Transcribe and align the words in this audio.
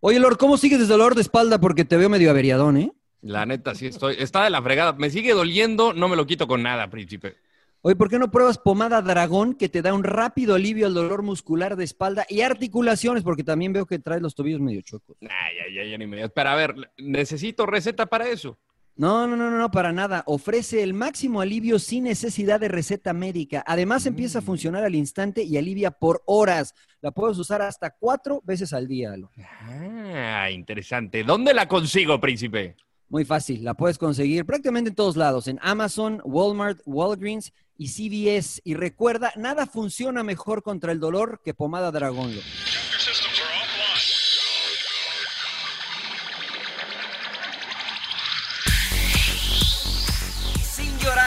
Oye, 0.00 0.20
Lord, 0.20 0.36
¿cómo 0.36 0.56
sigues 0.56 0.78
desde 0.78 0.92
dolor 0.92 1.16
de 1.16 1.22
espalda? 1.22 1.58
Porque 1.58 1.84
te 1.84 1.96
veo 1.96 2.08
medio 2.08 2.30
averiadón, 2.30 2.76
¿eh? 2.76 2.92
La 3.20 3.46
neta, 3.46 3.74
sí 3.74 3.86
estoy. 3.86 4.14
Está 4.18 4.44
de 4.44 4.50
la 4.50 4.62
fregada. 4.62 4.92
Me 4.92 5.10
sigue 5.10 5.32
doliendo, 5.32 5.92
no 5.92 6.08
me 6.08 6.14
lo 6.14 6.24
quito 6.24 6.46
con 6.46 6.62
nada, 6.62 6.88
príncipe. 6.88 7.36
Oye, 7.80 7.96
¿por 7.96 8.08
qué 8.08 8.18
no 8.18 8.30
pruebas 8.30 8.58
pomada 8.58 9.02
dragón 9.02 9.54
que 9.54 9.68
te 9.68 9.82
da 9.82 9.92
un 9.94 10.04
rápido 10.04 10.54
alivio 10.54 10.86
al 10.86 10.94
dolor 10.94 11.22
muscular 11.22 11.74
de 11.74 11.84
espalda 11.84 12.26
y 12.28 12.42
articulaciones? 12.42 13.24
Porque 13.24 13.42
también 13.42 13.72
veo 13.72 13.86
que 13.86 13.98
traes 13.98 14.22
los 14.22 14.36
tobillos 14.36 14.60
medio 14.60 14.82
chuecos. 14.82 15.16
Ay, 15.22 15.56
ay, 15.66 15.78
ay, 15.78 15.90
ya 15.90 15.98
ni 15.98 16.06
me 16.06 16.16
digas. 16.16 16.30
Pero 16.32 16.48
a 16.48 16.54
ver, 16.54 16.74
necesito 16.96 17.66
receta 17.66 18.06
para 18.06 18.28
eso. 18.28 18.56
No, 18.98 19.28
no, 19.28 19.36
no, 19.36 19.48
no, 19.48 19.70
para 19.70 19.92
nada. 19.92 20.24
Ofrece 20.26 20.82
el 20.82 20.92
máximo 20.92 21.40
alivio 21.40 21.78
sin 21.78 22.02
necesidad 22.02 22.58
de 22.58 22.66
receta 22.66 23.12
médica. 23.12 23.62
Además, 23.64 24.06
empieza 24.06 24.40
a 24.40 24.42
funcionar 24.42 24.82
al 24.82 24.96
instante 24.96 25.44
y 25.44 25.56
alivia 25.56 25.92
por 25.92 26.20
horas. 26.26 26.74
La 27.00 27.12
puedes 27.12 27.38
usar 27.38 27.62
hasta 27.62 27.90
cuatro 27.90 28.42
veces 28.44 28.72
al 28.72 28.88
día. 28.88 29.12
Alo. 29.12 29.30
Ah, 29.62 30.50
interesante. 30.50 31.22
¿Dónde 31.22 31.54
la 31.54 31.68
consigo, 31.68 32.20
príncipe? 32.20 32.74
Muy 33.08 33.24
fácil, 33.24 33.62
la 33.62 33.74
puedes 33.74 33.98
conseguir 33.98 34.44
prácticamente 34.44 34.90
en 34.90 34.96
todos 34.96 35.16
lados, 35.16 35.46
en 35.46 35.60
Amazon, 35.62 36.20
Walmart, 36.24 36.80
Walgreens 36.84 37.52
y 37.76 37.88
CVS. 37.88 38.60
Y 38.64 38.74
recuerda, 38.74 39.32
nada 39.36 39.66
funciona 39.66 40.24
mejor 40.24 40.64
contra 40.64 40.90
el 40.90 40.98
dolor 40.98 41.40
que 41.44 41.54
pomada 41.54 41.92
dragón. 41.92 42.32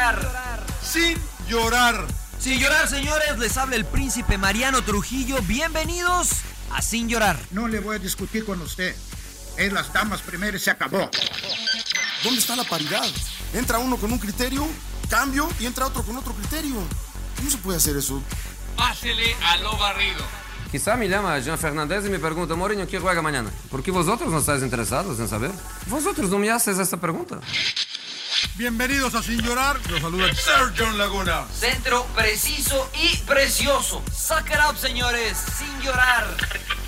Llorar. 0.02 0.64
Sin 0.82 1.18
llorar. 1.48 2.08
Sin 2.40 2.60
llorar, 2.60 2.88
señores, 2.88 3.38
les 3.38 3.56
habla 3.58 3.76
el 3.76 3.86
príncipe 3.86 4.38
Mariano 4.38 4.82
Trujillo. 4.84 5.38
Bienvenidos 5.44 6.30
a 6.72 6.82
Sin 6.82 7.08
llorar. 7.08 7.38
No 7.52 7.68
le 7.68 7.80
voy 7.80 7.98
a 7.98 8.00
discutir 8.00 8.44
con 8.44 8.60
usted. 8.62 8.96
Es 9.58 9.72
las 9.72 9.94
damas 9.94 10.22
primero 10.22 10.58
y 10.58 10.60
se 10.60 10.72
acabó. 10.72 11.10
¿Dónde 12.24 12.40
está 12.40 12.56
la 12.56 12.64
paridad? 12.64 13.06
Entra 13.54 13.78
uno 13.78 13.98
con 13.98 14.12
un 14.12 14.18
criterio, 14.18 14.68
cambio 15.10 15.48
y 15.60 15.68
entra 15.68 15.86
otro 15.86 16.04
con 16.04 16.18
otro 16.18 16.34
criterio. 16.34 16.76
¿Cómo 17.38 17.52
se 17.52 17.58
puede 17.58 17.78
hacer 17.78 17.96
eso? 17.96 18.24
Pásele 18.76 19.36
a 19.44 19.58
lo 19.58 19.78
barrido. 19.78 20.26
Quizá 20.72 20.96
me 20.96 21.10
llama 21.10 21.38
Jean 21.40 21.58
Fernández 21.60 22.06
y 22.06 22.10
me 22.10 22.18
pregunta, 22.18 22.56
Mourinho, 22.56 22.88
¿quién 22.88 23.02
juega 23.02 23.22
mañana? 23.22 23.52
¿Por 23.70 23.84
qué 23.84 23.92
vosotros 23.92 24.32
no 24.32 24.40
estáis 24.40 24.64
interesados 24.64 25.20
en 25.20 25.28
saber? 25.28 25.52
Vosotros 25.88 26.30
no 26.30 26.40
me 26.40 26.50
haces 26.50 26.80
esta 26.80 26.96
pregunta. 26.96 27.40
Bienvenidos 28.56 29.14
a 29.14 29.22
Sin 29.22 29.42
Llorar. 29.42 29.78
Los 29.90 30.00
saluda 30.00 30.34
Sir 30.34 30.74
John 30.78 30.98
Laguna. 30.98 31.46
Centro 31.54 32.06
preciso 32.16 32.90
y 32.94 33.18
precioso. 33.18 34.02
Suck 34.16 34.50
it 34.50 34.60
up, 34.70 34.78
señores. 34.78 35.38
Sin 35.58 35.82
llorar. 35.82 36.26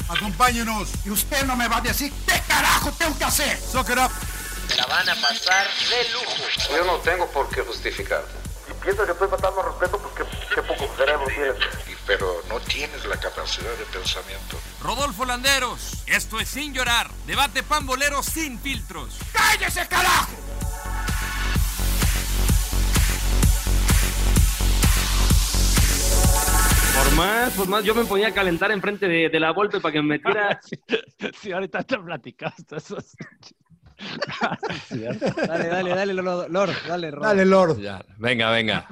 Acompáñenos. 0.08 0.88
Y 1.06 1.10
usted 1.10 1.46
no 1.46 1.58
me 1.58 1.68
va 1.68 1.78
a 1.78 1.82
decir 1.82 2.14
qué 2.26 2.42
carajo 2.48 2.90
tengo 2.94 3.18
que 3.18 3.26
hacer. 3.26 3.60
Suck 3.60 3.90
it 3.90 3.98
up. 3.98 4.12
La 4.78 4.86
van 4.86 5.10
a 5.10 5.16
pasar 5.16 5.68
de 5.90 6.10
lujo. 6.14 6.44
Yo 6.72 6.86
no 6.86 7.00
tengo 7.00 7.28
por 7.32 7.50
qué 7.50 7.62
justificarte. 7.62 8.32
Si 8.66 8.74
piensas 8.76 9.06
que 9.06 9.12
estoy 9.12 9.28
faltando 9.28 9.60
al 9.60 9.68
respeto, 9.74 9.98
pues 10.00 10.30
qué, 10.30 10.56
qué 10.56 10.62
poco 10.62 10.90
cerebro 10.96 11.26
tienes. 11.28 11.93
Pero 12.06 12.28
no 12.50 12.60
tienes 12.60 13.06
la 13.06 13.18
capacidad 13.18 13.72
de 13.78 13.86
pensamiento. 13.86 14.60
Rodolfo 14.82 15.26
Landeros, 15.26 16.04
esto 16.08 16.40
es 16.40 16.50
Sin 16.50 16.74
Llorar. 16.74 17.10
Debate 17.26 17.64
pambolero 17.64 18.22
sin 18.24 18.60
filtros. 18.60 19.18
¡Cállese, 19.32 19.88
carajo! 19.88 20.32
Por 26.96 27.14
más, 27.16 27.54
por 27.54 27.68
más, 27.68 27.84
yo 27.84 27.96
me 27.96 28.06
ponía 28.06 28.28
a 28.28 28.34
calentar 28.34 28.72
enfrente 28.72 29.08
de, 29.08 29.30
de 29.30 29.40
la 29.40 29.52
Volpe 29.52 29.80
para 29.80 29.94
que 29.94 30.02
me 30.02 30.18
metiera. 30.18 30.60
Sí, 31.42 31.52
ahorita 31.52 31.84
te 31.84 31.98
platicaste 31.98 32.78
eso. 32.78 32.98
Dale, 34.90 35.68
dale, 35.68 35.90
dale, 35.90 36.14
Lord. 36.14 36.50
Lord, 36.50 36.74
dale, 36.88 37.12
Lord. 37.12 37.22
Dale, 37.24 37.46
Lord. 37.46 37.80
Ya, 37.80 38.06
venga, 38.18 38.50
venga. 38.52 38.88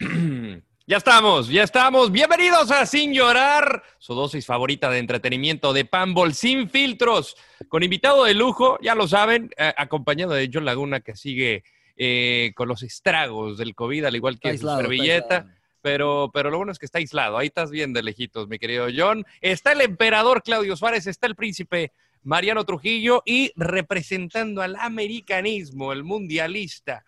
Ya 0.88 0.98
estamos, 0.98 1.48
ya 1.48 1.64
estamos. 1.64 2.12
Bienvenidos 2.12 2.70
a 2.70 2.86
Sin 2.86 3.12
Llorar, 3.12 3.82
su 3.98 4.14
dosis 4.14 4.46
favorita 4.46 4.88
de 4.88 5.00
entretenimiento 5.00 5.72
de 5.72 5.84
Pambol 5.84 6.32
sin 6.32 6.70
filtros, 6.70 7.36
con 7.66 7.82
invitado 7.82 8.22
de 8.22 8.34
lujo, 8.34 8.78
ya 8.80 8.94
lo 8.94 9.08
saben, 9.08 9.50
eh, 9.56 9.74
acompañado 9.76 10.34
de 10.34 10.48
John 10.52 10.64
Laguna 10.64 11.00
que 11.00 11.16
sigue 11.16 11.64
eh, 11.96 12.52
con 12.54 12.68
los 12.68 12.84
estragos 12.84 13.58
del 13.58 13.74
COVID, 13.74 14.04
al 14.04 14.14
igual 14.14 14.38
que 14.38 14.50
su 14.50 14.52
aislado, 14.52 14.78
está 14.78 14.88
servilleta. 14.88 15.56
Pero, 15.82 16.30
pero 16.32 16.50
lo 16.50 16.58
bueno 16.58 16.70
es 16.70 16.78
que 16.78 16.86
está 16.86 16.98
aislado. 16.98 17.36
Ahí 17.36 17.48
estás 17.48 17.72
bien 17.72 17.92
de 17.92 18.04
lejitos, 18.04 18.46
mi 18.46 18.60
querido 18.60 18.86
John. 18.96 19.26
Está 19.40 19.72
el 19.72 19.80
emperador 19.80 20.44
Claudio 20.44 20.76
Suárez, 20.76 21.08
está 21.08 21.26
el 21.26 21.34
príncipe 21.34 21.90
Mariano 22.22 22.64
Trujillo 22.64 23.24
y 23.26 23.50
representando 23.56 24.62
al 24.62 24.76
americanismo, 24.76 25.92
el 25.92 26.04
mundialista, 26.04 27.04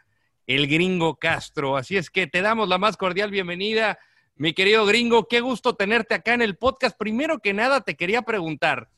el 0.48 0.66
gringo 0.66 1.14
Castro. 1.16 1.76
Así 1.76 1.96
es 1.96 2.10
que 2.10 2.26
te 2.26 2.42
damos 2.42 2.68
la 2.68 2.78
más 2.78 2.96
cordial 2.96 3.30
bienvenida, 3.30 3.98
mi 4.34 4.54
querido 4.54 4.84
gringo. 4.86 5.28
Qué 5.28 5.40
gusto 5.40 5.74
tenerte 5.76 6.14
acá 6.14 6.34
en 6.34 6.42
el 6.42 6.56
podcast. 6.56 6.96
Primero 6.98 7.38
que 7.38 7.52
nada, 7.54 7.82
te 7.82 7.94
quería 7.94 8.22
preguntar. 8.22 8.88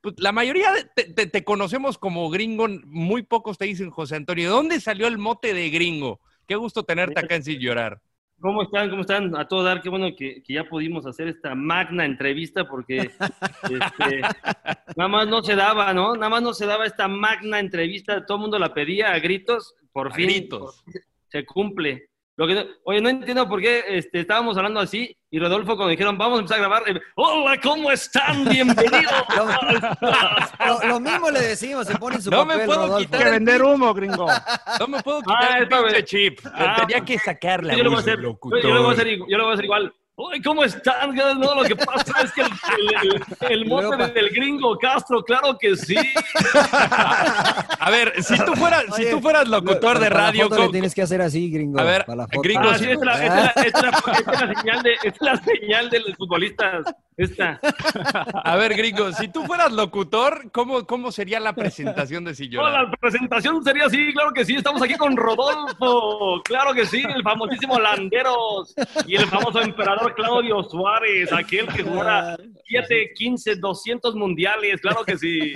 pues, 0.00 0.14
La 0.18 0.32
mayoría 0.32 0.72
de- 0.72 0.84
te, 0.84 1.04
te- 1.12 1.26
te 1.26 1.44
conocemos 1.44 1.98
como 1.98 2.30
gringo, 2.30 2.66
muy 2.86 3.22
pocos 3.24 3.58
te 3.58 3.64
dicen 3.66 3.90
José 3.90 4.16
Antonio. 4.16 4.44
¿De 4.48 4.54
dónde 4.56 4.80
salió 4.80 5.06
el 5.08 5.18
mote 5.18 5.52
de 5.54 5.70
gringo? 5.70 6.20
Qué 6.46 6.54
gusto 6.56 6.84
tenerte 6.84 7.20
acá 7.20 7.34
en 7.34 7.42
Sin 7.44 7.58
Llorar. 7.60 8.00
¿Cómo 8.40 8.62
están? 8.62 8.88
¿Cómo 8.88 9.00
están? 9.02 9.36
A 9.36 9.48
todo 9.48 9.64
dar, 9.64 9.82
qué 9.82 9.88
bueno 9.88 10.06
que, 10.16 10.42
que 10.42 10.54
ya 10.54 10.64
pudimos 10.64 11.06
hacer 11.06 11.26
esta 11.28 11.54
magna 11.54 12.04
entrevista 12.04 12.68
porque 12.68 12.98
este, 12.98 14.20
nada 14.96 15.08
más 15.08 15.26
no 15.26 15.42
se 15.42 15.56
daba, 15.56 15.92
¿no? 15.92 16.14
Nada 16.14 16.28
más 16.28 16.42
no 16.42 16.54
se 16.54 16.66
daba 16.66 16.86
esta 16.86 17.08
magna 17.08 17.58
entrevista, 17.58 18.24
todo 18.24 18.36
el 18.38 18.42
mundo 18.42 18.58
la 18.58 18.72
pedía 18.72 19.12
a 19.12 19.18
gritos, 19.18 19.74
por 19.92 20.08
A 20.08 20.14
fin 20.14 20.26
gritos. 20.26 20.82
por 20.84 20.92
fin 20.92 21.02
se 21.28 21.44
cumple. 21.44 22.07
Lo 22.38 22.46
que 22.46 22.54
no- 22.54 22.64
oye, 22.84 23.00
no 23.00 23.08
entiendo 23.08 23.48
por 23.48 23.60
qué 23.60 23.82
este, 23.88 24.20
estábamos 24.20 24.56
hablando 24.56 24.78
así 24.78 25.12
y 25.28 25.40
Rodolfo 25.40 25.74
cuando 25.74 25.88
dijeron 25.88 26.16
vamos 26.16 26.36
a 26.36 26.40
empezar 26.42 26.58
a 26.58 26.60
grabar, 26.60 26.82
eh, 26.88 27.00
hola, 27.16 27.58
¿cómo 27.60 27.90
están? 27.90 28.44
Bienvenidos. 28.48 29.12
Lo, 30.64 30.88
lo 30.88 31.00
mismo 31.00 31.30
le 31.32 31.40
decimos, 31.40 31.88
se 31.88 31.96
pone 31.96 32.14
en 32.16 32.22
su 32.22 32.30
No 32.30 32.46
me 32.46 32.58
puedo 32.60 32.82
Rodolfo. 32.82 32.98
quitar 32.98 33.20
que 33.22 33.26
el 33.26 33.32
vender 33.32 33.62
humo, 33.62 33.92
gringo. 33.92 34.28
No 34.78 34.86
me 34.86 35.02
puedo 35.02 35.20
quitar 35.20 35.36
Ah, 35.52 35.56
el 35.58 35.62
esta 35.64 35.82
pinche 35.82 36.04
chip. 36.04 36.38
Ah, 36.54 36.76
Tenía 36.86 37.04
que 37.04 37.18
sacar 37.18 37.64
la 37.64 37.74
yo 37.76 37.82
lo 37.82 37.90
voy 37.90 37.94
a 37.94 37.96
voz 37.98 38.04
del 38.04 38.12
hacer, 38.14 38.22
yo 38.22 38.28
locutor. 38.28 38.64
lo 38.64 38.82
voy 38.82 38.90
a 38.90 38.92
hacer, 38.92 39.06
igu- 39.08 39.26
yo 39.28 39.36
lo 39.36 39.42
voy 39.44 39.50
a 39.50 39.54
hacer 39.54 39.64
igual. 39.64 39.94
Ay, 40.32 40.42
¿cómo 40.42 40.64
están? 40.64 41.14
No, 41.14 41.54
lo 41.54 41.62
que 41.62 41.76
pasa 41.76 42.22
es 42.22 42.32
que 42.32 42.40
el, 42.42 42.48
el, 42.48 43.22
el- 43.50 43.52
el 43.52 43.66
mote 43.66 43.86
Luego, 43.96 44.08
del 44.08 44.30
gringo 44.30 44.76
Castro, 44.78 45.22
claro 45.22 45.56
que 45.58 45.76
sí. 45.76 45.94
A 47.80 47.90
ver, 47.90 48.12
si 48.22 48.36
tú 48.44 48.54
fueras, 48.54 48.84
si 48.96 49.08
tú 49.10 49.20
fueras 49.20 49.48
locutor 49.48 49.94
Lo- 49.94 50.00
de 50.00 50.10
para 50.10 50.20
la 50.20 50.26
radio, 50.26 50.42
foto 50.44 50.56
¿cómo- 50.56 50.66
le 50.66 50.72
tienes 50.72 50.94
que 50.94 51.02
hacer 51.02 51.22
así, 51.22 51.50
gringo. 51.50 51.78
A 51.80 51.84
ver, 51.84 52.04
para 52.04 52.16
la 52.16 52.26
foto. 52.26 52.40
gringo, 52.42 52.68
Ah, 52.68 52.78
sí, 52.78 52.90
es 52.90 52.98
la, 53.00 53.12
esta 53.24 53.38
es 53.38 53.44
la- 53.44 53.62
esta 53.62 53.78
es 53.78 53.82
la- 53.82 54.12
esta 54.12 54.32
es 54.32 54.40
la 54.40 54.54
señal 54.60 54.82
de, 54.82 54.92
esta 54.94 55.08
es 55.08 55.20
la 55.20 55.36
señal 55.36 55.90
de 55.90 56.00
los 56.00 56.16
futbolistas. 56.16 56.94
Esta. 57.16 57.58
a 58.44 58.54
ver, 58.56 58.74
gringo, 58.76 59.10
si 59.12 59.26
tú 59.26 59.44
fueras 59.44 59.72
locutor, 59.72 60.52
¿cómo, 60.52 60.86
cómo 60.86 61.10
sería 61.10 61.40
la 61.40 61.52
presentación 61.52 62.24
de 62.24 62.32
Si 62.34 62.48
No, 62.48 62.68
la 62.68 62.88
presentación 63.00 63.62
sería 63.64 63.86
así, 63.86 64.12
claro 64.12 64.32
que 64.32 64.44
sí. 64.44 64.54
Estamos 64.54 64.80
aquí 64.82 64.94
con 64.94 65.16
Rodolfo, 65.16 66.40
claro 66.44 66.72
que 66.74 66.86
sí, 66.86 67.02
el 67.02 67.22
famosísimo 67.24 67.78
Landeros 67.80 68.72
y 69.06 69.16
el 69.16 69.26
famoso 69.26 69.60
emperador 69.60 70.07
Claudio 70.14 70.62
Suárez, 70.62 71.32
aquel 71.32 71.66
que 71.68 71.82
jugara 71.82 72.36
7, 72.64 73.12
15, 73.14 73.56
200 73.56 74.14
mundiales, 74.14 74.80
claro 74.80 75.04
que 75.04 75.18
sí. 75.18 75.52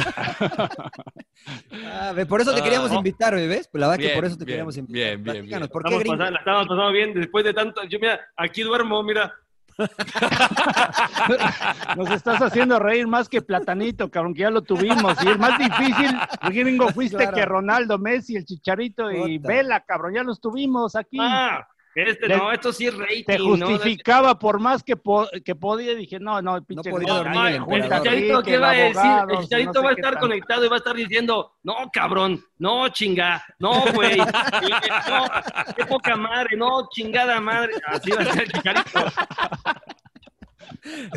Ah, 1.85 2.13
por 2.29 2.41
eso 2.41 2.53
te 2.55 2.61
Ah, 2.61 2.65
queríamos 2.65 2.91
no. 2.91 2.97
invitar, 2.99 3.35
¿ves? 3.35 3.69
La 3.73 3.89
verdad 3.89 4.03
que 4.03 4.15
por 4.15 4.25
eso 4.25 4.37
te 4.37 4.45
bien, 4.45 4.55
queríamos 4.55 4.77
invitar. 4.77 5.19
bien, 5.19 5.23
bien, 5.25 5.47
bien. 5.47 5.69
¿por 5.69 5.83
qué 5.85 5.97
pasando, 5.97 6.31
la 6.31 6.39
estamos 6.39 6.63
pasando 6.69 6.93
bien 6.93 7.15
después 7.15 7.45
de 7.45 7.55
tanto. 7.55 7.83
Yo, 7.85 7.99
mira, 8.01 8.21
aquí 8.37 8.63
duermo, 8.63 9.03
mira. 9.03 9.33
Nos 11.97 12.11
estás 12.11 12.41
haciendo 12.43 12.79
reír 12.79 13.07
más 13.07 13.29
que 13.29 13.43
Platanito, 13.43 14.11
cabrón, 14.11 14.35
que 14.35 14.43
ya 14.43 14.51
lo 14.51 14.63
tuvimos. 14.63 15.15
Y 15.25 15.29
es 15.29 15.39
más 15.39 15.59
difícil, 15.59 16.11
gringo, 16.51 16.89
fuiste 16.91 17.17
Claro. 17.17 17.37
que 17.37 17.45
Ronaldo, 17.47 17.99
Messi, 17.99 18.37
el 18.37 18.45
Chicharito 18.45 19.11
y. 19.11 19.39
Vela, 19.39 19.81
cabrón, 19.81 20.15
ya 20.15 20.23
los 20.23 20.41
tuvimos 20.41 20.95
aquí. 20.97 21.17
Ah, 21.21 21.67
este, 21.95 22.29
Le- 22.29 22.37
no, 22.37 22.51
esto 22.53 22.73
sí 22.73 22.87
es 22.87 22.97
rating. 22.97 23.25
Te 23.27 23.39
¿no? 23.39 23.47
justificaba 23.67 24.39
por 24.39 24.59
más 24.61 24.83
que, 24.83 24.97
po- 24.97 25.29
que 25.45 25.55
podía. 25.55 25.95
Dije, 25.95 26.19
no, 26.19 26.41
no, 26.41 26.63
pinche 26.65 26.91
podía 26.91 27.07
gringo, 27.07 27.17
dormir 27.25 27.39
ay, 27.41 27.55
el 27.55 27.61
junta 27.61 27.77
El 27.97 28.03
chicharito, 28.03 28.43
¿qué 28.43 28.59
va 28.59 28.71
a 28.71 28.73
decir? 28.73 29.01
El 29.03 29.27
no 29.35 29.43
chicharito 29.43 29.73
sé 29.75 29.81
va 29.81 29.89
a 29.89 29.93
estar 29.93 30.19
conectado 30.19 30.65
y 30.65 30.69
va 30.69 30.75
a 30.77 30.79
estar 30.79 30.97
diciendo, 30.97 31.53
no, 31.63 31.75
cabrón, 31.93 32.43
no, 32.59 32.89
chinga, 32.89 33.45
no, 33.59 33.85
güey, 33.93 34.17
no, 34.17 35.75
qué 35.77 35.85
poca 35.87 36.17
madre, 36.17 36.57
no, 36.57 36.89
chingada 36.91 37.41
madre. 37.41 37.73
Así 37.87 38.11
va 38.11 38.23
a 38.23 38.33
ser 38.33 38.43
el 38.45 38.53
chicharito. 38.53 39.01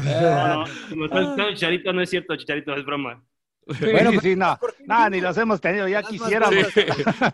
No, 0.03 0.57
no, 0.57 0.63
como 0.89 1.05
está 1.05 1.19
diciendo 1.19 1.49
chicharito, 1.51 1.93
no 1.93 2.01
es 2.01 2.09
cierto, 2.09 2.35
chicharito, 2.35 2.75
es 2.75 2.85
broma. 2.85 3.23
Sí, 3.67 3.85
Bueno, 3.91 4.11
sí, 4.11 4.17
pero- 4.17 4.21
sí, 4.21 4.35
no, 4.35 4.57
¿por 4.59 4.75
qué 4.75 4.83
no, 4.85 5.09
ni 5.09 5.21
los 5.21 5.37
hemos 5.37 5.59
tenido, 5.59 5.87
ya 5.87 6.03
quisiéramos. 6.03 6.67
Sí, 6.73 6.83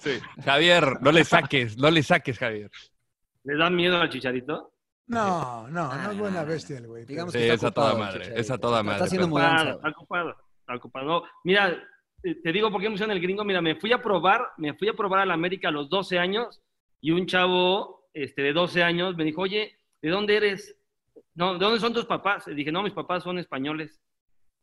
sí. 0.01 0.19
Javier, 0.45 1.01
no 1.01 1.11
le 1.11 1.25
saques, 1.25 1.77
no 1.77 1.89
le 1.91 2.03
saques, 2.03 2.37
Javier. 2.39 2.69
¿Les 3.43 3.57
da 3.57 3.69
miedo 3.69 3.97
al 3.97 4.09
chicharito? 4.09 4.73
No, 5.07 5.67
no, 5.67 5.93
no 5.93 6.11
es 6.11 6.17
buena 6.17 6.43
bestia 6.43 6.77
el 6.77 6.87
güey. 6.87 7.05
Digamos 7.05 7.33
Sí, 7.33 7.39
que 7.39 7.43
está 7.53 7.55
es 7.55 7.63
a 7.63 7.71
toda 7.73 7.95
madre, 7.95 8.33
es 8.35 8.51
a 8.51 8.57
toda 8.57 8.77
Está- 8.77 8.83
madre, 8.83 8.95
Está 8.97 9.05
haciendo 9.05 9.27
pero- 9.27 9.47
mudanza. 9.49 9.71
Está 9.71 9.89
ocupado. 9.89 10.29
Está 10.59 10.75
ocupado. 10.75 11.05
No, 11.05 11.23
mira, 11.43 11.83
te 12.21 12.35
te 12.35 12.51
digo 12.51 12.71
por 12.71 12.79
qué 12.81 12.87
me 12.87 12.93
pusieron 12.93 13.15
el 13.15 13.21
gringo. 13.21 13.43
Mira, 13.43 13.61
me 13.61 13.75
fui 13.75 13.91
a 13.91 14.01
probar, 14.01 14.41
me 14.57 14.73
fui 14.75 14.87
a 14.87 14.93
probar 14.93 15.21
a 15.21 15.25
la 15.25 15.33
América 15.33 15.67
a 15.69 15.71
los 15.71 15.89
12 15.89 16.17
años 16.19 16.61
y 17.01 17.11
un 17.11 17.25
chavo 17.25 18.07
este, 18.13 18.41
de 18.41 18.53
12 18.53 18.83
años 18.83 19.15
me 19.17 19.23
dijo, 19.25 19.41
oye, 19.41 19.75
¿de 20.01 20.09
dónde 20.09 20.37
eres? 20.37 20.77
No, 21.33 21.53
¿de 21.53 21.59
dónde 21.59 21.79
son 21.79 21.93
tus 21.93 22.05
papás? 22.05 22.45
Le 22.47 22.53
dije, 22.55 22.71
no, 22.71 22.83
mis 22.83 22.93
papás 22.93 23.23
son 23.23 23.39
españoles. 23.39 23.99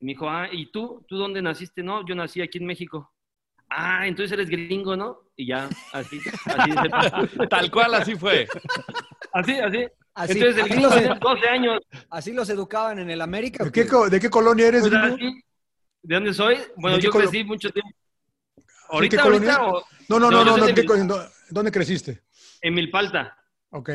Y 0.01 0.05
me 0.07 0.13
dijo, 0.13 0.31
ah, 0.31 0.49
¿y 0.51 0.71
tú? 0.71 1.05
¿Tú 1.09 1.17
dónde 1.19 1.43
naciste? 1.43 1.83
No, 1.83 2.07
yo 2.07 2.15
nací 2.15 2.41
aquí 2.41 2.59
en 2.59 2.67
México. 2.67 3.13
Ah, 3.71 4.07
entonces 4.07 4.33
eres 4.33 4.49
gringo, 4.49 4.97
¿no? 4.97 5.21
Y 5.37 5.49
ya, 5.49 5.69
así, 5.93 6.21
así. 6.47 6.71
Tal 7.51 7.71
cual, 7.71 7.95
así 7.95 8.17
fue. 8.17 8.49
Así, 9.33 9.53
así. 9.59 9.87
Así, 10.15 10.33
entonces 10.33 10.63
el 10.65 10.69
gringo 10.69 10.89
tenía 10.91 11.15
12 11.15 11.49
años. 11.49 11.79
Así 12.11 12.33
los 12.33 12.49
educaban 12.51 12.99
en 12.99 13.11
el 13.11 13.21
América. 13.21 13.65
¿De 13.65 13.71
qué, 13.71 13.85
de 14.11 14.21
qué 14.21 14.31
colonia 14.31 14.67
eres, 14.67 14.81
Pues, 14.81 14.93
gringo? 14.93 15.15
así. 15.15 15.43
¿De 16.03 16.15
dónde 16.15 16.35
soy? 16.35 16.59
Bueno, 16.77 16.97
¿De 16.97 17.01
qué 17.03 17.07
yo 17.07 17.13
crecí 17.13 17.45
mucho 17.45 17.71
tiempo. 17.71 17.91
¿Sí, 18.57 18.63
¿Ahorita, 18.91 19.17
qué 19.17 19.23
ahorita 19.23 19.67
o 19.67 19.85
No, 20.09 20.19
no, 20.19 20.31
no, 20.31 20.45
no, 20.45 20.57
no, 20.57 20.67
¿en 20.67 20.75
qué 20.75 20.83
Mil- 20.83 21.09
¿dónde 21.51 21.71
creciste? 21.71 22.23
en 22.63 22.75
Milpalta. 22.75 23.37
Ok. 23.71 23.91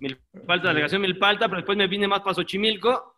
Milpalta, 0.00 0.68
delegación 0.68 1.00
Milpalta, 1.00 1.46
pero 1.46 1.58
después 1.58 1.78
me 1.78 1.86
vine 1.86 2.08
más 2.08 2.20
para 2.20 2.34
Xochimilco 2.34 3.15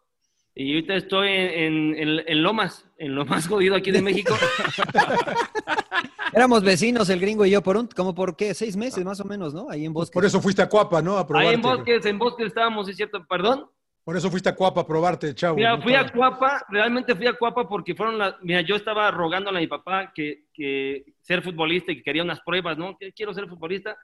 y 0.61 0.75
ahorita 0.75 0.95
estoy 0.97 1.29
en, 1.29 1.51
en- 1.51 1.95
en- 2.19 2.25
en 2.27 2.43
Lomas, 2.43 2.85
en 2.99 3.15
lo 3.15 3.25
más 3.25 3.47
jodido 3.47 3.75
aquí 3.77 3.91
de 3.91 4.03
México. 4.03 4.35
Éramos 6.33 6.63
vecinos, 6.63 7.09
el 7.09 7.21
gringo 7.21 7.47
y 7.47 7.51
yo, 7.51 7.63
por 7.63 7.77
un, 7.77 7.87
como 7.89 8.15
por 8.15 8.37
qué, 8.37 8.53
seis 8.55 8.77
meses 8.77 9.05
más 9.05 9.19
o 9.21 9.25
menos, 9.25 9.55
¿no? 9.55 9.71
Ahí 9.71 9.85
en 9.87 9.93
Bosque. 9.93 10.13
Por 10.13 10.25
eso 10.25 10.41
fuiste 10.41 10.61
a 10.63 10.69
Cuapa, 10.69 11.01
¿no? 11.01 11.17
A 11.17 11.21
Ahí 11.21 11.27
probarte. 11.27 11.55
en 11.55 11.63
Bosques, 11.63 12.07
en 12.07 12.19
Bosques 12.19 12.47
estábamos, 12.49 12.89
¿es 12.89 12.97
cierto? 12.97 13.25
¿Perdón? 13.27 13.67
Por 14.05 14.17
eso 14.17 14.31
fuiste 14.31 14.49
a 14.49 14.55
Cuapa 14.55 14.83
a 14.83 14.87
probarte, 14.87 15.35
chavo. 15.35 15.57
Mira, 15.57 15.77
¿no? 15.77 15.83
fui 15.83 15.95
a 15.95 16.11
Cuapa, 16.11 16.65
realmente 16.71 17.15
fui 17.15 17.27
a 17.27 17.33
Cuapa 17.35 17.69
porque 17.69 17.95
fueron 17.95 18.19
las... 18.19 18.35
Mira, 18.43 18.61
yo 18.63 18.77
estaba 18.77 19.11
rogándole 19.11 19.59
a 19.59 19.61
mi 19.61 19.67
papá 19.67 20.13
que, 20.15 20.45
que 20.53 21.05
ser 21.21 21.43
futbolista 21.43 21.93
y 21.93 21.97
que 21.97 22.03
quería 22.03 22.23
unas 22.23 22.41
pruebas, 22.41 22.77
¿no? 22.79 22.97
Que 22.99 23.13
quiero 23.13 23.33
ser 23.35 23.49
futbolista. 23.49 23.97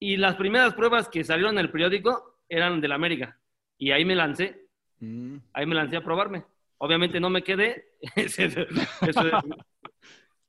Y 0.00 0.16
las 0.16 0.34
primeras 0.36 0.74
pruebas 0.74 1.08
que 1.08 1.22
salieron 1.24 1.54
en 1.54 1.60
el 1.60 1.70
periódico 1.70 2.36
eran 2.48 2.80
del 2.80 2.92
América. 2.92 3.38
Y 3.78 3.90
ahí 3.92 4.04
me 4.04 4.14
lancé, 4.16 4.63
Mm. 5.00 5.36
ahí 5.52 5.66
me 5.66 5.74
lancé 5.74 5.96
a 5.96 6.04
probarme. 6.04 6.44
Obviamente 6.78 7.20
no 7.20 7.30
me 7.30 7.42
quedé. 7.42 7.88
Eso 8.16 8.42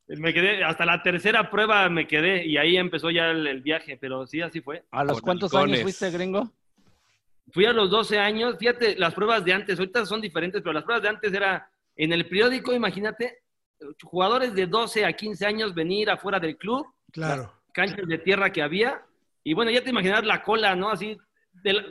me 0.07 0.33
quedé, 0.33 0.63
hasta 0.63 0.85
la 0.85 1.01
tercera 1.01 1.49
prueba 1.49 1.89
me 1.89 2.07
quedé 2.07 2.45
y 2.45 2.57
ahí 2.57 2.77
empezó 2.77 3.09
ya 3.09 3.31
el, 3.31 3.47
el 3.47 3.61
viaje, 3.61 3.97
pero 3.99 4.27
sí, 4.27 4.41
así 4.41 4.61
fue. 4.61 4.83
¿A 4.91 5.03
los 5.03 5.13
Con 5.13 5.21
cuántos 5.23 5.53
años 5.55 5.81
fuiste, 5.81 6.11
gringo? 6.11 6.51
Fui 7.51 7.65
a 7.65 7.73
los 7.73 7.89
12 7.89 8.19
años, 8.19 8.55
fíjate, 8.59 8.95
las 8.97 9.13
pruebas 9.13 9.45
de 9.45 9.53
antes, 9.53 9.77
ahorita 9.79 10.05
son 10.05 10.21
diferentes, 10.21 10.61
pero 10.61 10.73
las 10.73 10.83
pruebas 10.83 11.03
de 11.03 11.09
antes 11.09 11.33
era 11.33 11.69
en 11.95 12.11
el 12.11 12.27
periódico, 12.27 12.73
imagínate, 12.73 13.39
jugadores 14.03 14.53
de 14.53 14.67
12 14.67 15.05
a 15.05 15.13
15 15.13 15.45
años 15.45 15.73
venir 15.73 16.09
afuera 16.09 16.39
del 16.39 16.57
club, 16.57 16.87
Claro. 17.11 17.53
canchas 17.71 18.07
de 18.07 18.17
tierra 18.17 18.51
que 18.51 18.61
había, 18.61 19.01
y 19.43 19.53
bueno, 19.53 19.71
ya 19.71 19.83
te 19.83 19.91
imaginas 19.91 20.25
la 20.25 20.41
cola, 20.41 20.75
¿no? 20.75 20.89
Así, 20.89 21.17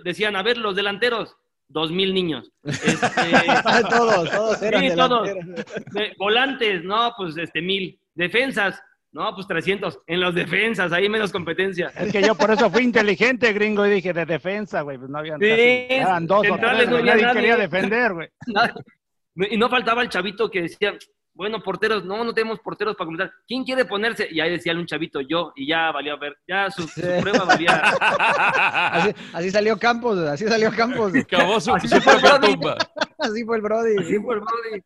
decían, 0.05 0.37
a 0.37 0.43
ver, 0.43 0.59
los 0.59 0.75
delanteros, 0.75 1.37
dos 1.69 1.91
mil 1.91 2.13
niños. 2.15 2.51
Este, 2.63 2.83
todos, 3.91 4.31
todos 4.31 4.63
eran 4.63 4.83
sí, 4.91 4.97
todos. 4.97 5.29
De- 5.29 6.13
volantes, 6.19 6.85
no, 6.85 7.13
pues 7.17 7.37
este, 7.37 7.61
mil. 7.63 7.99
Defensas, 8.15 8.81
no, 9.13 9.35
pues 9.35 9.47
300. 9.47 10.01
En 10.07 10.21
los 10.21 10.35
defensas, 10.35 10.93
ahí 10.93 11.09
menos 11.09 11.33
competencia. 11.33 11.93
Es 11.99 12.13
que 12.13 12.23
yo 12.23 12.35
por 12.35 12.51
eso 12.51 12.71
fui 12.71 12.83
inteligente, 12.85 13.53
gringo, 13.53 13.87
y 13.87 13.91
dije 13.91 14.13
de 14.13 14.25
defensa, 14.27 14.83
güey. 14.83 14.99
Pues 14.99 15.11
no 15.11 15.19
habían 15.19 15.39
Sí, 15.41 15.49
casi- 15.49 15.87
eran 15.91 16.27
dos 16.27 16.47
o 16.51 16.57
tres, 16.57 16.89
no 16.89 16.97
había 16.97 17.15
nadie 17.17 17.33
quería 17.33 17.57
nadie. 17.57 17.63
defender, 17.69 18.13
güey. 18.15 18.29
Y 19.51 19.57
no 19.57 19.69
faltaba 19.69 20.01
el 20.03 20.09
chavito 20.09 20.49
que 20.49 20.63
decía, 20.63 20.95
bueno, 21.35 21.61
porteros, 21.63 22.05
no, 22.05 22.23
no 22.25 22.33
tenemos 22.33 22.61
porteros 22.61 22.95
para 22.97 23.07
comentar. 23.07 23.33
¿Quién 23.47 23.65
quiere 23.65 23.85
ponerse? 23.85 24.29
Y 24.31 24.41
ahí 24.41 24.51
decía 24.51 24.73
un 24.73 24.87
chavito, 24.87 25.21
yo, 25.21 25.53
y 25.57 25.67
ya 25.67 25.91
valía 25.91 26.13
a 26.13 26.17
ver, 26.17 26.37
ya 26.47 26.71
su, 26.71 26.83
su 26.87 27.01
prueba 27.21 27.45
valía. 27.45 27.75
Así, 28.93 29.15
así 29.33 29.51
salió 29.51 29.77
Campos, 29.79 30.19
así 30.21 30.47
salió 30.47 30.71
Campos. 30.71 31.13
Acabó 31.17 31.61
su, 31.61 31.75
Así 31.75 31.89
su 31.89 32.01
fue 32.01 32.15
tumba. 32.41 32.77
Así 33.19 33.45
fue 33.45 33.57
el 33.57 33.63
Brody. 33.63 33.97
Así 33.99 34.19
fue 34.21 34.35
el 34.37 34.41
Brody. 34.41 34.83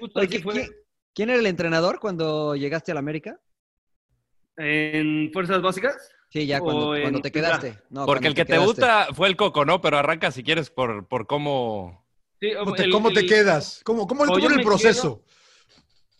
Justo 0.00 0.18
Oye, 0.20 0.28
así 0.28 0.38
¿qui- 0.38 0.42
fue. 0.42 0.54
qui- 0.54 0.74
¿Quién 1.14 1.30
era 1.30 1.38
el 1.38 1.46
entrenador 1.46 1.98
cuando 2.00 2.54
llegaste 2.56 2.90
a 2.90 2.94
la 2.94 3.00
América? 3.00 3.38
¿En 4.56 5.30
Fuerzas 5.32 5.60
Básicas? 5.62 5.96
Sí, 6.28 6.46
ya 6.46 6.60
cuando, 6.60 6.94
cuando 7.00 7.20
te 7.20 7.32
quedaste. 7.32 7.78
No, 7.90 8.06
Porque 8.06 8.24
cuando 8.24 8.28
el 8.28 8.34
que 8.34 8.44
te 8.44 8.58
gusta 8.58 9.08
fue 9.14 9.26
el 9.28 9.36
Coco, 9.36 9.64
¿no? 9.64 9.80
Pero 9.80 9.98
arranca 9.98 10.30
si 10.30 10.42
quieres 10.44 10.70
por, 10.70 11.06
por 11.08 11.26
cómo... 11.26 12.06
Sí, 12.40 12.52
¿Cómo 12.58 12.72
te, 12.74 12.82
el- 12.84 12.90
cómo 12.90 13.12
te 13.12 13.20
el- 13.20 13.28
quedas? 13.28 13.80
¿Cómo, 13.84 14.06
cómo, 14.06 14.24
el 14.24 14.62
proceso? 14.62 15.22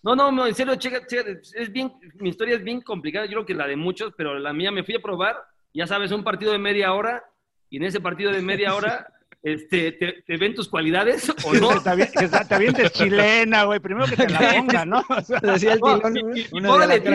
No, 0.02 0.14
no, 0.16 0.30
no, 0.32 0.46
en 0.46 0.54
serio, 0.54 0.74
checa, 0.76 1.06
checa, 1.06 1.30
es 1.30 1.72
bien, 1.72 1.92
mi 2.14 2.30
historia 2.30 2.56
es 2.56 2.64
bien 2.64 2.80
complicada, 2.80 3.26
yo 3.26 3.32
creo 3.32 3.46
que 3.46 3.54
la 3.54 3.66
de 3.66 3.76
muchos, 3.76 4.12
pero 4.16 4.38
la 4.38 4.52
mía 4.52 4.70
me 4.70 4.82
fui 4.82 4.96
a 4.96 5.00
probar, 5.00 5.36
ya 5.74 5.86
sabes, 5.86 6.10
un 6.12 6.24
partido 6.24 6.52
de 6.52 6.58
media 6.58 6.92
hora, 6.94 7.22
y 7.68 7.76
en 7.76 7.84
ese 7.84 8.00
partido 8.00 8.32
de 8.32 8.40
media 8.40 8.74
hora, 8.76 9.06
este, 9.42 9.92
te, 9.92 10.22
te 10.26 10.36
ven 10.36 10.54
tus 10.54 10.68
cualidades 10.68 11.30
o 11.44 11.54
no. 11.54 11.82
Que 11.82 12.28
te 12.28 12.54
avientes 12.54 12.92
chilena, 12.92 13.64
güey. 13.64 13.80
Primero 13.80 14.06
que 14.06 14.16
te 14.16 14.28
la 14.28 14.38
pongan, 14.56 14.88
¿no? 14.90 15.02
O 15.08 15.20
sea, 15.22 15.38
Decía 15.40 15.72
el 15.74 15.80
No, 15.80 15.96
tilón, 15.98 16.16
y- 16.16 16.40
y- 16.40 16.42
y 16.42 16.58
una 16.58 16.68
pobre 16.68 16.86
de 16.86 17.00
ti, 17.00 17.10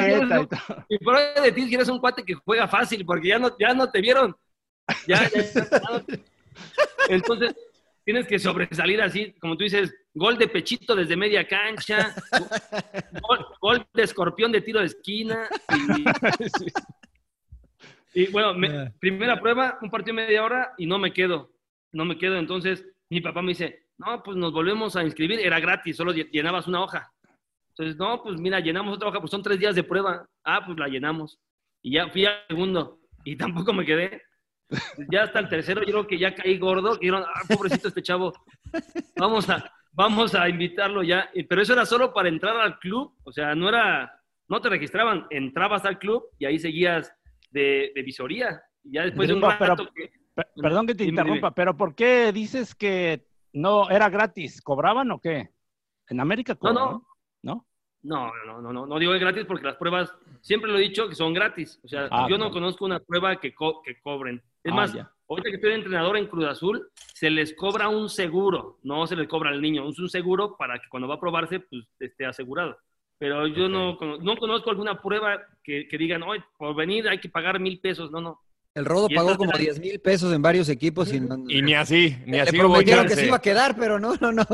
y 0.89 0.97
por 1.03 1.15
ahí 1.15 1.43
de 1.43 1.51
ti 1.51 1.73
eres 1.75 1.89
un 1.89 1.99
cuate 1.99 2.23
que 2.23 2.33
juega 2.35 2.67
fácil, 2.67 3.03
porque 3.05 3.27
ya 3.29 3.37
no, 3.39 3.55
ya 3.59 3.73
no 3.75 3.89
te 3.91 4.01
vieron. 4.01 4.35
Ya, 5.07 5.27
ya- 5.29 6.03
Entonces, 7.09 7.55
tienes 8.05 8.27
que 8.27 8.39
sobresalir 8.39 9.01
así, 9.01 9.33
como 9.39 9.57
tú 9.57 9.63
dices, 9.65 9.93
gol 10.13 10.37
de 10.37 10.47
pechito 10.47 10.95
desde 10.95 11.17
media 11.17 11.45
cancha, 11.47 12.13
gol, 13.27 13.45
gol 13.59 13.87
de 13.93 14.03
escorpión 14.03 14.51
de 14.51 14.61
tiro 14.61 14.79
de 14.79 14.85
esquina. 14.85 15.49
Y, 15.97 16.05
y 18.13 18.27
bueno, 18.31 18.53
me- 18.53 18.91
primera 18.99 19.39
prueba, 19.39 19.77
un 19.81 19.89
partido 19.89 20.15
de 20.15 20.23
media 20.25 20.43
hora 20.43 20.73
y 20.77 20.85
no 20.85 20.97
me 20.99 21.11
quedo. 21.11 21.51
No 21.91 22.05
me 22.05 22.17
quedo. 22.17 22.37
Entonces, 22.37 22.85
mi 23.09 23.21
papá 23.21 23.41
me 23.41 23.49
dice, 23.49 23.87
no, 23.97 24.21
pues 24.23 24.37
nos 24.37 24.51
volvemos 24.53 24.95
a 24.95 25.03
inscribir, 25.03 25.39
era 25.39 25.59
gratis, 25.59 25.97
solo 25.97 26.13
lle- 26.13 26.29
llenabas 26.31 26.67
una 26.67 26.81
hoja. 26.83 27.11
Entonces, 27.69 27.97
no, 27.97 28.21
pues 28.23 28.39
mira, 28.39 28.59
llenamos 28.59 28.95
otra 28.95 29.09
hoja, 29.09 29.19
pues 29.19 29.31
son 29.31 29.43
tres 29.43 29.59
días 29.59 29.75
de 29.75 29.83
prueba. 29.83 30.25
Ah, 30.43 30.63
pues 30.65 30.77
la 30.77 30.87
llenamos. 30.87 31.39
Y 31.81 31.93
ya 31.95 32.07
fui 32.09 32.25
al 32.25 32.37
segundo 32.47 32.99
y 33.25 33.35
tampoco 33.35 33.73
me 33.73 33.85
quedé. 33.85 34.21
Ya 35.09 35.23
hasta 35.23 35.39
el 35.39 35.49
tercero, 35.49 35.81
yo 35.81 35.87
creo 35.91 36.07
que 36.07 36.17
ya 36.17 36.33
caí 36.33 36.57
gordo. 36.57 36.93
que 36.93 37.01
dijeron, 37.07 37.23
ah, 37.27 37.41
pobrecito 37.47 37.87
este 37.87 38.01
chavo. 38.01 38.33
Vamos 39.17 39.49
a, 39.49 39.71
vamos 39.91 40.33
a 40.35 40.49
invitarlo 40.49 41.03
ya. 41.03 41.29
Y- 41.33 41.43
Pero 41.43 41.61
eso 41.61 41.73
era 41.73 41.85
solo 41.85 42.13
para 42.13 42.29
entrar 42.29 42.57
al 42.59 42.79
club. 42.79 43.13
O 43.23 43.31
sea, 43.31 43.53
no 43.55 43.69
era, 43.69 44.21
no 44.47 44.61
te 44.61 44.69
registraban. 44.69 45.27
Entrabas 45.29 45.85
al 45.85 45.99
club 45.99 46.23
y 46.39 46.45
ahí 46.45 46.59
seguías 46.59 47.13
de, 47.51 47.91
de 47.93 48.01
visoría. 48.01 48.61
Y 48.83 48.93
ya 48.93 49.03
después 49.03 49.27
de 49.27 49.35
un 49.35 49.41
Gringo, 49.41 49.55
pero- 49.59 49.75
rato 49.75 49.89
que... 49.93 50.11
Pe- 50.33 50.43
Perdón 50.61 50.85
que 50.85 50.95
te 50.95 51.05
Dime, 51.05 51.21
interrumpa, 51.21 51.51
pero 51.55 51.77
¿por 51.77 51.95
qué 51.95 52.33
dices 52.33 52.75
que 52.75 53.25
no 53.53 53.89
era 53.89 54.09
gratis? 54.09 54.61
¿Cobraban 54.61 55.09
o 55.11 55.19
qué? 55.21 55.49
En 56.09 56.19
América 56.19 56.53
No, 56.53 56.59
cobran, 56.59 56.75
no. 56.75 57.07
¿no? 57.43 57.65
No, 58.03 58.31
no, 58.45 58.61
no, 58.61 58.73
no, 58.73 58.85
no 58.85 58.99
digo 58.99 59.13
es 59.13 59.21
gratis 59.21 59.45
porque 59.47 59.63
las 59.65 59.77
pruebas, 59.77 60.13
siempre 60.41 60.69
lo 60.69 60.77
he 60.77 60.81
dicho, 60.81 61.07
que 61.07 61.15
son 61.15 61.33
gratis. 61.33 61.79
O 61.85 61.87
sea, 61.87 62.09
Ah, 62.11 62.27
yo 62.29 62.37
no 62.37 62.51
conozco 62.51 62.83
una 62.83 62.99
prueba 62.99 63.39
que, 63.39 63.55
co- 63.55 63.81
que 63.81 63.97
cobren. 64.01 64.43
Es 64.65 64.71
Ah, 64.71 64.75
más, 64.75 64.93
ya. 64.93 65.11
ahorita 65.29 65.49
que 65.49 65.55
estoy 65.57 65.69
de 65.69 65.75
entrenador 65.75 66.17
en 66.17 66.25
Cruz 66.25 66.45
Azul, 66.45 66.89
se 67.13 67.29
les 67.29 67.53
cobra 67.55 67.87
un 67.87 68.09
seguro, 68.09 68.79
no 68.81 69.05
se 69.05 69.15
les 69.15 69.27
cobra 69.27 69.51
al 69.51 69.61
niño, 69.61 69.87
es 69.87 69.99
un 69.99 70.09
seguro 70.09 70.57
para 70.57 70.79
que 70.79 70.89
cuando 70.89 71.07
va 71.07 71.15
a 71.15 71.19
probarse, 71.19 71.59
pues 71.59 71.87
esté 71.99 72.25
asegurado. 72.25 72.75
Pero 73.19 73.45
yo 73.45 73.69
no, 73.69 73.95
cono- 73.95 74.17
no 74.17 74.35
conozco 74.37 74.71
alguna 74.71 74.99
prueba 74.99 75.39
que, 75.63 75.87
que 75.87 75.97
digan, 75.99 76.23
hoy 76.23 76.43
por 76.57 76.75
venir 76.75 77.07
hay 77.07 77.19
que 77.19 77.29
pagar 77.29 77.59
mil 77.59 77.79
pesos. 77.79 78.09
No, 78.11 78.19
no. 78.19 78.39
El 78.75 78.83
Rodo 78.83 79.07
pagó 79.07 79.37
como 79.37 79.51
eran- 79.51 79.61
10 79.61 79.79
mil 79.79 79.99
pesos 80.01 80.33
en 80.33 80.41
varios 80.41 80.67
equipos 80.67 81.11
y, 81.13 81.21
no- 81.21 81.45
Y 81.47 81.61
ni 81.61 81.73
así, 81.73 82.17
ni 82.25 82.33
le 82.33 82.41
así 82.41 82.57
hubo 82.57 82.67
prometieron 82.73 83.05
que 83.05 83.09
chance. 83.11 83.21
se 83.21 83.27
iba 83.27 83.37
a 83.37 83.41
quedar, 83.41 83.77
pero 83.77 83.99
no, 84.01 84.15
no, 84.19 84.33
no. 84.33 84.45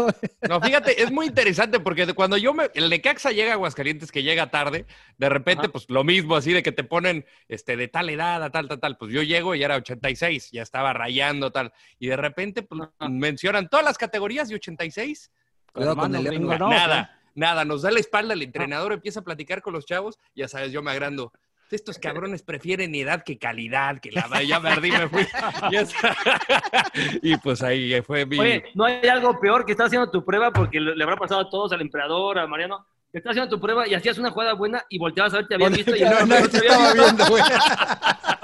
No, 0.48 0.62
fíjate, 0.62 1.02
es 1.02 1.12
muy 1.12 1.26
interesante 1.26 1.80
porque 1.80 2.06
cuando 2.14 2.38
yo 2.38 2.54
me. 2.54 2.70
El 2.76 2.90
Necaxa 2.92 3.32
llega 3.32 3.50
a 3.50 3.54
Aguascalientes, 3.56 4.12
que 4.12 4.22
llega 4.22 4.52
tarde, 4.52 4.86
de 5.18 5.28
repente, 5.30 5.64
Ajá. 5.66 5.72
pues 5.72 5.90
lo 5.90 6.04
mismo, 6.04 6.36
así 6.36 6.54
de 6.54 6.62
que 6.62 6.72
te 6.72 6.84
ponen 6.84 7.26
este, 7.48 7.76
de 7.76 7.88
tal 7.88 8.12
edad 8.12 8.44
a 8.44 8.52
tal, 8.52 8.68
tal, 8.68 8.80
tal. 8.80 8.96
Pues 8.98 9.12
yo 9.12 9.24
llego 9.24 9.56
y 9.56 9.64
era 9.64 9.76
86, 9.78 10.52
ya 10.52 10.62
estaba 10.62 10.94
rayando, 10.94 11.52
tal. 11.52 11.74
Y 11.98 12.06
de 12.08 12.16
repente 12.18 12.62
pues, 12.62 12.82
mencionan 13.10 13.70
todas 13.70 13.84
las 13.84 13.98
categorías 13.98 14.52
y 14.52 14.54
86. 14.54 15.32
Cuidado 15.74 15.96
con 15.96 16.14
el 16.16 16.42
no, 16.42 16.58
nada, 16.70 17.20
nada. 17.34 17.66
Nos 17.66 17.82
da 17.82 17.90
la 17.90 18.00
espalda 18.00 18.36
el 18.36 18.44
entrenador, 18.44 18.94
empieza 18.94 19.22
a 19.22 19.24
platicar 19.24 19.64
con 19.64 19.74
los 19.74 19.86
chavos. 19.88 20.20
Ya 20.36 20.48
sabes, 20.48 20.72
yo 20.72 20.84
me 20.84 20.92
agrando. 20.92 21.34
Estos 21.72 21.98
cabrones 22.00 22.44
prefieren 22.44 22.94
edad 22.96 23.24
que 23.24 23.38
calidad, 23.38 24.00
que 24.00 24.12
la 24.12 24.28
ya 24.44 24.60
me 24.60 24.70
ardí, 24.70 24.92
me 24.92 25.08
fui. 25.10 25.28
Y 27.22 27.38
pues 27.38 27.64
ahí 27.64 28.02
fue 28.02 28.26
mi. 28.26 28.40
Oye, 28.40 28.64
¿no 28.76 28.86
hay 28.86 29.08
algo 29.08 29.40
peor 29.40 29.66
que 29.66 29.72
estás 29.72 29.88
haciendo 29.88 30.10
tu 30.10 30.24
prueba 30.24 30.52
porque 30.52 30.80
le 30.80 31.04
habrá 31.04 31.16
pasado 31.16 31.42
a 31.42 31.50
todos, 31.50 31.72
al 31.72 31.82
emperador, 31.82 32.40
a 32.40 32.48
Mariano? 32.48 32.86
estás 33.14 33.32
haciendo 33.32 33.50
tu 33.50 33.60
prueba 33.60 33.88
y 33.88 33.94
hacías 33.94 34.18
una 34.18 34.32
jugada 34.32 34.54
buena 34.54 34.84
y 34.90 34.98
volteabas 34.98 35.34
a 35.34 35.38
ver, 35.38 35.48
te 35.48 35.56
habían 35.56 35.74
visto 35.74 35.96
y 35.96 36.00
no, 36.02 36.26
nadie 36.26 36.44
no 36.44 36.50
te 36.50 36.58
estaba 36.58 36.94
visto. 36.94 37.04
viendo, 37.04 37.26
güey. 37.28 37.44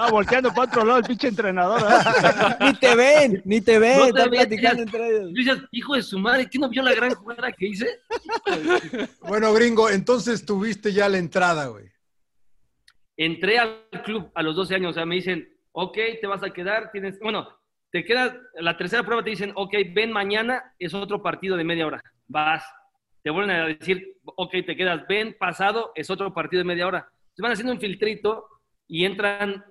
Ah, 0.00 0.08
volteando 0.10 0.50
para 0.50 0.62
otro 0.64 0.84
lado 0.84 0.98
el 0.98 1.04
pinche 1.06 1.28
entrenador. 1.28 1.82
¿verdad? 1.82 2.58
Ni 2.60 2.74
te 2.74 2.94
ven, 2.94 3.42
ni 3.44 3.60
te 3.60 3.78
ven, 3.78 3.98
No 3.98 4.04
te 4.04 4.10
están 4.10 4.30
ven, 4.30 4.40
platicando 4.40 4.82
entre 4.82 5.08
ellos. 5.08 5.32
Dices, 5.32 5.58
hijo 5.72 5.94
de 5.94 6.02
su 6.02 6.18
madre, 6.18 6.48
¿qué 6.50 6.58
no 6.58 6.68
vio 6.68 6.82
la 6.82 6.94
gran 6.94 7.14
jugada 7.14 7.50
que 7.52 7.66
hice? 7.66 7.88
Bueno, 9.22 9.52
gringo, 9.54 9.88
entonces 9.88 10.44
tuviste 10.44 10.92
ya 10.92 11.08
la 11.08 11.18
entrada, 11.18 11.66
güey. 11.66 11.86
Entré 13.18 13.58
al 13.58 13.82
club 14.04 14.30
a 14.34 14.42
los 14.42 14.54
12 14.54 14.76
años, 14.76 14.90
o 14.90 14.94
sea, 14.94 15.04
me 15.04 15.16
dicen, 15.16 15.52
ok, 15.72 15.98
te 16.20 16.26
vas 16.28 16.42
a 16.44 16.50
quedar, 16.50 16.92
tienes, 16.92 17.18
bueno, 17.18 17.48
te 17.90 18.04
quedas, 18.04 18.36
la 18.54 18.76
tercera 18.76 19.02
prueba 19.02 19.24
te 19.24 19.30
dicen, 19.30 19.52
ok, 19.56 19.74
ven 19.92 20.12
mañana, 20.12 20.74
es 20.78 20.94
otro 20.94 21.20
partido 21.20 21.56
de 21.56 21.64
media 21.64 21.86
hora, 21.86 22.00
vas. 22.28 22.64
Te 23.22 23.30
vuelven 23.30 23.56
a 23.56 23.66
decir, 23.66 24.16
ok, 24.24 24.52
te 24.64 24.76
quedas, 24.76 25.04
ven 25.08 25.36
pasado, 25.38 25.90
es 25.96 26.08
otro 26.10 26.32
partido 26.32 26.60
de 26.60 26.64
media 26.64 26.86
hora. 26.86 27.10
Se 27.34 27.42
van 27.42 27.50
haciendo 27.50 27.72
un 27.72 27.80
filtrito 27.80 28.46
y 28.86 29.04
entran 29.04 29.64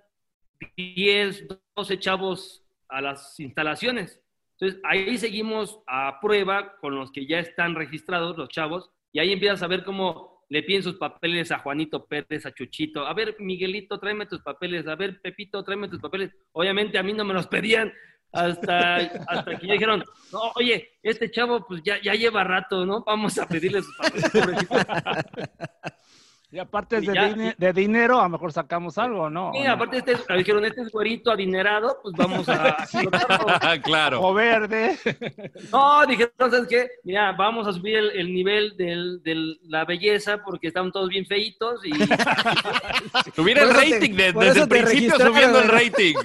10, 0.76 1.48
12 1.76 2.00
chavos 2.00 2.66
a 2.90 3.02
las 3.02 3.40
instalaciones. 3.40 4.22
Entonces, 4.60 4.82
ahí 4.84 5.18
seguimos 5.18 5.80
a 5.88 6.20
prueba 6.20 6.76
con 6.82 6.96
los 6.96 7.12
que 7.12 7.28
ya 7.28 7.40
están 7.40 7.76
registrados, 7.76 8.38
los 8.38 8.50
chavos, 8.50 8.92
y 9.14 9.20
ahí 9.20 9.32
empiezas 9.32 9.64
a 9.64 9.68
ver 9.68 9.84
cómo 9.84 10.37
le 10.50 10.64
piden 10.64 10.84
sus 10.84 10.96
papeles 10.96 11.52
a 11.52 11.60
Juanito 11.60 12.06
Pérez, 12.06 12.46
a 12.46 12.54
Chuchito. 12.54 13.06
A 13.06 13.14
ver, 13.14 13.36
Miguelito, 13.40 14.00
tráeme 14.00 14.26
tus 14.26 14.42
papeles. 14.42 14.88
A 14.88 14.96
ver, 14.96 15.20
Pepito, 15.22 15.64
tráeme 15.64 15.90
tus 15.90 16.00
papeles. 16.00 16.32
Obviamente 16.54 16.98
a 16.98 17.04
mí 17.04 17.14
no 17.14 17.26
me 17.26 17.34
los 17.34 17.48
pedían 17.48 17.92
hasta, 18.32 18.96
hasta 18.96 19.58
que 19.58 19.68
ya 19.68 19.74
dijeron, 19.74 20.04
no, 20.32 20.52
oye, 20.56 20.90
este 21.02 21.32
chavo 21.32 21.66
pues 21.66 21.82
ya, 21.84 22.02
ya 22.02 22.14
lleva 22.14 22.44
rato, 22.44 22.86
¿no? 22.86 23.04
Vamos 23.04 23.38
a 23.38 23.48
pedirle 23.48 23.82
sus 23.82 23.96
papeles. 23.98 24.32
pobrecito". 26.50 26.56
Y 26.56 26.60
aparte 26.60 26.98
Y 26.98 27.06
de, 27.08 27.14
ya- 27.14 27.30
dine- 27.30 27.56
de 27.58 27.74
dinero, 27.74 28.20
a 28.20 28.24
lo 28.24 28.30
mejor 28.30 28.54
sacamos 28.54 28.98
algo, 28.98 29.30
¿no? 29.30 29.52
Sí, 29.54 29.66
aparte 29.66 29.98
este, 29.98 30.14
es- 30.14 30.26
dijeron, 30.38 30.64
este 30.66 30.82
es 30.82 30.90
güerito 30.92 31.30
adinerado, 31.32 32.00
pues 32.02 32.16
vamos 32.18 32.48
a 32.48 32.78
claro. 33.84 34.22
O 34.22 34.34
verde. 34.34 34.98
No, 35.72 36.06
dije, 36.06 36.24
entonces 36.24 36.68
qué, 36.70 36.88
mira, 37.04 37.32
vamos 37.34 37.68
a 37.68 37.74
subir 37.74 37.98
el, 37.98 38.12
el 38.12 38.34
nivel 38.34 38.76
de 38.78 39.56
la 39.64 39.84
belleza 39.86 40.42
porque 40.44 40.68
están 40.68 40.92
todos 40.92 41.10
bien 41.10 41.26
feitos 41.26 41.86
y 41.86 41.92
Subir 43.36 43.58
el 43.58 43.74
rating, 43.74 44.14
desde 44.16 44.62
el 44.62 44.68
principio 44.70 45.16
subiendo 45.20 45.60
el 45.60 45.68
¿verdad? 45.68 45.82
rating. 45.84 46.16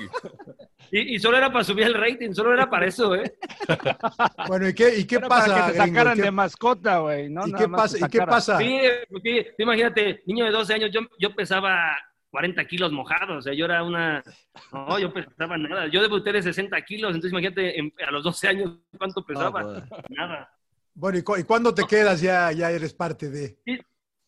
Y, 0.95 1.15
y 1.15 1.19
solo 1.19 1.39
era 1.39 1.51
para 1.51 1.65
subir 1.65 1.87
el 1.87 1.95
rating, 1.95 2.33
solo 2.35 2.53
era 2.53 2.69
para 2.69 2.85
eso, 2.87 3.15
¿eh? 3.15 3.35
Bueno, 4.47 4.69
¿y 4.69 4.75
qué, 4.75 4.99
y 4.99 5.07
qué 5.07 5.17
Era 5.17 5.27
pasa, 5.29 5.47
para 5.47 5.67
que 5.67 5.73
te 5.73 5.79
gringo? 5.79 5.87
sacaran 5.97 6.17
¿Qué- 6.17 6.23
de 6.23 6.31
mascota, 6.31 6.99
güey. 6.99 7.29
¿no? 7.31 7.47
¿Y 7.47 7.51
Nada 7.53 7.63
qué 7.65 7.69
más 7.69 7.81
pasa? 7.81 7.93
te 7.95 7.99
¿Y 7.99 8.09
qué 8.09 8.19
sacaran. 8.19 8.29
pasa? 8.35 8.59
Sí, 8.59 8.79
pues 9.11 9.23
sí, 9.25 9.47
imagínate, 9.59 10.23
niño 10.27 10.45
de 10.45 10.51
12 10.51 10.75
años, 10.75 10.91
yo, 10.93 11.01
yo 11.19 11.35
pesaba 11.35 11.97
40 12.31 12.65
kilos 12.67 12.93
mojados, 12.93 13.39
o 13.39 13.43
sea, 13.43 13.55
yo 13.55 13.65
era 13.65 13.83
una... 13.83 14.23
No, 14.73 14.99
yo 14.99 15.13
pesaba 15.13 15.57
nada. 15.57 15.87
Yo 15.89 16.03
debuté 16.03 16.31
de 16.33 16.43
60 16.43 16.81
kilos, 16.83 17.11
entonces 17.15 17.33
imagínate 17.33 17.79
en- 17.79 17.93
a 18.07 18.11
los 18.11 18.23
12 18.25 18.49
años 18.49 18.73
cuánto 18.99 19.25
pesaba. 19.25 19.63
pues. 19.63 19.85
Nada. 20.11 20.51
Bueno, 20.95 21.19
¿y, 21.19 21.23
cu- 21.23 21.37
y 21.39 21.45
cuándo 21.45 21.75
te 21.75 21.85
quedas 21.85 22.21
ya, 22.21 22.53
ya 22.53 22.71
eres 22.71 22.93
parte 22.93 23.31
de? 23.31 23.57
Sí, 23.65 23.79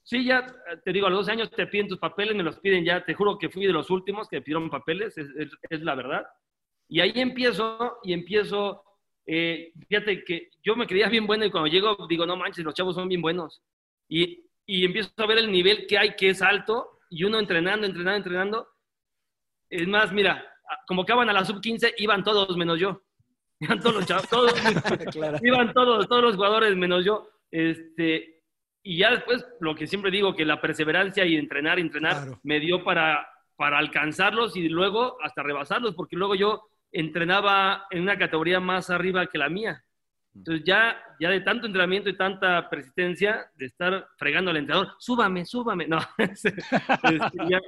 sí, 0.03 0.25
ya 0.25 0.47
te 0.83 0.93
digo, 0.95 1.07
a 1.07 1.11
los 1.11 1.21
12 1.21 1.33
años 1.33 1.51
te 1.51 1.67
piden 1.67 1.89
tus 1.89 1.99
papeles, 1.99 2.35
me 2.35 2.43
los 2.43 2.59
piden 2.59 2.85
ya, 2.87 3.05
te 3.05 3.13
juro 3.13 3.37
que 3.39 3.51
fui 3.51 3.67
de 3.67 3.73
los 3.73 3.91
últimos 3.91 4.29
que 4.29 4.41
pidieron 4.41 4.71
papeles, 4.71 5.17
es, 5.19 5.27
es- 5.37 5.53
es 5.69 5.81
la 5.83 5.95
verdad. 5.95 6.25
Y 6.89 7.01
ahí 7.01 7.13
empiezo, 7.17 7.99
y 8.03 8.13
empiezo, 8.13 8.83
eh, 9.27 9.73
fíjate 9.89 10.25
que 10.25 10.51
yo 10.63 10.77
me 10.77 10.87
creía 10.87 11.09
bien 11.09 11.27
bueno 11.27 11.45
y 11.45 11.51
cuando 11.51 11.69
llego 11.69 11.97
digo, 12.09 12.27
no 12.27 12.37
manches, 12.37 12.65
los 12.65 12.75
chavos 12.75 12.95
son 12.95 13.09
bien 13.09 13.23
buenos. 13.23 13.63
Y, 14.09 14.45
y 14.67 14.85
empiezo 14.85 15.11
a 15.17 15.27
ver 15.27 15.39
el 15.39 15.51
nivel 15.51 15.87
que 15.87 15.99
hay, 15.99 16.15
que 16.17 16.31
es 16.31 16.43
alto, 16.43 16.99
y 17.11 17.25
uno 17.25 17.39
entrenando, 17.39 17.87
entrenando, 17.87 18.17
entrenando. 18.19 18.69
Es 19.71 19.87
más, 19.89 20.13
mira, 20.13 20.45
acaban 21.01 21.29
a 21.29 21.33
la 21.33 21.45
sub-15, 21.45 21.95
iban 21.99 22.23
todos 22.25 22.57
menos 22.57 22.79
yo. 22.79 23.03
Iban 23.61 23.79
todos 23.81 23.95
los 23.95 24.07
chavos, 24.07 24.29
todos, 24.29 24.53
Claro. 25.13 25.39
iban 25.43 25.73
todos, 25.73 26.09
todos 26.09 26.23
los 26.23 26.35
jugadores 26.37 26.77
menos 26.77 27.05
yo. 27.05 27.29
Este, 27.51 28.43
y 28.83 28.99
ya 28.99 29.13
después, 29.13 29.47
lo 29.61 29.75
que 29.77 29.87
siempre 29.87 30.11
digo, 30.11 30.35
que 30.35 30.45
la 30.45 30.61
perseverancia 30.61 31.25
y 31.25 31.37
entrenar, 31.37 31.79
entrenar, 31.79 32.15
Claro. 32.25 32.41
me 32.43 32.59
dio 32.61 32.83
para, 32.85 33.27
para 33.57 33.79
alcanzarlos 33.79 34.57
y 34.57 34.69
luego 34.69 35.17
hasta 35.23 35.43
rebasarlos, 35.45 35.95
porque 35.95 36.17
luego 36.17 36.35
yo 36.35 36.69
entrenaba 36.95 37.87
en 37.91 38.03
una 38.03 38.17
categoría 38.17 38.61
más 38.61 38.89
arriba 38.89 39.27
que 39.27 39.37
la 39.39 39.49
mía. 39.49 39.83
Entonces 40.35 40.65
ya, 40.65 40.97
ya 41.21 41.29
de 41.31 41.41
tanto 41.43 41.67
entrenamiento 41.67 42.09
y 42.09 42.17
tanta 42.17 42.69
persistencia, 42.71 43.47
de 43.57 43.67
estar 43.67 44.09
fregando 44.17 44.51
al 44.51 44.57
entrenador, 44.57 44.93
súbame, 44.99 45.45
súbame. 45.45 45.87
No, 45.87 45.99
este, 46.19 46.55
ya, 47.49 47.61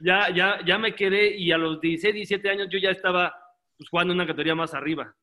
ya, 0.00 0.30
ya, 0.34 0.58
ya 0.64 0.78
me 0.78 0.94
quedé 0.94 1.36
y 1.36 1.50
a 1.52 1.58
los 1.58 1.80
16, 1.80 2.14
17 2.14 2.48
años 2.50 2.68
yo 2.70 2.78
ya 2.78 2.90
estaba 2.90 3.34
pues, 3.76 3.88
jugando 3.90 4.12
en 4.12 4.18
una 4.20 4.26
categoría 4.26 4.54
más 4.54 4.74
arriba. 4.74 5.14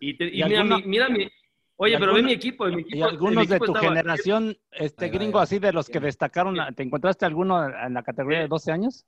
Y, 0.00 0.16
te- 0.16 0.26
y 0.26 0.40
¿Y 0.40 0.44
mira, 0.44 0.60
alguna- 0.60 0.76
mi, 0.78 0.82
mira 0.86 1.08
mi- 1.08 1.28
oye, 1.76 1.94
pero 1.98 2.12
ve 2.12 2.18
alguna- 2.18 2.26
mi 2.28 2.32
equipo, 2.32 2.64
mi 2.66 2.80
equipo. 2.82 2.96
Y 2.96 3.02
algunos 3.02 3.36
mi 3.36 3.46
de 3.46 3.56
equipo 3.56 3.66
tu 3.66 3.72
estaba- 3.78 3.88
generación, 3.94 4.56
este 4.70 5.06
va, 5.08 5.12
gringo, 5.12 5.36
va. 5.38 5.42
así 5.44 5.58
de 5.58 5.72
los 5.72 5.88
que 5.88 6.00
destacaron, 6.00 6.56
¿te 6.74 6.82
encontraste 6.82 7.26
alguno 7.26 7.66
en 7.68 7.92
la 7.94 8.02
categoría 8.02 8.40
de 8.40 8.48
12 8.48 8.72
años? 8.72 9.04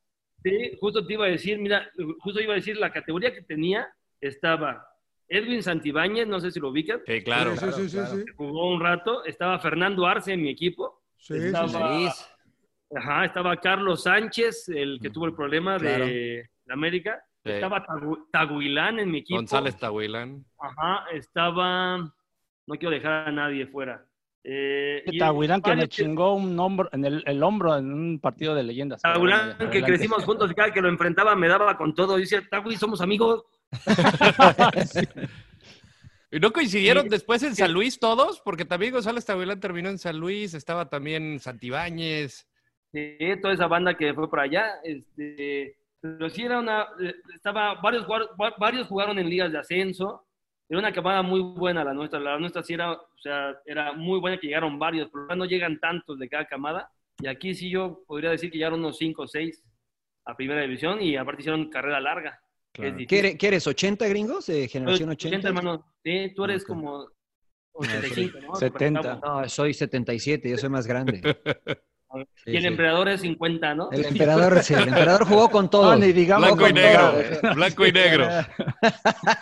Sí, 0.47 0.77
justo 0.79 1.05
te 1.05 1.15
iba 1.15 1.27
a 1.27 1.29
decir, 1.29 1.59
mira, 1.59 1.91
justo 2.21 2.41
iba 2.41 2.53
a 2.53 2.57
decir, 2.57 2.77
la 2.77 2.93
categoría 2.93 3.35
que 3.35 3.43
tenía 3.43 3.89
estaba 4.21 4.87
Edwin 5.29 5.61
Santibáñez, 5.61 6.29
no 6.29 6.39
sé 6.39 6.53
si 6.53 6.61
lo 6.61 6.69
ubican, 6.69 7.01
Sí, 7.05 7.21
claro. 7.25 7.57
Sí, 7.57 7.67
sí, 7.73 7.89
sí, 7.89 7.99
sí, 7.99 8.17
sí. 8.19 8.25
jugó 8.37 8.73
un 8.73 8.81
rato, 8.81 9.25
estaba 9.25 9.59
Fernando 9.59 10.07
Arce 10.07 10.33
en 10.35 10.43
mi 10.43 10.51
equipo, 10.51 11.03
Sí, 11.17 11.35
estaba, 11.37 11.67
sí. 12.13 12.25
Ajá, 12.95 13.25
estaba 13.25 13.57
Carlos 13.57 14.05
Sánchez, 14.05 14.69
el 14.69 15.01
que 15.03 15.11
tuvo 15.11 15.27
el 15.27 15.35
problema 15.35 15.79
Claro. 15.79 16.07
de, 16.07 16.49
de 16.65 16.73
América, 16.73 17.21
Sí. 17.45 17.51
estaba 17.51 17.85
Tagu- 17.85 18.29
Taguilán 18.31 19.01
en 19.01 19.11
mi 19.11 19.19
equipo, 19.19 19.39
González 19.39 19.77
Tahuilán. 19.77 20.45
ajá, 20.61 21.07
estaba, 21.13 21.97
no 21.99 22.75
quiero 22.79 22.91
dejar 22.95 23.29
a 23.29 23.33
nadie 23.33 23.67
fuera. 23.67 24.05
Eh, 24.49 25.03
y- 25.07 25.19
Tahuilán 25.19 25.61
que 25.61 25.75
me 25.75 25.89
chingó 25.89 26.35
un 26.35 26.57
hombro, 26.61 26.89
en 26.93 27.05
el, 27.05 27.23
el 27.27 27.43
hombro 27.43 27.77
en 27.77 27.93
un 27.93 28.21
partido 28.21 28.55
de 28.55 28.63
leyendas. 28.63 29.03
bueno, 29.19 29.37
que 29.37 29.43
adelante. 29.65 29.83
crecimos 29.83 30.25
juntos 30.25 30.53
y 30.53 30.55
cada 30.55 30.73
que 30.73 30.81
lo 30.81 30.89
enfrentaba 30.89 31.35
me 31.35 31.49
daba 31.49 31.77
con 31.77 31.97
todo. 31.97 32.17
Dice, 32.17 32.43
Tagui, 32.43 32.77
somos 32.77 33.01
amigos. 33.01 33.43
¿Y 36.31 36.41
no 36.41 36.53
coincidieron 36.53 37.05
Sí. 37.05 37.09
después 37.11 37.43
en 37.43 37.55
San 37.55 37.73
Luis 37.73 37.99
todos? 37.99 38.41
Porque 38.45 38.65
también 38.65 38.93
González 38.93 39.25
Tahuilán 39.25 39.61
terminó 39.61 39.89
en 39.89 39.99
San 39.99 40.19
Luis, 40.19 40.55
estaba 40.55 40.89
también 40.89 41.39
Santibáñez. 41.41 42.47
Sí, 42.93 43.17
toda 43.41 43.55
esa 43.55 43.67
banda 43.69 43.97
que 43.97 44.13
fue 44.15 44.29
por 44.29 44.41
allá. 44.41 44.75
Este, 44.83 45.77
pero 46.01 46.29
sí 46.29 46.43
era 46.43 46.59
una. 46.59 46.83
eh, 47.03 47.15
Estaba, 47.35 47.75
varios, 47.81 48.07
varios 48.59 48.87
jugaron 48.89 49.19
en 49.19 49.29
ligas 49.29 49.53
de 49.53 49.59
ascenso. 49.59 50.26
Era 50.69 50.81
una 50.81 50.93
camada 50.93 51.23
muy 51.23 51.41
buena 51.41 51.85
la 51.85 51.95
nuestra. 51.95 52.19
La 52.19 52.39
nuestra 52.39 52.63
sí 52.63 52.75
era, 52.75 52.93
o 52.93 53.19
sea, 53.19 53.57
era 53.65 53.93
muy 53.93 54.19
buena 54.19 54.39
que 54.39 54.49
llegaron 54.49 54.79
varios, 54.79 55.09
pero 55.13 55.35
no 55.37 55.45
llegan 55.45 55.79
tantos 55.79 56.19
de 56.19 56.29
cada 56.29 56.47
camada. 56.47 56.91
Y 57.21 57.29
aquí 57.29 57.55
sí 57.55 57.71
yo 57.71 58.03
podría 58.07 58.31
decir 58.31 58.51
que 58.51 58.59
llegaron 58.59 58.81
unos 58.81 58.99
5 58.99 59.23
o 59.23 59.27
6 59.27 59.65
a 60.25 60.37
primera 60.37 60.61
división 60.63 61.01
y 61.01 61.17
aparte 61.17 61.43
hicieron 61.43 61.71
carrera 61.71 62.01
larga. 62.01 62.41
que 62.73 62.89
es 62.89 63.07
¿Qué 63.07 63.19
eres, 63.21 63.37
qué 63.39 63.47
eres, 63.49 63.67
80 63.67 64.09
gringos? 64.09 64.47
¿De 64.47 64.69
generación 64.69 65.09
80? 65.11 65.49
hermano. 65.49 65.87
Sí, 66.03 66.33
tú 66.35 66.45
eres 66.45 66.63
Ok. 66.63 66.69
como 66.69 67.09
85, 67.73 68.39
¿no? 68.41 68.55
70. 68.57 69.21
No, 69.25 69.49
soy 69.49 69.73
77, 69.73 70.51
yo 70.51 70.59
soy 70.59 70.69
más 70.69 70.87
grande. 70.87 71.21
Sí, 72.37 72.53
Y 72.53 72.57
el 72.57 72.63
sí. 72.63 72.69
emperador 72.69 73.09
es 73.09 73.21
50, 73.21 73.75
¿no? 73.75 73.91
El 73.91 74.05
emperador, 74.07 74.63
sí, 74.63 74.75
el 74.75 74.89
emperador 74.89 75.25
jugó 75.27 75.51
con 75.51 75.69
todo. 75.69 75.93
No, 75.93 75.99
ni 75.99 76.13
digamos 76.13 76.47
Blanco 76.57 76.69
y 76.69 76.73
negro. 76.73 77.13
todo. 77.43 77.55
Blanco 77.55 77.87
y 77.87 77.93
negro. 77.93 78.29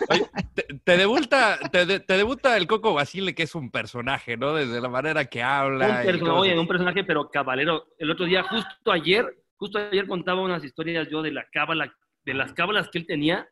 Oye, 0.09 0.27
te, 0.55 0.63
te 0.83 0.97
debuta, 0.97 1.59
te, 1.71 1.87
de- 1.87 2.01
te 2.01 2.17
debuta 2.17 2.57
el 2.57 2.67
Coco 2.67 2.95
Basile, 2.95 3.35
que 3.35 3.43
es 3.45 3.55
un 3.55 3.71
personaje, 3.71 4.37
¿no? 4.37 4.55
Desde 4.55 4.81
la 4.81 4.89
manera 4.89 5.27
que 5.27 5.43
habla. 5.43 5.87
Un 5.99 6.03
y 6.03 6.07
personaje, 6.07 6.39
oye, 6.41 6.59
un 6.59 6.67
personaje, 6.69 7.05
pero 7.05 7.29
cabalero. 7.29 7.87
El 7.99 8.11
otro 8.11 8.25
día, 8.25 8.43
justo 8.43 8.91
ayer, 8.91 9.27
justo 9.57 9.79
ayer 9.79 10.07
contaba 10.07 10.41
unas 10.43 10.65
historias 10.65 11.07
yo 11.11 11.21
de 11.23 11.33
la 11.33 11.47
cábala, 11.53 11.93
de 12.25 12.35
las 12.35 12.53
cábalas 12.55 12.89
que 12.89 12.99
él 12.99 13.07
tenía, 13.07 13.47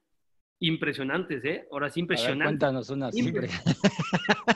impresionantes, 0.58 1.44
¿eh? 1.44 1.66
Ahora 1.70 1.90
sí, 1.90 2.00
impresionantes. 2.00 2.46
cuéntanos 2.46 2.88
una 2.90 3.10
siempre. 3.12 3.48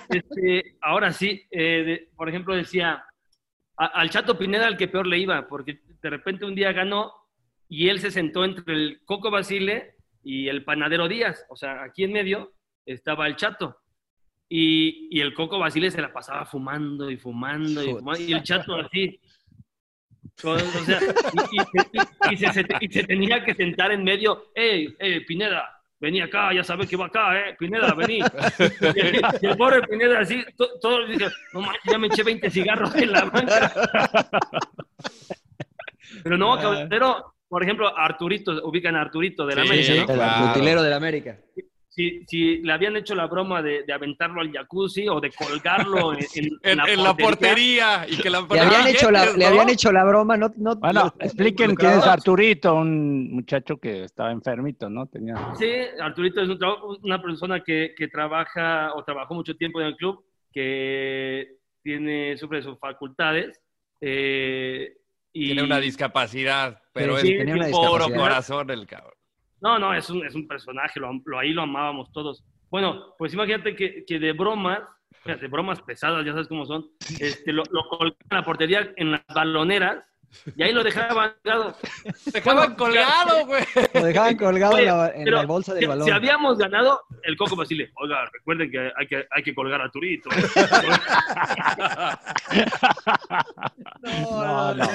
Este, 0.08 0.76
ahora 0.80 1.12
sí, 1.12 1.42
eh, 1.50 1.82
de- 1.84 2.08
por 2.16 2.28
ejemplo, 2.28 2.54
decía, 2.54 3.04
a- 3.76 3.86
al 3.86 4.10
Chato 4.10 4.38
Pineda 4.38 4.66
al 4.66 4.76
que 4.76 4.88
peor 4.88 5.06
le 5.06 5.18
iba, 5.18 5.46
porque 5.48 5.80
de 6.02 6.10
repente 6.10 6.44
un 6.44 6.54
día 6.54 6.72
ganó 6.72 7.12
y 7.68 7.88
él 7.88 8.00
se 8.00 8.10
sentó 8.10 8.44
entre 8.44 8.74
el 8.74 9.00
Coco 9.04 9.30
Basile 9.30 9.94
y 10.22 10.48
el 10.48 10.64
Panadero 10.64 11.08
Díaz, 11.08 11.44
o 11.48 11.56
sea, 11.56 11.82
aquí 11.84 12.04
en 12.04 12.12
medio 12.12 12.52
estaba 12.84 13.26
el 13.26 13.36
Chato. 13.36 13.78
Y, 14.48 15.08
y 15.10 15.20
el 15.20 15.34
Coco 15.34 15.58
Basile 15.58 15.90
se 15.90 16.00
la 16.00 16.12
pasaba 16.12 16.46
fumando 16.46 17.10
y 17.10 17.16
fumando 17.16 17.82
y 17.82 17.86
Joder. 17.86 17.98
fumando, 17.98 18.20
y 18.22 18.32
el 18.32 18.42
Chato 18.44 18.76
así. 18.76 19.20
O 20.44 20.58
sea, 20.58 21.00
y, 22.30 22.36
se, 22.36 22.52
se- 22.52 22.66
y 22.80 22.88
se 22.88 23.04
tenía 23.04 23.42
que 23.44 23.54
sentar 23.54 23.90
en 23.90 24.04
medio, 24.04 24.50
¡eh, 24.54 24.94
eh, 24.98 25.20
Pineda! 25.22 25.75
Vení 25.98 26.20
acá, 26.20 26.52
ya 26.52 26.62
sabes 26.64 26.88
que 26.88 26.96
va 26.96 27.06
acá, 27.06 27.38
¿eh? 27.38 27.56
Pineda, 27.58 27.92
vení. 27.94 28.18
Y 29.40 29.46
el, 29.46 29.56
pobre 29.56 29.82
Pineda 29.82 30.20
así, 30.20 30.44
to- 30.56 30.78
todo, 30.80 31.06
dije, 31.06 31.26
no 31.52 31.60
manches, 31.60 31.82
ya 31.90 31.98
me 31.98 32.06
eché 32.08 32.22
20 32.22 32.50
cigarros 32.50 32.94
en 32.96 33.12
la 33.12 33.24
banca. 33.24 33.72
Pero 36.22 36.36
no, 36.38 36.56
Caballero, 36.56 37.34
por 37.48 37.62
ejemplo, 37.62 37.96
Arturito, 37.96 38.52
ubican 38.66 38.96
a 38.96 39.02
Arturito 39.02 39.46
de 39.46 39.54
la 39.56 39.62
Sí, 39.62 39.68
América, 39.68 39.92
sí, 39.92 39.98
¿no? 40.00 40.06
claro. 40.06 40.44
El 40.44 40.50
utilero 40.50 40.82
de 40.82 40.90
la 40.90 40.96
América. 40.96 41.38
Si, 41.96 42.20
si 42.26 42.58
le 42.58 42.72
habían 42.74 42.94
hecho 42.94 43.14
la 43.14 43.26
broma 43.26 43.62
de, 43.62 43.82
de 43.84 43.92
aventarlo 43.94 44.42
al 44.42 44.52
jacuzzi 44.52 45.08
o 45.08 45.18
de 45.18 45.30
colgarlo 45.30 46.12
en, 46.12 46.18
en- 46.34 46.58
En, 46.62 46.80
en 46.86 47.02
la 47.02 47.16
portería. 47.16 48.04
Y 48.06 48.18
que 48.18 48.28
la 48.28 48.42
Le 48.50 48.60
habían, 48.60 48.86
hecho 48.86 49.10
la, 49.10 49.30
le 49.34 49.46
habían 49.46 49.70
hecho 49.70 49.90
la 49.90 50.04
broma, 50.04 50.36
no, 50.36 50.52
no 50.58 50.76
Bueno, 50.76 51.04
no- 51.04 51.14
expliquen 51.24 51.74
quién 51.74 51.92
es 51.92 52.06
Arturito, 52.06 52.74
un 52.74 53.32
muchacho 53.32 53.78
que 53.78 54.04
estaba 54.04 54.30
enfermito, 54.30 54.90
¿no? 54.90 55.06
Tenía... 55.06 55.34
Sí, 55.58 55.72
Arturito 55.98 56.42
es 56.42 56.50
un 56.50 56.58
una 57.02 57.22
persona 57.22 57.60
que, 57.64 57.94
que 57.96 58.08
trabaja 58.08 58.92
o 58.94 59.02
trabajó 59.02 59.32
mucho 59.32 59.56
tiempo 59.56 59.80
en 59.80 59.86
el 59.86 59.96
club, 59.96 60.22
que 60.52 61.48
tiene, 61.82 62.36
sufre 62.36 62.62
sus 62.62 62.78
facultades. 62.78 63.58
eh, 64.02 64.92
y... 65.32 65.46
Tiene 65.46 65.62
una 65.62 65.78
discapacidad, 65.80 66.82
pero 66.92 67.16
Sí, 67.18 67.34
es 67.38 67.54
un 67.54 67.70
puro 67.70 68.06
corazón 68.14 68.70
el 68.70 68.86
cabrón. 68.86 69.15
No, 69.60 69.78
no, 69.78 69.94
es 69.94 70.08
un, 70.10 70.24
es 70.26 70.34
un 70.34 70.46
personaje, 70.46 71.00
lo, 71.00 71.10
lo- 71.24 71.38
ahí 71.38 71.52
lo 71.52 71.62
amábamos 71.62 72.12
todos. 72.12 72.44
Bueno, 72.70 73.14
pues 73.18 73.32
imagínate 73.34 73.74
que, 73.74 74.04
que 74.04 74.18
de 74.18 74.32
bromas, 74.32 74.80
fíjate, 75.22 75.46
bromas 75.48 75.80
pesadas, 75.82 76.24
ya 76.26 76.32
sabes 76.32 76.48
cómo 76.48 76.66
son, 76.66 76.86
este, 77.20 77.52
lo, 77.52 77.62
lo 77.70 77.88
colgaban 77.88 78.16
en 78.30 78.36
la 78.36 78.42
portería 78.44 78.92
en 78.96 79.12
las 79.12 79.22
baloneras 79.34 80.04
y 80.56 80.62
ahí 80.62 80.72
lo 80.72 80.82
dejaban 80.82 81.32
colgado. 81.42 81.76
Dejaban 82.32 82.74
colgado, 82.74 83.46
güey. 83.46 83.62
Lo 83.94 84.02
dejaban 84.04 84.36
colgado 84.36 84.76
en 84.78 84.84
la, 84.86 85.08
en 85.14 85.30
la 85.30 85.46
bolsa 85.46 85.72
del 85.72 85.84
si, 85.84 85.86
balón. 85.88 86.04
si 86.04 86.10
habíamos 86.10 86.58
ganado, 86.58 87.00
el 87.22 87.36
Coco 87.36 87.54
Basile, 87.56 87.90
oiga, 87.94 88.28
recuerden 88.32 88.70
que 88.70 88.92
hay 88.94 89.06
que, 89.06 89.24
hay 89.30 89.42
que 89.42 89.54
colgar 89.54 89.80
a 89.80 89.88
Turito. 89.90 90.28
No, 94.02 94.74
no. 94.74 94.84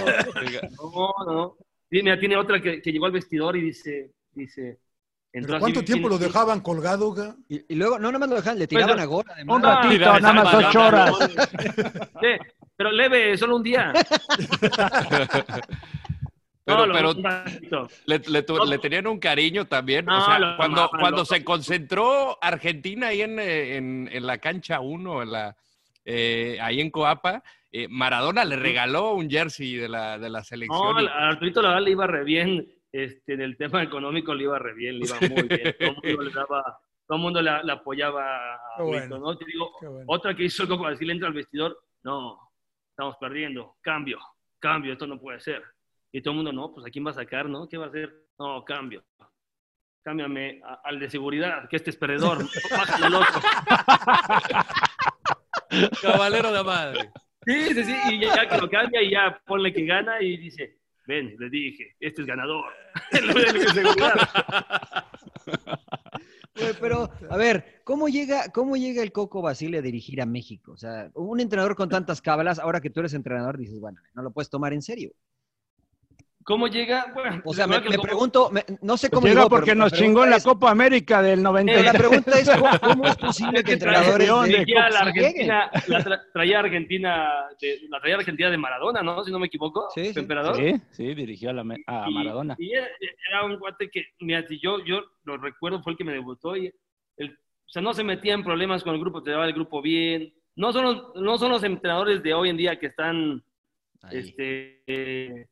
No, 0.82 1.14
no. 1.26 1.56
Sí, 1.90 2.02
mira, 2.04 2.20
tiene 2.20 2.38
otra 2.38 2.62
que, 2.62 2.82
que 2.82 2.92
llegó 2.92 3.06
al 3.06 3.12
vestidor 3.12 3.56
y 3.58 3.62
dice, 3.62 4.12
dice, 4.34 4.80
¿Pero 5.34 5.60
¿Cuánto 5.60 5.82
tiempo 5.84 6.10
lo 6.10 6.18
dejaban 6.18 6.60
colgado, 6.60 7.14
ga? 7.14 7.36
Y, 7.48 7.74
y 7.74 7.76
luego, 7.76 7.98
no, 7.98 8.08
nada 8.12 8.20
más 8.20 8.30
lo 8.30 8.36
dejaban, 8.36 8.60
le 8.60 8.68
tiraban 8.68 8.96
Pues, 8.96 9.04
a 9.04 9.06
gol, 9.06 9.26
además. 9.30 9.56
Un 9.56 9.64
ratito, 9.64 9.90
mira, 9.90 10.20
nada 10.20 10.34
más 10.34 10.54
ocho 10.54 10.86
horas. 10.88 11.16
Sí, 12.22 12.28
pero 12.76 12.92
leve, 12.92 13.38
solo 13.38 13.56
un 13.56 13.64
día. 13.64 13.94
Pero, 16.66 16.86
No, 16.88 16.94
pero 16.94 17.12
un 17.12 17.24
ratito. 17.24 17.88
le, 18.06 18.20
le 18.20 18.44
tu- 18.44 18.66
le 18.66 18.78
tenían 18.78 19.08
un 19.08 19.20
cariño 19.20 19.66
también. 19.68 20.08
o 20.10 20.26
sea, 20.26 20.38
lo 20.40 20.58
cuando, 20.58 20.90
cuando 21.00 21.26
se 21.26 21.44
concentró 21.44 22.38
Argentina 22.42 23.08
ahí 23.08 23.22
en, 23.22 23.40
eh, 23.40 23.78
en, 23.78 24.10
en 24.12 24.26
la 24.28 24.38
cancha 24.38 24.80
1, 24.80 25.24
en 25.24 25.32
la, 25.32 25.56
eh, 26.06 26.58
ahí 26.62 26.82
en 26.82 26.92
Coapa, 26.92 27.42
eh, 27.72 27.88
Maradona 27.90 28.44
le 28.46 28.58
regaló 28.58 29.14
un 29.14 29.30
jersey 29.30 29.76
de 29.76 29.88
la, 29.90 30.20
de 30.20 30.30
la 30.30 30.44
selección. 30.44 31.04
No, 31.06 31.10
a 31.10 31.30
Arturito 31.30 31.62
la 31.62 31.70
verdad 31.70 31.84
le 31.84 31.92
iba 31.92 32.06
re 32.06 32.24
bien. 32.26 32.68
Este, 32.94 33.34
en 33.34 33.42
el 33.42 33.56
tema 33.58 33.82
económico 33.84 34.34
le 34.34 34.44
iba 34.44 34.60
re 34.60 34.74
bien, 34.74 35.00
le 35.00 35.06
iba 35.06 35.16
muy 35.30 35.48
bien. 35.48 35.76
Todo 35.80 35.90
el 36.04 36.18
mundo 36.18 36.24
le 36.24 36.32
daba, 36.32 36.80
todo 37.08 37.16
el 37.18 37.22
mundo 37.22 37.42
le, 37.42 37.64
le 37.64 37.72
apoyaba 37.72 38.56
a 38.56 38.84
bueno, 38.84 39.18
¿no? 39.18 39.38
Te 39.38 39.46
digo, 39.46 39.72
qué 39.80 39.88
bueno. 39.88 40.06
otra 40.08 40.36
que 40.36 40.44
hizo 40.44 40.64
el 40.64 40.70
Coco 40.70 40.84
Brasil 40.84 41.10
entra 41.10 41.28
al 41.28 41.34
vestidor, 41.34 41.78
no, 42.04 42.52
estamos 42.90 43.16
perdiendo, 43.20 43.76
cambio, 43.82 44.20
cambio, 44.60 44.94
esto 44.94 45.08
no 45.08 45.20
puede 45.20 45.40
ser. 45.40 45.64
Y 46.12 46.22
todo 46.22 46.32
el 46.34 46.36
mundo, 46.38 46.52
no, 46.52 46.74
pues 46.74 46.86
¿a 46.86 46.90
quién 46.90 47.06
va 47.06 47.12
a 47.12 47.14
sacar, 47.14 47.48
no? 47.48 47.70
¿Qué 47.70 47.78
va 47.78 47.86
a 47.86 47.90
hacer? 47.90 48.14
No, 48.38 48.64
cambio. 48.66 49.04
Cámbiame 50.04 50.60
a- 50.66 50.82
al 50.84 51.00
de 51.00 51.10
seguridad, 51.10 51.70
que 51.70 51.78
este 51.78 51.92
es 51.92 51.96
perdedor. 51.96 52.40
Bájale 52.72 53.06
al 53.06 53.16
otro. 53.16 53.42
Caballero 56.02 56.52
de 56.52 56.64
madre. 56.64 57.12
Sí, 57.46 57.74
sí, 57.74 57.84
sí, 57.86 57.96
y 58.12 58.20
ya 58.26 58.48
que 58.48 58.58
lo 58.58 58.70
cambia 58.70 59.02
y 59.02 59.12
ya 59.12 59.42
ponle 59.46 59.74
que 59.74 59.86
gana 59.86 60.22
y 60.22 60.38
dice, 60.38 60.80
ven, 61.06 61.36
le 61.40 61.50
dije, 61.50 61.96
este 62.00 62.22
es 62.22 62.28
ganador. 62.28 62.66
Pero, 66.80 67.10
a 67.30 67.38
ver, 67.38 67.82
¿cómo 67.84 68.08
llega, 68.08 68.52
¿cómo 68.52 68.76
llega 68.76 69.02
el 69.02 69.12
Coco 69.12 69.42
Basile 69.42 69.80
a 69.80 69.82
dirigir 69.82 70.22
a 70.22 70.26
México? 70.26 70.74
O 70.74 70.78
sea, 70.78 71.10
un 71.16 71.40
entrenador 71.40 71.76
con 71.76 71.90
tantas 71.90 72.22
cábalas, 72.22 72.60
ahora 72.60 72.82
que 72.82 72.90
tú 72.90 73.00
eres 73.00 73.14
entrenador, 73.14 73.58
dices, 73.58 73.80
bueno, 73.80 74.00
no 74.14 74.22
lo 74.22 74.32
puedes 74.32 74.50
tomar 74.50 74.74
en 74.74 74.82
serio. 74.82 75.12
¿Cómo 76.44 76.68
llega? 76.68 77.12
Bueno, 77.14 77.42
O 77.46 77.54
sea, 77.54 77.68
me, 77.68 77.82
que 77.82 77.90
me 77.90 78.00
pregunto, 78.00 78.50
me- 78.52 78.64
no 78.82 78.98
sé 78.98 79.10
cómo 79.10 79.28
llega 79.28 79.42
llegó, 79.42 79.50
porque 79.50 79.76
nos 79.76 79.92
chingó 79.94 80.24
en 80.24 80.32
la 80.32 80.40
Copa 80.40 80.72
América 80.72 81.22
del 81.22 81.40
es- 81.40 81.44
90. 81.44 81.72
pero 81.74 81.84
la 81.86 81.94
pregunta 82.00 82.40
es, 82.40 82.50
¿cómo, 82.50 82.70
cómo 82.82 83.06
es 83.08 83.16
posible 83.18 83.64
que 83.64 83.74
entrenadores 83.74 84.28
Campeón 84.28 84.44
de 84.46 84.52
de 84.52 84.58
Dirigía 84.60 84.86
a 84.86 84.90
la? 84.90 85.00
Argentina, 85.02 85.72
la 85.88 86.00
tra- 86.04 86.22
traía 86.34 86.60
Argentina, 86.60 87.30
de, 87.60 87.80
la 87.90 88.00
traía 88.00 88.16
Argentina 88.16 88.50
de 88.50 88.58
Maradona, 88.58 89.02
¿no? 89.04 89.24
Si 89.24 89.32
no 89.32 89.40
me 89.40 89.48
equivoco, 89.48 89.88
Sí, 89.94 90.12
emperador. 90.16 90.56
Sí, 90.56 90.74
sí, 90.92 91.14
dirigió 91.14 91.52
a, 91.52 91.54
la 91.54 91.64
me- 91.64 91.84
a 91.86 92.06
Y- 92.10 92.14
Maradona. 92.14 92.56
Y, 92.58 92.72
era, 92.74 92.88
era 93.30 93.46
un 93.46 93.58
guate 93.60 93.90
que, 93.90 94.06
mira, 94.20 94.46
si 94.48 94.60
yo, 94.60 94.84
yo 94.84 95.02
lo 95.26 95.38
recuerdo, 95.38 95.82
fue 95.84 95.92
el 95.94 95.98
que 95.98 96.04
me 96.04 96.14
debutó 96.14 96.56
y 96.58 96.74
el, 97.18 97.30
o 97.32 97.70
sea, 97.70 97.82
no 97.82 97.94
se 97.94 98.04
metía 98.04 98.34
en 98.34 98.44
problemas 98.44 98.84
con 98.84 98.94
el 98.96 99.00
grupo, 99.00 99.22
te 99.22 99.32
daba 99.32 99.46
el 99.46 99.54
grupo 99.54 99.82
bien. 99.82 100.34
No 100.56 100.74
son 100.74 100.84
los, 100.86 101.16
no 101.16 101.38
son 101.38 101.52
los 101.52 101.64
entrenadores 101.64 102.22
de 102.24 102.34
hoy 102.34 102.50
en 102.50 102.58
día 102.58 102.78
que 102.80 102.88
están 102.88 103.42
Ahí. 104.02 104.18
este, 104.18 104.84
eh, 104.88 105.48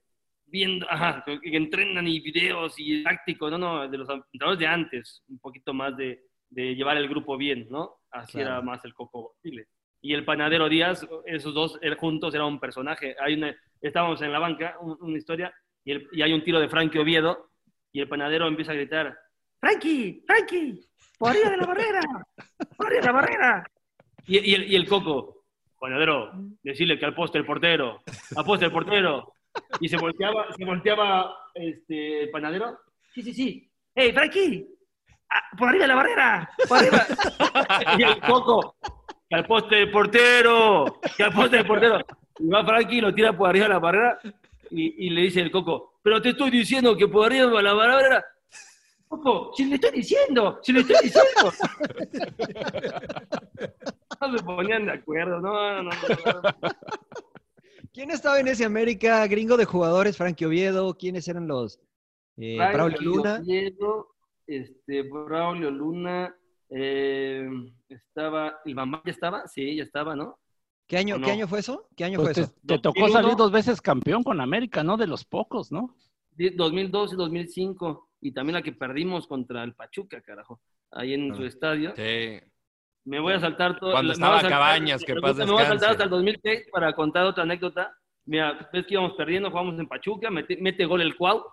viendo, 0.49 0.85
ajá, 0.89 1.23
que, 1.25 1.39
entrenan 1.55 2.07
y 2.07 2.19
videos 2.19 2.73
y 2.77 3.03
tácticos, 3.03 3.51
no, 3.51 3.57
no, 3.57 3.88
de 3.88 3.97
los 3.97 4.09
entrenadores 4.09 4.59
de 4.59 4.67
antes, 4.67 5.23
un 5.27 5.39
poquito 5.39 5.73
más 5.73 5.95
de, 5.97 6.21
de 6.49 6.75
llevar 6.75 6.97
el 6.97 7.07
grupo 7.07 7.38
bien, 7.38 7.67
¿no? 7.69 7.97
Así 8.12 8.33
Claro. 8.33 8.49
era 8.49 8.62
más 8.62 8.83
el 8.85 8.93
Coco 8.93 9.33
Basile. 9.35 9.67
Y 10.01 10.13
el 10.13 10.23
panadero 10.25 10.69
Díaz, 10.69 11.05
esos 11.25 11.53
dos 11.53 11.79
juntos 11.97 12.33
eran 12.33 12.47
un 12.47 12.59
personaje. 12.59 13.15
Hay 13.19 13.33
una, 13.35 13.55
estábamos 13.81 14.21
en 14.21 14.31
la 14.31 14.39
banca, 14.39 14.77
un- 14.81 14.97
una 15.01 15.17
historia, 15.17 15.53
y, 15.83 15.91
el- 15.91 16.07
y 16.12 16.21
hay 16.21 16.33
un 16.33 16.43
tiro 16.43 16.59
de 16.59 16.69
Frankie 16.69 16.99
Oviedo, 16.99 17.49
y 17.91 17.99
el 18.01 18.07
panadero 18.07 18.47
empieza 18.47 18.71
a 18.71 18.75
gritar, 18.75 19.17
¡Frankie! 19.59 20.23
¡Frankie! 20.25 20.79
¡Por 21.17 21.31
arriba 21.31 21.49
de 21.49 21.57
la 21.57 21.65
barrera! 21.65 22.01
¡Por 22.77 22.85
arriba 22.88 23.01
de 23.01 23.05
la 23.07 23.12
barrera! 23.12 23.71
Y, 24.25 24.38
y 24.51 24.53
el, 24.55 24.71
y 24.71 24.75
el 24.75 24.88
Coco, 24.88 25.43
panadero, 25.79 26.31
decirle 26.63 26.97
que 26.97 27.05
al 27.05 27.13
poste 27.15 27.38
el 27.39 27.45
portero, 27.45 28.01
al 28.35 28.45
poste 28.45 28.65
el 28.65 28.71
portero. 28.71 29.33
Y 29.82 29.89
se 29.89 29.98
volteaba, 29.98 30.48
se 30.56 30.65
volteaba 30.65 31.36
este, 31.54 32.24
el 32.24 32.30
panadero. 32.32 32.80
Sí, 33.13 33.22
sí, 33.22 33.34
sí. 33.34 33.72
¡Hey, 33.95 34.12
Frankie! 34.13 34.67
Ah, 35.30 35.41
¡Por 35.58 35.69
arriba 35.69 35.84
de 35.84 35.88
la 35.88 35.95
barrera! 35.95 36.50
¡Por 36.67 36.78
arriba! 36.78 37.06
y 37.98 38.04
el 38.04 38.19
Coco, 38.22 38.76
que 39.30 39.36
al 39.36 39.45
poste 39.45 39.76
del 39.76 39.91
portero, 39.91 41.00
que 41.15 41.24
al 41.24 41.34
poste 41.34 41.58
del 41.58 41.67
portero. 41.67 42.00
Y 42.39 42.48
va 42.48 42.65
Frankie 42.65 42.98
y 42.98 43.02
lo 43.02 43.13
tira 43.13 43.36
por 43.36 43.50
arriba 43.50 43.65
de 43.65 43.74
la 43.74 43.80
barrera 43.80 44.19
y, 44.72 45.08
y 45.08 45.10
le 45.10 45.22
dice 45.22 45.41
el 45.41 45.52
Coco, 45.52 46.00
pero 46.02 46.22
te 46.22 46.30
estoy 46.30 46.50
diciendo 46.50 46.95
que 46.95 47.08
por 47.08 47.26
arriba 47.26 47.48
de 47.50 47.63
la 47.63 47.74
barrera. 47.74 48.26
Coco, 49.08 49.52
si 49.56 49.65
le 49.65 49.76
estoy 49.76 49.91
diciendo, 49.91 50.60
si 50.62 50.72
le 50.72 50.82
estoy 50.82 50.98
diciendo. 51.04 51.52
No 54.22 54.38
se 54.38 54.43
ponían 54.43 54.86
de 54.86 54.91
acuerdo, 54.91 55.39
no, 55.39 55.82
no, 55.82 55.84
no. 55.84 55.91
no. 55.91 56.41
¿Quién 57.93 58.12
estaba 58.12 58.39
en 58.39 58.47
ese 58.47 58.65
América 58.65 59.25
gringo 59.28 59.58
de 59.58 59.65
jugadores? 59.65 60.17
Frankie 60.17 60.45
Oviedo, 60.45 60.95
¿quiénes 60.97 61.28
eran 61.28 61.47
los? 61.47 61.80
Eh, 62.38 62.56
Braulio 62.58 63.02
Luna. 63.02 63.39
Oviedo, 63.41 64.15
este, 64.47 65.02
Braulio 65.04 65.71
Luna, 65.71 66.36
eh, 66.69 67.49
estaba, 67.89 68.60
¿el 68.65 68.75
mamá 68.75 69.02
ya 69.06 69.12
estaba? 69.12 69.47
Sí, 69.47 69.75
ya 69.75 69.84
estaba, 69.84 70.15
¿no? 70.15 70.39
¿Qué 70.88 70.97
año. 70.97 71.19
¿Qué 71.21 71.32
año 71.32 71.47
fue 71.47 71.60
eso? 71.60 71.88
¿Qué 71.95 72.04
año 72.04 72.17
Pues 72.17 72.30
fue 72.30 72.34
te, 72.34 72.41
eso? 72.41 72.54
te 72.65 72.80
tocó 72.80 72.99
2001. 73.02 73.21
salir 73.21 73.38
dos 73.38 73.52
veces 73.52 73.82
campeón 73.82 74.23
con 74.23 74.39
América, 74.41 74.84
¿no? 74.84 74.97
De 74.97 75.08
los 75.08 75.25
pocos, 75.25 75.71
¿no? 75.71 75.95
Sí, 76.38 76.49
2002 76.52 77.13
y 77.13 77.15
2005, 77.15 78.10
y 78.21 78.32
también 78.32 78.56
la 78.56 78.62
que 78.62 78.71
perdimos 78.71 79.28
contra 79.28 79.63
el 79.63 79.75
Pachuca, 79.75 80.21
carajo, 80.21 80.62
ahí 80.91 81.13
en 81.13 81.36
su 81.36 81.43
estadio. 81.45 81.93
Sí. 81.95 82.39
Me 83.05 83.19
voy 83.19 83.33
a 83.33 83.39
saltar 83.39 83.79
todo. 83.79 83.91
Cuando 83.91 84.09
me 84.09 84.13
estaba 84.13 84.35
saltar- 84.41 84.49
Cabañas, 84.51 85.03
que 85.03 85.15
me 85.15 85.21
paz 85.21 85.38
voy 85.38 85.62
a 85.63 85.67
saltar 85.67 85.91
hasta 85.91 86.03
el 86.03 86.09
2006 86.09 86.67
para 86.71 86.93
contar 86.93 87.25
otra 87.25 87.43
anécdota. 87.43 87.91
Mira, 88.25 88.69
ves 88.71 88.85
que 88.85 88.93
íbamos 88.93 89.13
perdiendo, 89.13 89.49
jugamos 89.49 89.79
en 89.79 89.88
Pachuca, 89.88 90.29
mete, 90.29 90.57
mete 90.62 90.85
gol 90.85 91.01
el 91.01 91.15
Cuau. 91.15 91.43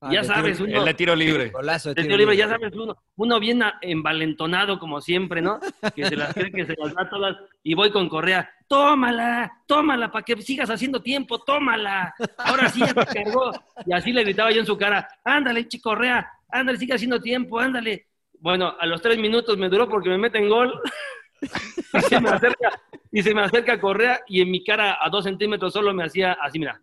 Ah, 0.00 0.10
ya 0.12 0.22
sabes, 0.22 0.58
tiro- 0.58 0.68
uno, 0.68 0.78
El 0.80 0.84
de 0.84 0.94
tiro 0.94 1.16
libre. 1.16 1.48
Golazo 1.48 1.88
de 1.90 1.94
tiro 1.94 2.04
tiro 2.08 2.16
libre, 2.18 2.34
libre. 2.34 2.46
ya 2.48 2.48
sabes, 2.52 2.74
uno, 2.76 2.94
uno 3.16 3.40
bien 3.40 3.62
envalentonado 3.80 4.78
como 4.78 5.00
siempre, 5.00 5.40
¿no? 5.40 5.58
Que 5.94 6.04
se 6.04 6.16
las 6.16 6.34
cree 6.34 6.50
que 6.52 6.66
se 6.66 6.74
las 6.78 6.92
da 6.92 7.08
todas. 7.08 7.36
Y 7.62 7.72
voy 7.72 7.90
con 7.90 8.10
Correa, 8.10 8.50
tómala, 8.68 9.50
tómala, 9.66 10.12
para 10.12 10.22
que 10.24 10.36
sigas 10.42 10.68
haciendo 10.68 11.00
tiempo, 11.00 11.38
tómala. 11.38 12.14
Ahora 12.36 12.68
sí 12.68 12.80
ya 12.80 12.92
te 12.92 13.06
cargó. 13.22 13.52
Y 13.86 13.94
así 13.94 14.12
le 14.12 14.24
gritaba 14.24 14.50
yo 14.50 14.60
en 14.60 14.66
su 14.66 14.76
cara, 14.76 15.08
ándale, 15.24 15.66
chico 15.68 15.88
Correa, 15.90 16.28
ándale, 16.50 16.76
sigue 16.78 16.92
haciendo 16.94 17.18
tiempo, 17.20 17.58
ándale. 17.58 18.08
Bueno, 18.44 18.76
a 18.78 18.84
los 18.84 19.00
tres 19.00 19.16
minutos 19.16 19.56
me 19.56 19.70
duró 19.70 19.88
porque 19.88 20.10
me 20.10 20.18
meten 20.18 20.50
gol. 20.50 20.78
y, 21.40 22.00
se 22.00 22.20
me 22.20 22.28
acerca, 22.28 22.78
y 23.10 23.22
se 23.22 23.34
me 23.34 23.40
acerca 23.40 23.80
Correa 23.80 24.20
y 24.28 24.42
en 24.42 24.50
mi 24.50 24.62
cara 24.62 24.98
a 25.00 25.08
dos 25.08 25.24
centímetros 25.24 25.72
solo 25.72 25.94
me 25.94 26.04
hacía 26.04 26.32
así, 26.34 26.58
mira. 26.58 26.78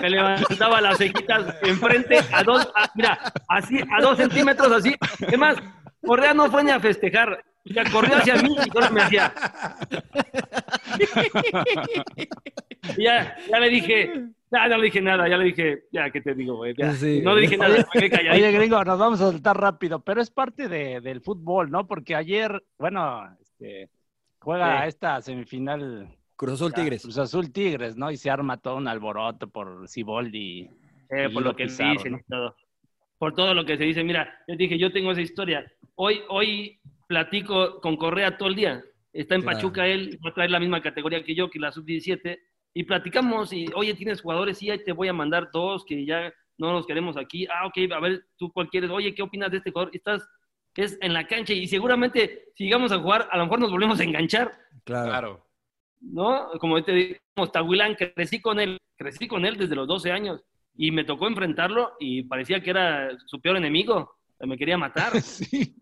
me 0.00 0.08
levantaba 0.08 0.80
las 0.80 0.96
cejitas 0.96 1.56
enfrente 1.60 2.20
a 2.32 2.42
dos, 2.42 2.66
mira, 2.94 3.18
así, 3.48 3.80
a 3.94 4.00
dos 4.00 4.16
centímetros 4.16 4.72
así. 4.72 4.96
Es 5.20 5.38
más, 5.38 5.58
Correa 6.02 6.32
no 6.32 6.50
fue 6.50 6.64
ni 6.64 6.70
a 6.70 6.80
festejar. 6.80 7.44
O 7.70 7.72
sea, 7.72 7.84
corrió 7.90 8.16
hacia 8.16 8.36
mí 8.42 8.56
y 8.66 8.70
solo 8.70 8.90
me 8.90 9.02
hacía. 9.02 9.32
Y 12.96 13.02
ya, 13.04 13.36
ya 13.50 13.60
le 13.60 13.68
dije, 13.68 14.12
ya, 14.50 14.68
no 14.68 14.78
le 14.78 14.84
dije 14.84 15.00
nada, 15.00 15.28
ya 15.28 15.36
le 15.36 15.44
dije, 15.44 15.84
ya, 15.92 16.10
¿qué 16.10 16.20
te 16.20 16.34
digo, 16.34 16.56
güey? 16.56 16.74
Sí. 16.94 17.20
No 17.22 17.34
le 17.34 17.42
dije 17.42 17.56
nada, 17.56 17.76
me 17.94 18.10
quedé. 18.10 18.30
Oye, 18.30 18.52
gringo, 18.52 18.82
nos 18.84 18.98
vamos 18.98 19.20
a 19.20 19.30
saltar 19.30 19.60
rápido, 19.60 20.00
pero 20.00 20.20
es 20.20 20.30
parte 20.30 20.68
de- 20.68 21.00
del 21.00 21.20
fútbol, 21.20 21.70
¿no? 21.70 21.86
Porque 21.86 22.14
ayer, 22.14 22.62
bueno, 22.78 23.28
este, 23.40 23.90
juega 24.40 24.82
Sí. 24.82 24.88
esta 24.88 25.20
semifinal 25.20 26.08
Cruz 26.36 26.54
Azul 26.54 26.72
Tigres. 26.72 27.02
Cruz 27.02 27.18
Azul 27.18 27.52
Tigres, 27.52 27.96
¿no? 27.96 28.10
Y 28.10 28.16
se 28.16 28.30
arma 28.30 28.56
todo 28.58 28.76
un 28.76 28.88
alboroto 28.88 29.48
por 29.48 29.88
Siboldi. 29.88 30.70
Eh, 31.10 31.26
y 31.30 31.34
por 31.34 31.42
lo 31.42 31.54
que 31.56 31.64
Pizarro, 31.64 31.92
dicen 31.92 32.12
¿no? 32.12 32.18
y 32.18 32.22
todo. 32.28 32.54
Por 33.18 33.34
todo 33.34 33.52
lo 33.54 33.64
que 33.64 33.76
se 33.76 33.84
dice. 33.84 34.04
Mira, 34.04 34.32
yo 34.46 34.54
dije, 34.56 34.78
yo 34.78 34.92
tengo 34.92 35.10
esa 35.10 35.20
historia. 35.20 35.66
Hoy, 35.96 36.20
hoy 36.28 36.78
platico 37.08 37.80
con 37.80 37.96
Correa 37.96 38.38
todo 38.38 38.48
el 38.48 38.54
día. 38.54 38.84
Está 39.12 39.34
en 39.34 39.42
Claro. 39.42 39.56
Pachuca 39.56 39.86
él, 39.86 40.18
va 40.24 40.30
a 40.30 40.34
traer 40.34 40.50
la 40.50 40.60
misma 40.60 40.80
categoría 40.80 41.24
que 41.24 41.34
yo, 41.34 41.50
que 41.50 41.58
la 41.58 41.72
sub-17. 41.72 42.38
Y 42.74 42.84
platicamos 42.84 43.52
y, 43.52 43.66
oye, 43.74 43.94
¿tienes 43.94 44.20
jugadores? 44.20 44.58
Sí, 44.58 44.70
ahí 44.70 44.84
te 44.84 44.92
voy 44.92 45.08
a 45.08 45.12
mandar 45.12 45.50
dos 45.52 45.84
que 45.84 46.04
ya 46.04 46.32
no 46.58 46.72
los 46.72 46.86
queremos 46.86 47.16
aquí. 47.16 47.46
Ah, 47.46 47.66
ok, 47.66 47.92
a 47.92 48.00
ver, 48.00 48.24
¿tú 48.36 48.52
cuál 48.52 48.68
quieres? 48.68 48.90
Oye, 48.90 49.14
¿qué 49.14 49.22
opinas 49.22 49.50
de 49.50 49.56
este 49.56 49.72
jugador? 49.72 49.90
Estás, 49.92 50.28
es 50.76 50.96
en 51.00 51.12
la 51.12 51.26
cancha 51.26 51.52
y 51.52 51.66
seguramente 51.66 52.44
si 52.54 52.64
llegamos 52.64 52.92
a 52.92 52.98
jugar, 52.98 53.28
a 53.32 53.36
lo 53.36 53.44
mejor 53.44 53.58
nos 53.58 53.72
volvemos 53.72 53.98
a 53.98 54.04
enganchar. 54.04 54.56
Claro. 54.84 55.44
¿no? 56.00 56.50
Como 56.60 56.82
te 56.84 56.92
digo, 56.92 57.50
Tahuilán, 57.52 57.94
crecí 57.94 58.40
con 58.40 58.60
él, 58.60 58.78
crecí 58.96 59.26
con 59.26 59.44
él 59.44 59.56
desde 59.56 59.74
los 59.74 59.88
12 59.88 60.12
años 60.12 60.44
y 60.76 60.90
me 60.90 61.04
tocó 61.04 61.26
enfrentarlo 61.26 61.92
y 61.98 62.22
parecía 62.22 62.62
que 62.62 62.70
era 62.70 63.10
su 63.26 63.40
peor 63.40 63.56
enemigo, 63.56 64.16
me 64.40 64.56
quería 64.56 64.78
matar. 64.78 65.12
Sí. 65.22 65.74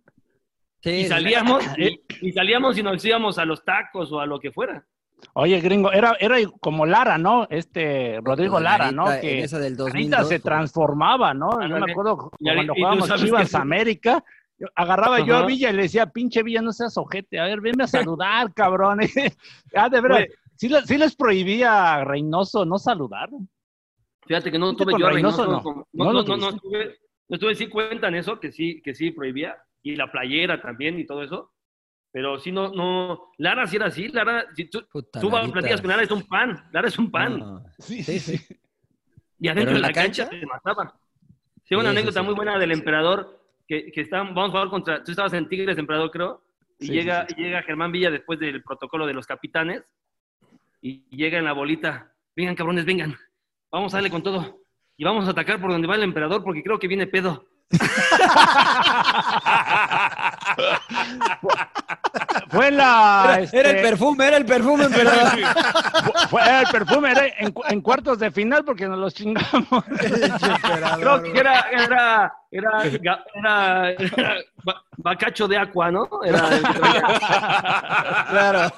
Sí, 0.81 0.91
Y 0.91 1.05
salíamos, 1.07 1.65
y, 1.79 2.01
y 2.29 2.33
salíamos 2.33 2.79
y 2.79 2.83
nos 2.83 3.05
íbamos 3.05 3.39
a 3.39 3.45
los 3.45 3.65
tacos 3.65 4.13
o 4.13 4.21
a 4.21 4.27
lo 4.27 4.39
que 4.39 4.53
fuera. 4.53 4.87
Oye, 5.33 5.59
gringo, 5.61 5.91
era, 5.93 6.15
era 6.21 6.37
como 6.61 6.85
Lara, 6.85 7.17
¿no? 7.17 7.47
Este 7.49 8.21
Rodrigo 8.23 8.61
Lara, 8.61 8.93
¿no? 8.93 9.07
Que 9.21 9.39
en 9.39 9.45
esa 9.45 9.59
del 9.59 9.73
Larita 9.77 10.19
2002, 10.19 10.29
se 10.29 10.41
transformaba, 10.41 11.33
¿no? 11.33 11.53
Yo 11.53 11.61
Ándale. 11.61 11.87
me 11.87 11.93
acuerdo 11.93 12.31
cuando 12.39 12.75
jugábamos 12.75 13.15
Chivas 13.17 13.51
que- 13.51 13.57
América, 13.57 14.23
yo 14.59 14.67
agarraba 14.75 15.21
yo 15.21 15.37
a. 15.39 15.47
Villa 15.47 15.71
y 15.71 15.73
le 15.73 15.83
decía, 15.83 16.07
pinche 16.07 16.43
Villa, 16.43 16.61
no 16.61 16.73
seas 16.73 16.97
ojete, 16.99 17.41
a 17.41 17.45
ver, 17.45 17.61
venme 17.63 17.85
a 17.85 17.87
saludar, 18.19 18.53
cabrón. 18.55 19.01
ah, 19.75 19.89
de 19.89 20.01
verdad, 20.03 20.25
sí, 20.57 20.69
sí 20.85 20.99
les 20.99 21.17
prohibía 21.17 21.95
a 21.95 22.05
Reynoso 22.05 22.67
no 22.67 22.79
saludar. 22.79 23.31
Fíjate 24.27 24.51
que 24.53 24.59
no 24.59 24.67
¿Fuiste 24.75 24.85
tuve 24.85 25.01
yo 25.01 25.07
a 25.07 25.11
Reynoso 25.13 25.45
Reynoso, 25.45 25.57
no? 25.57 25.63
como- 25.63 25.89
¿No 25.93 26.05
no, 26.05 26.13
no, 26.13 26.23
no, 26.25 26.37
no 26.37 26.49
estuve, 26.51 26.97
no 27.29 27.35
estuve, 27.37 27.55
sí 27.55 27.69
cuentan 27.69 28.15
eso, 28.15 28.39
que 28.39 28.53
sí, 28.53 28.83
que 28.83 28.95
sí 28.95 29.13
prohibía, 29.13 29.57
y 29.93 29.97
la 29.97 30.11
playera 30.11 30.61
también 30.61 30.99
y 30.99 31.07
todo 31.07 31.23
eso, 31.23 31.53
pero 32.13 32.39
sí 32.39 32.51
no, 32.53 32.71
no, 32.73 33.31
Lara 33.39 33.67
sí 33.67 33.77
era 33.77 33.87
así, 33.87 34.09
Lara, 34.09 34.47
si 34.55 34.69
tú, 34.71 34.87
Puta, 34.91 35.21
tú 35.21 35.31
vas, 35.31 35.51
platicas 35.51 35.81
con 35.81 35.91
Lara, 35.91 36.03
es 36.03 36.11
un 36.11 36.23
pan, 36.27 36.69
Lara 36.73 36.89
es 36.89 36.99
un 36.99 37.11
pan. 37.11 37.39
No. 37.39 37.65
Sí, 37.79 38.03
Sí, 38.03 38.19
sí. 38.19 38.41
Y 39.39 39.49
adentro 39.49 39.65
¿Pero 39.67 39.71
de 39.73 39.77
en 39.77 39.83
la 39.83 39.89
la 39.89 39.93
cancha, 39.95 40.25
cancha? 40.25 40.41
se 40.41 40.47
mataba. 40.47 40.99
Sí, 41.65 41.75
una 41.75 41.85
Sí, 41.85 41.89
anécdota 41.91 42.21
sí. 42.21 42.27
muy 42.27 42.35
buena 42.35 42.59
del 42.59 42.73
emperador, 42.73 43.39
que, 43.69 43.91
que 43.93 44.01
estaban, 44.01 44.29
vamos 44.35 44.49
a 44.49 44.53
jugar 44.53 44.69
contra, 44.71 45.05
tú 45.05 45.11
estabas 45.11 45.33
en 45.35 45.49
Tigres, 45.49 45.77
emperador, 45.77 46.11
creo, 46.11 46.43
y 46.79 46.87
Sí, 46.87 46.93
llega, 46.93 47.27
llega 47.29 47.63
Germán 47.63 47.93
Villa 47.93 48.11
después 48.11 48.39
del 48.39 48.63
protocolo 48.63 49.07
de 49.07 49.13
los 49.15 49.27
capitanes, 49.27 49.83
y 50.81 51.05
llega 51.15 51.39
en 51.39 51.45
la 51.45 51.53
bolita, 51.53 52.13
vengan 52.35 52.55
cabrones, 52.55 52.85
vengan, 52.85 53.15
vamos 53.71 53.93
a 53.93 53.99
darle 53.99 54.11
con 54.11 54.23
todo, 54.23 54.61
y 54.97 55.05
vamos 55.05 55.27
a 55.27 55.33
atacar 55.33 55.61
por 55.61 55.71
donde 55.71 55.87
va 55.89 55.97
el 55.97 56.03
emperador, 56.03 56.43
porque 56.43 56.63
creo 56.63 56.79
que 56.79 56.89
viene 56.89 57.07
pedo. 57.07 57.47
Fue 62.49 62.71
la. 62.71 63.23
Era, 63.25 63.41
este, 63.41 63.61
era 63.61 63.71
el 63.71 63.83
perfume, 63.83 64.27
era 64.29 64.37
el 64.37 64.47
perfume, 64.47 64.85
fue- 66.31 66.43
era 66.43 66.61
el 66.61 66.67
perfume, 66.69 67.11
era 67.11 67.27
en, 67.39 67.53
cu- 67.53 67.63
en 67.69 67.81
cuartos 67.81 68.19
de 68.19 68.31
final 68.31 68.65
porque 68.65 68.87
nos 68.89 68.99
los 68.99 69.15
chingamos. 69.15 69.85
Creo 70.99 71.23
que 71.23 71.39
era, 71.39 71.61
era, 71.71 72.33
era, 72.51 73.95
bacacho 74.97 75.49
de 75.49 75.59
agua, 75.59 75.91
¿no? 75.91 76.09
Era 76.25 76.49
el 76.49 76.63
claro. 76.63 78.73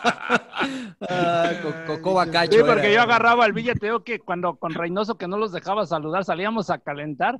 Ah, 1.08 1.50
co- 1.62 1.74
Coco 1.86 2.14
Bacacho. 2.14 2.52
Sí, 2.52 2.58
porque 2.66 2.92
yo 2.92 3.02
agarraba 3.02 3.44
al 3.44 3.52
Villa, 3.52 3.74
te 3.74 3.86
digo 3.86 4.02
que 4.02 4.18
cuando 4.20 4.56
con 4.56 4.74
Reynoso 4.74 5.16
que 5.16 5.28
no 5.28 5.38
los 5.38 5.52
dejaba 5.52 5.86
saludar, 5.86 6.24
salíamos 6.24 6.70
a 6.70 6.78
calentar 6.78 7.38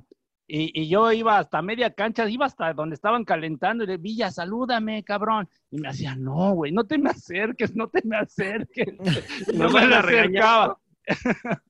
y, 0.51 0.81
y 0.81 0.89
yo 0.89 1.11
iba 1.11 1.37
hasta 1.37 1.61
media 1.61 1.93
cancha, 1.93 2.27
iba 2.27 2.47
hasta 2.47 2.73
donde 2.73 2.95
estaban 2.95 3.23
calentando 3.23 3.83
y 3.83 3.87
le 3.87 3.97
Villa, 3.97 4.31
salúdame, 4.31 5.03
cabrón. 5.03 5.47
Y 5.69 5.79
me 5.79 5.89
hacía, 5.89 6.15
no, 6.15 6.53
güey, 6.53 6.71
no 6.71 6.85
te 6.85 6.97
me 6.97 7.11
acerques, 7.11 7.75
no 7.75 7.87
te 7.87 8.01
me 8.03 8.17
acerques. 8.17 8.87
Y 9.53 9.57
no 9.57 9.65
me 9.69 9.73
le 9.73 9.73
van 9.73 9.93
a 9.93 10.01
regañar. 10.01 10.75
acercaba. 11.07 11.61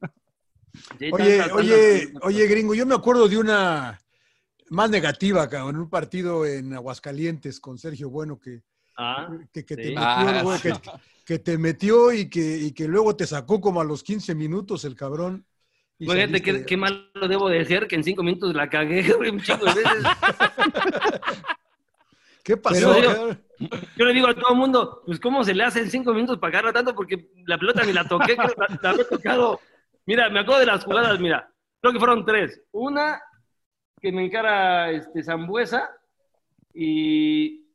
Oye, 1.12 1.42
oye, 1.54 2.14
oye, 2.22 2.48
gringo, 2.48 2.74
yo 2.74 2.86
me 2.86 2.96
acuerdo 2.96 3.28
de 3.28 3.38
una 3.38 4.00
más 4.70 4.90
negativa, 4.90 5.50
cabrón, 5.50 5.76
en 5.76 5.82
un 5.82 5.90
partido 5.90 6.46
en 6.46 6.74
Aguascalientes 6.74 7.60
con 7.60 7.78
Sergio 7.78 8.10
Bueno 8.10 8.40
que, 8.40 8.62
Ah, 9.02 9.30
que, 9.54 9.66
que 9.66 9.76
te 9.78 9.84
sí. 9.84 9.90
metió, 9.90 10.06
Ah, 10.08 10.60
que, 10.62 10.74
que 11.26 11.40
te 11.40 11.58
metió 11.58 12.12
y 12.12 12.30
que, 12.30 12.58
y 12.58 12.72
que 12.74 12.88
luego 12.88 13.16
te 13.16 13.26
sacó 13.26 13.62
como 13.62 13.80
a 13.80 13.86
los 13.86 14.04
15 14.04 14.36
minutos 14.36 14.84
el 14.84 14.96
cabrón. 14.96 15.46
Qué, 16.00 16.66
qué 16.66 16.78
mal 16.78 17.12
lo 17.14 17.28
debo 17.28 17.50
de 17.50 17.66
ser, 17.66 17.88
que 17.88 17.96
en 17.96 18.04
cinco 18.04 18.24
minutos 18.24 18.56
la 18.56 18.70
cagué, 18.70 19.14
un 19.32 19.42
chingo 19.42 19.66
de 19.66 19.76
veces. 19.76 20.04
¿Qué 22.44 22.58
pasó? 22.58 23.38
Yo 23.98 24.06
le 24.06 24.14
digo 24.14 24.28
a 24.28 24.34
todo 24.34 24.54
el 24.54 24.58
mundo, 24.58 25.04
pues 25.06 25.20
cómo 25.20 25.44
se 25.44 25.54
le 25.54 25.64
hace 25.64 25.82
en 25.82 25.92
cinco 25.92 26.14
minutos 26.14 26.40
para 26.40 26.60
agarrar 26.60 26.74
tanto 26.74 26.96
porque 26.96 27.30
la 27.46 27.58
pelota 27.58 27.84
ni 27.84 27.92
la 27.94 28.08
toqué, 28.08 28.38
creo, 28.38 28.54
la, 28.58 28.80
la 28.82 28.90
había 28.90 29.08
tocado. 29.08 29.60
Mira, 30.06 30.30
me 30.30 30.40
acuerdo 30.40 30.62
de 30.62 30.66
las 30.66 30.84
jugadas, 30.84 31.20
mira, 31.20 31.52
creo 31.82 31.94
que 31.94 32.00
fueron 32.00 32.26
tres. 32.26 32.62
Una 32.72 33.22
que 34.02 34.12
me 34.12 34.26
encara 34.26 34.92
este, 34.92 35.24
Zambuesa 35.24 35.90
y, 36.74 37.66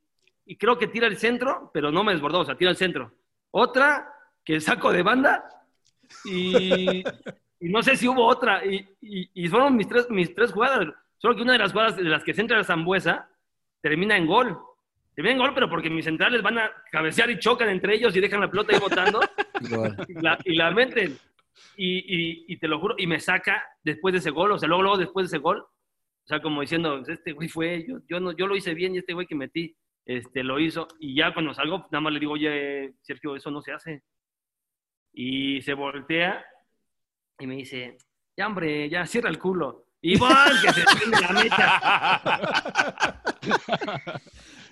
y 0.46 0.56
creo 0.56 0.78
que 0.78 0.88
tira 0.88 1.06
el 1.06 1.18
centro, 1.18 1.70
pero 1.72 1.92
no 1.92 2.02
me 2.02 2.12
desbordó, 2.12 2.40
o 2.40 2.44
sea, 2.44 2.56
tira 2.56 2.70
el 2.70 2.76
centro. 2.76 3.12
Otra 3.50 4.10
que 4.44 4.60
saco 4.60 4.92
de 4.92 5.02
banda 5.02 5.44
y, 6.24 7.04
y 7.60 7.68
no 7.68 7.82
sé 7.82 7.96
si 7.96 8.06
hubo 8.08 8.24
otra. 8.26 8.64
Y, 8.64 8.86
y- 9.00 9.30
y 9.34 9.48
fueron 9.48 9.76
mis 9.76 9.88
tres, 9.88 10.08
mis 10.10 10.34
tres 10.34 10.52
jugadas. 10.52 10.88
Solo 11.18 11.36
que 11.36 11.42
una 11.42 11.52
de 11.54 11.58
las 11.60 11.72
jugadas 11.72 11.96
de 11.96 12.04
las 12.04 12.22
que 12.24 12.34
centra 12.34 12.58
el 12.58 12.64
Zambuesa 12.64 13.28
termina 13.80 14.16
en 14.16 14.26
gol. 14.26 14.58
Termina 15.14 15.32
en 15.34 15.38
gol, 15.40 15.54
pero 15.54 15.70
porque 15.70 15.88
mis 15.90 16.04
centrales 16.04 16.42
van 16.42 16.58
a 16.58 16.70
cabecear 16.90 17.30
y 17.30 17.38
chocan 17.38 17.68
entre 17.68 17.94
ellos 17.94 18.14
y 18.16 18.20
dejan 18.20 18.40
la 18.40 18.50
pelota 18.50 18.74
ahí 18.74 18.80
botando 18.80 19.20
y 20.08 20.14
la, 20.20 20.38
y 20.44 20.54
la 20.56 20.70
meten. 20.72 21.16
Y, 21.76 21.98
y- 21.98 22.44
y 22.48 22.56
te 22.58 22.66
lo 22.68 22.80
juro, 22.80 22.96
y 22.98 23.06
me 23.06 23.20
saca 23.20 23.64
después 23.82 24.12
de 24.12 24.18
ese 24.18 24.30
gol, 24.30 24.50
o 24.52 24.58
sea, 24.58 24.68
luego, 24.68 24.82
luego 24.82 24.98
después 24.98 25.30
de 25.30 25.36
ese 25.36 25.42
gol, 25.42 25.58
o 25.60 26.26
sea, 26.26 26.40
como 26.42 26.60
diciendo, 26.62 27.02
este 27.06 27.32
güey 27.32 27.48
fue, 27.48 27.84
yo, 27.86 27.98
yo, 28.08 28.18
no, 28.18 28.32
yo 28.32 28.46
lo 28.46 28.56
hice 28.56 28.74
bien 28.74 28.94
y 28.94 28.98
este 28.98 29.12
güey 29.14 29.26
que 29.26 29.34
metí, 29.36 29.76
este, 30.04 30.42
lo 30.42 30.58
hizo. 30.58 30.88
Y 30.98 31.14
ya 31.14 31.32
cuando 31.32 31.54
salgo, 31.54 31.86
nada 31.92 32.00
más 32.00 32.12
le 32.12 32.18
digo, 32.20 32.32
oye, 32.32 32.94
Sergio, 33.02 33.36
eso 33.36 33.50
no 33.50 33.62
se 33.62 33.72
hace. 33.72 34.02
Y 35.12 35.62
se 35.62 35.74
voltea 35.74 36.44
y 37.38 37.46
me 37.46 37.56
dice, 37.56 37.96
ya 38.36 38.46
hombre, 38.46 38.88
ya 38.88 39.06
cierra 39.06 39.30
el 39.30 39.38
culo. 39.38 39.86
¡bam! 40.20 40.48
que 40.62 40.72
se 40.72 40.84
prende 40.84 41.20
la 41.20 41.32
mecha. 41.32 41.80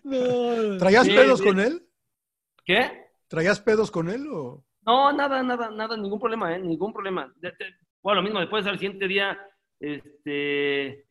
¿Traías 0.78 1.06
Sí, 1.06 1.12
pedos 1.12 1.38
sí. 1.40 1.46
con 1.46 1.60
él? 1.60 1.86
¿Qué? 2.64 3.06
¿Traías 3.28 3.60
pedos 3.60 3.90
con 3.90 4.08
él 4.10 4.26
o...? 4.30 4.64
No, 4.84 5.12
nada, 5.12 5.42
nada, 5.42 5.70
nada, 5.70 5.96
ningún 5.96 6.18
problema, 6.18 6.54
¿eh? 6.54 6.58
Ningún 6.58 6.92
problema. 6.92 7.32
Bueno, 8.02 8.20
lo 8.20 8.22
mismo, 8.22 8.40
después 8.40 8.66
al 8.66 8.78
siguiente 8.78 9.06
día, 9.06 9.38
este, 9.78 11.06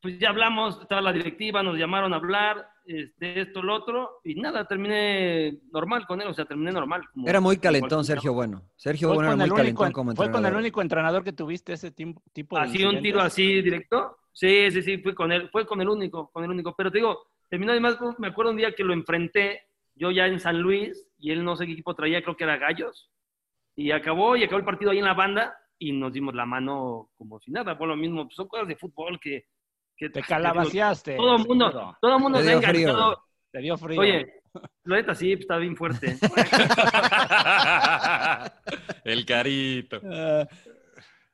pues 0.00 0.18
ya 0.18 0.30
hablamos, 0.30 0.80
estaba 0.80 1.02
la 1.02 1.12
directiva, 1.12 1.62
nos 1.62 1.76
llamaron 1.76 2.14
a 2.14 2.16
hablar, 2.16 2.66
este, 2.88 3.40
esto, 3.42 3.62
lo 3.62 3.74
otro, 3.74 4.20
y 4.24 4.34
nada, 4.36 4.66
terminé 4.66 5.58
normal 5.72 6.06
con 6.06 6.20
él, 6.22 6.28
o 6.28 6.34
sea, 6.34 6.46
terminé 6.46 6.72
normal. 6.72 7.02
como- 7.12 7.28
Era 7.28 7.40
muy 7.40 7.58
calentón, 7.58 8.04
Sergio 8.04 8.32
Bueno. 8.32 8.62
Sergio 8.76 9.08
Fue 9.08 9.16
Bueno 9.16 9.28
era 9.28 9.32
con, 9.32 9.38
muy 9.38 9.44
el 9.46 9.52
único, 9.52 9.56
calentón 9.82 9.92
como 9.92 10.10
fue 10.12 10.16
con 10.16 10.24
el 10.24 10.28
entrenador. 10.36 10.60
único 10.60 10.82
entrenador 10.82 11.24
que 11.24 11.32
tuviste 11.32 11.72
ese 11.74 11.90
tim- 11.90 12.16
tipo 12.32 12.56
de 12.56 12.62
Así 12.62 12.84
un 12.84 13.00
tiro 13.02 13.20
así 13.20 13.60
directo. 13.62 14.16
Sí, 14.32 14.70
sí, 14.70 14.82
sí, 14.82 14.98
fui 14.98 15.14
con 15.14 15.32
él, 15.32 15.48
fue 15.50 15.66
con 15.66 15.80
el 15.80 15.88
único, 15.88 16.30
con 16.30 16.44
el 16.44 16.50
único. 16.50 16.74
Pero 16.76 16.90
te 16.90 16.98
digo, 16.98 17.18
terminó 17.48 17.72
además, 17.72 17.98
me 18.18 18.28
acuerdo 18.28 18.52
un 18.52 18.56
día 18.56 18.72
que 18.74 18.84
lo 18.84 18.92
enfrenté, 18.94 19.62
yo 19.94 20.10
ya 20.10 20.26
en 20.26 20.40
San 20.40 20.60
Luis, 20.60 21.08
y 21.18 21.32
él 21.32 21.44
no 21.44 21.56
sé 21.56 21.66
qué 21.66 21.72
equipo 21.72 21.94
traía, 21.94 22.22
creo 22.22 22.36
que 22.36 22.44
era 22.44 22.56
Gallos. 22.56 23.10
Y 23.76 23.90
acabó, 23.90 24.36
y 24.36 24.44
acabó 24.44 24.60
el 24.60 24.64
partido 24.64 24.90
ahí 24.92 24.98
en 24.98 25.04
la 25.04 25.14
banda, 25.14 25.54
y 25.78 25.92
nos 25.92 26.12
dimos 26.12 26.34
la 26.34 26.46
mano 26.46 27.10
como 27.18 27.38
si 27.40 27.50
nada, 27.50 27.76
por 27.76 27.86
lo 27.88 27.96
mismo, 27.96 28.24
pues, 28.24 28.34
son 28.36 28.48
cosas 28.48 28.66
de 28.68 28.76
fútbol 28.76 29.18
que... 29.20 29.44
que 29.98 30.08
Te 30.10 30.22
calabaciaste. 30.22 31.16
Todo 31.16 31.36
el 31.36 31.46
mundo, 31.46 31.96
todo 32.00 32.16
el 32.16 32.22
mundo 32.22 32.38
Te 32.38 32.44
se 32.44 32.50
ha 32.50 32.54
enganchado. 32.54 33.22
Te 33.50 33.58
dio 33.60 33.76
frío. 33.76 34.00
Oye, 34.00 34.32
neta 34.84 35.14
sí, 35.14 35.32
está 35.32 35.56
bien 35.58 35.76
fuerte. 35.76 36.16
El 39.04 39.24
carito. 39.26 40.00
Ah, 40.04 40.46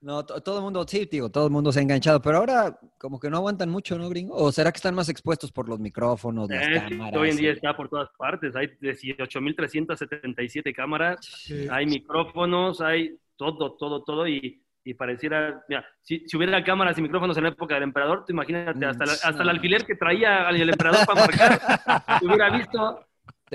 No, 0.00 0.24
to- 0.26 0.40
todo 0.42 0.58
el 0.58 0.64
mundo, 0.64 0.84
sí, 0.86 1.08
digo, 1.10 1.30
todo 1.30 1.46
el 1.46 1.50
mundo 1.52 1.72
se 1.72 1.78
ha 1.78 1.82
enganchado, 1.82 2.20
pero 2.20 2.36
ahora 2.38 2.78
como 2.98 3.18
que 3.18 3.30
no 3.30 3.38
aguantan 3.38 3.70
mucho, 3.70 3.96
¿no, 3.98 4.08
gringo? 4.10 4.34
¿O 4.36 4.52
será 4.52 4.70
que 4.70 4.76
están 4.76 4.94
más 4.94 5.08
expuestos 5.08 5.50
por 5.50 5.66
los 5.68 5.78
micrófonos, 5.80 6.48
las 6.50 6.62
Eh, 6.66 6.84
cámaras? 6.90 7.18
hoy 7.20 7.30
en 7.30 7.36
día 7.38 7.52
está 7.52 7.74
por 7.76 7.88
todas 7.88 8.10
partes. 8.18 8.54
Hay 8.54 8.66
18.377 8.80 10.74
cámaras, 10.74 11.48
hay 11.70 11.86
micrófonos, 11.86 12.80
hay 12.82 13.16
todo, 13.36 13.72
todo, 13.76 14.02
todo. 14.04 14.28
Y, 14.28 14.62
y 14.84 14.94
pareciera, 14.94 15.64
mira, 15.68 15.84
si, 16.02 16.28
si 16.28 16.36
hubiera 16.36 16.62
cámaras 16.62 16.98
y 16.98 17.02
micrófonos 17.02 17.36
en 17.38 17.44
la 17.44 17.48
época 17.50 17.74
del 17.74 17.84
emperador, 17.84 18.24
tú 18.26 18.32
imagínate, 18.32 18.84
hasta, 18.84 19.06
la- 19.06 19.12
hasta 19.12 19.42
el 19.42 19.48
alfiler 19.48 19.84
que 19.86 19.94
traía 19.94 20.48
el 20.50 20.68
emperador 20.68 21.06
para 21.06 21.20
marcar, 21.22 21.60
hubiera 22.22 22.50
visto. 22.50 23.04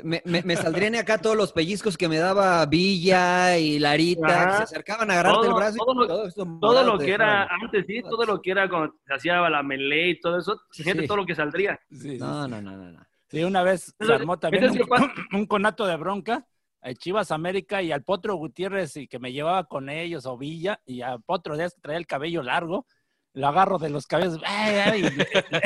Me, 0.03 0.21
me, 0.25 0.41
me 0.43 0.55
saldrían 0.55 0.95
acá 0.95 1.17
todos 1.17 1.35
los 1.35 1.51
pellizcos 1.51 1.97
que 1.97 2.07
me 2.07 2.17
daba 2.17 2.65
Villa 2.67 3.57
y 3.57 3.79
Larita, 3.79 4.27
que 4.27 4.33
Ajá. 4.33 4.57
se 4.57 4.63
acercaban 4.63 5.09
a 5.09 5.13
agarrarte 5.13 5.39
el 5.41 5.45
Todo- 5.47 5.55
brazo. 5.57 5.75
y 5.75 5.77
todo 5.79 5.93
lo- 5.93 6.07
todo, 6.07 6.59
Todo 6.59 6.83
lo 6.83 6.97
que 6.97 7.11
era 7.11 7.43
antes, 7.43 7.85
sí, 7.85 8.01
todo 8.03 8.25
lo 8.25 8.41
que 8.41 8.51
era 8.51 8.69
cuando 8.69 8.95
se 9.05 9.13
hacía 9.13 9.47
la 9.49 9.61
melee 9.61 10.09
y 10.11 10.19
todo 10.19 10.39
eso, 10.39 10.61
fíjate 10.71 11.01
Sí. 11.01 11.07
todo 11.07 11.17
lo 11.17 11.25
que 11.25 11.35
saldría. 11.35 11.79
No, 11.89 12.47
no, 12.47 12.61
no, 12.61 12.71
no. 12.77 12.91
no. 12.91 12.99
Sí, 13.27 13.43
una 13.43 13.61
vez 13.61 13.93
se 13.99 14.13
armó 14.13 14.39
también 14.39 14.63
¿viste 14.71 14.81
un, 14.81 14.87
que 15.29 15.35
un 15.37 15.45
conato 15.45 15.85
de 15.85 15.95
bronca 15.97 16.45
a 16.81 16.93
Chivas 16.93 17.31
América 17.31 17.81
y 17.81 17.91
al 17.91 18.03
Potro 18.03 18.35
Gutiérrez 18.35 18.95
y 18.97 19.07
que 19.07 19.19
me 19.19 19.31
llevaba 19.33 19.65
con 19.65 19.89
ellos 19.89 20.25
o 20.25 20.37
Villa 20.37 20.79
y 20.85 21.01
al 21.01 21.21
Potro 21.21 21.57
de 21.57 21.65
que 21.65 21.81
traía 21.81 21.97
el 21.97 22.07
cabello 22.07 22.41
largo. 22.43 22.85
Lo 23.33 23.47
agarro 23.47 23.77
de 23.77 23.89
los 23.91 24.07
cabellos. 24.07 24.39
¡ay, 24.45 24.75
ay! 24.75 25.03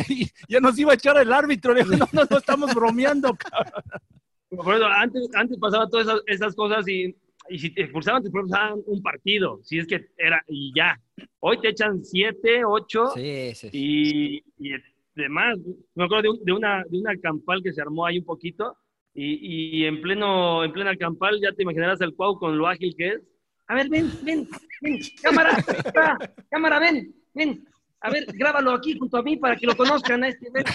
y 0.09 0.25
ya 0.49 0.59
nos 0.59 0.77
iba 0.77 0.91
a 0.91 0.95
echar 0.95 1.17
el 1.17 1.31
árbitro. 1.31 1.73
Le 1.73 1.83
digo, 1.83 1.95
no, 1.97 2.07
no, 2.11 2.23
no 2.29 2.37
estamos 2.37 2.73
bromeando, 2.75 3.33
cabrón. 3.35 3.83
Por 4.49 4.75
eso, 4.75 4.85
antes, 4.85 5.29
antes 5.33 5.57
pasaba 5.59 5.87
todas 5.89 6.05
esas, 6.07 6.21
esas 6.27 6.55
cosas 6.55 6.87
y, 6.87 7.15
y 7.49 7.57
si 7.59 7.69
te 7.73 7.83
expulsaban, 7.83 8.21
te 8.21 8.27
expulsaban 8.27 8.79
un 8.85 9.01
partido. 9.01 9.59
Si 9.63 9.79
es 9.79 9.87
que 9.87 10.07
era, 10.17 10.43
y 10.47 10.73
ya. 10.75 10.99
Hoy 11.39 11.59
te 11.61 11.69
echan 11.69 12.03
siete, 12.03 12.63
ocho 12.65 13.07
Sí, 13.15 13.55
sí. 13.55 13.69
y, 13.71 14.35
y 14.59 14.71
demás. 15.15 15.57
Me 15.95 16.03
acuerdo 16.03 16.21
de, 16.23 16.29
un- 16.29 16.43
de 16.43 16.51
una, 16.53 16.83
de 16.89 16.99
una 16.99 17.17
campal 17.17 17.61
que 17.63 17.71
se 17.73 17.81
armó 17.81 18.05
ahí 18.05 18.19
un 18.19 18.25
poquito 18.25 18.77
y, 19.13 19.81
y 19.81 19.85
en, 19.85 20.01
pleno, 20.01 20.63
en 20.63 20.71
plena 20.73 20.95
campal 20.97 21.39
ya 21.41 21.51
te 21.53 21.63
imaginarás 21.63 22.01
el 22.01 22.15
Cuau 22.15 22.37
con 22.37 22.57
lo 22.57 22.67
ágil 22.67 22.93
que 22.97 23.09
es. 23.09 23.21
A 23.67 23.75
ver, 23.75 23.89
ven, 23.89 24.11
ven, 24.23 24.47
ven, 24.81 24.99
cámara, 25.21 25.57
ah, 25.95 26.17
cámara, 26.49 26.79
ven, 26.79 27.13
ven. 27.33 27.65
A 28.01 28.09
ver, 28.09 28.25
grábalo 28.33 28.71
aquí 28.71 28.97
junto 28.97 29.17
a 29.17 29.23
mí 29.23 29.37
para 29.37 29.55
que 29.55 29.65
lo 29.65 29.77
conozcan 29.77 30.23
a 30.23 30.27
este. 30.27 30.49
ven. 30.51 30.65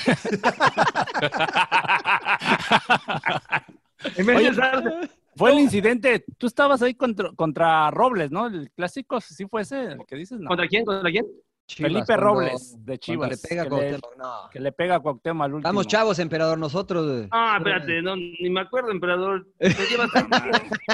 En 4.16 4.26
vez 4.26 4.26
de 4.26 4.36
Oye, 4.36 4.48
estar- 4.50 5.10
fue 5.34 5.52
el 5.52 5.58
incidente. 5.58 6.24
Tú 6.38 6.46
estabas 6.46 6.82
ahí 6.82 6.94
contra, 6.94 7.32
contra 7.32 7.90
Robles, 7.90 8.30
¿no? 8.30 8.46
El 8.46 8.70
clásico, 8.70 9.20
sí 9.20 9.44
fue 9.46 9.62
ese, 9.62 9.84
el 9.92 10.06
que 10.06 10.16
dices, 10.16 10.38
¿no? 10.38 10.48
¿Contra 10.48 10.66
quién? 10.68 10.84
¿Contra 10.84 11.10
quién? 11.10 11.26
Chivas, 11.68 11.92
Felipe 11.92 12.06
cuando- 12.06 12.24
Robles, 12.24 12.76
de 12.86 12.98
Chivas. 12.98 13.28
le 13.30 13.36
pega 13.36 13.60
a 13.60 13.64
que, 13.64 13.68
Cuauhtémoc, 13.70 14.16
no. 14.16 14.32
que 14.50 14.58
le 14.60 14.72
pega 14.72 14.94
a 14.96 15.00
Cuauhtémoc 15.00 15.44
al 15.44 15.52
último. 15.54 15.68
Estamos 15.68 15.86
chavos, 15.86 16.18
emperador, 16.18 16.58
nosotros. 16.58 17.06
güey. 17.06 17.28
Ah, 17.30 17.56
espérate, 17.58 18.00
no, 18.00 18.16
ni 18.16 18.48
me 18.48 18.62
acuerdo, 18.62 18.90
emperador. 18.90 19.46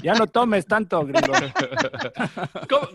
Ya 0.02 0.14
no 0.14 0.26
tomes 0.26 0.66
tanto, 0.66 1.06
gringo. 1.06 1.32
¿Cómo, 2.68 2.88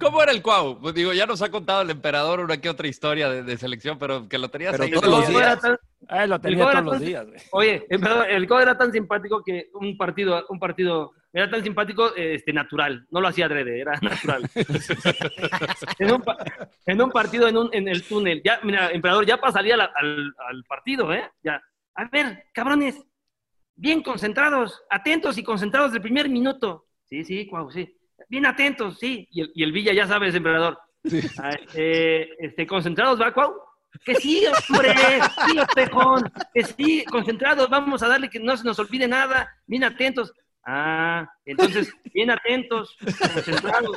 cómo 0.00 0.22
era 0.22 0.32
el 0.32 0.42
Cuau? 0.42 0.78
Pues 0.80 0.94
digo, 0.94 1.12
ya 1.12 1.26
nos 1.26 1.42
ha 1.42 1.50
contado 1.50 1.82
el 1.82 1.90
emperador 1.90 2.40
una 2.40 2.56
que 2.56 2.68
otra 2.70 2.88
historia 2.88 3.28
de, 3.28 3.42
de 3.42 3.56
selección, 3.58 3.98
pero 3.98 4.28
que 4.28 4.38
lo 4.38 4.48
tenías 4.48 4.72
Pero 4.72 4.84
ahí 4.84 4.90
todos 4.90 5.06
los 5.08 5.28
días. 5.28 5.30
días. 5.30 5.42
Era 5.42 5.60
tan- 5.60 5.78
Ah, 6.08 6.26
lo 6.26 6.40
tenía 6.40 6.64
todos 6.70 6.84
los 6.84 6.94
tan- 6.98 7.04
días, 7.04 7.26
güey. 7.26 7.40
Oye, 7.52 7.86
emperador, 7.88 8.30
el 8.30 8.46
Cuau 8.48 8.60
era 8.60 8.76
tan 8.76 8.92
simpático 8.92 9.42
que 9.44 9.70
un 9.74 9.96
partido, 9.96 10.44
un 10.48 10.58
partido, 10.58 11.12
era 11.32 11.48
tan 11.50 11.62
simpático, 11.62 12.14
este, 12.16 12.52
natural. 12.52 13.06
No 13.10 13.20
lo 13.20 13.28
hacía 13.28 13.46
adrede, 13.46 13.80
era 13.80 13.92
natural. 14.02 14.42
en, 15.98 16.12
un, 16.12 16.22
pa- 16.22 16.36
en 16.86 17.02
un 17.02 17.10
partido, 17.10 17.48
en, 17.48 17.56
un, 17.56 17.70
en 17.72 17.88
el 17.88 18.02
túnel. 18.06 18.42
Ya, 18.44 18.60
mira, 18.62 18.90
emperador, 18.90 19.24
ya 19.26 19.38
pasaría 19.38 19.76
la- 19.76 19.90
al, 19.94 20.34
al 20.48 20.64
partido, 20.64 21.12
¿eh? 21.12 21.30
Ya. 21.42 21.62
A 21.94 22.08
ver, 22.08 22.44
cabrones, 22.52 23.02
bien 23.74 24.02
concentrados, 24.02 24.82
atentos 24.90 25.38
y 25.38 25.42
concentrados 25.44 25.92
del 25.92 26.02
primer 26.02 26.28
minuto. 26.28 26.86
Sí, 27.04 27.24
sí, 27.24 27.46
Cuau, 27.46 27.70
sí. 27.70 27.96
Bien 28.28 28.46
atentos, 28.46 28.98
sí. 28.98 29.26
Y 29.30 29.42
el, 29.42 29.52
y 29.54 29.62
el 29.62 29.72
Villa, 29.72 29.92
ya 29.92 30.06
sabes, 30.06 30.34
emperador. 30.34 30.78
Ah, 31.38 31.56
eh, 31.74 32.28
este, 32.38 32.66
concentrados, 32.66 33.20
¿va, 33.20 33.32
Cuau? 33.32 33.54
Que 34.04 34.14
sí, 34.16 34.44
hombre, 34.68 34.94
sí, 35.46 35.58
tejón, 35.74 36.32
que 36.52 36.64
sí, 36.64 37.04
concentrados, 37.04 37.68
vamos 37.68 38.02
a 38.02 38.08
darle 38.08 38.30
que 38.30 38.40
no 38.40 38.56
se 38.56 38.64
nos 38.64 38.78
olvide 38.78 39.06
nada, 39.06 39.48
bien 39.66 39.84
atentos. 39.84 40.32
Ah, 40.64 41.28
entonces, 41.44 41.92
bien 42.12 42.30
atentos, 42.30 42.96
concentrados. 43.00 43.96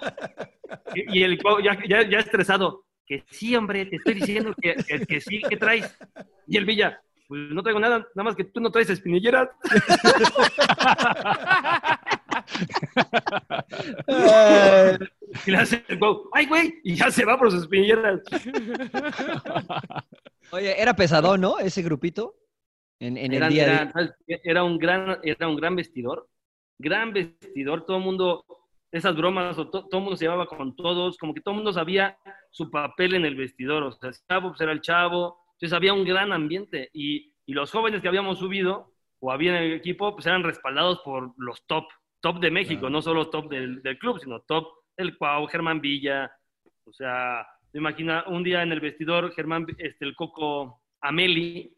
Y, 0.93 1.23
el 1.23 1.39
ya, 1.63 1.79
ya, 1.87 2.09
ya 2.09 2.19
estresado, 2.19 2.85
que 3.05 3.23
sí, 3.29 3.55
hombre, 3.55 3.85
te 3.85 3.97
estoy 3.97 4.15
diciendo 4.15 4.53
que, 4.59 4.75
que, 4.75 5.05
que 5.05 5.21
sí, 5.21 5.41
¿qué 5.47 5.57
traes? 5.57 5.97
Y 6.47 6.57
el 6.57 6.65
Villa, 6.65 7.01
pues 7.27 7.49
no 7.49 7.63
traigo 7.63 7.79
nada, 7.79 7.99
nada 8.13 8.23
más 8.23 8.35
que 8.35 8.43
tú 8.43 8.59
no 8.59 8.71
traes 8.71 8.89
espinilleras. 8.89 9.49
y 15.45 15.51
le 15.51 15.57
hace 15.57 15.83
el 15.87 15.99
Cuau, 15.99 16.29
ay, 16.33 16.45
güey, 16.47 16.73
y 16.83 16.95
ya 16.95 17.11
se 17.11 17.25
va 17.25 17.37
por 17.37 17.51
sus 17.51 17.63
espinilleras. 17.63 18.21
Oye, 20.51 20.81
era 20.81 20.93
pesadón, 20.95 21.41
¿no? 21.41 21.59
Ese 21.59 21.81
grupito. 21.81 22.35
En, 22.99 23.17
en 23.17 23.33
el 23.33 23.37
Eran- 23.43 23.49
día 23.51 23.91
era, 24.43 24.63
un 24.63 24.77
gran, 24.77 25.19
era 25.23 25.47
un 25.47 25.55
gran 25.57 25.75
vestidor, 25.75 26.29
gran 26.77 27.11
vestidor, 27.11 27.85
todo 27.85 27.97
el 27.97 28.03
mundo, 28.03 28.45
esas 28.91 29.15
bromas, 29.17 29.57
o 29.57 29.69
to- 29.69 29.85
todo 29.87 29.97
el 29.99 30.03
mundo 30.03 30.17
se 30.17 30.25
llevaba 30.25 30.45
con 30.47 30.75
todos, 30.77 31.17
como 31.17 31.33
que 31.33 31.41
todo 31.41 31.53
el 31.53 31.57
mundo 31.57 31.73
sabía 31.73 32.17
su 32.51 32.71
papel 32.71 33.15
en 33.15 33.25
el 33.25 33.35
vestidor, 33.35 33.83
o 33.83 33.91
sea, 33.91 34.09
el 34.09 34.15
chavo 34.29 34.49
pues 34.49 34.61
era 34.61 34.71
el 34.71 34.79
chavo, 34.79 35.41
entonces 35.55 35.75
había 35.75 35.93
un 35.93 36.05
gran 36.05 36.31
ambiente 36.31 36.89
y, 36.93 37.33
y 37.45 37.53
los 37.53 37.69
jóvenes 37.69 38.01
que 38.01 38.07
habíamos 38.07 38.39
subido 38.39 38.93
o 39.19 39.29
había 39.31 39.57
en 39.57 39.63
el 39.63 39.73
equipo, 39.73 40.13
pues 40.15 40.25
eran 40.27 40.43
respaldados 40.43 40.99
por 40.99 41.33
los 41.37 41.65
top, 41.67 41.83
top 42.25 42.39
de 42.39 42.49
México, 42.49 42.89
no 42.89 43.03
solo 43.03 43.29
top 43.29 43.51
del, 43.51 43.83
del 43.83 43.99
club, 43.99 44.19
sino 44.19 44.39
top 44.39 44.65
el 44.97 45.15
Cuau, 45.15 45.45
Germán 45.45 45.79
Villa, 45.79 46.31
o 46.83 46.91
sea, 46.91 47.45
me 47.71 47.79
imagina 47.81 48.23
un 48.25 48.41
día 48.43 48.63
en 48.63 48.71
el 48.71 48.79
vestidor, 48.79 49.31
Germán, 49.35 49.67
este, 49.77 50.05
el 50.05 50.15
Coco 50.15 50.81
Ameli, 51.01 51.71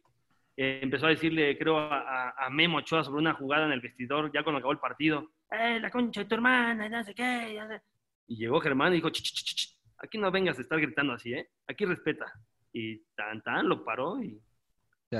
eh, 0.55 0.79
empezó 0.81 1.07
a 1.07 1.09
decirle, 1.09 1.57
creo, 1.57 1.77
a, 1.77 2.47
Memo 2.49 2.77
Ochoa 2.77 3.03
sobre 3.03 3.19
una 3.19 3.33
jugada 3.33 3.65
en 3.65 3.73
el 3.73 3.81
vestidor, 3.81 4.31
ya 4.33 4.41
cuando 4.41 4.59
acabó 4.59 4.71
el 4.71 4.79
partido. 4.79 5.31
¡Eh, 5.51 5.81
la 5.81 5.91
concha 5.91 6.21
de 6.21 6.27
tu 6.27 6.35
hermana! 6.35 6.87
No 6.87 7.03
sé 7.03 7.13
qué. 7.13 7.51
ya 7.53 7.67
sé". 7.67 7.81
Y 8.27 8.37
llegó 8.37 8.61
Germán 8.61 8.93
y 8.93 8.97
dijo, 8.97 9.09
"Ch, 9.09 9.21
ch, 9.21 9.53
ch, 9.53 9.77
aquí 9.97 10.17
no 10.17 10.31
vengas 10.31 10.57
a 10.57 10.61
estar 10.61 10.79
gritando 10.79 11.11
así, 11.11 11.33
¿eh? 11.33 11.49
Aquí 11.67 11.83
respeta. 11.83 12.31
Y 12.71 12.99
tan, 13.17 13.41
tan, 13.41 13.67
lo 13.67 13.83
paró 13.83 14.23
y, 14.23 14.41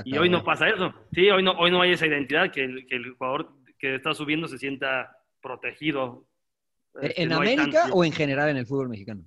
y 0.04 0.16
hoy 0.16 0.30
no 0.30 0.42
pasa 0.42 0.70
eso. 0.70 0.94
Sí, 1.12 1.28
hoy 1.28 1.42
no, 1.42 1.52
hoy 1.52 1.70
no 1.70 1.82
hay 1.82 1.92
esa 1.92 2.06
identidad, 2.06 2.50
que 2.50 2.64
el, 2.64 2.86
que 2.86 2.96
el 2.96 3.12
jugador 3.12 3.58
que 3.78 3.96
está 3.96 4.14
subiendo 4.14 4.48
se 4.48 4.58
sienta 4.58 5.17
protegido. 5.40 6.24
Este, 7.00 7.22
¿En 7.22 7.28
no 7.28 7.40
hay 7.40 7.54
América 7.54 7.86
o 7.92 8.04
en 8.04 8.12
general 8.12 8.48
en 8.50 8.56
el 8.58 8.66
fútbol 8.66 8.88
mexicano? 8.88 9.22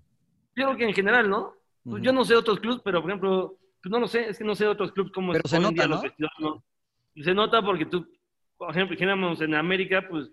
Yo 0.55 0.65
creo 0.65 0.77
que 0.77 0.83
en 0.85 0.93
general, 0.93 1.29
¿no? 1.29 1.53
Pues. 1.83 2.03
Yo 2.03 2.11
no 2.11 2.23
sé 2.25 2.33
de 2.33 2.39
otros 2.39 2.59
clubes, 2.59 2.81
pero 2.83 3.01
por 3.01 3.09
ejemplo, 3.09 3.57
pues 3.81 3.91
no 3.91 3.99
lo 3.99 4.07
sé, 4.07 4.29
es 4.29 4.37
que 4.37 4.43
no 4.43 4.55
sé 4.55 4.65
de 4.65 4.71
otros 4.71 4.91
clubes 4.91 5.11
cómo 5.13 5.31
Pero 5.33 5.47
se 5.47 5.59
nota, 5.59 5.73
día 5.73 5.83
¿no? 5.87 5.93
los 5.95 6.03
vestidores, 6.03 6.37
¿no? 6.39 6.63
Se 7.23 7.33
nota 7.33 7.61
porque 7.63 7.85
tú, 7.85 8.07
por 8.57 8.71
ejemplo, 8.71 8.93
imaginamos 8.93 9.41
en 9.41 9.55
América, 9.55 10.05
pues, 10.09 10.29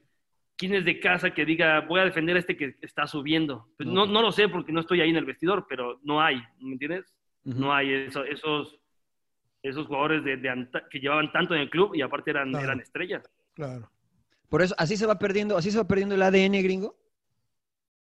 ¿quién 0.57 0.75
es 0.75 0.85
de 0.85 1.01
casa 1.01 1.31
que 1.31 1.45
diga, 1.45 1.81
voy 1.83 2.01
a 2.01 2.05
defender 2.05 2.37
a 2.37 2.41
este 2.41 2.57
que 2.57 2.77
está 2.83 3.07
subiendo? 3.07 3.69
Pues 3.77 3.89
no, 3.89 4.05
No. 4.07 4.13
no 4.13 4.23
lo 4.23 4.33
sé 4.33 4.49
porque 4.49 4.73
no 4.73 4.81
estoy 4.81 5.01
ahí 5.01 5.11
en 5.11 5.17
el 5.17 5.25
vestidor, 5.25 5.67
pero 5.69 5.99
no 6.03 6.21
hay, 6.21 6.37
¿me 6.61 6.73
entiendes? 6.73 7.15
No 7.45 7.73
hay 7.73 7.93
eso- 7.93 8.25
esos, 8.25 8.79
esos 9.63 9.87
jugadores 9.87 10.23
de, 10.25 10.37
de 10.37 10.51
anta- 10.51 10.87
que 10.91 11.01
llevaban 11.01 11.33
tanto 11.33 11.55
en 11.55 11.63
el 11.63 11.71
club 11.71 11.95
y 11.95 12.03
aparte 12.03 12.31
eran, 12.31 12.51
Claro. 12.51 12.65
eran 12.65 12.81
estrellas. 12.81 13.23
Claro. 13.55 13.91
Por 14.49 14.63
eso, 14.63 14.75
así 14.79 14.97
se 14.97 15.07
va 15.07 15.19
perdiendo, 15.19 15.57
así 15.57 15.71
se 15.71 15.79
va 15.79 15.87
perdiendo 15.87 16.15
el 16.15 16.23
ADN 16.23 16.63
gringo. 16.63 16.97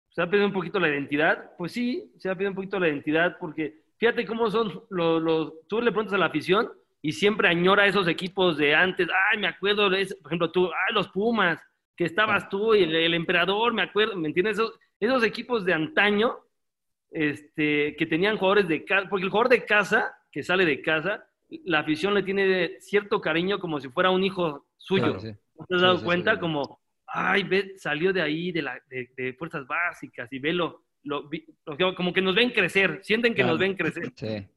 ¿Se 0.09 0.21
ha 0.21 0.29
perdido 0.29 0.47
un 0.47 0.53
poquito 0.53 0.79
la 0.79 0.89
identidad? 0.89 1.51
Pues 1.57 1.71
sí, 1.71 2.11
se 2.17 2.29
ha 2.29 2.33
perdido 2.33 2.51
un 2.51 2.55
poquito 2.55 2.79
la 2.79 2.87
identidad 2.87 3.37
porque 3.39 3.81
fíjate 3.97 4.25
cómo 4.25 4.49
son 4.49 4.83
los, 4.89 5.21
los... 5.21 5.53
Tú 5.67 5.81
le 5.81 5.91
preguntas 5.91 6.13
a 6.13 6.17
la 6.17 6.27
afición 6.27 6.71
y 7.01 7.11
siempre 7.11 7.47
añora 7.47 7.85
esos 7.85 8.07
equipos 8.07 8.57
de 8.57 8.73
antes. 8.73 9.07
Ay, 9.31 9.39
me 9.39 9.47
acuerdo, 9.47 9.89
por 9.89 10.31
ejemplo, 10.31 10.51
tú, 10.51 10.67
ay, 10.67 10.93
los 10.93 11.09
Pumas, 11.09 11.59
que 11.95 12.05
estabas 12.05 12.49
tú 12.49 12.75
y 12.75 12.83
el, 12.83 12.95
el 12.95 13.13
Emperador, 13.13 13.73
me 13.73 13.81
acuerdo, 13.81 14.15
¿me 14.15 14.27
entiendes? 14.27 14.57
Esos, 14.57 14.79
esos 14.99 15.23
equipos 15.23 15.65
de 15.65 15.73
antaño 15.73 16.37
este, 17.11 17.95
que 17.97 18.05
tenían 18.05 18.37
jugadores 18.37 18.67
de 18.67 18.83
casa, 18.83 19.07
porque 19.09 19.25
el 19.25 19.31
jugador 19.31 19.49
de 19.49 19.65
casa, 19.65 20.15
que 20.31 20.43
sale 20.43 20.65
de 20.65 20.81
casa, 20.81 21.25
la 21.63 21.79
afición 21.79 22.13
le 22.13 22.23
tiene 22.23 22.79
cierto 22.79 23.21
cariño 23.21 23.59
como 23.59 23.79
si 23.79 23.89
fuera 23.89 24.09
un 24.09 24.23
hijo 24.23 24.65
suyo. 24.77 25.03
Claro, 25.03 25.19
sí. 25.19 25.29
¿No 25.57 25.65
¿Te 25.65 25.75
has 25.75 25.81
dado 25.81 25.97
sí, 25.99 26.05
cuenta? 26.05 26.33
sí. 26.35 26.39
Como, 26.39 26.79
ay, 27.07 27.43
ve, 27.43 27.73
salió 27.77 28.11
de 28.13 28.21
ahí, 28.21 28.51
de, 28.51 28.61
la, 28.61 28.79
de, 28.89 29.09
de 29.15 29.33
fuerzas 29.33 29.65
básicas, 29.67 30.31
y 30.31 30.39
velo, 30.39 30.83
lo, 31.03 31.27
vi- 31.29 31.45
lo- 31.65 31.95
como 31.95 32.11
que 32.13 32.21
nos 32.21 32.35
ven 32.35 32.51
crecer, 32.51 32.99
sienten 33.03 33.33
que 33.33 33.37
Claro. 33.41 33.51
nos 33.53 33.59
ven 33.59 33.75
crecer. 33.75 34.11
Sí. 34.15 34.47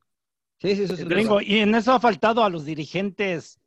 Sí, 0.60 0.74
sí, 0.74 0.82
eso 0.82 0.94
es 0.94 1.08
Gringo, 1.08 1.40
y 1.40 1.58
en 1.58 1.72
eso 1.76 1.92
ha 1.92 2.00
faltado 2.00 2.42
a 2.42 2.50
los 2.50 2.64
dirigentes 2.64 3.60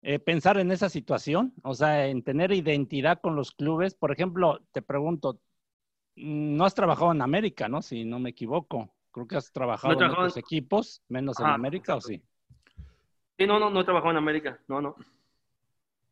eh, 0.00 0.18
pensar 0.18 0.56
en 0.58 0.70
esa 0.70 0.88
situación, 0.88 1.52
o 1.62 1.74
sea, 1.74 2.06
en 2.06 2.22
tener 2.22 2.52
identidad 2.52 3.20
con 3.20 3.34
los 3.36 3.50
clubes. 3.52 3.94
Por 3.94 4.10
ejemplo, 4.12 4.60
te 4.72 4.80
pregunto, 4.80 5.40
No 6.16 6.64
has 6.64 6.74
trabajado 6.74 7.12
en 7.12 7.20
América, 7.22 7.68
¿no? 7.68 7.80
Si 7.82 8.04
no 8.04 8.18
me 8.18 8.30
equivoco. 8.30 8.92
Creo 9.12 9.26
que 9.28 9.36
has 9.36 9.52
trabajado 9.52 9.94
No 9.94 10.06
en 10.06 10.10
otros 10.12 10.36
en- 10.36 10.40
equipos, 10.40 11.02
menos 11.08 11.38
en 11.40 11.46
América, 11.46 11.94
¿o 11.96 12.00
sí? 12.00 12.22
Sí, 13.38 13.46
no, 13.46 13.58
no, 13.60 13.70
no 13.70 13.80
he 13.80 13.84
trabajado 13.84 14.10
en 14.12 14.16
América, 14.16 14.58
no, 14.66 14.80
no. 14.80 14.96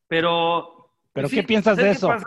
Pero... 0.08 0.90
¿Pero 1.12 1.28
pues 1.28 1.34
qué 1.40 1.42
piensas 1.46 1.76
de 1.76 1.82
¿sabes 1.84 1.96
qué 1.96 1.98
eso? 1.98 2.08
pasa? 2.08 2.26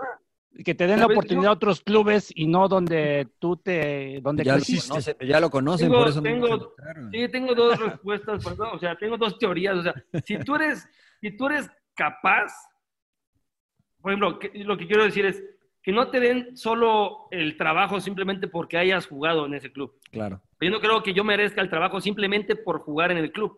Que 0.65 0.75
te 0.75 0.87
den 0.87 0.99
la 0.99 1.05
oportunidad 1.05 1.43
Yo- 1.43 1.49
a 1.49 1.53
otros 1.53 1.81
clubes 1.81 2.31
y 2.35 2.47
no 2.47 2.67
donde 2.67 3.27
tú 3.39 3.55
te... 3.55 4.19
donde 4.21 4.43
Ya 4.43 4.57
lo, 4.57 4.59
conocen, 4.63 5.15
ya 5.21 5.39
lo 5.39 5.49
conocen, 5.49 5.87
Tengo- 5.87 5.99
por 5.99 6.07
eso 6.09 6.17
no 6.17 6.23
tengo- 6.23 6.47
encontraron. 6.47 7.11
Sí, 7.11 7.29
tengo 7.29 7.55
dos 7.55 7.79
respuestas, 7.79 8.43
perdón, 8.43 8.69
o 8.73 8.79
sea, 8.79 8.95
tengo 8.97 9.17
dos 9.17 9.37
teorías. 9.37 9.77
O 9.77 9.83
sea, 9.83 9.93
si 10.25 10.37
tú 10.39 10.55
eres, 10.55 10.87
si 11.21 11.31
tú 11.37 11.45
eres 11.47 11.69
capaz, 11.95 12.51
por 14.01 14.11
ejemplo, 14.11 14.39
que- 14.39 14.51
lo 14.63 14.77
que 14.77 14.87
quiero 14.87 15.03
decir 15.03 15.25
es 15.25 15.41
que 15.81 15.91
no 15.93 16.09
te 16.09 16.19
den 16.19 16.57
solo 16.57 17.27
el 17.31 17.55
trabajo 17.55 18.01
simplemente 18.01 18.47
porque 18.47 18.77
hayas 18.77 19.07
jugado 19.07 19.45
en 19.45 19.53
ese 19.53 19.71
club. 19.71 19.97
Claro. 20.11 20.41
Yo 20.59 20.69
no 20.71 20.79
creo 20.81 21.01
que 21.03 21.13
yo 21.13 21.23
merezca 21.23 21.61
el 21.61 21.69
trabajo 21.69 22.01
simplemente 22.01 22.55
por 22.55 22.79
jugar 22.79 23.11
en 23.11 23.17
el 23.17 23.31
club. 23.31 23.51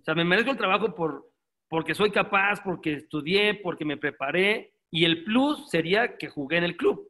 O 0.00 0.04
sea, 0.04 0.14
me 0.14 0.24
merezco 0.24 0.52
el 0.52 0.56
trabajo 0.58 0.94
por, 0.94 1.28
porque 1.68 1.94
soy 1.94 2.10
capaz, 2.10 2.62
porque 2.62 2.94
estudié, 2.94 3.54
porque 3.54 3.84
me 3.84 3.96
preparé, 3.96 4.72
y 4.90 5.04
el 5.04 5.24
plus 5.24 5.68
sería 5.70 6.16
que 6.16 6.28
jugué 6.28 6.56
en 6.58 6.64
el 6.64 6.76
club. 6.76 7.08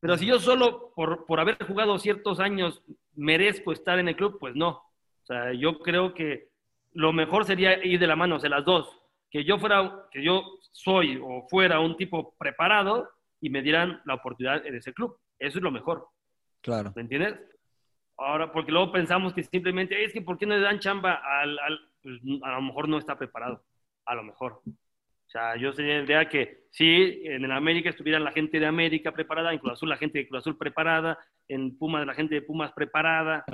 Pero 0.00 0.16
si 0.16 0.26
yo 0.26 0.38
solo 0.38 0.92
por, 0.94 1.26
por 1.26 1.40
haber 1.40 1.62
jugado 1.64 1.98
ciertos 1.98 2.38
años 2.40 2.82
merezco 3.14 3.72
estar 3.72 3.98
en 3.98 4.08
el 4.08 4.16
club, 4.16 4.38
pues 4.38 4.54
no. 4.54 4.68
O 4.68 5.26
sea, 5.26 5.52
yo 5.52 5.78
creo 5.80 6.14
que 6.14 6.48
lo 6.92 7.12
mejor 7.12 7.44
sería 7.44 7.84
ir 7.84 7.98
de 7.98 8.06
la 8.06 8.16
mano, 8.16 8.36
o 8.36 8.40
sea, 8.40 8.50
las 8.50 8.64
dos. 8.64 8.88
Que 9.30 9.44
yo 9.44 9.58
fuera, 9.58 10.06
que 10.12 10.22
yo 10.22 10.42
soy 10.72 11.18
o 11.22 11.46
fuera 11.48 11.80
un 11.80 11.96
tipo 11.96 12.34
preparado 12.38 13.08
y 13.40 13.50
me 13.50 13.60
dieran 13.62 14.00
la 14.04 14.14
oportunidad 14.14 14.64
en 14.64 14.76
ese 14.76 14.94
club. 14.94 15.16
Eso 15.38 15.58
es 15.58 15.62
lo 15.64 15.70
mejor. 15.70 16.06
Claro. 16.62 16.92
¿Me 16.94 17.02
entiendes? 17.02 17.38
Ahora, 18.16 18.50
porque 18.52 18.72
luego 18.72 18.92
pensamos 18.92 19.34
que 19.34 19.42
simplemente 19.42 20.02
es 20.04 20.12
que 20.12 20.22
¿por 20.22 20.38
qué 20.38 20.46
no 20.46 20.54
le 20.54 20.62
dan 20.62 20.78
chamba 20.78 21.14
al, 21.40 21.58
al- 21.58 21.80
pues, 22.06 22.20
a 22.44 22.52
lo 22.52 22.62
mejor 22.62 22.88
no 22.88 22.98
está 22.98 23.18
preparado, 23.18 23.64
a 24.04 24.14
lo 24.14 24.22
mejor. 24.22 24.62
O 24.64 25.28
sea, 25.28 25.56
yo 25.56 25.72
sería 25.72 25.98
la 25.98 26.04
idea 26.04 26.28
que 26.28 26.66
sí, 26.70 27.20
en 27.24 27.44
el 27.44 27.50
América 27.50 27.90
estuvieran 27.90 28.22
la 28.22 28.30
gente 28.30 28.60
de 28.60 28.66
América 28.66 29.10
preparada, 29.10 29.52
en 29.52 29.58
Cruz 29.58 29.72
Azul 29.72 29.88
la 29.88 29.96
gente 29.96 30.18
de 30.18 30.28
Cruz 30.28 30.38
Azul 30.38 30.56
preparada, 30.56 31.18
en 31.48 31.76
Pumas 31.76 32.06
la 32.06 32.14
gente 32.14 32.36
de 32.36 32.42
Pumas 32.42 32.70
preparada, 32.72 33.44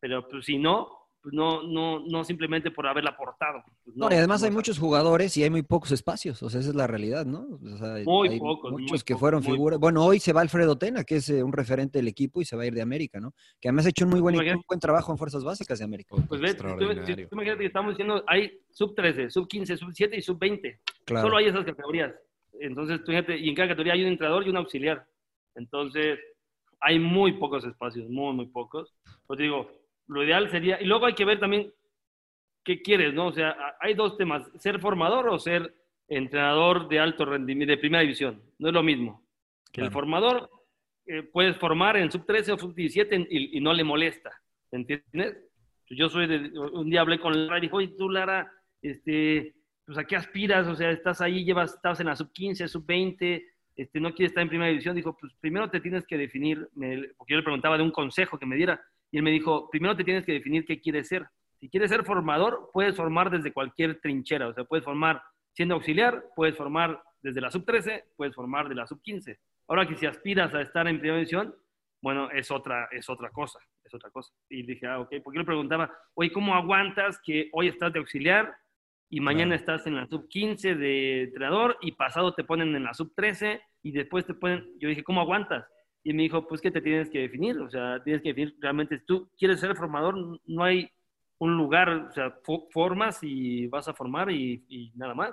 pero 0.00 0.26
pues 0.26 0.46
si 0.46 0.56
no, 0.56 1.03
pues 1.24 1.32
no, 1.34 1.62
no, 1.62 2.00
no 2.00 2.22
simplemente 2.22 2.70
por 2.70 2.86
haberla 2.86 3.10
aportado. 3.12 3.64
Pues, 3.82 3.96
No, 3.96 4.10
y 4.10 4.14
además 4.14 4.42
no, 4.42 4.46
hay 4.48 4.52
muchos 4.52 4.78
jugadores 4.78 5.34
y 5.38 5.42
hay 5.42 5.48
muy 5.48 5.62
pocos 5.62 5.90
espacios, 5.90 6.42
o 6.42 6.50
sea, 6.50 6.60
esa 6.60 6.68
es 6.68 6.74
la 6.76 6.86
realidad, 6.86 7.24
¿no? 7.24 7.46
O 7.64 7.78
sea, 7.78 7.94
hay- 7.94 8.04
Muy 8.04 8.28
hay 8.28 8.38
pocos, 8.38 8.70
Muchos 8.72 8.90
muy 8.90 9.00
que 9.00 9.16
fueron 9.16 9.42
figuras. 9.42 9.80
Bueno, 9.80 10.04
hoy 10.04 10.20
se 10.20 10.34
va 10.34 10.42
Alfredo 10.42 10.76
Tena, 10.76 11.02
que 11.04 11.16
es 11.16 11.30
eh, 11.30 11.42
un 11.42 11.54
referente 11.54 11.98
del 11.98 12.08
equipo 12.08 12.42
y 12.42 12.44
se 12.44 12.56
va 12.56 12.64
a 12.64 12.66
ir 12.66 12.74
de 12.74 12.82
América, 12.82 13.20
¿no? 13.20 13.32
Que 13.58 13.68
además 13.68 13.86
ha 13.86 13.88
hecho 13.88 14.04
un 14.04 14.10
muy 14.10 14.20
buen, 14.20 14.36
un 14.38 14.62
buen 14.68 14.80
trabajo 14.80 15.10
en 15.12 15.16
fuerzas 15.18 15.42
básicas 15.42 15.78
de 15.78 15.86
América. 15.86 16.14
Pues 16.28 16.40
ves, 16.42 16.56
tú, 16.58 16.64
tú- 16.64 16.76
tú 16.78 17.28
imagínate 17.32 17.60
que 17.60 17.66
estamos 17.66 17.92
diciendo, 17.92 18.22
hay 18.26 18.60
sub 18.70 18.94
13, 18.94 19.30
sub 19.30 19.48
15, 19.48 19.78
sub 19.78 19.92
7 19.94 20.16
y 20.18 20.20
sub 20.20 20.38
20. 20.38 20.80
Claro. 21.06 21.26
Solo 21.26 21.38
hay 21.38 21.46
esas 21.46 21.64
categorías. 21.64 22.12
Entonces, 22.60 23.00
tú 23.02 23.12
fíjate, 23.12 23.38
y 23.38 23.48
en 23.48 23.54
cada 23.54 23.68
categoría 23.70 23.94
hay 23.94 24.02
un 24.02 24.08
entrenador 24.08 24.46
y 24.46 24.50
un 24.50 24.56
auxiliar. 24.58 25.06
Entonces, 25.54 26.18
hay 26.80 26.98
muy 26.98 27.32
pocos 27.32 27.64
espacios, 27.64 28.10
muy, 28.10 28.34
muy 28.34 28.46
pocos. 28.46 28.94
Pues 29.26 29.38
digo, 29.38 29.70
lo 30.08 30.22
ideal 30.22 30.50
sería, 30.50 30.80
y 30.80 30.86
luego 30.86 31.06
hay 31.06 31.14
que 31.14 31.24
ver 31.24 31.38
también 31.40 31.72
qué 32.64 32.80
quieres, 32.82 33.12
¿no? 33.14 33.26
O 33.28 33.32
sea, 33.32 33.56
hay 33.80 33.94
dos 33.94 34.16
temas, 34.16 34.48
ser 34.58 34.78
formador 34.80 35.28
o 35.28 35.38
ser 35.38 35.74
entrenador 36.08 36.88
de 36.88 36.98
alto 36.98 37.24
rendimiento, 37.24 37.72
de 37.72 37.78
primera 37.78 38.02
división. 38.02 38.42
No 38.58 38.68
es 38.68 38.74
lo 38.74 38.82
mismo. 38.82 39.24
El 39.86 39.90
formador 39.92 40.50
eh, 41.06 41.22
puedes 41.22 41.56
formar 41.56 41.96
en 41.96 42.10
sub 42.10 42.24
13 42.26 42.52
o 42.52 42.58
sub 42.58 42.74
17 42.74 43.26
y, 43.30 43.58
y 43.58 43.60
no 43.60 43.72
le 43.72 43.84
molesta, 43.84 44.30
¿entiendes? 44.70 45.36
Yo 45.90 46.08
soy 46.08 46.26
de, 46.26 46.58
un 46.58 46.88
día 46.88 47.02
hablé 47.02 47.18
con 47.18 47.46
Lara 47.46 47.58
y 47.58 47.62
dijo, 47.62 47.76
oye, 47.76 47.88
tú 47.98 48.08
Lara, 48.08 48.50
este, 48.80 49.54
pues 49.84 49.98
a 49.98 50.04
qué 50.04 50.16
aspiras, 50.16 50.66
o 50.66 50.74
sea, 50.74 50.90
estás 50.90 51.20
ahí, 51.20 51.44
llevas, 51.44 51.74
estás 51.74 52.00
en 52.00 52.06
la 52.06 52.16
sub 52.16 52.32
15, 52.32 52.66
sub 52.68 52.86
20, 52.86 53.44
este, 53.76 54.00
no 54.00 54.14
quieres 54.14 54.30
estar 54.30 54.42
en 54.42 54.48
primera 54.48 54.70
división, 54.70 54.96
dijo, 54.96 55.16
pues 55.18 55.32
primero 55.40 55.68
te 55.70 55.80
tienes 55.80 56.06
que 56.06 56.16
definir, 56.16 56.66
me- 56.74 57.08
porque 57.18 57.32
yo 57.32 57.36
le 57.38 57.42
preguntaba 57.42 57.76
de 57.76 57.82
un 57.82 57.90
consejo 57.90 58.38
que 58.38 58.46
me 58.46 58.56
diera, 58.56 58.80
y 59.14 59.18
él 59.18 59.22
me 59.22 59.30
dijo, 59.30 59.70
primero 59.70 59.94
te 59.94 60.02
tienes 60.02 60.26
que 60.26 60.32
definir 60.32 60.64
qué 60.64 60.80
quieres 60.80 61.06
ser. 61.06 61.24
Si 61.60 61.68
quieres 61.68 61.88
ser 61.88 62.04
formador, 62.04 62.70
puedes 62.72 62.96
formar 62.96 63.30
desde 63.30 63.52
cualquier 63.52 64.00
trinchera, 64.00 64.48
o 64.48 64.52
sea, 64.52 64.64
puedes 64.64 64.84
formar 64.84 65.22
siendo 65.52 65.76
auxiliar, 65.76 66.24
puedes 66.34 66.56
formar 66.56 67.00
desde 67.22 67.40
la 67.40 67.48
sub 67.48 67.64
13, 67.64 68.06
puedes 68.16 68.34
formar 68.34 68.68
de 68.68 68.74
la 68.74 68.88
sub 68.88 69.00
15. 69.00 69.38
Ahora 69.68 69.86
que 69.86 69.94
si 69.94 70.06
aspiras 70.06 70.52
a 70.52 70.62
estar 70.62 70.88
en 70.88 70.98
primera 70.98 71.18
división, 71.18 71.54
bueno, 72.02 72.28
es 72.32 72.50
otra, 72.50 72.88
es 72.90 73.08
otra 73.08 73.30
cosa, 73.30 73.60
es 73.84 73.94
otra 73.94 74.10
cosa. 74.10 74.34
Y 74.48 74.66
dije, 74.66 74.84
ah, 74.88 74.98
ok, 74.98 75.14
porque 75.22 75.38
le 75.38 75.44
preguntaba, 75.44 75.96
oye, 76.14 76.32
¿cómo 76.32 76.56
aguantas 76.56 77.20
que 77.24 77.50
hoy 77.52 77.68
estás 77.68 77.92
de 77.92 78.00
auxiliar 78.00 78.52
y 79.08 79.20
mañana 79.20 79.54
estás 79.54 79.86
en 79.86 79.94
la 79.94 80.08
sub 80.08 80.26
15 80.28 80.74
de 80.74 81.22
entrenador 81.22 81.78
y 81.82 81.92
pasado 81.92 82.34
te 82.34 82.42
ponen 82.42 82.74
en 82.74 82.82
la 82.82 82.94
sub 82.94 83.14
13 83.14 83.62
y 83.84 83.92
después 83.92 84.26
te 84.26 84.34
ponen, 84.34 84.68
yo 84.80 84.88
dije, 84.88 85.04
¿cómo 85.04 85.20
aguantas? 85.20 85.64
Y 86.06 86.12
me 86.12 86.22
dijo, 86.24 86.46
pues 86.46 86.60
que 86.60 86.70
te 86.70 86.82
tienes 86.82 87.08
que 87.08 87.20
definir, 87.20 87.58
o 87.58 87.70
sea, 87.70 88.00
tienes 88.04 88.22
que 88.22 88.28
definir 88.28 88.54
realmente, 88.60 88.98
si 88.98 89.06
tú 89.06 89.30
quieres 89.38 89.58
ser 89.58 89.74
formador, 89.74 90.14
no 90.44 90.62
hay 90.62 90.90
un 91.38 91.56
lugar, 91.56 91.88
o 91.88 92.12
sea, 92.12 92.40
fo- 92.42 92.66
formas 92.70 93.18
y 93.22 93.66
vas 93.68 93.88
a 93.88 93.94
formar 93.94 94.30
y, 94.30 94.64
y 94.68 94.92
nada 94.96 95.14
más. 95.14 95.32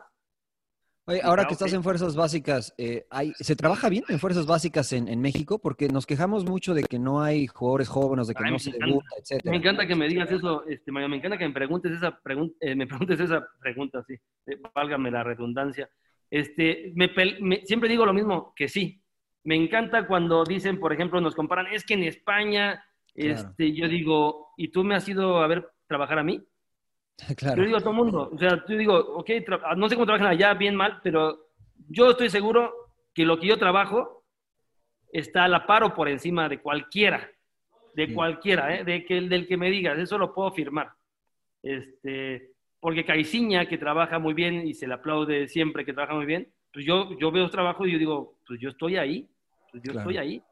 Oye, 1.06 1.20
ahora 1.24 1.46
que 1.46 1.54
estás 1.54 1.74
en 1.74 1.84
fuerzas 1.84 2.16
básicas, 2.16 2.74
eh, 2.78 3.06
hay- 3.10 3.34
¿se 3.40 3.56
trabaja 3.56 3.90
bien 3.90 4.06
en 4.08 4.18
fuerzas 4.20 4.46
básicas 4.46 4.94
en, 4.94 5.10
en 5.10 5.20
México? 5.20 5.60
Porque 5.60 5.90
nos 5.90 6.06
quejamos 6.06 6.46
mucho 6.46 6.74
de 6.74 6.84
que 6.84 7.00
no 7.00 7.22
hay 7.22 7.48
jugadores 7.48 7.90
jóvenes, 7.90 8.28
de 8.28 8.36
que 8.36 8.44
Ay, 8.46 8.52
no 8.52 8.60
se 8.60 8.70
encanta. 8.70 8.86
debuta, 8.86 9.10
etcétera. 9.20 9.52
Me 9.52 9.58
encanta 9.58 9.88
que 9.88 9.96
me 9.96 10.08
digas 10.08 10.32
eso, 10.32 10.66
este, 10.68 10.92
Mario, 10.92 11.10
me 11.10 11.18
encanta 11.18 11.38
que 11.38 11.48
me 11.48 11.54
preguntes 11.54 11.92
esa 11.92 12.18
pregunta, 12.22 12.56
me 12.76 12.88
preguntes 12.88 13.20
esa 13.20 13.46
pregunta, 13.60 14.04
sí, 14.08 14.14
eh, 14.46 14.58
válgame 14.74 15.12
la 15.12 15.24
redundancia. 15.24 15.90
Este, 16.30 16.94
me 16.96 17.12
me- 17.42 17.66
siempre 17.66 17.90
digo 17.90 18.06
lo 18.06 18.14
mismo, 18.14 18.54
que 18.56 18.70
sí. 18.70 19.02
Me 19.44 19.56
encanta 19.56 20.06
cuando 20.08 20.44
dicen, 20.44 20.80
por 20.80 20.94
ejemplo, 20.94 21.20
nos 21.22 21.36
comparan, 21.36 21.68
es 21.68 21.86
que 21.86 21.94
en 21.96 22.04
España, 22.04 22.84
Claro. 23.14 23.34
este, 23.34 23.74
yo 23.74 23.88
digo, 23.90 24.54
¿y 24.56 24.70
tú 24.70 24.84
me 24.86 24.96
has 24.96 25.08
ido 25.10 25.42
a 25.42 25.48
ver 25.48 25.68
trabajar 25.88 26.20
a 26.20 26.24
mí? 26.24 26.42
Claro. 27.38 27.58
Yo 27.58 27.66
digo 27.66 27.78
a 27.78 27.82
todo 27.82 27.92
el 27.92 27.96
mundo, 27.98 28.30
o 28.34 28.38
sea, 28.38 28.64
yo 28.68 28.78
digo, 28.78 28.96
ok, 28.98 29.28
tra- 29.46 29.76
no 29.76 29.90
sé 29.90 29.96
cómo 29.96 30.06
trabajan 30.06 30.28
allá, 30.32 30.54
bien, 30.54 30.76
mal, 30.76 31.00
pero 31.04 31.48
yo 31.90 32.12
estoy 32.12 32.30
seguro 32.30 32.74
que 33.14 33.26
lo 33.26 33.38
que 33.40 33.48
yo 33.48 33.58
trabajo 33.60 34.24
está 35.12 35.44
a 35.44 35.48
la 35.50 35.66
par 35.68 35.84
o 35.84 35.94
por 35.94 36.08
encima 36.08 36.48
de 36.48 36.60
cualquiera, 36.62 37.30
de 37.94 38.14
cualquiera, 38.14 38.74
¿eh? 38.76 38.84
de 38.86 39.04
que, 39.06 39.20
del 39.22 39.46
que 39.48 39.58
me 39.58 39.70
digas, 39.70 40.00
eso 40.00 40.18
lo 40.18 40.34
puedo 40.34 40.52
firmar. 40.52 40.92
Este, 41.62 42.52
porque 42.80 43.06
Caiciña, 43.06 43.66
que 43.68 43.78
trabaja 43.78 44.18
muy 44.18 44.34
bien 44.34 44.66
y 44.66 44.74
se 44.74 44.88
le 44.88 44.94
aplaude 44.94 45.48
siempre 45.48 45.84
que 45.86 45.94
trabaja 45.94 46.16
muy 46.16 46.26
bien, 46.26 46.48
pues 46.74 46.86
yo, 46.86 47.10
yo 47.20 47.32
veo 47.32 47.46
su 47.46 47.52
trabajo 47.52 47.86
y 47.86 47.92
yo 47.92 47.98
digo, 48.00 48.36
pues 48.52 48.60
yo 48.60 48.68
estoy 48.68 48.98
ahí, 48.98 49.30
pues 49.72 49.82
yo 49.82 49.94
Claro. 49.94 50.10
estoy 50.10 50.18
ahí, 50.18 50.44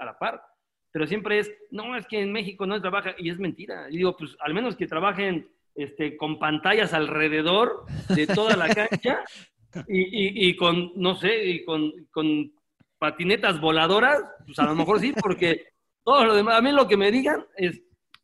a 0.00 0.04
la 0.04 0.18
par. 0.18 0.42
Pero 0.90 1.06
siempre 1.06 1.38
es, 1.38 1.52
no, 1.70 1.94
es 1.94 2.04
que 2.08 2.20
en 2.20 2.32
México 2.32 2.66
no 2.66 2.74
se 2.74 2.80
trabaja, 2.80 3.14
y 3.16 3.30
es 3.30 3.38
mentira. 3.38 3.86
Y 3.88 3.98
digo, 3.98 4.16
pues 4.16 4.34
al 4.40 4.54
menos 4.54 4.74
que 4.74 4.88
trabajen 4.88 5.48
este, 5.76 6.16
con 6.16 6.40
pantallas 6.40 6.92
alrededor 6.94 7.84
de 8.08 8.26
toda 8.26 8.56
la 8.56 8.74
cancha 8.74 9.20
y, 9.86 10.00
y- 10.00 10.48
y 10.48 10.56
con, 10.56 10.90
no 10.96 11.14
sé, 11.14 11.44
y 11.46 11.64
con, 11.64 11.92
con 12.10 12.52
patinetas 12.98 13.60
voladoras, 13.60 14.20
pues 14.44 14.58
a 14.58 14.64
lo 14.64 14.74
mejor 14.74 14.98
sí, 14.98 15.12
porque 15.22 15.66
todo 16.02 16.24
lo 16.24 16.34
demás, 16.34 16.56
a 16.56 16.60
mí 16.60 16.72
lo 16.72 16.88
que 16.88 16.96
me 16.96 17.12
digan 17.12 17.46
es, 17.56 17.80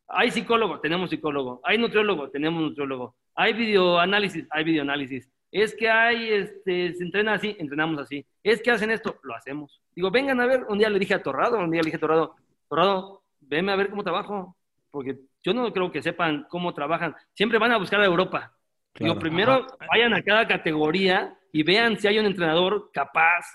hay 0.09 0.29
psicólogo, 0.29 0.81
tenemos 0.81 1.09
psicólogo, 1.09 1.61
hay 1.63 1.77
nutriólogo, 1.77 2.29
tenemos 2.31 2.61
nutriólogo, 2.61 3.15
hay 3.33 3.53
videoanálisis, 3.53 4.45
hay 4.49 4.65
videoanálisis, 4.65 5.31
es 5.61 5.73
que 5.73 5.89
hay, 5.89 6.33
este, 6.33 6.93
se 6.93 7.03
entrena 7.03 7.35
así, 7.35 7.55
entrenamos 7.57 8.01
así, 8.01 8.25
es 8.43 8.61
que 8.61 8.71
hacen 8.71 8.91
esto, 8.91 9.19
lo 9.23 9.33
hacemos. 9.35 9.81
Digo, 9.95 10.11
vengan 10.11 10.41
a 10.41 10.45
ver, 10.45 10.65
un 10.67 10.77
día 10.77 10.89
le 10.89 10.99
dije 10.99 11.13
a 11.13 11.23
Torrado, 11.23 11.57
un 11.59 11.71
día 11.71 11.81
le 11.81 11.85
dije 11.85 11.95
a 11.95 11.99
Torrado, 11.99 12.35
Torrado, 12.67 13.23
venme 13.39 13.71
a 13.71 13.77
ver 13.77 13.89
cómo 13.89 14.03
trabajo, 14.03 14.57
porque 14.91 15.17
yo 15.41 15.53
no 15.53 15.71
creo 15.71 15.91
que 15.93 16.01
sepan 16.01 16.45
cómo 16.49 16.73
trabajan, 16.73 17.15
siempre 17.33 17.57
van 17.57 17.71
a 17.71 17.77
buscar 17.77 18.01
a 18.01 18.05
Europa. 18.05 18.53
Digo, 18.99 19.17
primero 19.17 19.65
vayan 19.91 20.13
a 20.13 20.23
cada 20.23 20.47
categoría 20.47 21.37
y 21.51 21.63
vean 21.63 21.97
si 21.99 22.07
hay 22.07 22.19
un 22.19 22.25
entrenador 22.25 22.91
capaz. 22.93 23.45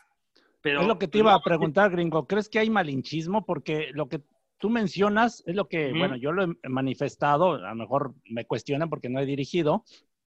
Pero 0.63 0.83
es 0.83 0.87
lo 0.87 0.99
que 0.99 1.09
te 1.09 1.19
iba 1.19 1.35
a 1.35 1.43
preguntar, 1.43 1.91
gringo. 1.91 2.27
¿Crees 2.27 2.49
que 2.49 2.59
hay 2.59 2.69
malinchismo? 2.69 3.45
Porque 3.47 3.89
lo 3.93 4.09
que 4.09 4.21
tú 4.59 4.69
mencionas 4.69 5.43
es 5.47 5.55
lo 5.55 5.67
que, 5.67 5.93
bueno, 5.93 6.17
yo 6.17 6.33
lo 6.33 6.45
he 6.45 6.69
manifestado, 6.69 7.55
a 7.55 7.71
lo 7.71 7.75
mejor 7.75 8.15
me 8.29 8.45
cuestionan 8.45 8.91
porque 8.91 9.09
no 9.09 9.19
he 9.19 9.25
dirigido, 9.25 9.85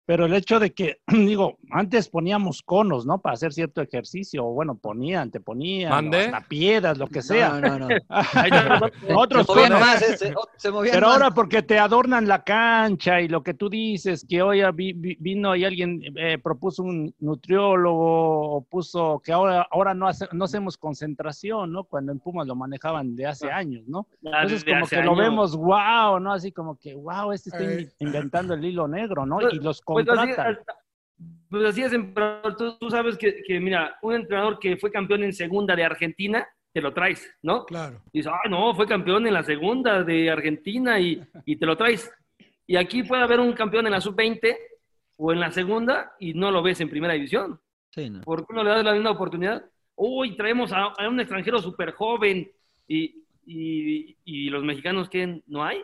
Pero 0.05 0.25
el 0.25 0.33
hecho 0.33 0.59
de 0.59 0.73
que, 0.73 0.97
digo, 1.07 1.57
antes 1.71 2.09
poníamos 2.09 2.61
conos, 2.63 3.05
¿no? 3.05 3.19
Para 3.21 3.33
hacer 3.35 3.53
cierto 3.53 3.81
ejercicio, 3.81 4.45
o 4.45 4.53
bueno, 4.53 4.75
ponían, 4.75 5.31
te 5.31 5.39
ponían, 5.39 5.89
¿Mande? 5.91 6.17
o 6.17 6.21
hasta 6.35 6.47
piedras, 6.47 6.97
lo 6.97 7.07
que 7.07 7.21
sea. 7.21 7.59
No, 7.59 7.77
no, 7.79 7.87
no. 7.89 7.97
Otros 9.15 9.45
se 9.45 9.53
movían 9.53 9.71
conos. 9.71 9.79
más, 9.87 10.01
eh, 10.01 10.33
se, 10.57 10.71
movían 10.71 10.93
Pero 10.95 11.07
más. 11.07 11.15
ahora 11.15 11.31
porque 11.31 11.61
te 11.61 11.77
adornan 11.79 12.27
la 12.27 12.43
cancha 12.43 13.21
y 13.21 13.27
lo 13.27 13.43
que 13.43 13.53
tú 13.53 13.69
dices, 13.69 14.25
que 14.27 14.41
hoy 14.41 14.61
vi- 14.73 14.93
vi- 14.93 15.17
vino 15.19 15.55
y 15.55 15.65
alguien 15.65 16.01
eh, 16.17 16.37
propuso 16.41 16.83
un 16.83 17.13
nutriólogo 17.19 18.55
o 18.57 18.61
puso 18.63 19.21
que 19.23 19.31
ahora, 19.31 19.67
ahora 19.71 19.93
no, 19.93 20.07
hace- 20.07 20.27
no 20.31 20.45
hacemos 20.45 20.77
concentración, 20.77 21.71
¿no? 21.71 21.83
Cuando 21.83 22.11
en 22.11 22.19
Pumas 22.19 22.47
lo 22.47 22.55
manejaban 22.55 23.15
de 23.15 23.27
hace 23.27 23.51
años, 23.51 23.83
¿no? 23.87 24.07
Ya 24.21 24.31
Entonces 24.41 24.63
como 24.65 24.87
que 24.87 25.01
lo 25.03 25.15
vemos, 25.15 25.55
wow, 25.55 26.19
¿no? 26.19 26.33
Así 26.33 26.51
como 26.51 26.75
que, 26.77 26.95
wow, 26.95 27.31
este 27.31 27.49
está 27.49 27.63
Eh. 27.63 27.81
in- 27.99 28.07
inventando 28.07 28.53
el 28.53 28.65
hilo 28.65 28.87
negro, 28.87 29.25
¿no? 29.25 29.41
Y 29.49 29.59
los 29.59 29.81
Pues 29.93 30.07
así, 30.09 30.31
pues 31.49 31.65
así 31.65 31.83
es, 31.83 31.93
emperador. 31.93 32.55
Tú, 32.55 32.77
tú 32.77 32.89
sabes 32.89 33.17
que, 33.17 33.41
que, 33.45 33.59
mira, 33.59 33.97
un 34.01 34.15
entrenador 34.15 34.59
que 34.59 34.77
fue 34.77 34.91
campeón 34.91 35.23
en 35.23 35.33
segunda 35.33 35.75
de 35.75 35.83
Argentina, 35.83 36.47
te 36.73 36.81
lo 36.81 36.93
traes, 36.93 37.29
¿no? 37.41 37.65
Claro. 37.65 38.01
Y 38.13 38.19
dices, 38.19 38.31
ah, 38.33 38.47
no, 38.49 38.73
fue 38.73 38.87
campeón 38.87 39.27
en 39.27 39.33
la 39.33 39.43
segunda 39.43 40.03
de 40.03 40.29
Argentina 40.29 40.99
y, 40.99 41.21
y 41.45 41.57
te 41.57 41.65
lo 41.65 41.75
traes. 41.75 42.09
Y 42.65 42.77
aquí 42.77 43.03
puede 43.03 43.23
haber 43.23 43.39
un 43.39 43.51
campeón 43.53 43.85
en 43.85 43.91
la 43.91 44.01
sub-20 44.01 44.55
o 45.17 45.33
en 45.33 45.39
la 45.39 45.51
segunda 45.51 46.13
y 46.19 46.33
no 46.33 46.51
lo 46.51 46.63
ves 46.63 46.79
en 46.79 46.89
primera 46.89 47.13
división. 47.13 47.59
Sí, 47.89 48.09
no. 48.09 48.21
¿Por 48.21 48.47
qué 48.47 48.53
no 48.53 48.63
le 48.63 48.69
das 48.69 48.85
la 48.85 48.93
misma 48.93 49.11
oportunidad? 49.11 49.65
Uy, 49.95 50.37
traemos 50.37 50.71
a, 50.71 50.85
a 50.85 51.09
un 51.09 51.19
extranjero 51.19 51.59
súper 51.59 51.91
joven 51.91 52.49
y, 52.87 53.25
y, 53.45 54.17
y 54.23 54.49
los 54.49 54.63
mexicanos 54.63 55.09
que 55.09 55.41
no 55.47 55.65
hay. 55.65 55.83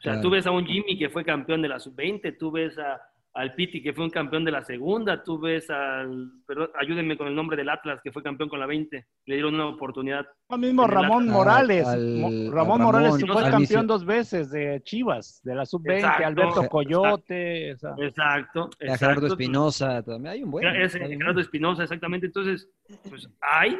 O 0.00 0.02
sea, 0.02 0.12
Claro. 0.14 0.22
tú 0.22 0.30
ves 0.30 0.46
a 0.46 0.50
un 0.50 0.64
Jimmy 0.66 0.98
que 0.98 1.10
fue 1.10 1.24
campeón 1.24 1.60
de 1.62 1.68
la 1.68 1.78
sub-20, 1.78 2.36
tú 2.38 2.50
ves 2.50 2.78
a, 2.78 3.00
al 3.34 3.54
Piti 3.54 3.80
que 3.82 3.92
fue 3.92 4.02
un 4.04 4.10
campeón 4.10 4.44
de 4.44 4.50
la 4.50 4.64
segunda, 4.64 5.22
tú 5.22 5.38
ves 5.38 5.68
al, 5.70 6.30
perdón, 6.46 6.70
ayúdenme 6.80 7.16
con 7.16 7.28
el 7.28 7.34
nombre 7.36 7.56
del 7.56 7.68
Atlas 7.68 8.00
que 8.02 8.10
fue 8.10 8.22
campeón 8.24 8.48
con 8.48 8.58
la 8.58 8.66
20, 8.66 9.06
le 9.26 9.34
dieron 9.34 9.54
una 9.54 9.66
oportunidad. 9.68 10.26
Lo 10.48 10.58
mismo 10.58 10.84
el 10.86 10.90
Ramón 10.90 11.22
Atlas. 11.24 11.34
Morales. 11.36 11.86
al- 11.86 12.16
Mo- 12.16 12.26
al 12.28 12.50
Ramón 12.50 12.80
Morales 12.82 13.24
fue 13.24 13.50
campeón 13.50 13.86
dos 13.86 14.04
veces 14.06 14.50
de 14.50 14.80
Chivas, 14.84 15.40
de 15.44 15.54
la 15.54 15.64
sub-20, 15.66 15.96
Exacto. 15.98 16.26
Alberto 16.26 16.68
Coyote. 16.68 17.70
Exacto. 17.70 18.02
Exacto. 18.02 18.70
Gerardo 18.80 19.26
Espinosa 19.26 20.02
también. 20.02 20.32
Hay 20.32 20.42
un 20.42 20.50
buen. 20.50 20.64
Gerardo. 20.64 21.40
Espinosa, 21.40 21.82
exactamente. 21.84 22.26
Entonces, 22.26 22.68
pues 23.08 23.28
hay, 23.40 23.78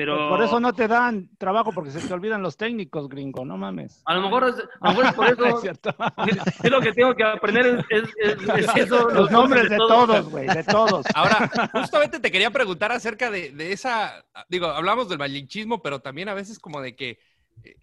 pero... 0.00 0.16
Pues 0.16 0.28
Por 0.30 0.42
eso 0.46 0.60
no 0.60 0.72
te 0.72 0.88
dan 0.88 1.28
trabajo 1.36 1.72
porque 1.72 1.90
se 1.90 2.00
te 2.06 2.14
olvidan 2.14 2.42
los 2.42 2.56
técnicos, 2.56 3.06
gringo, 3.08 3.44
no 3.44 3.58
mames. 3.58 4.00
A 4.06 4.14
lo 4.14 4.22
mejor 4.22 4.48
es, 4.48 4.54
a 4.80 4.88
lo 4.92 4.98
mejor 4.98 5.04
es 5.06 5.12
por 5.14 5.26
eso. 5.30 5.46
Es 5.56 5.60
cierto. 5.60 5.94
es 6.64 6.70
lo 6.70 6.80
que 6.80 6.92
tengo 6.94 7.14
que 7.14 7.22
aprender 7.22 7.66
es, 7.66 7.84
es- 7.90 8.38
es- 8.40 8.48
es 8.48 8.76
eso, 8.86 9.10
Los 9.10 9.30
nombres 9.30 9.68
de 9.68 9.76
todos, 9.76 10.30
güey, 10.30 10.46
de 10.46 10.64
todos. 10.64 11.04
Ahora, 11.14 11.50
justamente 11.72 12.18
te 12.18 12.30
quería 12.30 12.50
preguntar 12.50 12.92
acerca 12.92 13.30
de, 13.30 13.50
de 13.50 13.72
esa, 13.72 14.24
digo, 14.48 14.68
hablamos 14.68 15.10
del 15.10 15.18
malinchismo, 15.18 15.82
pero 15.82 16.00
también 16.00 16.30
a 16.30 16.34
veces 16.34 16.58
como 16.58 16.80
de 16.80 16.96
que 16.96 17.18
eh, 17.62 17.76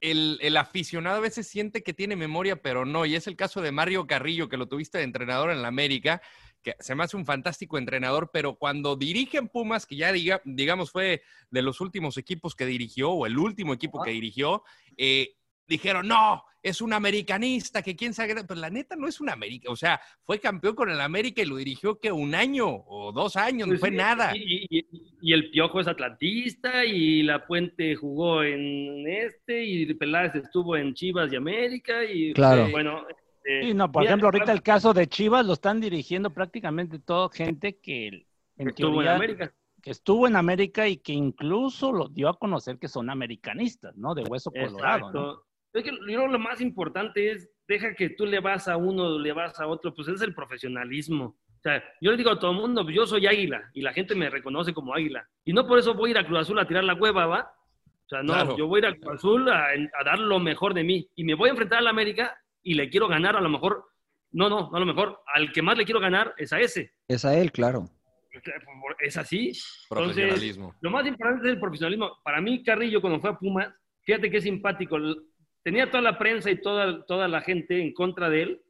el, 0.00 0.38
el 0.40 0.56
aficionado 0.56 1.18
a 1.18 1.20
veces 1.20 1.46
siente 1.46 1.84
que 1.84 1.94
tiene 1.94 2.16
memoria, 2.16 2.56
pero 2.60 2.84
no, 2.84 3.06
y 3.06 3.14
es 3.14 3.28
el 3.28 3.36
caso 3.36 3.60
de 3.60 3.70
Mario 3.70 4.06
Carrillo, 4.08 4.48
que 4.48 4.56
lo 4.56 4.66
tuviste 4.66 4.98
de 4.98 5.04
entrenador 5.04 5.50
en 5.52 5.62
la 5.62 5.68
América, 5.68 6.20
que 6.62 6.74
se 6.78 6.94
me 6.94 7.04
hace 7.04 7.16
un 7.16 7.24
fantástico 7.26 7.78
entrenador, 7.78 8.30
pero 8.32 8.54
cuando 8.56 8.96
dirige 8.96 9.38
en 9.38 9.48
Pumas, 9.48 9.86
que 9.86 9.96
ya 9.96 10.12
diga, 10.12 10.40
digamos 10.44 10.90
fue 10.90 11.22
de 11.50 11.62
los 11.62 11.80
últimos 11.80 12.16
equipos 12.18 12.54
que 12.54 12.66
dirigió, 12.66 13.10
o 13.10 13.26
el 13.26 13.38
último 13.38 13.72
equipo 13.72 14.02
que 14.02 14.10
dirigió, 14.10 14.62
eh, 14.96 15.34
dijeron, 15.66 16.08
no, 16.08 16.42
es 16.62 16.82
un 16.82 16.92
americanista, 16.92 17.80
que 17.80 17.96
quién 17.96 18.12
sabe, 18.12 18.34
pero 18.46 18.60
la 18.60 18.68
neta 18.68 18.94
no 18.96 19.08
es 19.08 19.20
un 19.20 19.30
América, 19.30 19.70
o 19.70 19.76
sea, 19.76 19.98
fue 20.24 20.38
campeón 20.38 20.74
con 20.74 20.90
el 20.90 21.00
América 21.00 21.40
y 21.40 21.46
lo 21.46 21.56
dirigió 21.56 21.98
que 21.98 22.12
un 22.12 22.34
año 22.34 22.66
o 22.68 23.12
dos 23.12 23.36
años, 23.36 23.66
no 23.68 23.78
fue 23.78 23.88
sí, 23.90 23.96
nada. 23.96 24.36
Y, 24.36 24.66
y- 24.68 24.78
y- 24.78 24.86
y 25.22 25.32
el 25.32 25.50
Piojo 25.50 25.80
es 25.80 25.86
atlantista, 25.86 26.84
y 26.84 27.22
La 27.22 27.46
Puente 27.46 27.94
jugó 27.94 28.42
en 28.42 29.06
este, 29.08 29.64
y 29.64 29.94
Peláez 29.94 30.34
estuvo 30.34 30.76
en 30.76 30.92
Chivas 30.92 31.32
y 31.32 31.36
América, 31.36 32.04
y 32.04 32.32
Claro. 32.34 32.68
bueno. 32.70 33.06
Eh, 33.44 33.60
Sí, 33.64 33.74
no, 33.74 33.90
por 33.90 34.02
mira, 34.02 34.10
ejemplo, 34.12 34.28
ahorita 34.28 34.52
el 34.52 34.62
caso 34.62 34.92
de 34.92 35.06
Chivas 35.06 35.46
lo 35.46 35.52
están 35.54 35.80
dirigiendo 35.80 36.30
prácticamente 36.30 36.98
todo 36.98 37.28
gente 37.30 37.78
que 37.78 38.26
en 38.56 38.68
estuvo 38.68 39.02
en 39.02 39.08
América. 39.08 39.54
que 39.82 39.90
estuvo 39.90 40.26
en 40.26 40.36
América 40.36 40.86
y 40.88 40.98
que 40.98 41.12
incluso 41.12 41.92
lo 41.92 42.08
dio 42.08 42.28
a 42.28 42.38
conocer 42.38 42.78
que 42.78 42.88
son 42.88 43.08
americanistas, 43.10 43.96
¿no? 43.96 44.14
De 44.14 44.22
hueso 44.24 44.50
colorado, 44.50 45.10
¿no? 45.12 45.42
Es 45.72 45.84
que 45.84 45.90
yo 45.90 45.98
creo 46.04 46.26
que 46.26 46.32
lo 46.32 46.38
más 46.38 46.60
importante 46.60 47.30
es, 47.30 47.48
deja 47.68 47.94
que 47.94 48.10
tú 48.10 48.26
le 48.26 48.40
vas 48.40 48.66
a 48.68 48.76
uno, 48.76 49.18
le 49.18 49.32
vas 49.32 49.58
a 49.60 49.66
otro, 49.68 49.94
pues 49.94 50.08
es 50.08 50.20
el 50.20 50.34
profesionalismo. 50.34 51.24
O 51.26 51.62
sea, 51.62 51.82
yo 52.00 52.10
le 52.10 52.16
digo 52.16 52.30
a 52.30 52.38
todo 52.38 52.50
el 52.52 52.56
mundo, 52.56 52.88
yo 52.90 53.06
soy 53.06 53.26
águila 53.26 53.70
y 53.74 53.82
la 53.82 53.92
gente 53.92 54.14
me 54.14 54.28
reconoce 54.30 54.72
como 54.74 54.94
águila. 54.94 55.28
Y 55.44 55.52
no 55.52 55.66
por 55.66 55.78
eso 55.78 55.94
voy 55.94 56.08
a 56.08 56.12
ir 56.12 56.18
a 56.18 56.26
Cruz 56.26 56.40
Azul 56.40 56.58
a 56.58 56.66
tirar 56.66 56.84
la 56.84 56.94
hueva, 56.94 57.26
¿va? 57.26 57.52
O 57.86 58.08
sea, 58.08 58.22
no, 58.22 58.32
Claro. 58.32 58.56
yo 58.56 58.66
voy 58.66 58.78
a 58.82 58.88
ir 58.88 58.94
a 58.94 58.96
Cruz 58.98 59.14
Azul 59.14 59.48
a, 59.48 59.66
a 59.68 60.04
dar 60.04 60.18
lo 60.18 60.40
mejor 60.40 60.74
de 60.74 60.82
mí. 60.84 61.08
Y 61.14 61.22
me 61.24 61.34
voy 61.34 61.48
a 61.48 61.52
enfrentar 61.52 61.78
a 61.78 61.82
la 61.82 61.90
América 61.90 62.36
y 62.62 62.74
le 62.74 62.90
quiero 62.90 63.08
ganar 63.08 63.36
a 63.36 63.40
lo 63.40 63.48
mejor, 63.48 63.84
no, 64.32 64.48
no, 64.48 64.70
no 64.70 64.76
a 64.76 64.80
lo 64.80 64.86
mejor, 64.86 65.20
al 65.34 65.52
que 65.52 65.62
más 65.62 65.76
le 65.76 65.84
quiero 65.84 66.00
ganar 66.00 66.34
es 66.36 66.52
a 66.52 66.60
ese. 66.60 66.92
Es 67.08 67.24
a 67.24 67.36
él, 67.36 67.52
claro. 67.52 67.88
Es 69.00 69.16
así. 69.16 69.52
Profesionalismo. 69.88 70.74
Lo 70.80 70.90
más 70.90 71.06
importante 71.06 71.46
es 71.46 71.54
el 71.54 71.60
profesionalismo. 71.60 72.18
Para 72.22 72.40
mí, 72.40 72.62
Carrillo, 72.62 73.00
cuando 73.00 73.20
fue 73.20 73.30
a 73.30 73.38
Pumas, 73.38 73.68
fíjate 74.02 74.30
qué 74.30 74.40
simpático. 74.40 74.98
Tenía 75.62 75.90
toda 75.90 76.02
la 76.02 76.18
prensa 76.18 76.50
y 76.50 76.60
toda, 76.60 77.04
toda 77.06 77.28
la 77.28 77.40
gente 77.40 77.80
en 77.80 77.92
contra 77.92 78.30
de 78.30 78.42
él, 78.42 78.62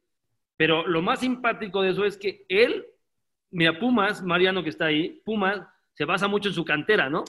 pero 0.57 0.85
lo 0.87 1.01
más 1.01 1.19
simpático 1.19 1.81
de 1.81 1.91
eso 1.91 2.05
es 2.05 2.17
que 2.17 2.45
él, 2.49 2.85
mira, 3.51 3.79
Pumas, 3.79 4.23
Mariano 4.23 4.63
que 4.63 4.69
está 4.69 4.85
ahí, 4.85 5.21
Pumas 5.25 5.61
se 5.93 6.05
basa 6.05 6.27
mucho 6.27 6.49
en 6.49 6.55
su 6.55 6.65
cantera, 6.65 7.09
¿no? 7.09 7.23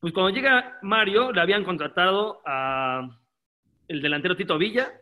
Pues 0.00 0.12
cuando 0.12 0.34
llega 0.34 0.78
Mario, 0.82 1.32
le 1.32 1.40
habían 1.40 1.64
contratado 1.64 2.42
a 2.44 3.08
el 3.88 4.02
delantero 4.02 4.36
Tito 4.36 4.58
Villa, 4.58 4.92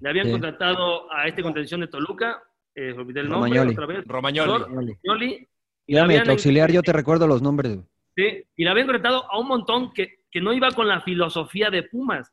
le 0.00 0.08
habían 0.08 0.26
Sí. 0.26 0.32
contratado 0.32 1.12
a 1.12 1.26
este 1.26 1.42
contención 1.42 1.80
de 1.80 1.88
Toluca, 1.88 2.42
eh, 2.74 2.92
olvidé 2.96 3.20
el 3.20 3.28
nombre 3.28 3.50
Romagnoli. 3.50 3.72
otra 3.72 3.86
vez. 3.86 4.04
Romagnoli. 4.06 4.64
Romagnoli, 4.64 5.26
y 5.34 5.38
le 5.38 5.48
Dígame, 5.86 6.04
habían 6.14 6.24
tu 6.24 6.30
auxiliar, 6.32 6.70
yo 6.72 6.82
te 6.82 6.92
recuerdo 6.92 7.26
los 7.26 7.42
nombres. 7.42 7.78
Sí, 8.16 8.44
y 8.56 8.64
le 8.64 8.70
habían 8.70 8.86
contratado 8.86 9.30
a 9.30 9.38
un 9.38 9.48
montón 9.48 9.92
que, 9.92 10.20
que 10.30 10.40
no 10.40 10.52
iba 10.52 10.70
con 10.72 10.86
la 10.88 11.00
filosofía 11.00 11.70
de 11.70 11.82
Pumas. 11.84 12.32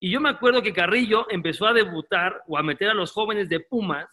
Y 0.00 0.10
yo 0.10 0.20
me 0.20 0.28
acuerdo 0.30 0.62
que 0.62 0.72
Carrillo 0.72 1.26
empezó 1.30 1.66
a 1.66 1.72
debutar 1.72 2.42
o 2.46 2.58
a 2.58 2.62
meter 2.62 2.90
a 2.90 2.94
los 2.94 3.12
jóvenes 3.12 3.48
de 3.48 3.60
Pumas 3.60 4.06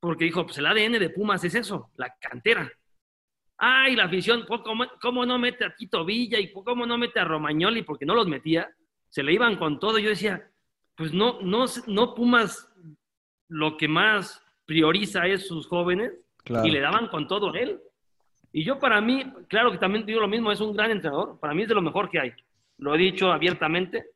porque 0.00 0.24
dijo, 0.24 0.44
pues 0.44 0.58
el 0.58 0.66
ADN 0.66 0.98
de 0.98 1.10
Pumas 1.10 1.44
es 1.44 1.54
eso, 1.54 1.90
la 1.96 2.12
cantera. 2.20 2.70
Ay, 3.56 3.94
la 3.94 4.04
afición, 4.04 4.44
pues, 4.48 4.60
¿cómo, 4.62 4.84
cómo 5.00 5.24
no 5.24 5.38
mete 5.38 5.64
a 5.64 5.74
Tito 5.76 6.04
Villa 6.04 6.40
y 6.40 6.52
cómo 6.52 6.84
no 6.86 6.98
mete 6.98 7.20
a 7.20 7.24
Romagnoli? 7.24 7.82
Porque 7.82 8.04
no 8.04 8.14
los 8.14 8.26
metía. 8.26 8.68
Se 9.08 9.22
le 9.22 9.32
iban 9.32 9.56
con 9.56 9.78
todo. 9.78 9.98
Yo 10.00 10.08
decía, 10.08 10.50
pues 10.96 11.12
no, 11.12 11.40
no, 11.40 11.64
no 11.86 12.14
Pumas 12.14 12.68
lo 13.48 13.76
que 13.76 13.88
más 13.88 14.42
prioriza 14.64 15.26
es 15.26 15.46
sus 15.46 15.66
jóvenes 15.66 16.12
Claro. 16.44 16.66
y 16.66 16.70
le 16.72 16.80
daban 16.80 17.06
con 17.08 17.28
todo 17.28 17.52
a 17.54 17.58
él. 17.58 17.80
Y 18.52 18.64
yo 18.64 18.78
para 18.80 19.00
mí, 19.00 19.24
claro 19.48 19.70
que 19.70 19.78
también 19.78 20.04
digo 20.04 20.20
lo 20.20 20.28
mismo, 20.28 20.50
es 20.50 20.60
un 20.60 20.74
gran 20.74 20.90
entrenador. 20.90 21.38
Para 21.40 21.54
mí 21.54 21.62
es 21.62 21.68
de 21.68 21.74
lo 21.74 21.82
mejor 21.82 22.10
que 22.10 22.18
hay. 22.18 22.32
Lo 22.78 22.94
he 22.94 22.98
dicho 22.98 23.30
abiertamente. 23.30 24.06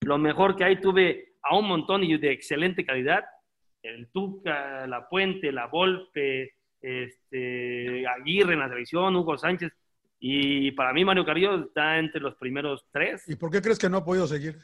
Lo 0.00 0.16
mejor 0.18 0.56
que 0.56 0.64
hay, 0.64 0.80
tuve 0.80 1.34
a 1.42 1.56
un 1.56 1.68
montón 1.68 2.02
y 2.02 2.16
de 2.16 2.32
excelente 2.32 2.84
calidad. 2.84 3.24
El 3.82 4.08
Tuca, 4.08 4.86
La 4.86 5.08
Puente, 5.08 5.52
La 5.52 5.66
Volpe, 5.66 6.54
este, 6.80 8.06
Aguirre 8.08 8.54
en 8.54 8.60
la 8.60 8.68
selección, 8.68 9.14
Hugo 9.14 9.36
Sánchez. 9.36 9.72
Y 10.18 10.70
para 10.72 10.92
mí 10.94 11.04
Mario 11.04 11.24
Carrillo 11.24 11.56
está 11.66 11.98
entre 11.98 12.20
los 12.20 12.34
primeros 12.36 12.86
tres. 12.90 13.28
¿Y 13.28 13.36
por 13.36 13.50
qué 13.50 13.60
crees 13.60 13.78
que 13.78 13.90
no 13.90 13.98
ha 13.98 14.04
podido 14.04 14.26
seguir? 14.26 14.56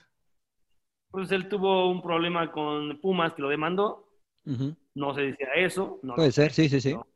Pues 1.11 1.31
él 1.33 1.49
tuvo 1.49 1.91
un 1.91 2.03
problema 2.03 2.51
con 2.53 2.99
Pumas 3.01 3.35
que 3.35 3.43
lo 3.43 3.49
demandó. 3.49 4.07
No 4.95 5.15
se 5.15 5.23
decía 5.23 5.49
eso. 5.57 6.01
No, 6.03 6.15
Puede 6.15 6.33
ser, 6.33 6.53
sí, 6.53 6.69
sí, 6.69 6.81
sí. 6.81 6.93
no, 6.93 7.07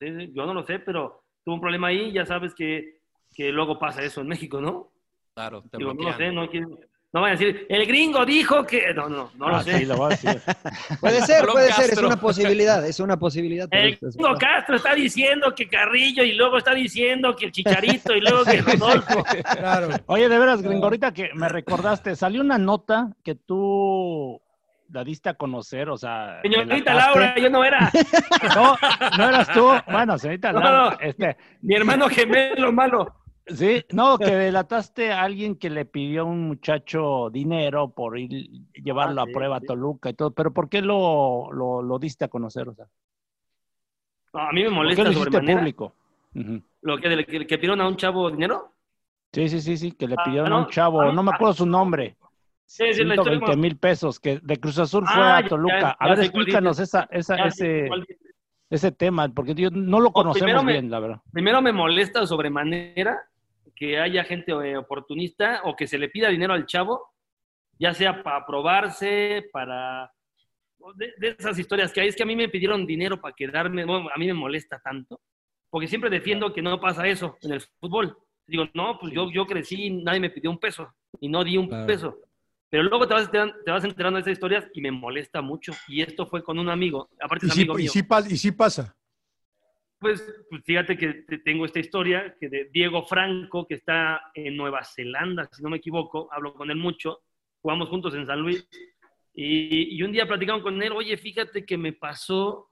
sí, 0.00 0.18
sí, 0.18 0.32
yo 0.34 0.46
no 0.46 0.54
lo 0.54 0.64
sé, 0.64 0.78
pero 0.78 1.24
tuvo 1.44 1.56
un 1.56 1.60
problema 1.60 1.88
ahí. 1.88 2.12
Ya 2.12 2.26
sabes 2.26 2.54
que, 2.54 3.00
que 3.34 3.50
luego 3.50 3.78
pasa 3.78 4.02
eso 4.02 4.20
en 4.20 4.28
México, 4.28 4.60
¿no? 4.60 4.92
Claro, 5.34 5.62
te 5.62 5.78
Digo, 5.78 5.94
no 5.94 6.02
lo 6.04 6.12
sé, 6.16 6.32
no 6.32 6.48
quiero- 6.48 6.78
No 7.14 7.20
van 7.20 7.28
a 7.28 7.36
decir, 7.36 7.64
el 7.68 7.86
gringo 7.86 8.26
dijo 8.26 8.66
que. 8.66 8.92
No, 8.92 9.08
no, 9.08 9.30
no 9.36 9.48
lo 9.48 9.56
Ah, 9.56 9.62
sé. 9.62 9.78
sí, 9.78 9.84
lo 9.86 9.96
voy 9.96 10.06
a 10.06 10.08
decir. 10.16 10.40
Puede 11.00 11.20
ser, 11.22 11.40
Colón 11.42 11.52
puede 11.54 11.72
ser, 11.72 11.90
es 11.92 11.98
una 11.98 12.16
posibilidad, 12.20 12.84
es 12.84 12.98
una 12.98 13.16
posibilidad. 13.16 13.68
El 13.70 13.92
es- 13.92 14.02
es 14.02 14.16
gringo. 14.16 14.34
Castro 14.36 14.74
está 14.74 14.94
diciendo 14.96 15.54
que 15.54 15.68
Carrillo 15.68 16.24
y 16.24 16.32
luego 16.32 16.58
está 16.58 16.74
diciendo 16.74 17.36
que 17.36 17.46
el 17.46 17.52
Chicharito 17.52 18.14
y 18.16 18.20
luego 18.20 18.44
que 18.44 18.60
Rodolfo. 18.62 19.22
Claro. 19.56 19.88
Oye, 20.06 20.28
de 20.28 20.38
veras, 20.40 20.60
gringo, 20.60 20.84
ahorita 20.86 21.12
que 21.14 21.30
me 21.34 21.48
recordaste, 21.48 22.16
salió 22.16 22.40
una 22.40 22.58
nota 22.58 23.10
que 23.22 23.36
tú 23.36 24.40
la 24.90 25.04
diste 25.04 25.28
a 25.28 25.34
conocer, 25.34 25.88
o 25.90 25.96
sea. 25.96 26.40
Señorita. 26.42 26.94
Laura, 26.94 27.36
yo 27.38 27.48
no 27.48 27.64
era. 27.64 27.92
No, 28.56 28.76
no 29.18 29.28
eras 29.28 29.48
tú. 29.52 29.70
Bueno, 29.90 30.18
señorita 30.18 30.52
No, 30.52 30.58
Laura, 30.60 30.90
no. 30.90 31.00
este, 31.00 31.36
Mi 31.62 31.76
hermano 31.76 32.08
gemelo 32.08 32.72
malo. 32.72 33.14
Sí, 33.46 33.84
no, 33.92 34.18
que 34.18 34.30
delataste 34.36 35.12
a 35.12 35.22
alguien 35.22 35.56
que 35.56 35.68
le 35.68 35.84
pidió 35.84 36.22
a 36.22 36.24
un 36.24 36.46
muchacho 36.48 37.28
dinero 37.30 37.90
por 37.90 38.18
ir 38.18 38.30
llevarlo 38.72 39.20
Ah, 39.20 39.24
a 39.24 39.26
sí, 39.26 39.32
prueba 39.32 39.56
sí. 39.58 39.64
a 39.64 39.66
Toluca 39.66 40.10
y 40.10 40.14
todo, 40.14 40.30
pero 40.30 40.52
¿por 40.52 40.68
qué 40.70 40.80
lo, 40.80 41.52
lo, 41.52 41.82
lo 41.82 41.98
diste 41.98 42.24
a 42.24 42.28
conocer? 42.28 42.68
O 42.68 42.74
sea, 42.74 42.86
No, 44.32 44.40
a 44.40 44.52
mí 44.52 44.62
me 44.62 44.68
¿Por 44.68 44.72
qué 44.72 44.76
molesta 44.76 45.04
lo 45.04 45.42
público? 45.46 45.94
Lo 46.82 46.98
que, 46.98 47.08
de- 47.08 47.24
que, 47.26 47.46
que 47.46 47.58
pidieron 47.58 47.80
a 47.80 47.88
un 47.88 47.96
chavo 47.96 48.30
dinero. 48.30 48.72
Sí, 49.32 49.48
sí, 49.48 49.60
sí, 49.60 49.76
sí, 49.76 49.92
que 49.92 50.06
le 50.06 50.16
Ah, 50.16 50.24
pidieron 50.24 50.52
a 50.52 50.58
un 50.58 50.66
chavo, 50.70 51.02
a 51.02 51.06
mí- 51.06 51.16
no 51.16 51.22
me 51.22 51.30
acuerdo 51.32 51.54
su 51.54 51.66
nombre, 51.66 52.16
Sí, 52.66 52.92
sí, 52.94 53.04
la 53.04 53.14
historia 53.16 53.38
120 53.38 53.56
mil 53.56 53.76
pesos, 53.76 54.20
que 54.20 54.38
de 54.42 54.58
Cruz 54.58 54.78
Azul 54.78 55.06
fue 55.06 55.24
Ah, 55.26 55.36
a 55.38 55.48
Toluca. 55.48 55.76
ya, 55.80 55.90
a 55.90 56.08
ver, 56.08 56.20
explícanos 56.20 56.78
esa, 56.78 57.08
esa, 57.10 57.36
ese, 57.36 57.90
ese 58.70 58.92
tema, 58.92 59.28
porque 59.28 59.54
yo 59.54 59.70
no 59.70 60.00
lo 60.00 60.12
primero 60.12 60.22
conocemos 60.22 60.64
me- 60.64 60.72
bien, 60.72 60.90
la 60.90 61.00
verdad. 61.00 61.20
Primero 61.32 61.60
me 61.62 61.72
molesta 61.72 62.26
sobremanera 62.26 63.28
que 63.74 63.98
haya 63.98 64.24
gente 64.24 64.52
eh, 64.52 64.76
oportunista 64.76 65.60
o 65.64 65.74
que 65.76 65.86
se 65.86 65.98
le 65.98 66.08
pida 66.08 66.28
dinero 66.28 66.52
al 66.54 66.66
chavo, 66.66 67.10
ya 67.78 67.92
sea 67.94 68.22
para 68.22 68.44
probarse, 68.46 69.48
para... 69.52 70.10
De, 70.96 71.14
de 71.16 71.36
esas 71.38 71.58
historias 71.58 71.92
que 71.92 72.02
hay, 72.02 72.08
es 72.08 72.16
que 72.16 72.22
a 72.22 72.26
mí 72.26 72.36
me 72.36 72.48
pidieron 72.48 72.86
dinero 72.86 73.20
para 73.20 73.34
quedarme, 73.34 73.84
bueno, 73.86 74.08
a 74.14 74.18
mí 74.18 74.26
me 74.26 74.34
molesta 74.34 74.78
tanto, 74.80 75.18
porque 75.70 75.88
siempre 75.88 76.10
defiendo 76.10 76.52
que 76.52 76.60
no 76.60 76.78
pasa 76.78 77.06
eso 77.08 77.38
en 77.42 77.52
el 77.52 77.60
fútbol. 77.80 78.16
Digo, 78.46 78.68
no, 78.74 78.98
pues 78.98 79.12
yo, 79.14 79.30
yo 79.30 79.46
crecí, 79.46 79.88
nadie 79.90 80.20
me 80.20 80.28
pidió 80.30 80.50
un 80.50 80.58
peso 80.58 80.94
y 81.20 81.28
no 81.28 81.42
di 81.42 81.56
un 81.56 81.68
Claro. 81.68 81.86
peso. 81.86 82.18
Pero 82.68 82.82
luego 82.82 83.08
te 83.08 83.14
vas, 83.14 83.24
enteran- 83.28 83.54
te 83.64 83.70
vas 83.70 83.84
enterando 83.84 84.16
de 84.16 84.20
esas 84.22 84.32
historias 84.34 84.68
y 84.74 84.80
me 84.82 84.90
molesta 84.90 85.40
mucho. 85.40 85.72
Y 85.88 86.02
esto 86.02 86.26
fue 86.26 86.42
con 86.42 86.58
un 86.58 86.68
amigo, 86.68 87.08
aparte 87.20 87.46
Y 87.46 87.50
sí, 87.50 87.60
amigo 87.62 87.78
y 87.78 87.88
sí 87.88 88.02
y 88.30 88.36
sí 88.36 88.52
pasa. 88.52 88.94
Pues, 90.04 90.22
pues 90.50 90.62
fíjate 90.66 90.98
que 90.98 91.14
te- 91.26 91.38
tengo 91.38 91.64
esta 91.64 91.80
historia 91.80 92.36
que 92.38 92.50
de 92.50 92.68
Diego 92.70 93.06
Franco, 93.06 93.66
que 93.66 93.76
está 93.76 94.20
en 94.34 94.54
Nueva 94.54 94.84
Zelanda, 94.84 95.48
si 95.50 95.62
no 95.62 95.70
me 95.70 95.78
equivoco, 95.78 96.28
hablo 96.30 96.52
con 96.52 96.70
él 96.70 96.76
mucho, 96.76 97.20
jugamos 97.62 97.88
juntos 97.88 98.14
en 98.14 98.26
San 98.26 98.40
Luis, 98.40 98.68
y, 99.34 99.96
y 99.96 100.02
un 100.02 100.12
día 100.12 100.26
platicamos 100.26 100.62
con 100.62 100.82
él, 100.82 100.92
oye, 100.92 101.16
fíjate 101.16 101.64
que 101.64 101.78
me 101.78 101.94
pasó 101.94 102.68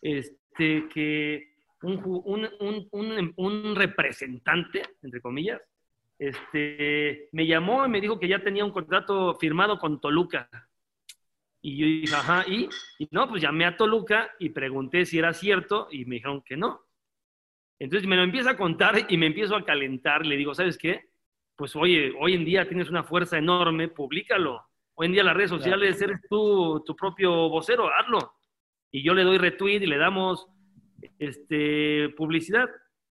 este, 0.00 0.88
que 0.88 1.52
un, 1.82 2.00
un- 2.24 2.88
un- 2.92 3.32
un 3.36 3.76
representante, 3.76 4.84
entre 5.02 5.20
comillas, 5.20 5.60
este, 6.18 7.28
me 7.32 7.46
llamó 7.46 7.84
y 7.84 7.90
me 7.90 8.00
dijo 8.00 8.18
que 8.18 8.26
ya 8.28 8.38
tenía 8.42 8.64
un 8.64 8.72
contrato 8.72 9.34
firmado 9.34 9.78
con 9.78 10.00
Toluca. 10.00 10.48
Y 11.66 11.78
yo 11.78 11.86
dije, 11.86 12.14
ajá, 12.14 12.44
¿y? 12.46 12.68
Y 12.98 13.08
no, 13.10 13.26
pues 13.26 13.40
llamé 13.40 13.64
a 13.64 13.74
Toluca 13.74 14.30
y 14.38 14.50
pregunté 14.50 15.06
si 15.06 15.18
era 15.18 15.32
cierto 15.32 15.88
y 15.90 16.04
me 16.04 16.16
dijeron 16.16 16.42
que 16.42 16.58
no. 16.58 16.82
Entonces 17.78 18.06
me 18.06 18.16
lo 18.16 18.22
empieza 18.22 18.50
a 18.50 18.56
contar 18.58 19.06
y 19.08 19.16
me 19.16 19.28
empiezo 19.28 19.56
a 19.56 19.64
calentar. 19.64 20.26
Le 20.26 20.36
digo, 20.36 20.54
¿sabes 20.54 20.76
qué? 20.76 21.08
Pues 21.56 21.74
oye, 21.74 22.12
hoy 22.20 22.34
en 22.34 22.44
día 22.44 22.68
tienes 22.68 22.90
una 22.90 23.02
fuerza 23.02 23.38
enorme, 23.38 23.88
públicalo. 23.88 24.62
Hoy 24.92 25.06
en 25.06 25.12
día 25.12 25.24
las 25.24 25.34
redes 25.34 25.48
sociales 25.48 26.02
eres 26.02 26.20
tú 26.28 26.82
tu 26.84 26.94
propio 26.94 27.48
vocero, 27.48 27.88
hazlo. 27.98 28.34
Y 28.90 29.02
yo 29.02 29.14
le 29.14 29.24
doy 29.24 29.38
retweet 29.38 29.80
y 29.80 29.86
le 29.86 29.96
damos 29.96 30.46
este, 31.18 32.10
publicidad. 32.10 32.68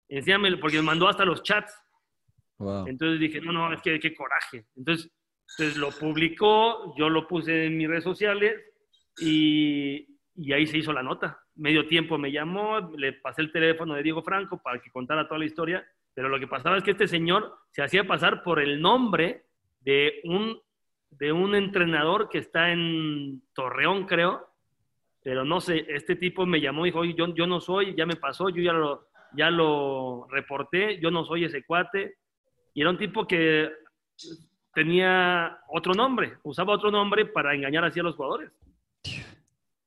Enséñame, 0.08 0.56
porque 0.56 0.78
me 0.78 0.84
mandó 0.84 1.10
hasta 1.10 1.26
los 1.26 1.44
chats. 1.44 1.78
Wow. 2.60 2.88
Entonces 2.88 3.20
dije, 3.20 3.42
no, 3.42 3.52
no, 3.52 3.74
es 3.74 3.82
que 3.82 4.00
qué 4.00 4.16
coraje. 4.16 4.68
Entonces, 4.78 5.12
entonces 5.50 5.78
lo 5.78 5.92
publicó, 5.92 6.96
yo 6.98 7.10
lo 7.10 7.28
puse 7.28 7.66
en 7.66 7.78
mis 7.78 7.88
redes 7.88 8.04
sociales 8.04 8.62
y, 9.20 10.08
ahí 10.54 10.68
se 10.68 10.78
hizo 10.78 10.94
la 10.94 11.02
nota. 11.02 11.40
Medio 11.56 11.88
tiempo 11.88 12.18
me 12.18 12.32
llamó, 12.32 12.80
le 12.96 13.14
pasé 13.14 13.42
el 13.42 13.52
teléfono 13.52 13.96
de 13.96 14.04
Diego 14.04 14.22
Franco 14.22 14.62
para 14.62 14.80
que 14.80 14.92
contara 14.92 15.28
toda 15.28 15.40
la 15.40 15.46
historia, 15.46 15.88
pero 16.14 16.30
lo 16.30 16.40
que 16.40 16.48
pasaba 16.48 16.78
es 16.78 16.84
que 16.84 16.92
este 16.92 17.08
señor 17.08 17.58
se 17.72 17.82
hacía 17.82 18.06
pasar 18.06 18.44
por 18.44 18.60
el 18.60 18.82
nombre 18.82 19.46
de 19.82 20.22
un, 20.26 20.60
de 21.12 21.32
un 21.32 21.56
entrenador 21.56 22.30
que 22.30 22.40
está 22.40 22.72
en 22.72 23.42
Torreón, 23.54 24.06
creo, 24.06 24.48
pero 25.24 25.44
no 25.44 25.60
sé, 25.60 25.86
este 25.90 26.16
tipo 26.16 26.46
me 26.46 26.62
llamó 26.62 26.86
y 26.86 26.90
dijo, 26.90 27.00
oye, 27.00 27.16
yo, 27.16 27.34
yo 27.34 27.48
no 27.48 27.60
soy, 27.60 27.96
ya 27.96 28.06
me 28.06 28.16
pasó, 28.16 28.50
yo 28.50 28.62
ya 28.62 28.74
lo, 28.74 29.08
ya 29.34 29.50
lo 29.50 30.28
reporté, 30.30 31.00
yo 31.00 31.12
no 31.12 31.26
soy 31.26 31.46
ese 31.46 31.64
cuate. 31.64 32.18
Y 32.74 32.82
era 32.82 32.92
un 32.92 32.98
tipo 32.98 33.26
que 33.26 33.70
tenía 34.78 35.58
otro 35.70 35.96
nombre, 35.96 36.38
usaba 36.44 36.76
otro 36.76 36.92
nombre 36.92 37.26
para 37.26 37.56
engañar 37.56 37.84
así 37.84 38.00
a 38.00 38.04
los 38.04 38.16
jugadores. 38.16 38.52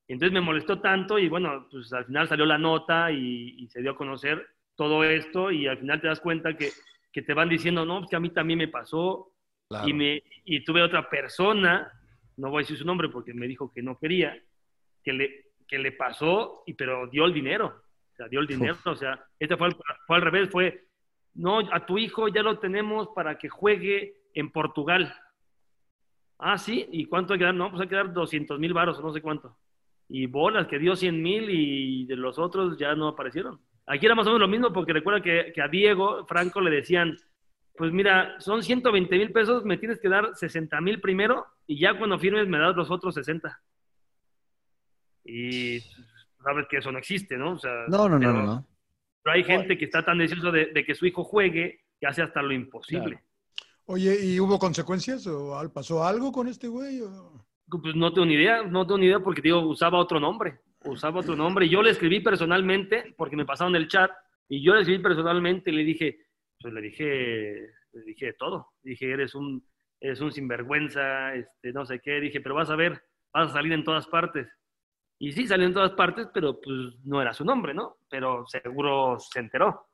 Entonces 0.09 0.33
me 0.33 0.41
molestó 0.41 0.81
tanto 0.81 1.17
y 1.17 1.29
bueno, 1.29 1.69
pues 1.71 1.93
al 1.93 2.07
final 2.07 2.27
salió 2.27 2.45
la 2.45 2.59
nota 2.59 3.13
y, 3.13 3.55
y 3.57 3.69
se 3.69 3.83
dio 3.83 3.93
a 3.93 3.97
conocer 3.97 4.45
todo 4.75 5.05
esto 5.05 5.53
y 5.53 5.69
al 5.69 5.79
final 5.79 6.01
te 6.01 6.09
das 6.09 6.19
cuenta 6.19 6.57
que, 6.57 6.71
que 7.13 7.23
te 7.23 7.35
van 7.35 7.49
diciendo, 7.49 7.85
no, 7.87 7.99
pues 8.01 8.11
que 8.11 8.17
a 8.17 8.21
mí 8.21 8.31
también 8.31 8.59
me 8.59 8.67
pasó 8.67 9.29
Claro. 9.69 9.87
y, 9.87 9.93
me, 9.93 10.21
y 10.45 10.65
tuve 10.65 10.83
otra 10.83 11.09
persona, 11.09 11.93
no 12.37 12.51
voy 12.51 12.59
a 12.59 12.63
decir 12.65 12.77
su 12.77 12.85
nombre 12.85 13.09
porque 13.09 13.33
me 13.33 13.47
dijo 13.47 13.73
que 13.73 13.83
no 13.83 13.97
quería, 13.97 14.37
que 15.05 15.13
le, 15.13 15.53
que 15.69 15.79
le 15.79 15.93
pasó, 15.93 16.65
y, 16.67 16.75
pero 16.75 17.07
dio 17.07 17.25
el 17.27 17.33
dinero. 17.33 17.81
O 18.13 18.17
sea, 18.17 18.27
dio 18.27 18.41
el 18.41 18.49
dinero. 18.49 18.77
O 18.85 18.97
sea, 18.97 19.25
este 19.39 19.57
fue 19.57 19.69
fue 20.09 20.17
al 20.17 20.23
revés, 20.23 20.51
fue, 20.51 20.89
no, 21.35 21.61
a 21.61 21.87
tu 21.87 21.97
hijo 21.97 22.27
ya 22.27 22.43
lo 22.43 22.59
tenemos 22.59 23.11
para 23.15 23.39
que 23.39 23.49
juegue 23.49 24.20
en 24.35 24.51
Portugal. 24.51 25.15
Ah, 26.39 26.57
sí, 26.59 26.87
¿y 26.91 27.05
cuánto 27.07 27.33
hay 27.33 27.39
que 27.39 27.45
dar? 27.45 27.55
No, 27.55 27.71
pues 27.71 27.83
hay 27.83 27.89
que 27.89 27.97
dar 27.97 28.13
200 28.13 28.59
mil 28.59 28.73
varos 28.73 29.01
no 29.01 29.13
sé 29.13 29.21
cuánto. 29.21 29.57
Y 30.09 30.27
bolas, 30.27 30.67
que 30.67 30.79
dio 30.79 30.97
100 30.97 31.23
mil 31.23 31.49
y 31.51 32.07
de 32.07 32.17
los 32.17 32.39
otros 32.39 32.77
ya 32.79 32.95
no 32.95 33.09
aparecieron. 33.09 33.61
Aquí 33.87 34.07
era 34.07 34.15
más 34.15 34.27
o 34.27 34.31
menos 34.31 34.41
lo 34.41 34.49
mismo 34.49 34.73
porque 34.73 34.93
recuerda 34.93 35.21
que, 35.23 35.53
que 35.55 35.63
a 35.63 35.69
Diego 35.69 36.25
Franco 36.27 36.61
le 36.61 36.71
decían, 36.71 37.17
pues 37.77 37.93
mira, 37.93 38.41
son 38.41 38.63
120 38.63 39.17
mil 39.19 39.33
pesos, 39.33 39.65
me 39.65 39.77
tienes 39.79 40.01
que 40.01 40.09
dar 40.09 40.35
60 40.35 40.81
mil 40.81 41.01
primero 41.01 41.47
y 41.67 41.79
ya 41.79 41.97
cuando 41.99 42.19
firmes 42.19 42.47
me 42.49 42.59
das 42.59 42.75
los 42.77 42.91
otros 42.91 43.15
60. 43.15 43.61
Y 45.25 45.81
sabes 46.43 46.67
que 46.69 46.79
eso 46.79 46.91
no 46.91 46.99
existe, 46.99 47.37
¿no? 47.37 47.53
O 47.53 47.59
sea, 47.59 47.85
No, 47.89 48.09
no, 48.09 48.19
no, 48.19 48.21
pero- 48.21 48.33
no, 48.33 48.47
no. 48.47 48.67
Pero 49.23 49.35
hay 49.37 49.45
gente 49.45 49.77
que 49.77 49.85
está 49.85 50.03
tan 50.03 50.17
deseoso 50.17 50.51
de, 50.51 50.67
de 50.67 50.83
que 50.85 50.95
su 50.95 51.05
hijo 51.05 51.23
juegue 51.25 51.81
que 52.01 52.07
hace 52.07 52.23
hasta 52.23 52.41
lo 52.41 52.55
imposible. 52.55 53.23
Oye, 53.93 54.25
¿y 54.25 54.39
hubo 54.39 54.57
consecuencias? 54.57 55.27
¿O 55.27 55.61
pasó 55.75 56.05
algo 56.05 56.31
con 56.31 56.47
este 56.47 56.69
güey? 56.69 57.01
Pues 57.69 57.97
no 57.97 58.13
tengo 58.13 58.25
ni 58.25 58.35
idea, 58.35 58.63
no 58.63 58.87
tengo 58.87 58.99
ni 58.99 59.07
idea 59.07 59.19
porque 59.19 59.43
digo, 59.43 59.59
usaba 59.67 59.99
otro 59.99 60.21
nombre, 60.21 60.61
usaba 60.85 61.19
otro 61.19 61.35
nombre. 61.35 61.69
Yo 61.69 61.83
le 61.83 61.91
escribí 61.91 62.21
personalmente 62.21 63.13
porque 63.17 63.35
me 63.35 63.45
pasaron 63.45 63.75
el 63.75 63.89
chat 63.89 64.09
y 64.49 64.63
yo 64.63 64.75
le 64.75 64.83
escribí 64.83 65.03
personalmente 65.03 65.73
y 65.73 65.75
le 65.75 65.83
dije, 65.83 66.19
pues 66.61 66.73
le 66.73 66.83
dije, 66.83 67.07
le 67.93 68.03
dije 68.07 68.33
todo. 68.35 68.69
Dije, 68.81 69.11
eres 69.11 69.35
un, 69.35 69.67
eres 69.99 70.21
un 70.21 70.31
sinvergüenza, 70.31 71.35
este, 71.35 71.73
no 71.73 71.85
sé 71.85 71.99
qué. 71.99 72.21
Dije, 72.21 72.41
pero 72.41 72.55
vas 72.55 72.71
a 72.71 72.77
ver, 72.77 73.03
vas 73.35 73.51
a 73.51 73.55
salir 73.55 73.73
en 73.73 73.83
todas 73.83 74.07
partes. 74.07 74.47
Y 75.19 75.33
sí, 75.33 75.49
salió 75.49 75.67
en 75.67 75.75
todas 75.75 75.95
partes, 75.95 76.29
pero 76.33 76.61
pues 76.61 76.95
no 77.05 77.21
era 77.21 77.35
su 77.35 77.45
nombre, 77.45 77.75
¿no? 77.75 77.97
Pero 78.09 78.47
seguro 78.47 79.19
se 79.19 79.41
enteró. 79.41 79.90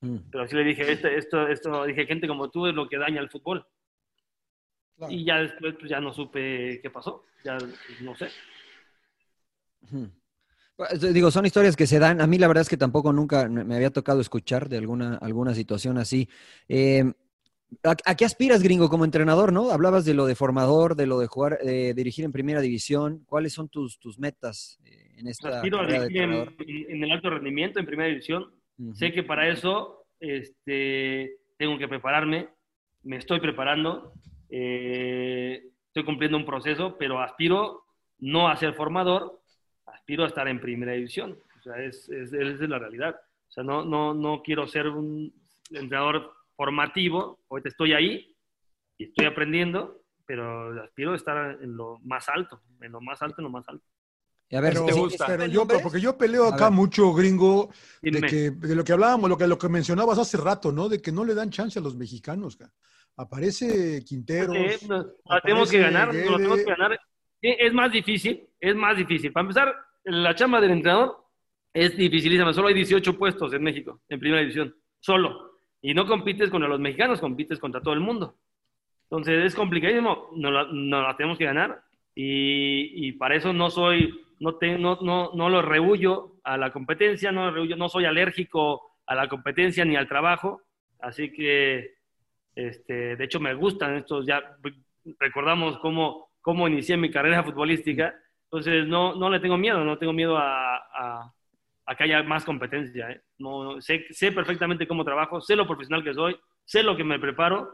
Mm. 0.00 0.16
Pero 0.30 0.48
sí 0.48 0.56
le 0.56 0.64
dije, 0.64 0.90
este, 0.90 1.16
esto, 1.16 1.46
esto, 1.48 1.84
dije, 1.84 2.06
gente 2.06 2.28
como 2.28 2.50
tú 2.50 2.66
es 2.66 2.74
lo 2.74 2.88
que 2.88 2.98
daña 2.98 3.20
el 3.20 3.30
fútbol. 3.30 3.66
Claro. 4.96 5.12
Y 5.12 5.24
ya 5.24 5.38
después, 5.38 5.74
pues 5.78 5.90
ya 5.90 6.00
no 6.00 6.12
supe 6.12 6.80
qué 6.82 6.90
pasó. 6.90 7.24
Ya 7.44 7.58
pues, 7.58 8.02
no 8.02 8.14
sé. 8.14 8.28
Pues, 10.76 11.14
Digo, 11.14 11.30
son 11.30 11.46
historias 11.46 11.76
que 11.76 11.86
se 11.86 11.98
dan. 11.98 12.20
A 12.20 12.26
mí 12.26 12.38
la 12.38 12.48
verdad 12.48 12.62
es 12.62 12.68
que 12.68 12.76
tampoco 12.76 13.12
nunca 13.12 13.48
me 13.48 13.74
había 13.74 13.90
tocado 13.90 14.20
escuchar 14.20 14.68
de 14.68 14.78
alguna, 14.78 15.16
alguna 15.16 15.54
situación 15.54 15.98
así. 15.98 16.28
Eh, 16.68 17.04
¿a, 17.82 17.96
a 18.04 18.14
qué 18.14 18.24
aspiras, 18.24 18.62
gringo, 18.62 18.88
como 18.88 19.04
entrenador, 19.04 19.52
no? 19.52 19.70
Hablabas 19.70 20.04
de 20.04 20.14
lo 20.14 20.26
de 20.26 20.34
formador, 20.34 20.96
de 20.96 21.06
lo 21.06 21.18
de 21.18 21.26
jugar, 21.26 21.58
de 21.58 21.94
dirigir 21.94 22.24
en 22.24 22.32
primera 22.32 22.60
división. 22.60 23.24
¿Cuáles 23.26 23.52
son 23.52 23.68
tus, 23.68 23.98
tus 23.98 24.18
metas 24.18 24.78
eh, 24.84 25.14
en 25.18 25.28
esta 25.28 25.56
Aspiro 25.56 25.80
a 25.80 25.86
dirigir 25.86 26.22
en 26.22 27.04
el 27.04 27.10
alto 27.10 27.30
rendimiento, 27.30 27.78
en 27.78 27.86
primera 27.86 28.08
división. 28.08 28.50
Sé 28.94 29.12
que 29.12 29.22
para 29.22 29.48
eso 29.48 30.04
este, 30.20 31.36
tengo 31.56 31.78
que 31.78 31.88
prepararme, 31.88 32.48
me 33.02 33.16
estoy 33.16 33.40
preparando, 33.40 34.12
eh, 34.48 35.62
estoy 35.86 36.04
cumpliendo 36.04 36.36
un 36.36 36.46
proceso, 36.46 36.96
pero 36.98 37.20
aspiro 37.20 37.84
no 38.18 38.48
a 38.48 38.56
ser 38.56 38.74
formador, 38.74 39.40
aspiro 39.86 40.24
a 40.24 40.28
estar 40.28 40.48
en 40.48 40.60
primera 40.60 40.92
división. 40.92 41.38
O 41.58 41.62
sea, 41.62 41.82
es, 41.82 42.08
es 42.08 42.32
la 42.32 42.78
realidad. 42.78 43.20
O 43.48 43.52
sea, 43.52 43.64
no, 43.64 43.84
no, 43.84 44.14
no 44.14 44.42
quiero 44.42 44.66
ser 44.66 44.88
un 44.88 45.32
entrenador 45.70 46.32
formativo, 46.56 47.40
ahorita 47.50 47.68
estoy 47.68 47.92
ahí 47.92 48.36
y 48.96 49.04
estoy 49.04 49.26
aprendiendo, 49.26 50.02
pero 50.26 50.82
aspiro 50.82 51.12
a 51.12 51.16
estar 51.16 51.58
en 51.60 51.76
lo 51.76 51.98
más 52.04 52.28
alto, 52.28 52.60
en 52.80 52.92
lo 52.92 53.00
más 53.00 53.20
alto, 53.22 53.36
en 53.38 53.44
lo 53.44 53.50
más 53.50 53.68
alto. 53.68 53.84
Y 54.52 54.56
a 54.56 54.60
ver, 54.60 54.72
Pero, 54.72 54.86
¿te 54.86 54.92
gusta? 54.94 55.26
pero 55.28 55.46
yo, 55.46 55.64
porque 55.64 56.00
yo 56.00 56.18
peleo 56.18 56.46
acá 56.48 56.70
mucho, 56.70 57.12
gringo, 57.14 57.70
de, 58.02 58.10
Dime. 58.10 58.28
que, 58.28 58.50
de 58.50 58.74
lo 58.74 58.82
que 58.82 58.92
hablábamos, 58.92 59.30
lo 59.30 59.38
que, 59.38 59.46
lo 59.46 59.56
que 59.56 59.68
mencionabas 59.68 60.18
hace 60.18 60.36
rato, 60.36 60.72
¿no? 60.72 60.88
De 60.88 61.00
que 61.00 61.12
no 61.12 61.24
le 61.24 61.34
dan 61.34 61.50
chance 61.50 61.78
a 61.78 61.82
los 61.82 61.94
mexicanos. 61.94 62.56
ca. 62.56 62.68
Aparece 63.16 64.02
Quinteros. 64.04 64.56
Sí, 64.80 64.88
nos- 64.88 65.06
la 65.24 65.40
tenemos 65.40 65.70
que 65.70 65.78
aparece 65.78 65.78
ganar, 65.78 66.14
nos 66.14 66.30
la 66.32 66.36
tenemos 66.36 66.58
que 66.58 66.64
ganar. 66.64 67.00
Es 67.40 67.72
más 67.72 67.92
difícil, 67.92 68.48
es 68.58 68.74
más 68.74 68.96
difícil. 68.96 69.30
Para 69.32 69.42
empezar, 69.42 69.74
la 70.04 70.34
chamba 70.34 70.60
del 70.60 70.72
entrenador 70.72 71.16
es 71.72 71.96
dificilísima. 71.96 72.52
Solo 72.52 72.68
hay 72.68 72.74
18 72.74 73.16
puestos 73.16 73.52
en 73.52 73.62
México, 73.62 74.00
en 74.08 74.18
primera 74.18 74.40
división. 74.40 74.74
Solo. 74.98 75.58
Y 75.80 75.94
no 75.94 76.06
compites 76.06 76.50
contra 76.50 76.68
los 76.68 76.80
mexicanos, 76.80 77.20
compites 77.20 77.58
contra 77.60 77.80
todo 77.80 77.94
el 77.94 78.00
mundo. 78.00 78.36
Entonces 79.04 79.44
es 79.44 79.54
complicadísimo, 79.54 80.28
nos 80.34 80.52
la, 80.52 80.64
nos 80.72 81.02
la 81.06 81.16
tenemos 81.16 81.38
que 81.38 81.44
ganar 81.44 81.82
y, 82.14 83.08
y 83.08 83.12
para 83.12 83.36
eso 83.36 83.52
no 83.52 83.70
soy, 83.70 84.20
no, 84.40 84.58
no, 84.78 84.98
no, 85.02 85.30
no 85.34 85.48
lo 85.50 85.62
rehuyo 85.62 86.36
a 86.44 86.56
la 86.56 86.72
competencia, 86.72 87.32
no, 87.32 87.50
rehuyo, 87.50 87.76
no 87.76 87.88
soy 87.88 88.04
alérgico 88.06 88.96
a 89.06 89.14
la 89.14 89.28
competencia 89.28 89.84
ni 89.84 89.96
al 89.96 90.08
trabajo, 90.08 90.62
así 91.00 91.32
que 91.32 91.94
este, 92.54 93.16
de 93.16 93.24
hecho 93.24 93.40
me 93.40 93.54
gustan 93.54 93.96
estos, 93.96 94.26
ya 94.26 94.42
recordamos 95.18 95.78
cómo, 95.78 96.30
cómo 96.40 96.68
inicié 96.68 96.96
mi 96.96 97.10
carrera 97.10 97.42
futbolística, 97.42 98.14
entonces 98.44 98.86
no, 98.86 99.14
no 99.14 99.30
le 99.30 99.40
tengo 99.40 99.56
miedo, 99.56 99.84
no 99.84 99.98
tengo 99.98 100.12
miedo 100.12 100.36
a, 100.36 100.76
a- 100.76 101.32
que 101.98 102.04
haya 102.04 102.22
más 102.22 102.44
competencia. 102.44 103.10
¿eh? 103.10 103.20
No, 103.38 103.80
sé, 103.80 104.06
sé 104.10 104.30
perfectamente 104.32 104.86
cómo 104.86 105.04
trabajo, 105.04 105.40
sé 105.40 105.56
lo 105.56 105.66
profesional 105.66 106.04
que 106.04 106.14
soy, 106.14 106.36
sé 106.64 106.82
lo 106.84 106.96
que 106.96 107.02
me 107.04 107.18
preparo 107.18 107.72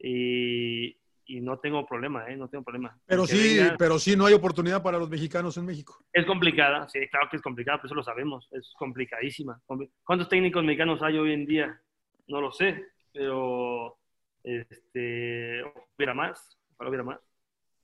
y, 0.00 0.96
y 1.26 1.40
no 1.40 1.58
tengo 1.58 1.86
problema, 1.86 2.28
¿eh? 2.28 2.36
no 2.36 2.48
tengo 2.48 2.64
problema. 2.64 2.98
Pero 3.06 3.22
que 3.22 3.32
sí, 3.32 3.58
venga- 3.58 3.76
pero 3.78 3.98
sí 3.98 4.16
no 4.16 4.26
hay 4.26 4.34
oportunidad 4.34 4.82
para 4.82 4.98
los 4.98 5.08
mexicanos 5.08 5.56
en 5.56 5.66
México. 5.66 5.96
es 6.12 6.26
complicada, 6.26 6.88
sí, 6.88 6.98
claro 7.08 7.28
que 7.30 7.36
es 7.36 7.42
complicada, 7.42 7.78
pero 7.78 7.86
eso 7.86 7.94
lo 7.94 8.02
sabemos, 8.02 8.48
es 8.52 8.72
complicadísima. 8.78 9.60
Compli- 9.66 9.90
¿Cuántos 10.04 10.28
técnicos 10.28 10.64
mexicanos 10.64 11.02
hay 11.02 11.18
hoy 11.18 11.32
en 11.32 11.46
día? 11.46 11.80
No 12.28 12.40
lo 12.40 12.50
sé, 12.52 12.84
pero 13.12 13.96
este, 14.42 15.62
hubiera 15.96 16.14
más, 16.14 16.56
ojalá 16.74 16.90
hubiera 16.90 17.04
más. 17.04 17.20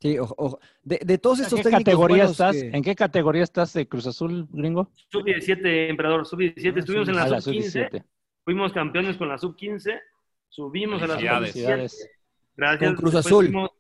Sí, 0.01 0.16
ojo, 0.18 0.34
ojo. 0.39 0.61
De, 0.82 1.01
de 1.05 1.18
todos 1.18 1.41
¿En 1.41 1.45
estos 1.47 1.59
qué 1.59 1.64
técnicos 1.64 1.84
categoría 1.84 2.24
estás? 2.24 2.55
que- 2.57 2.68
¿En 2.76 2.82
qué 2.84 2.95
categoría 2.95 3.43
estás 3.43 3.72
de 3.72 3.89
Cruz 3.89 4.07
Azul, 4.07 4.47
gringo? 4.53 4.91
Sub-17, 5.11 5.89
emperador, 5.91 6.24
sub-17, 6.24 6.78
estuvimos 6.78 7.09
en 7.09 7.16
la 7.16 7.22
Ah, 7.24 7.28
la 7.28 7.41
sub-15, 7.41 7.62
sub-17. 7.91 8.05
fuimos 8.45 8.72
campeones 8.72 9.16
con 9.16 9.28
la 9.28 9.39
sub-15, 9.39 10.01
subimos 10.49 11.03
a 11.03 11.07
la 11.09 11.16
Felicidades. 11.18 11.53
sub-17. 11.93 12.11
Gracias. 12.59 12.91
Con 12.91 12.97
Cruz 12.97 13.13
Después 13.15 13.27
Azul. 13.27 13.45
fuimos 13.47 13.71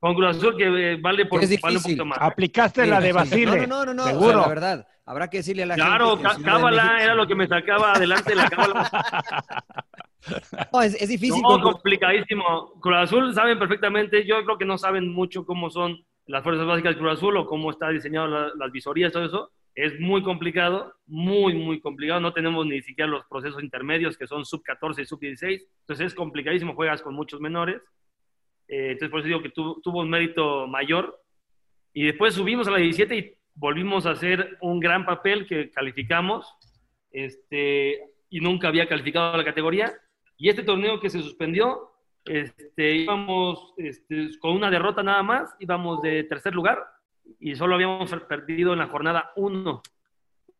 Con 0.00 0.14
Cruz 0.14 0.36
Azul 0.36 0.56
que 0.56 0.92
eh, 0.92 0.96
vale, 1.00 1.26
por, 1.26 1.42
Es 1.42 1.50
vale 1.60 1.76
un 1.76 1.82
difícil. 1.82 1.82
poquito 1.98 2.04
más. 2.06 2.18
Aplicaste 2.22 2.84
Sí, 2.84 2.90
la 2.90 3.00
de. 3.00 3.12
Basile. 3.12 3.66
No, 3.66 3.84
no, 3.84 3.92
no, 3.92 3.94
no, 3.94 4.02
o 4.02 4.06
sea, 4.06 4.14
Seguro. 4.14 4.40
la 4.42 4.48
verdad. 4.48 4.86
Habrá 5.04 5.28
que 5.28 5.38
decirle 5.38 5.62
a 5.62 5.66
la 5.66 5.74
Claro, 5.74 6.16
gente. 6.18 6.36
de 6.38 6.44
Cábala 6.44 7.02
era 7.02 7.14
lo 7.14 7.26
que 7.26 7.34
me 7.34 7.46
sacaba 7.48 7.92
adelante 7.92 8.30
de 8.30 8.36
la 8.36 8.48
Cábala. 8.48 8.90
No, 10.72 10.82
es, 10.82 11.00
es 11.00 11.08
difícil. 11.08 11.40
No, 11.40 11.48
con- 11.60 11.62
complicadísimo. 11.72 12.72
Cruz 12.80 12.96
Azul 12.96 13.34
saben 13.34 13.58
perfectamente, 13.58 14.26
yo 14.26 14.44
creo 14.44 14.58
que 14.58 14.64
no 14.66 14.76
saben 14.76 15.08
mucho 15.12 15.46
cómo 15.46 15.70
son 15.70 16.04
las 16.26 16.42
fuerzas 16.42 16.66
básicas 16.66 16.94
de 16.94 16.98
Cruz 16.98 17.12
Azul 17.14 17.36
o 17.38 17.46
cómo 17.46 17.70
está 17.70 17.88
diseñado 17.88 18.26
la- 18.26 18.50
las 18.56 18.70
visorías, 18.72 19.12
todo 19.12 19.24
eso. 19.24 19.50
Es 19.74 19.98
muy 20.00 20.22
complicado, 20.22 20.92
muy, 21.06 21.54
muy 21.54 21.80
complicado. 21.80 22.20
No 22.20 22.32
tenemos 22.32 22.66
ni 22.66 22.82
siquiera 22.82 23.08
los 23.10 23.24
procesos 23.26 23.62
intermedios 23.62 24.18
que 24.18 24.26
son 24.26 24.44
sub 24.44 24.62
14 24.64 25.02
y 25.02 25.06
sub 25.06 25.20
16. 25.20 25.64
Entonces 25.80 26.06
es 26.08 26.14
complicadísimo, 26.14 26.74
juegas 26.74 27.00
con 27.00 27.14
muchos 27.14 27.40
menores. 27.40 27.80
Eh, 28.68 28.92
entonces 28.92 29.10
por 29.10 29.20
eso 29.20 29.28
digo 29.28 29.42
que 29.42 29.50
tu- 29.50 29.80
tuvo 29.82 30.00
un 30.00 30.10
mérito 30.10 30.66
mayor. 30.66 31.20
Y 31.92 32.04
después 32.04 32.34
subimos 32.34 32.68
a 32.68 32.70
la 32.70 32.78
17 32.78 33.16
y 33.16 33.34
volvimos 33.54 34.06
a 34.06 34.10
hacer 34.10 34.56
un 34.60 34.78
gran 34.78 35.04
papel 35.06 35.46
que 35.46 35.70
calificamos. 35.70 36.46
Este, 37.10 38.00
y 38.30 38.40
nunca 38.40 38.68
había 38.68 38.86
calificado 38.88 39.32
a 39.34 39.36
la 39.38 39.44
categoría. 39.44 39.92
Y 40.36 40.48
este 40.50 40.62
torneo 40.62 41.00
que 41.00 41.10
se 41.10 41.20
suspendió, 41.22 41.90
este, 42.24 42.94
íbamos 42.96 43.72
este, 43.78 44.38
con 44.38 44.52
una 44.52 44.70
derrota 44.70 45.02
nada 45.02 45.22
más, 45.22 45.54
íbamos 45.58 46.02
de 46.02 46.24
tercer 46.24 46.54
lugar 46.54 46.84
y 47.40 47.54
solo 47.56 47.74
habíamos 47.74 48.10
perdido 48.28 48.72
en 48.74 48.78
la 48.80 48.86
jornada 48.86 49.32
1. 49.36 49.82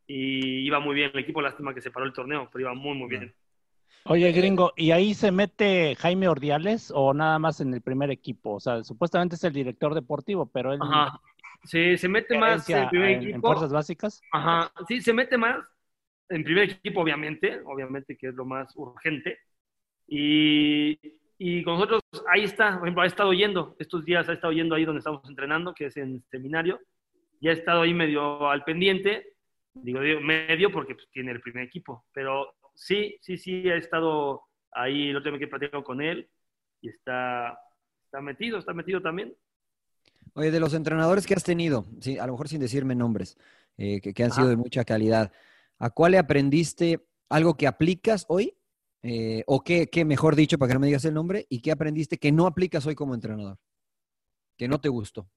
Y 0.06 0.60
iba 0.66 0.80
muy 0.80 0.94
bien 0.94 1.10
el 1.12 1.20
equipo, 1.20 1.42
lástima 1.42 1.74
que 1.74 1.82
se 1.82 1.90
paró 1.90 2.06
el 2.06 2.12
torneo, 2.14 2.48
pero 2.50 2.62
iba 2.62 2.74
muy, 2.74 2.96
muy 2.96 3.08
bien. 3.10 3.34
Oye, 4.04 4.32
gringo, 4.32 4.72
¿y 4.76 4.90
ahí 4.90 5.12
se 5.14 5.30
mete 5.30 5.94
Jaime 5.96 6.28
Ordiales 6.28 6.90
o 6.94 7.12
nada 7.12 7.38
más 7.38 7.60
en 7.60 7.74
el 7.74 7.82
primer 7.82 8.10
equipo? 8.10 8.54
O 8.54 8.60
sea, 8.60 8.82
supuestamente 8.82 9.36
es 9.36 9.44
el 9.44 9.52
director 9.52 9.94
deportivo, 9.94 10.46
pero 10.46 10.72
él 10.72 10.80
Ajá. 10.82 11.20
Se, 11.64 11.98
se 11.98 12.08
mete 12.08 12.38
más 12.38 12.68
en 12.70 12.88
primer 12.88 13.10
en, 13.10 13.22
en 13.22 13.28
equipo. 13.30 13.48
fuerzas 13.48 13.72
básicas. 13.72 14.22
Ajá, 14.32 14.72
sí, 14.86 15.00
se 15.00 15.12
mete 15.12 15.36
más 15.36 15.58
en 16.28 16.44
primer 16.44 16.70
equipo, 16.70 17.00
obviamente, 17.00 17.60
obviamente 17.64 18.16
que 18.16 18.28
es 18.28 18.34
lo 18.34 18.44
más 18.44 18.74
urgente. 18.76 19.38
Y, 20.06 20.98
y 21.36 21.62
con 21.64 21.74
nosotros, 21.74 22.00
ahí 22.32 22.44
está, 22.44 22.78
por 22.78 22.86
ejemplo, 22.86 23.02
ha 23.02 23.06
estado 23.06 23.32
yendo, 23.32 23.76
estos 23.78 24.04
días 24.04 24.28
ha 24.28 24.34
estado 24.34 24.52
yendo 24.52 24.74
ahí 24.74 24.84
donde 24.84 25.00
estamos 25.00 25.28
entrenando, 25.28 25.74
que 25.74 25.86
es 25.86 25.96
en 25.96 26.22
seminario, 26.30 26.80
y 27.40 27.48
ha 27.48 27.52
estado 27.52 27.82
ahí 27.82 27.92
medio 27.92 28.48
al 28.48 28.64
pendiente, 28.64 29.34
digo, 29.74 30.00
digo 30.00 30.20
medio 30.20 30.70
porque 30.70 30.94
pues, 30.94 31.08
tiene 31.10 31.32
el 31.32 31.40
primer 31.40 31.64
equipo, 31.64 32.06
pero 32.12 32.54
sí, 32.78 33.18
sí, 33.20 33.36
sí, 33.36 33.68
ha 33.68 33.76
estado 33.76 34.42
ahí, 34.70 35.08
el 35.08 35.16
otro 35.16 35.32
día 35.32 35.40
que 35.40 35.48
platico 35.48 35.82
con 35.82 36.00
él, 36.00 36.30
y 36.80 36.88
está, 36.88 37.58
está 38.04 38.20
metido, 38.20 38.58
está 38.58 38.72
metido 38.72 39.02
también. 39.02 39.36
Oye, 40.34 40.50
de 40.52 40.60
los 40.60 40.74
entrenadores 40.74 41.26
que 41.26 41.34
has 41.34 41.42
tenido, 41.42 41.86
sí, 42.00 42.18
a 42.18 42.26
lo 42.26 42.32
mejor 42.32 42.48
sin 42.48 42.60
decirme 42.60 42.94
nombres, 42.94 43.36
eh, 43.76 44.00
que, 44.00 44.14
que 44.14 44.22
han 44.24 44.30
sido 44.30 44.48
de 44.48 44.56
mucha 44.56 44.84
calidad, 44.84 45.32
¿a 45.78 45.90
cuál 45.90 46.12
le 46.12 46.18
aprendiste 46.18 47.04
algo 47.28 47.56
que 47.56 47.66
aplicas 47.66 48.24
hoy? 48.28 48.54
Eh, 49.02 49.42
¿O 49.46 49.62
qué, 49.62 49.88
qué, 49.88 50.04
mejor 50.04 50.36
dicho, 50.36 50.58
para 50.58 50.68
que 50.68 50.74
no 50.74 50.80
me 50.80 50.86
digas 50.86 51.04
el 51.04 51.14
nombre, 51.14 51.46
y 51.48 51.60
qué 51.60 51.72
aprendiste 51.72 52.18
que 52.18 52.30
no 52.30 52.46
aplicas 52.46 52.86
hoy 52.86 52.94
como 52.94 53.14
entrenador? 53.14 53.58
Que 54.56 54.68
no 54.68 54.80
te 54.80 54.88
gustó. 54.88 55.28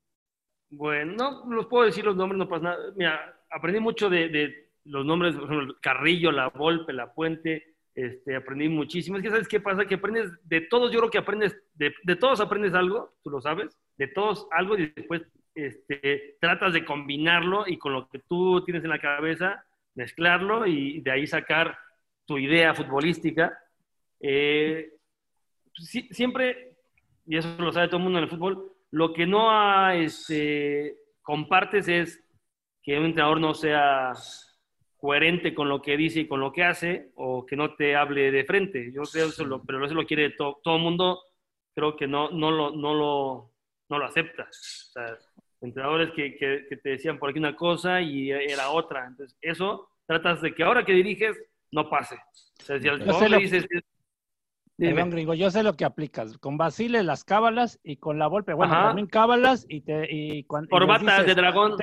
Bueno, 0.70 1.44
no 1.46 1.56
los 1.56 1.66
puedo 1.68 1.86
decir 1.86 2.06
los 2.06 2.16
nombres, 2.16 2.38
no 2.38 2.48
pasa 2.48 2.64
nada. 2.64 2.94
Mira, 2.96 3.46
aprendí 3.50 3.80
mucho 3.80 4.10
de, 4.10 4.30
de 4.30 4.71
los 4.86 5.06
nombres, 5.06 5.36
por 5.36 5.46
ejemplo, 5.46 5.76
Carrillo, 5.82 6.32
La 6.32 6.50
Volpe, 6.50 6.94
La 6.94 7.14
Puente, 7.14 7.76
este, 7.94 8.36
aprendí 8.36 8.70
muchísimo. 8.70 9.18
Es 9.18 9.24
que, 9.24 9.30
¿sabes 9.30 9.48
qué 9.48 9.60
pasa? 9.60 9.86
Que 9.86 9.96
aprendes 9.96 10.32
de 10.44 10.62
todos, 10.62 10.92
yo 10.92 11.00
creo 11.00 11.12
que 11.12 11.18
aprendes, 11.18 11.56
de, 11.74 11.94
de 12.04 12.16
todos 12.16 12.40
aprendes 12.40 12.74
algo, 12.74 13.14
tú 13.24 13.30
lo 13.30 13.42
sabes, 13.42 13.78
de 13.98 14.08
todos 14.08 14.48
algo 14.52 14.78
y 14.78 14.88
después 14.96 15.24
este, 15.56 16.38
tratas 16.40 16.74
de 16.74 16.86
combinarlo 16.86 17.68
y 17.68 17.78
con 17.78 17.94
lo 17.94 18.08
que 18.08 18.20
tú 18.20 18.64
tienes 18.64 18.84
en 18.84 18.90
la 18.90 19.00
cabeza, 19.00 19.66
mezclarlo 19.96 20.66
y 20.66 21.02
de 21.02 21.12
ahí 21.12 21.28
sacar 21.28 21.78
tu 22.26 22.38
idea 22.38 22.74
futbolística. 22.74 23.58
Eh, 24.20 24.94
siempre, 26.12 26.76
y 27.26 27.38
eso 27.38 27.56
lo 27.58 27.72
sabe 27.72 27.88
todo 27.88 27.98
el 27.98 28.04
mundo 28.04 28.20
en 28.20 28.24
el 28.24 28.30
fútbol, 28.30 28.72
lo 28.92 29.14
que 29.14 29.26
no 29.26 29.90
este, 29.92 30.98
compartes 31.22 31.88
es 31.88 32.24
que 32.84 32.98
un 32.98 33.06
entrenador 33.06 33.40
no 33.40 33.54
sea 33.54 34.14
coherente 35.02 35.54
con 35.56 35.68
lo 35.68 35.82
que 35.82 35.98
dice 35.98 36.20
y 36.22 36.28
con 36.28 36.40
lo 36.40 36.54
que 36.54 36.64
hace, 36.64 37.10
o 37.16 37.44
que 37.46 37.56
no 37.56 37.74
te 37.74 37.96
hable 37.96 38.32
de 38.32 38.46
frente. 38.46 38.92
Yo 38.94 39.02
creo 39.12 39.28
eso, 39.30 39.44
lo, 39.44 39.64
pero 39.64 39.84
eso 39.84 39.96
lo 39.96 40.06
quiere 40.06 40.30
to- 40.30 40.60
todo 40.64 40.76
el 40.76 40.84
mundo, 40.84 41.20
creo 41.74 41.96
que 41.98 42.06
no, 42.06 42.30
no, 42.30 42.52
lo, 42.52 42.70
no, 42.70 42.94
lo, 42.94 43.52
no 43.90 43.98
lo 43.98 44.06
acepta. 44.06 44.44
O 44.44 44.92
sea, 44.94 45.18
entrenadores 45.60 46.12
que, 46.12 46.38
que, 46.38 46.68
que 46.70 46.78
te 46.78 46.90
decían 46.90 47.18
por 47.18 47.32
aquí 47.32 47.40
una 47.40 47.56
cosa 47.56 48.00
y 48.00 48.30
era 48.32 48.70
otra. 48.70 49.08
Entonces, 49.08 49.36
eso 49.42 49.90
tratas 50.06 50.40
de 50.42 50.54
que 50.54 50.62
ahora 50.64 50.86
que 50.86 50.94
diriges 50.94 51.36
no 51.72 51.90
pase. 51.90 52.16
O 52.16 52.64
sea, 52.64 52.80
si 52.80 52.88
al 52.88 53.02
jugador 53.02 53.30
le 53.32 53.38
dices... 53.40 53.66
Perdón, 54.78 55.12
gringo, 55.12 55.34
yo 55.36 55.52
sé 55.52 55.62
lo 55.62 55.74
que 55.76 55.86
aplicas. 55.86 56.38
Con 56.40 56.58
Basile 56.58 57.04
las 57.04 57.24
cábalas 57.24 57.80
y 57.84 57.98
con 57.98 58.18
la 58.18 58.26
Volpe, 58.28 58.54
bueno, 58.54 58.74
Ajá. 58.74 58.88
también 58.88 59.06
cábalas 59.08 59.66
y 59.70 59.82
te... 59.82 60.08
Y 60.12 60.44
cuan- 60.46 60.64
y 60.64 60.66
les 60.66 60.72
Corbatas 60.72 61.02
dices, 61.20 61.26
de 61.28 61.36
dragón. 61.36 61.76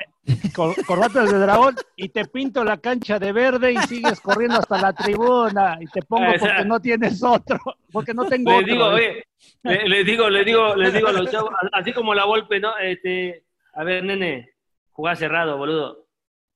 cor- 0.55 0.75
corbatas 0.85 1.31
de 1.31 1.39
dragón 1.39 1.77
y 1.95 2.09
te 2.09 2.25
pinto 2.25 2.65
la 2.65 2.79
cancha 2.79 3.21
de 3.21 3.31
verde 3.33 3.73
y 3.73 3.77
sigues 3.87 4.21
corriendo 4.21 4.59
hasta 4.59 4.81
la 4.81 4.93
tribuna 4.93 5.79
y 5.81 5.87
te 5.87 6.03
pongo 6.03 6.25
Ah, 6.25 6.35
esa- 6.35 6.47
porque 6.47 6.65
no 6.65 6.81
tienes 6.81 7.23
otro, 7.23 7.61
porque 7.93 8.15
no 8.15 8.25
tengo 8.25 8.51
Les 8.51 8.63
otro. 8.63 8.73
digo, 8.75 8.85
oye, 8.87 9.25
le- 9.63 9.89
les 9.89 10.05
digo, 10.07 10.29
les 10.29 10.45
digo, 10.45 10.75
les 10.75 10.93
digo 10.93 11.07
a 11.09 11.13
los 11.13 11.31
chavos, 11.31 11.51
así 11.73 11.93
como 11.93 12.15
la 12.15 12.25
golpe, 12.25 12.59
¿no? 12.59 12.77
Este, 12.79 13.45
a 13.75 13.85
ver, 13.85 14.03
nene, 14.03 14.51
jugaba 14.91 15.15
cerrado, 15.15 15.57
boludo. 15.57 16.07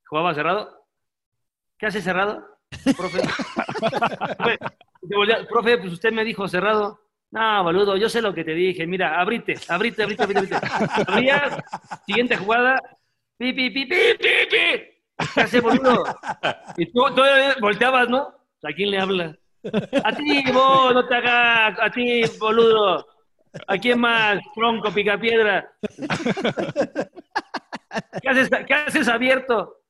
¿Jugaba 0.07 0.35
cerrado? 0.35 0.87
¿Qué 1.79 1.87
hace 1.87 2.03
cerrado? 2.03 2.45
Profe. 2.97 3.21
Voltea, 5.03 5.47
Profe, 5.47 5.79
pues 5.79 5.93
usted 5.93 6.13
me 6.13 6.25
dijo 6.25 6.47
cerrado. 6.49 7.01
No, 7.31 7.65
boludo, 7.65 7.97
yo 7.97 8.09
sé 8.09 8.21
lo 8.21 8.35
que 8.35 8.45
te 8.45 8.55
dije. 8.55 8.87
Mira, 8.87 9.21
abrite, 9.21 9.55
abrite, 9.69 10.03
abrite, 10.03 10.23
abrite. 10.23 10.55
abrite. 10.55 10.67
Abrías, 11.07 11.59
siguiente 12.07 12.37
jugada. 12.37 12.81
Pi, 13.39 13.53
pi, 13.53 13.71
pi, 13.71 13.87
pi, 13.87 13.97
pi, 14.19 14.29
pi. 14.51 15.27
¿Qué 15.35 15.41
hace, 15.41 15.61
boludo? 15.61 16.05
Y 16.77 16.87
tú 16.87 17.01
todavía 17.15 17.57
volteabas, 17.61 18.09
¿no? 18.09 18.35
¿A 18.63 18.73
quién 18.75 18.91
le 18.91 19.01
habla? 19.01 19.37
A 20.05 20.13
ti, 20.13 20.45
vos, 20.53 20.95
no 20.95 21.07
te 21.07 21.15
hagas, 21.15 21.79
a 21.81 21.91
ti, 21.91 22.23
boludo. 22.39 23.07
¿A 23.67 23.79
quién 23.79 24.01
más? 24.01 24.41
Tronco, 24.55 24.93
picapiedra. 24.93 25.73
¿Qué 28.21 28.29
haces, 28.29 28.51
¿Qué 28.67 28.75
haces 28.75 29.09
abierto? 29.09 29.82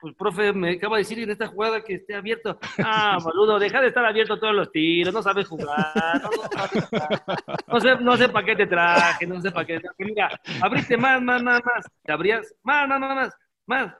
Pues, 0.00 0.14
profe, 0.14 0.52
me 0.54 0.72
acaba 0.72 0.96
de 0.96 1.02
decir 1.02 1.18
en 1.18 1.30
esta 1.30 1.46
jugada 1.48 1.82
que 1.84 1.94
esté 1.96 2.14
abierto. 2.14 2.58
Ah, 2.82 3.18
boludo, 3.22 3.58
deja 3.58 3.80
de 3.82 3.88
estar 3.88 4.04
abierto 4.04 4.38
todos 4.38 4.54
los 4.54 4.72
tiros, 4.72 5.12
no 5.12 5.22
sabes 5.22 5.46
jugar. 5.46 6.22
No, 6.22 6.30
no 6.30 6.48
sabes 6.58 6.84
jugar. 6.88 7.22
No 7.68 7.80
sé, 7.80 7.96
no 8.00 8.16
sé 8.16 8.28
para 8.30 8.46
qué 8.46 8.56
te 8.56 8.66
traje, 8.66 9.26
no 9.26 9.40
sé 9.40 9.50
para 9.50 9.66
qué 9.66 9.74
te 9.74 9.80
traje. 9.80 9.96
Mira, 10.04 10.30
abriste 10.62 10.96
más, 10.96 11.20
más, 11.20 11.42
más, 11.42 11.60
más. 11.64 11.84
¿Te 12.02 12.12
abrías? 12.12 12.54
Más, 12.62 12.88
más, 12.88 12.98
más, 13.00 13.14
más, 13.14 13.34
más. 13.66 13.92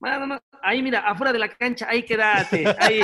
Más, 0.00 0.18
más, 0.20 0.28
más. 0.28 0.40
Ahí, 0.62 0.82
mira, 0.82 1.00
afuera 1.00 1.32
de 1.32 1.38
la 1.38 1.48
cancha, 1.48 1.86
ahí 1.88 2.02
quédate, 2.04 2.64
ahí. 2.78 3.00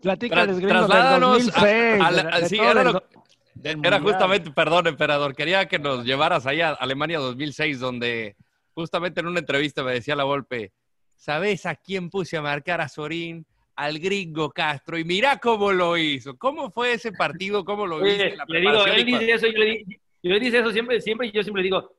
Platícales, 0.00 0.56
Tra- 0.56 0.60
gringo, 0.60 0.78
del 0.78 0.88
trasládanos 0.88 1.30
a- 1.30 1.60
2006, 1.60 2.02
a 2.02 2.10
la- 2.10 2.22
de- 2.22 2.40
de 2.42 2.48
sí, 2.48 2.56
todo 2.56 2.70
era 2.70 2.84
lo- 3.98 4.02
justamente, 4.04 4.50
perdón, 4.50 4.86
emperador, 4.88 5.34
quería 5.36 5.66
que 5.68 5.78
nos 5.78 6.04
llevaras 6.04 6.46
allá 6.46 6.70
a 6.70 6.74
Alemania 6.74 7.18
2006, 7.18 7.78
donde 7.78 8.36
justamente 8.74 9.20
en 9.20 9.26
una 9.26 9.40
entrevista 9.40 9.82
me 9.82 9.92
decía 9.92 10.16
la 10.16 10.24
Volpe, 10.24 10.72
¿sabes 11.16 11.66
a 11.66 11.74
quién 11.74 12.10
puse 12.10 12.36
a 12.36 12.42
marcar 12.42 12.80
a 12.80 12.88
Sorín? 12.88 13.46
Al 13.74 13.98
gringo 13.98 14.50
Castro. 14.50 14.98
Y 14.98 15.04
mira 15.04 15.38
cómo 15.38 15.72
lo 15.72 15.96
hizo. 15.96 16.36
¿Cómo 16.36 16.70
fue 16.70 16.92
ese 16.92 17.10
partido? 17.12 17.64
¿Cómo 17.64 17.86
lo 17.86 18.00
viste? 18.00 18.26
Oye, 18.26 18.36
la 18.36 18.44
le 18.46 18.60
digo, 18.60 18.86
él 18.86 19.04
dice 19.06 19.32
eso, 19.32 19.46
yo 19.46 19.58
le, 19.58 19.84
yo 20.22 20.30
le 20.30 20.40
dice 20.40 20.58
eso 20.58 20.70
siempre, 20.70 21.00
siempre, 21.00 21.28
y 21.28 21.32
yo 21.32 21.42
siempre 21.42 21.62
digo, 21.62 21.96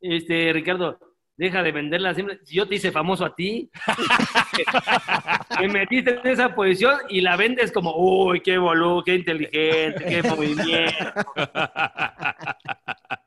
este, 0.00 0.52
Ricardo, 0.52 0.98
deja 1.36 1.62
de 1.62 1.72
venderla 1.72 2.14
siempre. 2.14 2.38
Si 2.44 2.54
yo 2.54 2.66
te 2.66 2.76
hice 2.76 2.90
famoso 2.90 3.24
a 3.24 3.34
ti, 3.34 3.70
me 5.60 5.68
metiste 5.68 6.18
en 6.22 6.26
esa 6.26 6.54
posición 6.54 6.98
y 7.08 7.20
la 7.20 7.36
vendes 7.36 7.72
como, 7.72 7.94
uy, 7.96 8.40
qué 8.40 8.56
boludo, 8.58 9.04
qué 9.04 9.16
inteligente, 9.16 10.04
qué 10.04 10.22
movimiento. 10.28 10.94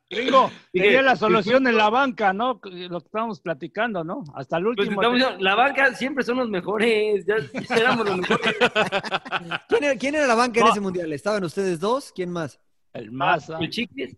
Gringo, 0.10 0.50
Dije, 0.74 0.86
tenía 0.88 1.02
la 1.04 1.16
solución 1.16 1.68
en 1.68 1.78
la 1.78 1.90
banca, 1.90 2.34
¿no? 2.34 2.60
Lo 2.64 3.00
que 3.02 3.06
estábamos 3.06 3.40
platicando, 3.42 4.04
¿no? 4.04 4.24
Hasta 4.34 4.58
el 4.58 4.64
Pues, 4.64 4.88
último. 4.88 5.02
estamos 5.02 5.42
la 5.42 5.56
banca 5.56 5.94
siempre 5.94 6.24
son 6.24 6.38
los 6.38 6.50
mejores, 6.50 7.26
ya, 7.26 7.36
ya 7.38 7.76
éramos 7.76 8.08
los 8.08 8.18
mejores. 8.18 8.56
¿Quién 9.70 9.84
era, 9.84 9.96
quién 9.98 10.16
era 10.16 10.26
la 10.28 10.36
banca 10.36 10.60
en 10.62 10.68
ese 10.68 10.80
mundial? 10.82 11.14
¿Estaban 11.14 11.44
ustedes 11.44 11.80
dos? 11.80 12.12
¿Quién 12.14 12.32
más? 12.32 12.60
El 12.94 13.12
Maza. 13.12 13.58
El 13.60 13.70
chiquis. 13.70 14.18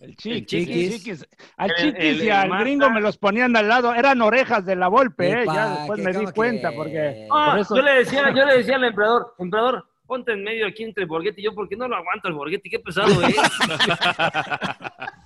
El 0.00 0.16
chiquis, 0.16 0.46
Chiquis. 0.46 0.96
chiquis. 1.02 1.26
Al 1.56 1.70
El- 1.70 1.76
chiquis 1.76 2.04
el- 2.04 2.16
y 2.22 2.26
el 2.26 2.32
al 2.32 2.48
Maza. 2.48 2.62
gringo 2.64 2.90
me 2.90 3.00
los 3.00 3.18
ponían 3.18 3.56
al 3.56 3.68
lado. 3.68 3.94
Eran 3.94 4.20
orejas 4.22 4.64
de 4.64 4.76
la 4.76 4.88
Volpe, 4.88 5.30
¿eh? 5.30 5.44
Ya 5.46 5.76
después 5.78 6.00
me 6.02 6.12
di 6.12 6.26
cuenta 6.32 6.70
que- 6.70 6.76
porque... 6.76 7.28
Ah, 7.32 7.50
por 7.52 7.60
eso... 7.60 7.76
yo 7.76 7.82
le 7.82 7.94
decía, 7.94 8.30
yo 8.34 8.44
le 8.44 8.58
decía 8.58 8.76
al 8.76 8.84
emperador, 8.84 9.34
emperador, 9.38 9.88
ponte 10.06 10.32
en 10.32 10.42
medio 10.44 10.66
aquí 10.66 10.82
entre 10.84 11.04
Borghetti 11.04 11.40
y 11.40 11.44
yo, 11.44 11.54
porque 11.54 11.76
no 11.76 11.86
lo 11.88 11.96
aguanto 11.96 12.26
el 12.28 12.34
Borghetti, 12.34 12.68
qué 12.70 12.78
pesado 12.80 13.10
es. 13.22 13.36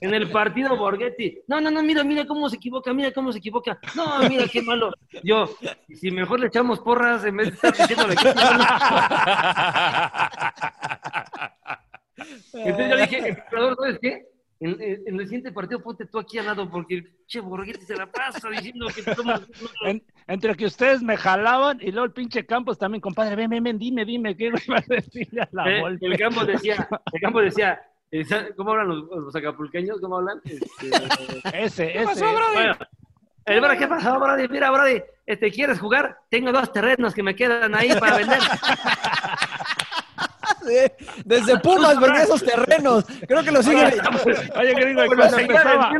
en 0.00 0.14
el 0.14 0.30
partido 0.30 0.76
Borghetti, 0.76 1.40
no, 1.48 1.60
no, 1.60 1.70
no, 1.70 1.82
mira, 1.82 2.04
mira 2.04 2.24
cómo 2.26 2.48
se 2.48 2.56
equivoca, 2.56 2.92
mira 2.92 3.10
cómo 3.12 3.32
se 3.32 3.38
equivoca. 3.38 3.78
No, 3.96 4.20
mira 4.28 4.46
qué 4.46 4.62
malo. 4.62 4.92
Yo, 5.24 5.48
si 5.94 6.10
mejor 6.10 6.40
le 6.40 6.46
echamos 6.46 6.78
porras 6.80 7.24
en 7.24 7.36
vez 7.36 7.48
de 7.48 7.54
estar 7.54 7.76
diciéndole 7.76 8.14
que 8.16 8.28
Entonces 12.52 12.88
yo 12.90 12.96
le 12.96 13.02
dije, 13.02 13.28
emperador, 13.28 13.76
¿sabes 13.80 13.98
qué? 14.00 14.22
En, 14.60 14.70
en- 14.82 15.02
en 15.06 15.14
el 15.20 15.26
siguiente 15.26 15.52
partido 15.52 15.80
ponte 15.80 16.04
tú 16.06 16.18
aquí 16.18 16.36
al 16.38 16.46
lado 16.46 16.68
porque 16.68 17.04
che 17.28 17.38
Borghetti 17.40 17.84
se 17.84 17.94
la 17.94 18.10
pasa 18.10 18.48
diciendo 18.50 18.88
que 18.88 19.02
somos... 19.14 19.42
En- 19.84 20.02
entre 20.26 20.56
que 20.56 20.66
ustedes 20.66 21.00
me 21.00 21.16
jalaban 21.16 21.78
y 21.80 21.92
luego 21.92 22.06
el 22.06 22.12
pinche 22.12 22.44
Campos 22.44 22.76
también, 22.76 23.00
compadre, 23.00 23.36
ven, 23.36 23.48
ven, 23.50 23.62
ven, 23.62 23.78
dime, 23.78 24.04
dime, 24.04 24.36
¿qué 24.36 24.46
iba 24.66 24.78
a 24.78 24.84
decirle 24.88 25.42
a 25.42 25.48
la 25.52 25.70
Eh, 25.70 25.98
el 26.00 26.18
campo 26.18 26.44
decía, 26.44 26.88
el 27.12 27.20
campo 27.20 27.40
decía, 27.40 27.74
eh, 27.74 27.78
¿sabe 27.78 27.97
¿cómo 28.56 28.70
hablan 28.70 28.88
los, 28.88 29.04
los 29.10 29.36
acapulqueños? 29.36 30.00
¿Cómo 30.00 30.18
hablan? 30.18 30.40
Este, 30.44 30.90
Ese, 31.64 31.98
ese. 31.98 32.24
bueno, 32.24 32.76
el 33.44 33.60
Brody, 33.60 33.78
¿qué 33.78 33.88
pasó, 33.88 34.18
Brody? 34.20 34.46
Mira, 34.48 34.70
Brody, 34.70 35.02
este, 35.24 35.50
¿quieres 35.50 35.80
jugar? 35.80 36.18
Tengo 36.28 36.52
dos 36.52 36.70
terrenos 36.72 37.14
que 37.14 37.22
me 37.22 37.34
quedan 37.34 37.74
ahí 37.74 37.94
para 37.98 38.18
vender. 38.18 38.40
Desde 41.24 41.58
Pumas 41.60 41.98
vendía 41.98 42.24
esos 42.24 42.44
terrenos. 42.44 43.04
Creo 43.26 43.42
que 43.42 43.50
lo 43.50 43.62
siguen. 43.62 43.90
Oye, 44.56 44.74
gringo, 44.74 45.06
cuando 45.06 45.38
empezaba, 45.38 45.92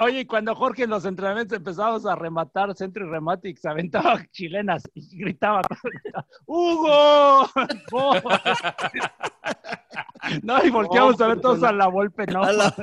oye, 0.00 0.26
cuando 0.26 0.54
Jorge 0.54 0.84
en 0.84 0.90
los 0.90 1.04
entrenamientos 1.04 1.58
empezábamos 1.58 2.06
a 2.06 2.14
rematar 2.14 2.74
centro 2.76 3.06
y 3.06 3.10
remate 3.10 3.48
y 3.48 3.56
se 3.56 3.68
aventaba 3.68 4.24
chilenas 4.30 4.88
y 4.94 5.18
gritaba, 5.18 5.62
¡Hugo! 6.46 7.48
¡Oh! 7.92 8.14
No, 10.42 10.64
y 10.64 10.70
volteamos 10.70 11.20
a 11.20 11.26
ver 11.28 11.40
todos 11.40 11.62
a 11.62 11.72
la 11.72 11.86
Volpe, 11.88 12.26
no. 12.26 12.42
A 12.44 12.52
la- 12.52 12.74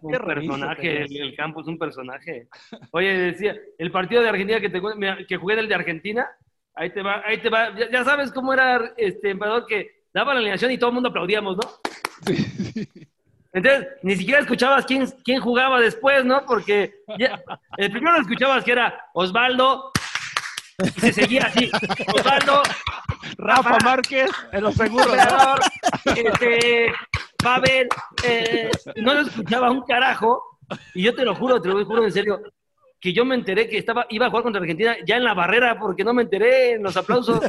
Un 0.00 0.12
Qué 0.12 0.18
personaje, 0.20 1.02
el, 1.02 1.16
el 1.16 1.36
campo 1.36 1.60
es 1.60 1.66
un 1.66 1.78
personaje. 1.78 2.48
Oye, 2.90 3.08
decía, 3.18 3.54
el 3.78 3.90
partido 3.90 4.22
de 4.22 4.28
Argentina 4.28 4.60
que, 4.60 4.68
te, 4.70 4.80
que 5.26 5.36
jugué 5.36 5.56
del 5.56 5.68
de 5.68 5.74
Argentina, 5.74 6.26
ahí 6.74 6.90
te 6.90 7.02
va, 7.02 7.22
ahí 7.24 7.38
te 7.38 7.48
va. 7.50 7.74
Ya, 7.76 7.90
ya 7.90 8.04
sabes 8.04 8.32
cómo 8.32 8.52
era 8.52 8.92
este 8.96 9.30
emperador 9.30 9.66
que 9.66 10.02
daba 10.12 10.32
la 10.34 10.40
alineación 10.40 10.70
y 10.72 10.78
todo 10.78 10.90
el 10.90 10.94
mundo 10.94 11.10
aplaudíamos, 11.10 11.56
¿no? 11.56 11.62
Entonces, 13.52 13.88
ni 14.02 14.14
siquiera 14.14 14.40
escuchabas 14.40 14.84
quién, 14.86 15.06
quién 15.24 15.40
jugaba 15.40 15.80
después, 15.80 16.24
¿no? 16.24 16.44
Porque 16.46 16.92
ya- 17.18 17.40
el 17.76 17.90
primero 17.90 18.16
lo 18.16 18.22
escuchabas 18.22 18.62
que 18.64 18.72
era 18.72 19.06
Osvaldo, 19.14 19.90
y 20.84 21.00
se 21.00 21.12
seguía 21.12 21.42
así, 21.46 21.70
Osvaldo, 22.14 22.62
Rafa 23.36 23.78
Márquez, 23.84 24.30
en 24.52 24.62
los 24.62 24.74
seguros. 24.74 25.16
este, 26.04 26.92
Pavel, 27.36 27.88
eh, 28.24 28.70
no 28.96 29.14
lo 29.14 29.20
escuchaba 29.22 29.70
un 29.70 29.82
carajo, 29.82 30.58
y 30.94 31.02
yo 31.02 31.14
te 31.14 31.24
lo 31.24 31.34
juro, 31.34 31.60
te 31.60 31.68
lo 31.68 31.84
juro 31.84 32.04
en 32.04 32.12
serio, 32.12 32.40
que 33.00 33.12
yo 33.12 33.24
me 33.24 33.34
enteré 33.34 33.68
que 33.68 33.78
estaba, 33.78 34.06
iba 34.10 34.26
a 34.26 34.30
jugar 34.30 34.44
contra 34.44 34.60
Argentina 34.60 34.96
ya 35.06 35.16
en 35.16 35.24
la 35.24 35.34
barrera, 35.34 35.78
porque 35.78 36.04
no 36.04 36.14
me 36.14 36.22
enteré 36.22 36.72
en 36.72 36.82
los 36.82 36.96
aplausos. 36.96 37.40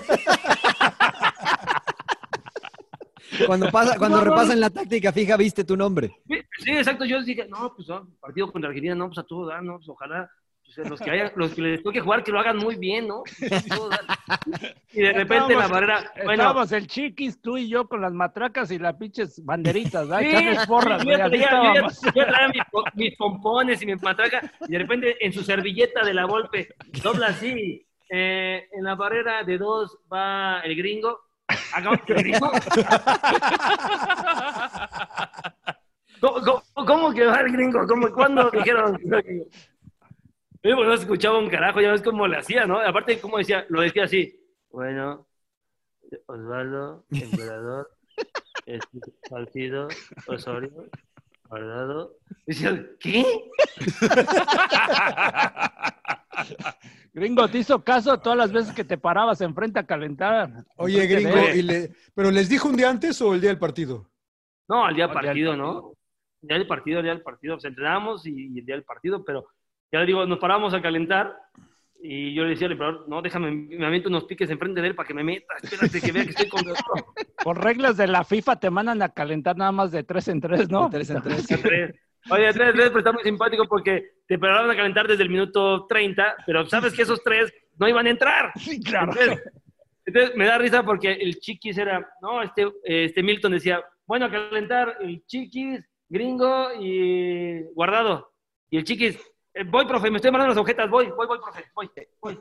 Cuando, 3.45 3.69
pasa, 3.71 3.97
cuando 3.97 4.17
No, 4.17 4.25
no, 4.25 4.32
repasan 4.32 4.59
la 4.59 4.69
táctica 4.69 5.13
fija, 5.13 5.38
viste 5.38 5.63
tu 5.63 5.77
nombre. 5.77 6.11
Sí, 6.27 6.41
sí, 6.63 6.71
exacto, 6.71 7.05
yo 7.05 7.21
dije, 7.21 7.47
no, 7.47 7.73
pues 7.75 7.88
no, 7.88 8.07
partido 8.19 8.51
contra 8.51 8.69
Argentina, 8.69 8.95
no, 8.95 9.07
pues 9.07 9.19
a 9.19 9.23
todo 9.23 9.47
dar, 9.47 9.63
no, 9.63 9.77
pues 9.77 9.88
ojalá. 9.88 10.30
Los 10.78 10.99
que 10.99 11.11
haya, 11.11 11.32
los 11.36 11.53
que 11.53 11.61
les 11.61 11.84
toque 11.84 11.99
jugar, 12.01 12.24
que 12.24 12.32
lo 12.32 12.39
hagan 12.39 12.57
muy 12.57 12.76
bien, 12.76 13.07
¿no? 13.07 13.24
Y 14.91 15.01
de 15.01 15.13
repente 15.13 15.53
la 15.55 15.65
Estábamos- 15.65 15.72
barrera, 15.72 16.11
bueno, 16.17 16.32
Estábamos 16.32 16.72
el 16.72 16.88
chiquis, 16.88 17.41
tú 17.41 17.57
y 17.57 17.67
yo 17.70 17.88
con 17.88 18.01
las 18.01 18.11
matracas 18.13 18.72
y 18.72 18.80
las 18.80 18.95
pinches 18.95 19.43
banderitas, 19.45 20.07
¿verdad? 20.07 20.61
Sí, 20.61 20.67
porras, 20.67 21.03
yo 21.03 21.11
ya 21.11 21.28
yo 21.28 21.38
yo 22.15 22.26
traía 22.26 22.47
mis, 22.49 22.63
mis 22.95 23.15
pompones 23.15 23.82
y 23.82 23.86
mi 23.86 23.95
matraca, 23.95 24.51
y 24.67 24.72
de 24.72 24.78
repente 24.80 25.17
en 25.26 25.32
su 25.34 25.43
servilleta 25.43 26.03
de 26.03 26.13
la 26.13 26.26
golpe, 26.26 26.70
dobla 27.03 27.28
así, 27.28 27.86
eh, 28.09 28.67
en 28.72 28.84
la 28.84 28.95
barrera 28.95 29.43
de 29.43 29.57
dos 29.57 29.97
va 30.11 30.61
el 30.61 30.76
gringo, 30.76 31.20
el 32.07 32.15
gringo. 32.15 32.51
¿Cómo, 36.20 36.41
cómo, 36.41 36.61
cómo 36.86 37.13
que 37.13 37.26
va 37.26 37.39
el 37.41 37.51
gringo? 37.51 37.88
¿Cómo, 37.88 38.09
¿Cuándo 38.11 38.49
dijeron? 38.51 38.99
Yo 40.62 40.76
pues, 40.76 40.88
no 40.88 40.93
escuchaba 40.93 41.39
un 41.39 41.49
carajo, 41.49 41.80
ya 41.82 41.91
ves 41.91 42.01
cómo 42.01 42.28
le 42.28 42.38
hacía, 42.38 42.66
¿no? 42.66 42.80
Aparte, 42.80 43.20
como 43.20 43.38
decía, 43.38 43.66
lo 43.70 43.82
decía 43.82 44.03
así. 44.03 44.36
Bueno, 44.70 45.28
Osvaldo, 46.26 47.05
emperador, 47.12 47.89
este, 48.66 48.99
Salcido, 49.30 49.88
Osorio, 50.28 50.89
Guardado. 51.47 52.18
Decía, 52.45 52.86
¿qué? 52.99 53.26
Gringo, 57.14 57.47
te 57.47 57.60
hizo 57.60 57.84
caso 57.84 58.20
todas 58.20 58.38
las 58.38 58.51
veces 58.51 58.74
que 58.74 58.84
te 58.84 58.97
parabas 58.97 59.41
enfrente 59.41 59.80
a 59.80 59.86
calentar. 59.86 60.51
Oye, 60.78 61.05
gringo, 61.07 61.38
y 61.55 61.62
le- 61.64 61.91
¿pero 62.14 62.32
les 62.32 62.49
dijo 62.49 62.68
un 62.70 62.76
día 62.76 62.89
antes 62.89 63.22
o 63.22 63.34
el 63.34 63.41
día 63.41 63.49
del 63.49 63.60
partido? 63.60 64.10
No, 64.68 64.86
al 64.86 64.95
día 64.95 65.07
No, 65.07 65.14
del 65.14 65.24
partido, 65.24 65.55
¿no? 65.55 65.93
El 66.41 66.47
día 66.47 66.57
del 66.60 66.68
partido, 66.68 66.99
el 66.99 67.03
día 67.05 67.14
del 67.14 67.24
partido. 67.24 67.55
Pues 67.55 67.66
entrenábamos 67.66 68.26
y, 68.28 68.53
y 68.53 68.60
el 68.60 68.66
día 68.66 68.76
del 68.76 68.84
partido, 68.84 69.24
pero 69.26 69.47
ya 69.91 69.99
le 69.99 70.05
digo, 70.05 70.25
nos 70.25 70.39
parábamos 70.39 70.73
a 70.73 70.81
calentar 70.81 71.35
y 72.01 72.33
yo 72.33 72.43
le 72.43 72.51
decía 72.51 72.67
al 72.67 72.73
emperador, 72.73 73.05
no, 73.09 73.21
déjame, 73.21 73.51
me 73.51 73.85
aviento 73.85 74.09
unos 74.09 74.23
piques 74.23 74.49
enfrente 74.49 74.81
de 74.81 74.87
él 74.87 74.95
para 74.95 75.07
que 75.07 75.13
me 75.13 75.23
meta, 75.23 75.53
espérate 75.61 75.99
que 75.99 76.11
vea 76.11 76.23
que 76.23 76.29
estoy 76.29 76.47
con 76.47 76.63
Por 77.43 77.63
reglas 77.63 77.97
de 77.97 78.07
la 78.07 78.23
FIFA 78.23 78.59
te 78.59 78.69
mandan 78.69 79.01
a 79.01 79.09
calentar 79.09 79.57
nada 79.57 79.71
más 79.71 79.91
de 79.91 80.03
tres 80.03 80.27
en 80.29 80.39
tres, 80.39 80.69
¿no? 80.69 80.89
De 80.89 80.99
tres 80.99 81.09
en 81.09 81.21
tres. 81.21 81.47
Oye, 82.31 82.53
tres, 82.53 82.73
tres, 82.73 82.87
pero 82.87 82.99
está 82.99 83.11
muy 83.11 83.23
simpático 83.23 83.65
porque 83.67 84.11
te 84.27 84.37
paraban 84.37 84.69
a 84.69 84.75
calentar 84.75 85.07
desde 85.07 85.23
el 85.23 85.29
minuto 85.29 85.85
30, 85.87 86.37
pero 86.45 86.65
sabes 86.67 86.93
que 86.93 87.01
esos 87.01 87.23
tres 87.23 87.51
no 87.77 87.87
iban 87.87 88.07
a 88.07 88.09
entrar. 88.09 88.51
Sí, 88.59 88.81
claro. 88.81 89.11
Entonces, 89.11 89.51
entonces 90.05 90.35
me 90.35 90.45
da 90.45 90.57
risa 90.57 90.83
porque 90.83 91.11
el 91.13 91.39
chiquis 91.39 91.77
era, 91.77 92.07
no, 92.21 92.41
este, 92.41 92.67
este 92.83 93.23
Milton 93.23 93.53
decía, 93.53 93.83
bueno, 94.05 94.25
a 94.25 94.31
calentar 94.31 94.97
el 95.01 95.25
chiquis, 95.25 95.83
gringo 96.07 96.69
y 96.79 97.63
guardado. 97.73 98.31
Y 98.69 98.77
el 98.77 98.83
chiquis, 98.83 99.19
voy, 99.65 99.85
profe, 99.85 100.09
me 100.09 100.17
estoy 100.17 100.29
amarrando 100.29 100.49
las 100.49 100.57
agujetas, 100.57 100.89
voy, 100.89 101.07
voy, 101.07 101.27
voy, 101.27 101.39
profe, 101.39 101.65
voy, 101.75 101.89
voy. 102.21 102.39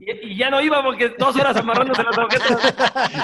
Y, 0.00 0.32
y 0.32 0.36
ya 0.36 0.50
no 0.50 0.60
iba 0.60 0.82
porque 0.82 1.14
dos 1.18 1.36
horas 1.36 1.56
amarrándose 1.56 2.02
las 2.02 2.18
agujetas. 2.18 2.76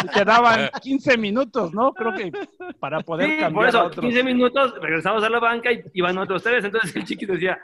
Te 0.15 0.25
daban 0.25 0.71
15 0.83 1.19
minutos, 1.19 1.73
¿no? 1.75 1.93
Creo 1.93 2.15
que 2.15 2.33
para 2.79 3.01
poder 3.01 3.31
Sí, 3.31 3.37
cambiar 3.39 3.53
por 3.53 3.67
a 3.67 3.69
eso, 3.69 3.85
otros. 3.85 4.05
15 4.05 4.25
minutos, 4.25 4.75
regresamos 4.81 5.23
a 5.25 5.29
la 5.29 5.41
banca 5.41 5.73
y 5.73 5.83
iban 5.95 6.17
otros 6.19 6.43
tres. 6.43 6.65
Entonces 6.65 6.95
el 6.97 7.05
chiquis 7.05 7.29
decía, 7.29 7.59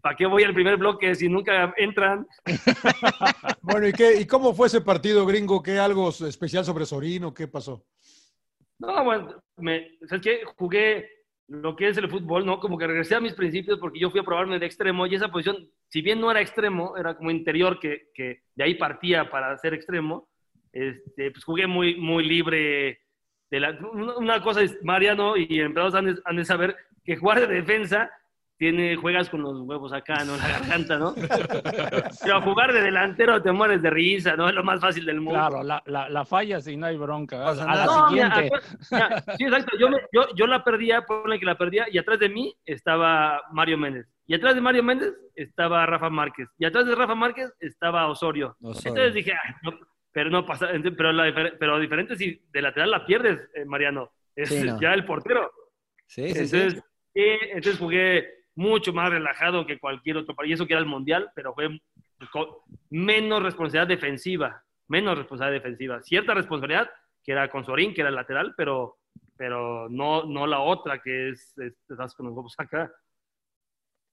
¿para 0.00 0.16
qué 0.16 0.26
voy 0.26 0.42
al 0.44 0.54
primer 0.54 0.76
bloque 0.76 1.14
si 1.14 1.28
nunca 1.28 1.72
entran? 1.76 2.26
Bueno, 3.64 3.86
¿y, 3.86 3.92
qué, 3.92 4.20
¿y 4.20 4.26
cómo 4.26 4.52
fue 4.54 4.66
ese 4.66 4.80
partido, 4.80 5.24
gringo? 5.24 5.62
¿Qué 5.62 5.78
algo 5.78 6.08
especial 6.08 6.64
sobre 6.64 6.84
Sorino? 6.84 7.32
¿Qué 7.32 7.46
pasó? 7.46 7.86
No, 8.78 9.04
bueno, 9.04 9.40
me, 9.56 9.96
¿sabes 10.08 10.20
qué? 10.22 10.40
Jugué 10.56 11.08
lo 11.48 11.76
que 11.76 11.88
es 11.88 11.96
el 11.98 12.08
fútbol, 12.08 12.46
¿no? 12.46 12.58
Como 12.60 12.78
que 12.78 12.86
regresé 12.86 13.14
a 13.14 13.20
mis 13.20 13.34
principios 13.34 13.78
porque 13.78 13.98
yo 14.00 14.10
fui 14.10 14.20
a 14.20 14.24
probarme 14.24 14.58
de 14.58 14.66
extremo 14.66 15.06
y 15.06 15.14
esa 15.14 15.28
posición, 15.30 15.68
si 15.88 16.00
bien 16.00 16.20
no 16.20 16.30
era 16.30 16.40
extremo, 16.40 16.96
era 16.96 17.14
como 17.16 17.30
interior 17.30 17.78
que, 17.78 18.08
que 18.14 18.42
de 18.54 18.64
ahí 18.64 18.74
partía 18.76 19.30
para 19.30 19.56
ser 19.58 19.74
extremo, 19.74 20.28
este, 20.72 21.30
pues 21.30 21.44
jugué 21.44 21.66
muy, 21.66 21.96
muy 21.96 22.24
libre. 22.24 23.00
De 23.50 23.60
la, 23.60 23.78
una- 24.18 24.42
cosa 24.42 24.62
es, 24.62 24.78
Mariano 24.82 25.36
y 25.36 25.60
Emperador 25.60 25.98
han 25.98 26.06
de, 26.06 26.20
han 26.24 26.36
de 26.36 26.44
saber 26.46 26.76
que 27.04 27.16
jugar 27.16 27.40
de 27.46 27.54
defensa 27.54 28.10
tiene, 28.62 28.94
juegas 28.94 29.28
con 29.28 29.42
los 29.42 29.58
huevos 29.62 29.92
acá, 29.92 30.22
¿no? 30.24 30.36
La 30.36 30.46
garganta, 30.46 30.96
¿no? 30.96 31.14
Pero 32.22 32.42
jugar 32.42 32.72
de 32.72 32.80
delantero 32.80 33.42
te 33.42 33.50
mueres 33.50 33.82
de 33.82 33.90
risa, 33.90 34.36
¿no? 34.36 34.48
Es 34.48 34.54
lo 34.54 34.62
más 34.62 34.80
fácil 34.80 35.04
del 35.04 35.16
mundo. 35.20 35.40
Claro, 35.40 35.64
la, 35.64 35.82
la, 35.86 36.08
la 36.08 36.24
fallas 36.24 36.68
y 36.68 36.76
no 36.76 36.86
hay 36.86 36.96
bronca. 36.96 37.48
A 37.48 37.54
la 37.54 37.84
No, 37.86 38.10
mira, 38.12 38.32
siguiente. 38.32 38.54
acu- 38.56 38.86
mira, 38.92 39.24
sí, 39.36 39.44
exacto. 39.46 39.76
Yo, 39.76 39.88
me- 39.88 39.98
yo, 40.12 40.26
yo 40.36 40.46
la 40.46 40.62
perdía, 40.62 41.02
ponle 41.02 41.40
que 41.40 41.44
la 41.44 41.58
perdía, 41.58 41.86
y 41.90 41.98
atrás 41.98 42.20
de 42.20 42.28
mí 42.28 42.54
estaba 42.64 43.42
Mario 43.50 43.78
Méndez. 43.78 44.06
Y 44.28 44.34
atrás 44.34 44.54
de 44.54 44.60
Mario 44.60 44.84
Méndez 44.84 45.12
estaba 45.34 45.84
Rafa 45.84 46.08
Márquez. 46.08 46.48
Y 46.56 46.64
atrás 46.64 46.86
de 46.86 46.94
Rafa 46.94 47.16
Márquez 47.16 47.52
estaba 47.58 48.06
Osorio. 48.06 48.56
Osorio. 48.62 48.90
Entonces 48.90 49.14
dije, 49.14 49.32
"Ay, 49.32 49.54
no, 49.64 49.72
pero 50.12 50.30
no 50.30 50.46
pasa, 50.46 50.68
pero, 50.96 51.12
la 51.12 51.34
pero 51.58 51.80
diferente 51.80 52.14
si 52.14 52.40
de 52.52 52.62
lateral 52.62 52.92
la 52.92 53.04
pierdes, 53.04 53.40
eh, 53.56 53.64
Mariano. 53.64 54.12
Es 54.36 54.50
Sí, 54.50 54.62
no. 54.62 54.80
ya 54.80 54.94
el 54.94 55.04
portero. 55.04 55.50
Sí, 56.06 56.22
sí. 56.22 56.38
Entonces, 56.38 56.74
sí, 57.12 57.22
entonces 57.50 57.78
jugué 57.80 58.41
mucho 58.54 58.92
más 58.92 59.10
relajado 59.10 59.66
que 59.66 59.78
cualquier 59.78 60.18
otro 60.18 60.34
país. 60.34 60.50
Y 60.50 60.52
eso 60.54 60.66
que 60.66 60.74
era 60.74 60.80
el 60.80 60.86
Mundial, 60.88 61.30
pero 61.34 61.54
fue 61.54 61.80
menos 62.90 63.42
responsabilidad 63.42 63.88
defensiva. 63.88 64.62
Menos 64.88 65.16
responsabilidad 65.16 65.62
defensiva. 65.62 66.02
Cierta 66.02 66.34
responsabilidad, 66.34 66.90
que 67.22 67.32
era 67.32 67.48
con 67.50 67.64
Sorín, 67.64 67.94
que 67.94 68.00
era 68.02 68.10
el 68.10 68.16
lateral, 68.16 68.54
pero, 68.56 68.98
pero 69.36 69.88
no, 69.88 70.24
no 70.24 70.46
la 70.46 70.60
otra, 70.60 71.00
que 71.00 71.30
es, 71.30 71.56
es- 71.58 71.74
estás 71.88 72.14
con 72.14 72.26
los 72.26 72.34
huevos 72.34 72.54
acá. 72.58 72.92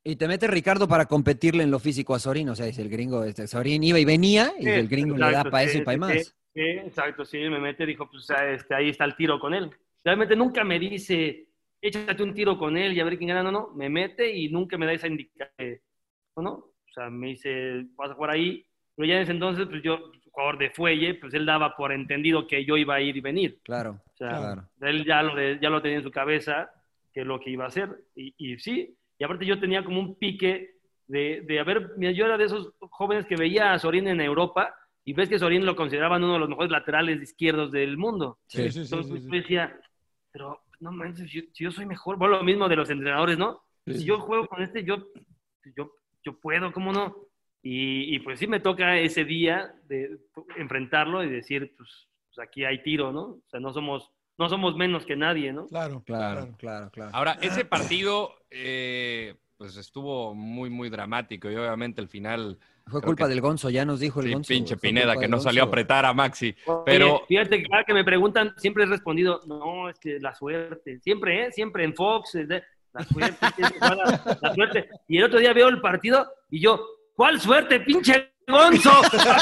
Y 0.04 0.16
te 0.18 0.28
mete 0.28 0.48
Ricardo 0.48 0.88
para 0.90 1.06
competirle 1.06 1.64
en 1.64 1.72
lo 1.72 1.80
físico 1.80 2.14
a 2.16 2.20
Sorín. 2.20 2.50
O 2.50 2.56
sea, 2.56 2.66
dice 2.66 2.82
el 2.82 2.90
gringo, 2.90 3.24
este, 3.24 3.48
Sorín 3.48 3.84
iba 3.84 4.00
y 4.00 4.06
venía, 4.06 4.54
y 4.60 4.66
Sí, 4.66 4.70
el 4.78 4.88
gringo 4.90 5.18
le 5.18 5.30
da 5.30 5.46
exacto, 5.46 5.50
para 5.50 5.64
sí, 5.64 5.70
eso 5.70 5.78
y 5.78 5.82
para 5.82 5.98
sí, 6.00 6.00
más. 6.00 6.36
sí, 6.54 6.62
exacto, 6.62 7.26
sí, 7.26 7.38
me 7.50 7.60
mete, 7.60 7.86
dijo, 7.86 8.10
pues 8.10 8.30
este, 8.30 8.76
ahí 8.76 8.90
está 8.90 9.06
el 9.06 9.16
tiro 9.16 9.40
con 9.40 9.54
él. 9.54 9.72
Realmente 10.04 10.36
nunca 10.36 10.64
me 10.66 10.80
dice, 10.80 11.48
échate 11.82 12.24
un 12.24 12.34
tiro 12.34 12.58
con 12.58 12.78
él 12.78 12.94
y 12.94 13.00
a 13.00 13.06
ver 13.06 13.18
quién 13.18 13.30
gana, 13.30 13.44
no, 13.44 13.52
no, 13.52 13.70
me 13.76 13.90
mete 13.90 14.32
y 14.36 14.50
nunca 14.50 14.78
me 14.78 14.86
da 14.86 14.94
esa 14.94 15.08
indicación, 15.08 15.80
¿no? 16.36 16.42
no? 16.44 16.52
O 16.52 16.92
sea, 16.94 17.10
me 17.10 17.28
dice, 17.28 17.86
vas 17.96 18.12
a 18.12 18.16
jugar 18.16 18.32
ahí, 18.32 18.66
pero 18.96 19.08
ya 19.08 19.16
en 19.16 19.22
ese 19.22 19.32
entonces, 19.32 19.68
pues 19.70 19.82
yo, 19.84 20.12
jugador 20.32 20.58
de 20.58 20.70
fuelle, 20.72 21.16
pues 21.16 21.34
él 21.34 21.46
daba 21.46 21.76
por 21.76 21.92
entendido 21.92 22.48
que 22.48 22.66
yo 22.66 22.78
iba 22.78 22.96
a 22.96 23.02
ir 23.02 23.16
y 23.18 23.22
venir. 23.22 23.60
Claro, 23.64 24.02
O 24.14 24.18
sea, 24.18 24.30
claro. 24.30 24.70
él 24.82 25.06
ya 25.06 25.22
lo, 25.24 25.34
ya 25.60 25.70
lo 25.70 25.82
tenía 25.82 25.98
en 25.98 26.04
su 26.04 26.12
cabeza, 26.12 26.72
que 27.14 27.22
es 27.22 27.28
lo 27.28 27.40
que 27.40 27.52
iba 27.52 27.66
a 27.66 27.68
hacer. 27.68 27.90
Y, 28.16 28.34
y 28.38 28.58
sí, 28.60 28.96
y 29.18 29.24
aparte 29.24 29.46
yo 29.46 29.60
tenía 29.60 29.84
como 29.84 30.00
un 30.00 30.16
pique 30.18 30.76
de, 31.08 31.42
de, 31.42 31.60
a 31.60 31.64
ver, 31.64 31.92
mira, 31.98 32.12
yo 32.12 32.26
era 32.26 32.38
de 32.38 32.46
esos 32.46 32.74
jóvenes 32.80 33.26
que 33.26 33.36
veía 33.36 33.74
a 33.74 33.80
Sorín 33.80 34.08
en 34.08 34.22
Europa 34.22 34.76
y 35.04 35.14
ves 35.14 35.30
que 35.30 35.40
Sorín 35.40 35.66
lo 35.66 35.76
consideraban 35.76 36.24
uno 36.24 36.34
de 36.34 36.40
los 36.40 36.50
mejores 36.50 36.72
laterales 36.72 37.22
izquierdos 37.22 37.72
del 37.72 37.98
mundo. 37.98 38.40
Sí, 38.48 38.72
sí, 38.72 38.86
sí, 38.86 38.96
Entonces 38.96 39.12
sí, 39.14 39.20
sí. 39.22 39.26
yo 39.26 39.42
decía, 39.42 39.80
pero 40.32 40.62
no 40.80 40.92
manches, 40.92 41.30
yo- 41.32 41.42
si 41.54 41.64
yo 41.64 41.72
soy 41.72 41.86
mejor, 41.86 42.18
bueno, 42.18 42.38
lo 42.38 42.44
mismo 42.44 42.68
de 42.70 42.76
los 42.76 42.90
entrenadores, 42.90 43.38
¿no? 43.38 43.62
Si 43.86 44.06
yo 44.06 44.20
juego 44.20 44.48
con 44.48 44.62
este, 44.62 44.84
yo, 44.84 44.98
yo, 45.76 45.92
yo 46.24 46.40
puedo, 46.40 46.72
¿cómo 46.72 46.92
no? 46.94 47.16
Y, 47.62 48.16
y, 48.16 48.20
pues 48.20 48.40
sí 48.40 48.48
me 48.48 48.60
toca 48.60 48.98
ese 49.00 49.26
día 49.26 49.74
de 49.88 50.18
enfrentarlo 50.58 51.24
y 51.24 51.30
decir, 51.30 51.74
pues, 51.76 52.08
pues 52.34 52.48
aquí 52.48 52.64
hay 52.64 52.82
tiro, 52.84 53.12
¿no? 53.12 53.22
O 53.22 53.44
sea, 53.50 53.60
no 53.60 53.74
somos, 53.74 54.12
no 54.38 54.48
somos 54.48 54.76
menos 54.76 55.06
que 55.06 55.16
nadie, 55.16 55.52
¿no? 55.52 55.68
Claro, 55.68 56.02
Claro, 56.06 56.56
claro, 56.58 56.90
claro. 56.92 57.12
Ahora, 57.14 57.38
ese 57.42 57.66
partido, 57.66 58.36
eh, 58.50 59.36
pues 59.60 59.76
estuvo 59.76 60.34
muy, 60.34 60.70
muy 60.70 60.90
dramático 60.90 61.52
y 61.52 61.56
obviamente 61.58 62.00
el 62.00 62.08
final. 62.08 62.58
Fue 62.88 63.02
culpa 63.02 63.26
que- 63.26 63.32
del 63.32 63.42
Gonzo, 63.42 63.70
ya 63.70 63.84
nos 63.84 64.00
dijo 64.00 64.22
el 64.22 64.28
Sí, 64.28 64.34
Gonzo. 64.34 64.48
pinche 64.48 64.78
Pineda, 64.78 65.18
que 65.18 65.28
no 65.28 65.38
salió 65.42 65.64
a 65.64 65.66
apretar 65.66 66.06
a 66.06 66.14
Maxi. 66.14 66.56
Oye, 66.66 66.82
Pero, 66.86 67.22
fíjate 67.28 67.62
que 67.62 67.68
cada 67.68 67.84
que 67.84 67.94
me 67.94 68.06
preguntan, 68.06 68.54
siempre 68.56 68.84
he 68.84 68.88
respondido, 68.88 69.42
no, 69.48 69.90
es 69.90 70.00
que 70.00 70.18
la 70.22 70.34
suerte, 70.34 71.00
siempre, 71.02 71.48
¿eh? 71.48 71.52
Siempre 71.52 71.84
en 71.84 71.94
Fox, 71.94 72.32
de- 72.34 72.64
la 72.94 73.04
suerte, 73.04 73.38
la, 73.82 74.38
la 74.42 74.54
suerte. 74.56 74.90
Y 75.10 75.18
el 75.18 75.26
otro 75.26 75.40
día 75.40 75.52
veo 75.52 75.68
el 75.68 75.82
partido 75.82 76.26
y 76.50 76.62
yo, 76.62 76.80
¿cuál 77.14 77.38
suerte, 77.42 77.82
pinche 77.82 78.32
Gonzo? 78.48 78.92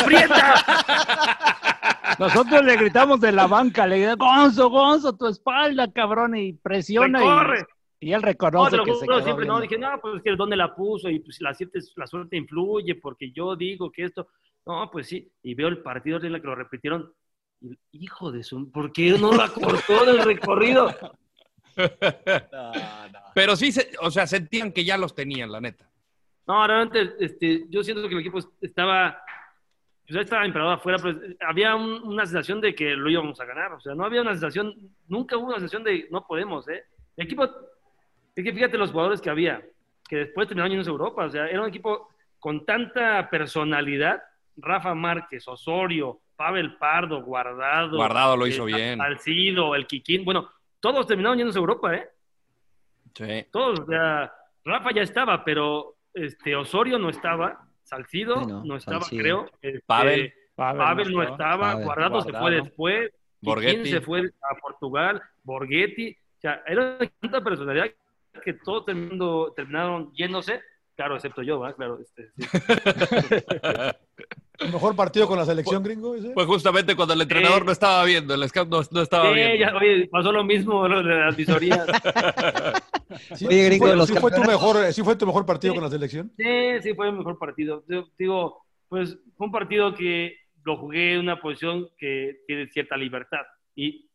¡Aprieta! 0.02 0.56
Nosotros 2.18 2.66
le 2.66 2.76
gritamos 2.76 3.22
de 3.22 3.32
la 3.34 3.46
banca, 3.46 3.86
le 3.86 4.00
gritamos, 4.00 4.28
Gonzo, 4.36 4.70
Gonzo, 4.72 5.16
tu 5.16 5.28
espalda, 5.28 5.88
cabrón, 5.94 6.36
y 6.36 6.54
presiona. 6.54 7.20
y- 7.20 7.24
¡Corre! 7.24 7.68
Y, 8.00 8.12
él 8.14 8.22
No, 8.22 8.28
reconoce 8.28 8.72
te 8.72 8.78
lo 8.78 8.84
que 8.86 8.92
se 8.94 9.00
juro, 9.00 9.16
quedó 9.16 9.24
siempre 9.24 9.46
no, 9.48 9.60
dije, 9.60 9.78
no, 9.78 10.00
pues 10.00 10.16
es 10.18 10.22
que 10.24 10.36
dónde 10.36 10.56
la 10.56 10.76
puso 10.76 11.10
y 11.10 11.20
pues 11.20 11.42
la 11.42 11.54
suerte, 11.54 11.80
la 11.96 12.06
suerte 12.08 12.38
influye 12.38 12.96
porque 12.96 13.32
yo 13.32 13.56
digo 13.56 13.92
que 13.92 14.04
esto, 14.04 14.28
no, 14.66 14.90
pues 14.92 15.08
sí, 15.08 15.28
y 15.42 15.56
veo 15.56 15.68
el 15.68 15.80
partido 15.82 16.18
en 16.22 16.32
la 16.34 16.40
que 16.40 16.48
lo 16.48 16.56
repitieron, 16.56 17.12
y, 17.62 17.76
hijo 17.92 18.32
de 18.32 18.44
su, 18.44 18.72
¿por 18.72 18.92
qué 18.94 19.18
no 19.18 19.32
la 19.34 19.50
cortó 19.50 20.06
del 20.06 20.24
recorrido? 20.24 20.94
pero 23.34 23.56
sí, 23.56 23.72
se- 23.72 23.92
o 24.02 24.12
sea, 24.12 24.28
sentían 24.28 24.72
que 24.72 24.84
ya 24.86 24.98
los 24.98 25.14
tenían, 25.16 25.52
la 25.52 25.62
neta. 25.62 25.90
No, 26.48 26.66
realmente, 26.66 27.16
este, 27.20 27.66
yo 27.70 27.84
siento 27.84 28.08
que 28.08 28.14
el 28.16 28.22
equipo 28.22 28.40
estaba, 28.62 29.22
pues 30.06 30.16
ya 30.16 30.22
estaba 30.22 30.46
emperador 30.46 30.74
afuera, 30.76 30.98
pero 31.02 31.20
había 31.48 31.76
un- 31.76 32.02
una 32.04 32.26
sensación 32.26 32.62
de 32.62 32.74
que 32.74 32.92
lo 32.96 33.10
íbamos 33.10 33.40
a 33.42 33.46
ganar, 33.46 33.74
o 33.74 33.80
sea, 33.80 33.94
no 33.96 34.06
había 34.06 34.22
una 34.22 34.32
sensación, 34.32 34.74
nunca 35.08 35.36
hubo 35.38 35.48
una 35.48 35.56
sensación 35.60 35.84
de 35.84 36.08
no 36.10 36.26
podemos, 36.26 36.68
¿eh? 36.70 36.84
El 37.18 37.26
equipo, 37.26 37.50
es 38.38 38.44
que 38.44 38.54
fíjate 38.54 38.78
los 38.78 38.92
jugadores 38.92 39.20
que 39.20 39.32
había, 39.32 39.64
que 40.08 40.18
después 40.18 40.48
terminaron 40.48 40.72
yéndose 40.72 40.92
a 40.92 40.94
Europa, 40.94 41.26
o 41.26 41.30
sea, 41.30 41.48
era 41.48 41.62
un 41.62 41.68
equipo 41.68 42.10
con 42.40 42.66
tanta 42.66 43.28
personalidad, 43.32 44.22
Rafa 44.56 44.94
Márquez, 44.94 45.48
Osorio, 45.48 46.20
Pavel 46.36 46.78
Pardo, 46.78 47.24
Guardado. 47.24 47.98
Guardado 47.98 48.38
lo 48.38 48.46
hizo 48.46 48.68
eh, 48.68 48.74
bien. 48.76 49.00
Salcido, 49.00 49.74
el 49.74 49.88
Kikín, 49.88 50.24
bueno, 50.24 50.50
todos 50.80 51.08
terminaron 51.08 51.40
yéndose 51.40 51.58
a 51.58 51.62
Europa, 51.62 51.96
¿eh? 51.96 52.10
Sí. 53.16 53.48
Todos, 53.52 53.80
o 53.80 53.86
sea, 53.88 54.32
Rafa 54.64 54.92
ya 54.94 55.02
estaba, 55.02 55.44
pero 55.44 55.96
este 56.14 56.56
Osorio 56.56 57.00
no 57.00 57.10
estaba, 57.10 57.66
Salcido 57.82 58.42
Sí, 58.42 58.46
no, 58.48 58.64
no, 58.64 58.76
estaba, 58.76 59.02
Salcido. 59.02 59.22
creo. 59.22 59.52
este, 59.62 59.82
Pavel. 59.86 60.34
Pavel 60.56 60.78
Pavel 60.78 61.14
no 61.14 61.24
estaba. 61.24 61.72
Pavel. 61.72 61.86
Guardado, 61.86 62.22
se 62.22 62.30
fue 62.30 62.40
Guardado. 62.40 62.64
después, 62.64 63.12
Borghetti. 63.42 63.72
Borghetti 63.78 63.90
se 63.90 64.02
fue 64.02 64.32
a 64.42 64.56
Portugal, 64.62 65.22
Borghetti, 65.44 66.12
o 66.12 66.40
sea, 66.40 66.62
era 66.68 67.00
tanta 67.20 67.42
personalidad 67.42 67.90
que 68.44 68.54
todos 68.54 68.86
terminando, 68.86 69.54
terminaron 69.56 70.12
yéndose, 70.14 70.62
claro, 70.96 71.16
excepto 71.16 71.42
yo, 71.44 71.60
¿verdad? 71.60 71.76
Claro, 71.76 72.00
este, 72.02 72.30
sí. 72.36 72.48
¿El 74.60 74.72
mejor 74.74 74.96
partido 74.96 75.28
con 75.28 75.38
la 75.38 75.46
selección 75.46 75.84
gringo 75.84 76.16
ese? 76.16 76.32
Pues 76.32 76.48
justamente 76.48 76.96
cuando 76.96 77.14
el 77.14 77.22
entrenador 77.22 77.60
Sí. 77.60 77.66
no 77.66 77.72
estaba 77.72 78.04
viendo, 78.06 78.34
el 78.34 78.48
scout 78.50 78.70
no, 78.70 78.82
no 78.92 79.02
estaba 79.02 79.30
Sí, 79.30 79.36
viendo. 79.36 79.56
ya, 79.58 79.76
oye, 79.76 80.08
pasó 80.12 80.32
lo 80.32 80.44
mismo 80.44 80.88
lo 80.88 81.04
de 81.04 81.16
las 81.20 81.36
visorías. 81.36 81.86
Sí, 83.36 83.48
Oye, 83.48 83.60
sí 83.62 83.66
gringo, 83.68 83.86
fue, 83.88 83.96
los 83.96 84.08
sí 84.10 84.16
fue 84.16 84.32
tu 84.32 84.42
mejor, 84.44 84.92
sí 84.92 85.02
fue 85.02 85.16
tu 85.16 85.26
mejor 85.26 85.46
partido 85.46 85.74
Sí. 85.74 85.78
con 85.80 85.84
la 85.86 85.90
selección. 85.90 86.30
Sí, 86.38 86.82
sí, 86.84 86.94
fue 86.94 87.08
el 87.08 87.14
mejor 87.14 87.40
partido. 87.40 87.84
Yo 87.88 88.06
digo, 88.20 88.66
pues 88.90 89.18
fue 89.38 89.48
un 89.48 89.52
partido 89.52 89.96
que 89.96 90.36
lo 90.66 90.76
jugué 90.76 91.14
en 91.14 91.22
una 91.22 91.40
posición 91.40 91.88
que 91.98 92.42
tiene 92.46 92.68
cierta 92.68 92.98
libertad 92.98 93.44
y 93.76 94.10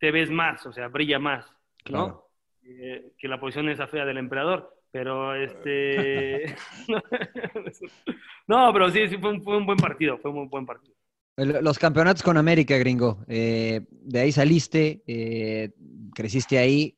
te 0.00 0.10
ves 0.10 0.30
más, 0.30 0.64
o 0.64 0.72
sea, 0.72 0.88
brilla 0.88 1.18
más, 1.18 1.44
¿no? 1.90 2.25
Eh, 2.68 3.12
que 3.18 3.28
la 3.28 3.38
posición 3.38 3.68
esa 3.68 3.86
fea 3.86 4.04
del 4.04 4.18
emperador. 4.18 4.72
Pero 4.90 5.34
este. 5.34 6.56
no, 8.46 8.72
pero 8.72 8.90
sí, 8.90 9.08
sí, 9.08 9.18
fue 9.18 9.30
un, 9.30 9.42
fue 9.42 9.56
un 9.56 9.66
buen 9.66 9.78
partido, 9.78 10.18
fue 10.18 10.30
un 10.30 10.38
muy 10.38 10.48
buen 10.48 10.66
partido. 10.66 10.94
Los 11.36 11.78
campeonatos 11.78 12.22
con 12.22 12.38
América, 12.38 12.78
gringo. 12.78 13.18
Eh, 13.28 13.82
de 13.90 14.20
ahí 14.20 14.32
saliste, 14.32 15.02
eh, 15.06 15.70
creciste 16.14 16.58
ahí. 16.58 16.96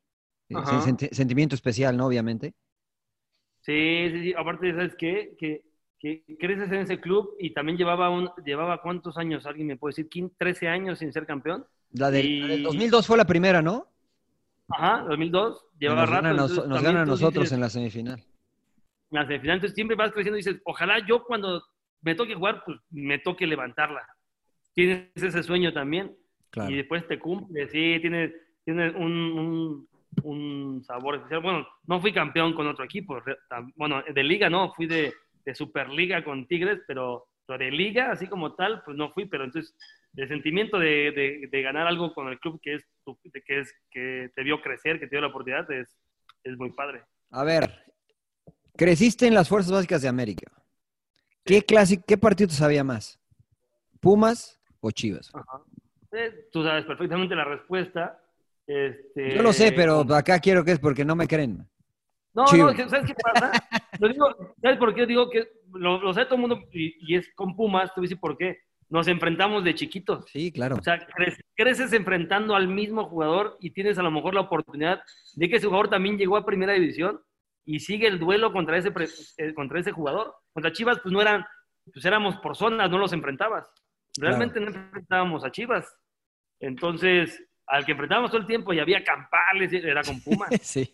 Senti- 0.49 1.09
sentimiento 1.13 1.55
especial, 1.55 1.95
¿no? 1.95 2.07
Obviamente. 2.07 2.53
Sí, 3.61 4.09
sí, 4.11 4.23
sí. 4.23 4.33
Aparte, 4.35 4.71
¿sabes 4.71 4.95
qué? 4.95 5.35
Que, 5.37 5.63
que 5.99 6.23
creces 6.39 6.71
en 6.71 6.79
ese 6.79 6.99
club 6.99 7.35
y 7.37 7.53
también 7.53 7.77
llevaba, 7.77 8.09
un, 8.09 8.31
llevaba 8.45 8.81
¿cuántos 8.81 9.17
años? 9.17 9.45
¿Alguien 9.45 9.67
me 9.67 9.77
puede 9.77 9.91
decir? 9.91 10.09
¿15, 10.09 10.31
13 10.37 10.67
años 10.69 10.99
sin 10.99 11.11
ser 11.11 11.25
campeón? 11.25 11.65
La 11.91 12.09
del, 12.09 12.25
Y- 12.25 12.39
la 12.39 12.47
del 12.47 12.63
2002 12.63 13.05
fue 13.05 13.17
la 13.17 13.25
primera, 13.25 13.61
¿no? 13.61 13.88
Ajá, 14.69 15.03
2002. 15.07 15.65
Llevaba 15.79 16.01
nos 16.01 16.09
rato. 16.09 16.21
ganan, 16.23 16.31
a 16.31 16.41
nos- 16.41 16.51
entonces 16.51 16.69
nos 16.69 16.75
también 16.77 16.93
ganan 16.95 17.07
a 17.07 17.11
nosotros 17.11 17.43
dices, 17.43 17.51
en 17.53 17.61
la 17.61 17.69
semifinal. 17.69 18.23
la 19.11 19.25
semifinal, 19.25 19.55
entonces 19.57 19.75
siempre 19.75 19.95
vas 19.95 20.11
creciendo 20.11 20.37
y 20.37 20.43
dices, 20.43 20.61
ojalá 20.65 20.99
yo 21.07 21.23
cuando 21.23 21.63
me 22.01 22.15
toque 22.15 22.35
jugar, 22.35 22.63
pues 22.65 22.77
me 22.91 23.19
toque 23.19 23.47
levantarla. 23.47 24.01
Tienes 24.73 25.09
ese 25.15 25.43
sueño 25.43 25.73
también 25.73 26.15
Claro. 26.51 26.71
y 26.71 26.75
después 26.77 27.07
te 27.07 27.19
cumple, 27.19 27.67
sí, 27.69 27.97
tienes, 28.01 28.33
tienes 28.65 28.93
un, 28.95 29.11
un, 29.11 29.89
un 30.23 30.83
sabor 30.83 31.15
especial. 31.15 31.41
Bueno, 31.41 31.67
no 31.85 31.99
fui 32.01 32.11
campeón 32.13 32.53
con 32.53 32.65
otro 32.67 32.83
equipo, 32.85 33.21
bueno, 33.75 34.01
de 34.13 34.23
liga 34.23 34.49
no, 34.49 34.73
fui 34.73 34.87
de, 34.87 35.13
de 35.45 35.55
Superliga 35.55 36.23
con 36.23 36.47
Tigres, 36.47 36.79
pero 36.87 37.25
de 37.47 37.71
liga, 37.71 38.11
así 38.11 38.27
como 38.27 38.53
tal, 38.53 38.83
pues 38.83 38.95
no 38.95 39.11
fui, 39.11 39.25
pero 39.25 39.43
entonces 39.43 39.75
el 40.21 40.27
sentimiento 40.27 40.77
de, 40.79 41.11
de- 41.11 41.47
de 41.51 41.61
ganar 41.61 41.87
algo 41.87 42.13
con 42.13 42.27
el 42.27 42.39
club 42.39 42.59
que 42.61 42.75
es, 42.75 42.85
tu- 43.05 43.17
que 43.45 43.59
es 43.59 43.73
que 43.91 44.29
te 44.35 44.43
vio 44.43 44.61
crecer, 44.61 44.99
que 44.99 45.07
te 45.07 45.15
dio 45.15 45.21
la 45.21 45.27
oportunidad, 45.27 45.69
es, 45.71 45.97
es 46.43 46.57
muy 46.57 46.71
padre. 46.71 47.03
A 47.31 47.43
ver, 47.43 47.83
creciste 48.75 49.27
en 49.27 49.33
las 49.33 49.47
Fuerzas 49.49 49.71
Básicas 49.71 50.01
de 50.01 50.07
América. 50.07 50.51
¿Qué, 51.45 51.61
clase, 51.63 52.01
¿Qué 52.05 52.17
partido 52.17 52.47
te 52.49 52.53
sabía 52.55 52.83
más? 52.83 53.19
¿Pumas 53.99 54.59
o 54.81 54.91
Chivas? 54.91 55.31
Ajá. 55.33 55.61
Eh, 56.11 56.47
tú 56.51 56.63
sabes 56.63 56.85
perfectamente 56.85 57.35
la 57.35 57.43
respuesta. 57.45 58.19
Este, 58.65 59.35
Yo 59.35 59.41
lo 59.41 59.53
sé, 59.53 59.71
pero 59.71 60.01
acá 60.15 60.39
quiero 60.39 60.63
que 60.63 60.71
es 60.73 60.79
porque 60.79 61.03
no 61.05 61.15
me 61.15 61.27
creen. 61.27 61.67
No, 62.33 62.45
Chivas. 62.45 62.77
no, 62.77 62.89
¿sabes 62.89 63.07
qué 63.07 63.15
pasa? 63.15 63.51
Lo 63.99 64.07
digo, 64.07 64.55
¿Sabes 64.61 64.77
por 64.77 64.93
qué 64.95 65.05
digo 65.05 65.29
que 65.29 65.49
lo, 65.73 65.99
lo 65.99 66.13
sabe 66.13 66.25
todo 66.27 66.35
el 66.35 66.41
mundo 66.41 66.59
y, 66.71 66.95
y 67.13 67.17
es 67.17 67.29
con 67.35 67.53
Pumas? 67.55 67.93
Te 67.93 67.99
voy 67.99 68.05
a 68.05 68.07
decir 68.07 68.19
por 68.19 68.37
qué. 68.37 68.57
Nos 68.89 69.07
enfrentamos 69.07 69.63
de 69.63 69.75
chiquitos. 69.75 70.25
Sí, 70.31 70.51
claro. 70.51 70.77
O 70.77 70.83
sea, 70.83 71.05
creces, 71.05 71.45
creces 71.55 71.93
enfrentando 71.93 72.55
al 72.55 72.67
mismo 72.67 73.05
jugador 73.05 73.55
y 73.59 73.69
tienes 73.69 73.99
a 73.99 74.03
lo 74.03 74.09
mejor 74.09 74.33
la 74.33 74.41
oportunidad 74.41 75.01
de 75.35 75.49
que 75.49 75.57
ese 75.57 75.67
jugador 75.67 75.89
también 75.89 76.17
llegó 76.17 76.37
a 76.37 76.45
primera 76.45 76.73
división 76.73 77.21
y 77.65 77.79
sigue 77.79 78.07
el 78.07 78.17
duelo 78.17 78.51
contra 78.51 78.77
ese, 78.77 78.91
eh, 79.37 79.53
contra 79.53 79.79
ese 79.79 79.91
jugador. 79.91 80.33
Contra 80.53 80.71
Chivas, 80.71 80.99
pues 81.01 81.13
no 81.13 81.21
eran, 81.21 81.45
pues 81.93 82.03
éramos 82.03 82.37
por 82.37 82.55
zonas, 82.55 82.89
no 82.89 82.97
los 82.97 83.13
enfrentabas. 83.13 83.71
Realmente 84.17 84.59
no 84.59 84.67
enfrentábamos 84.67 85.45
a 85.45 85.51
Chivas. 85.51 85.95
Entonces, 86.59 87.43
al 87.67 87.85
que 87.85 87.91
enfrentábamos 87.91 88.31
todo 88.31 88.41
el 88.41 88.47
tiempo 88.47 88.73
y 88.73 88.79
había 88.79 89.03
campales, 89.03 89.71
era 89.71 90.01
con 90.01 90.19
Pumas. 90.21 90.49
sí, 90.61 90.91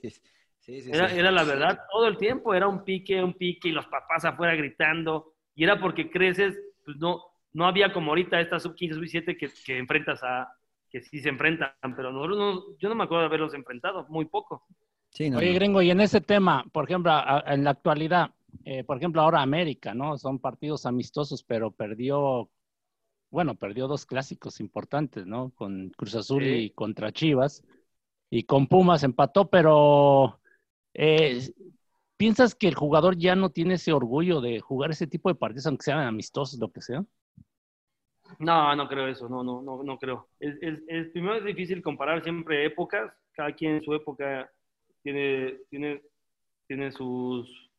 sí, 0.59 0.81
sí. 0.81 0.89
Era, 0.91 1.07
sí. 1.07 1.17
era 1.17 1.31
la 1.31 1.45
verdad, 1.45 1.79
todo 1.89 2.07
el 2.07 2.17
tiempo 2.17 2.53
era 2.53 2.67
un 2.67 2.83
pique, 2.83 3.23
un 3.23 3.33
pique, 3.33 3.69
y 3.69 3.71
los 3.71 3.87
papás 3.87 4.25
afuera 4.25 4.53
gritando, 4.55 5.33
y 5.55 5.63
era 5.63 5.79
porque 5.79 6.11
creces, 6.11 6.59
pues 6.83 6.97
no, 6.97 7.23
no 7.55 7.65
había 7.67 7.93
como 7.93 8.11
ahorita 8.11 8.39
esta 8.41 8.59
sub 8.59 8.75
15, 8.75 8.95
sub 8.95 9.01
17 9.03 9.37
que, 9.37 9.49
que 9.65 9.77
enfrentas 9.79 10.21
a, 10.23 10.47
que 10.89 11.01
sí 11.01 11.19
se 11.21 11.29
enfrentan, 11.29 11.71
pero 11.95 12.11
nosotros 12.11 12.37
no, 12.37 12.77
yo 12.79 12.89
no 12.89 12.95
me 12.95 13.05
acuerdo 13.05 13.21
de 13.23 13.27
haberlos 13.27 13.53
enfrentado, 13.55 14.05
muy 14.09 14.25
poco. 14.25 14.63
Sí, 15.11 15.29
no, 15.29 15.39
Oye, 15.39 15.53
no. 15.53 15.55
gringo, 15.55 15.81
y 15.81 15.91
en 15.91 16.01
ese 16.01 16.21
tema, 16.21 16.65
por 16.73 16.85
ejemplo, 16.85 17.11
a- 17.11 17.39
a- 17.39 17.53
en 17.53 17.63
la 17.63 17.71
actualidad, 17.71 18.31
eh, 18.65 18.83
por 18.83 18.97
ejemplo, 18.97 19.21
ahora 19.21 19.41
América, 19.41 19.93
¿no? 19.93 20.17
Son 20.17 20.39
partidos 20.39 20.85
amistosos, 20.85 21.43
pero 21.43 21.71
perdió, 21.71 22.49
bueno, 23.31 23.55
perdió 23.55 23.87
dos 23.87 24.05
clásicos 24.05 24.59
importantes, 24.61 25.25
¿no? 25.27 25.51
Con 25.55 25.91
Cruz 25.97 26.15
Azul 26.15 26.43
Sí. 26.43 26.49
y 26.49 26.71
contra 26.71 27.11
Chivas. 27.13 27.63
Y 28.31 28.43
con 28.43 28.67
Pumas 28.67 29.03
empató, 29.03 29.49
pero 29.49 30.39
eh, 30.93 31.41
¿piensas 32.17 32.55
que 32.55 32.67
el 32.67 32.75
jugador 32.75 33.17
ya 33.17 33.35
no 33.35 33.51
tiene 33.51 33.75
ese 33.75 33.93
orgullo 33.93 34.41
de 34.41 34.59
jugar 34.61 34.91
ese 34.91 35.07
tipo 35.07 35.29
de 35.29 35.35
partidos, 35.35 35.67
aunque 35.67 35.83
sean 35.85 35.99
amistosos, 36.01 36.59
lo 36.59 36.71
que 36.71 36.81
sea? 36.81 37.05
No, 38.39 38.75
no 38.75 38.87
creo 38.87 39.07
eso, 39.07 39.29
no, 39.29 39.43
no, 39.43 39.61
no, 39.61 39.83
no 39.83 39.97
creo. 39.97 40.27
Es, 40.39 40.57
primero 41.11 41.35
es 41.35 41.45
difícil 41.45 41.81
comparar 41.81 42.23
siempre 42.23 42.65
épocas, 42.65 43.11
cada 43.33 43.51
quien 43.53 43.75
en 43.75 43.83
su 43.83 43.93
época 43.93 44.49
tiene, 45.03 45.55
tiene, 45.69 46.01
tiene 46.67 46.91
sus, 46.91 47.69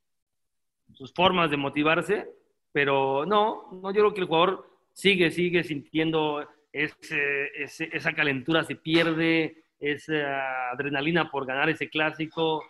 sus 0.94 1.12
formas 1.12 1.50
de 1.50 1.56
motivarse, 1.56 2.28
pero 2.72 3.26
no, 3.26 3.68
no, 3.72 3.90
yo 3.90 4.02
creo 4.02 4.14
que 4.14 4.20
el 4.20 4.26
jugador 4.26 4.68
sigue, 4.92 5.30
sigue 5.30 5.64
sintiendo 5.64 6.46
ese, 6.72 7.46
ese- 7.62 7.90
esa 7.92 8.12
calentura, 8.12 8.64
se 8.64 8.76
pierde, 8.76 9.64
esa 9.80 10.70
adrenalina 10.70 11.30
por 11.30 11.44
ganar 11.46 11.68
ese 11.68 11.88
clásico, 11.90 12.64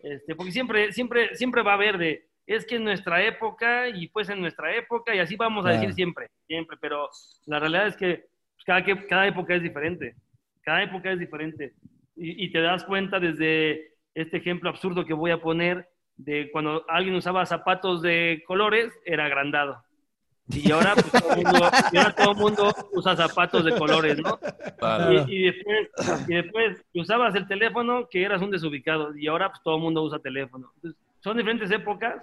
este, 0.00 0.34
porque 0.36 0.52
siempre, 0.52 0.92
siempre, 0.92 1.34
siempre 1.34 1.62
va 1.62 1.72
a 1.72 1.74
haber 1.74 1.98
de, 1.98 2.26
es 2.46 2.66
que 2.66 2.76
en 2.76 2.84
nuestra 2.84 3.22
época 3.24 3.88
y 3.88 4.08
pues 4.08 4.28
en 4.28 4.40
nuestra 4.40 4.74
época 4.74 5.14
y 5.14 5.18
así 5.20 5.36
vamos 5.36 5.64
a 5.64 5.68
Claro. 5.68 5.80
decir 5.80 5.94
siempre, 5.94 6.28
siempre, 6.46 6.76
pero 6.80 7.08
la 7.46 7.58
realidad 7.58 7.86
es 7.86 7.96
que 7.96 8.26
pues, 8.54 8.64
cada, 8.64 8.84
que- 8.84 9.06
cada 9.06 9.26
época 9.28 9.54
es 9.54 9.62
diferente, 9.62 10.14
cada 10.62 10.82
época 10.82 11.12
es 11.12 11.18
diferente 11.18 11.72
y, 12.16 12.44
y 12.44 12.52
te 12.52 12.60
das 12.60 12.84
cuenta 12.84 13.18
desde 13.20 13.92
este 14.14 14.36
ejemplo 14.38 14.68
absurdo 14.70 15.04
que 15.06 15.14
voy 15.14 15.30
a 15.30 15.40
poner 15.40 15.88
de 16.16 16.50
cuando 16.52 16.84
alguien 16.88 17.14
usaba 17.14 17.46
zapatos 17.46 18.02
de 18.02 18.42
colores, 18.46 18.92
era 19.04 19.24
agrandado. 19.24 19.82
Y 20.48 20.70
ahora, 20.70 20.94
pues, 20.94 21.10
todo 21.12 21.30
el 21.30 21.46
mundo, 21.46 21.70
y 21.90 21.96
ahora 21.96 22.14
todo 22.14 22.30
el 22.32 22.36
mundo 22.36 22.74
usa 22.92 23.16
zapatos 23.16 23.64
de 23.64 23.72
colores, 23.72 24.18
¿no? 24.18 24.38
Claro. 24.78 25.24
Y, 25.26 25.36
y 25.38 25.42
después, 25.44 25.88
y 26.28 26.34
después 26.34 26.84
usabas 26.94 27.34
el 27.34 27.48
teléfono 27.48 28.06
que 28.10 28.22
eras 28.22 28.42
un 28.42 28.50
desubicado 28.50 29.16
y 29.16 29.26
ahora 29.28 29.48
pues 29.50 29.62
todo 29.62 29.76
el 29.76 29.82
mundo 29.82 30.02
usa 30.02 30.18
teléfono. 30.18 30.70
Entonces, 30.76 31.00
son 31.22 31.36
diferentes 31.36 31.70
épocas 31.70 32.22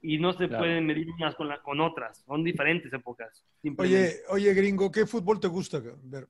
y 0.00 0.18
no 0.18 0.32
se 0.32 0.48
Claro. 0.48 0.64
pueden 0.64 0.86
medir 0.86 1.08
unas 1.10 1.34
con, 1.34 1.48
la- 1.48 1.60
con 1.62 1.80
otras. 1.80 2.18
Son 2.26 2.42
diferentes 2.42 2.92
épocas. 2.92 3.44
Oye, 3.76 4.20
oye, 4.30 4.54
gringo, 4.54 4.90
¿qué 4.90 5.06
fútbol 5.06 5.38
te 5.40 5.48
gusta? 5.48 5.80
Ver, 6.04 6.26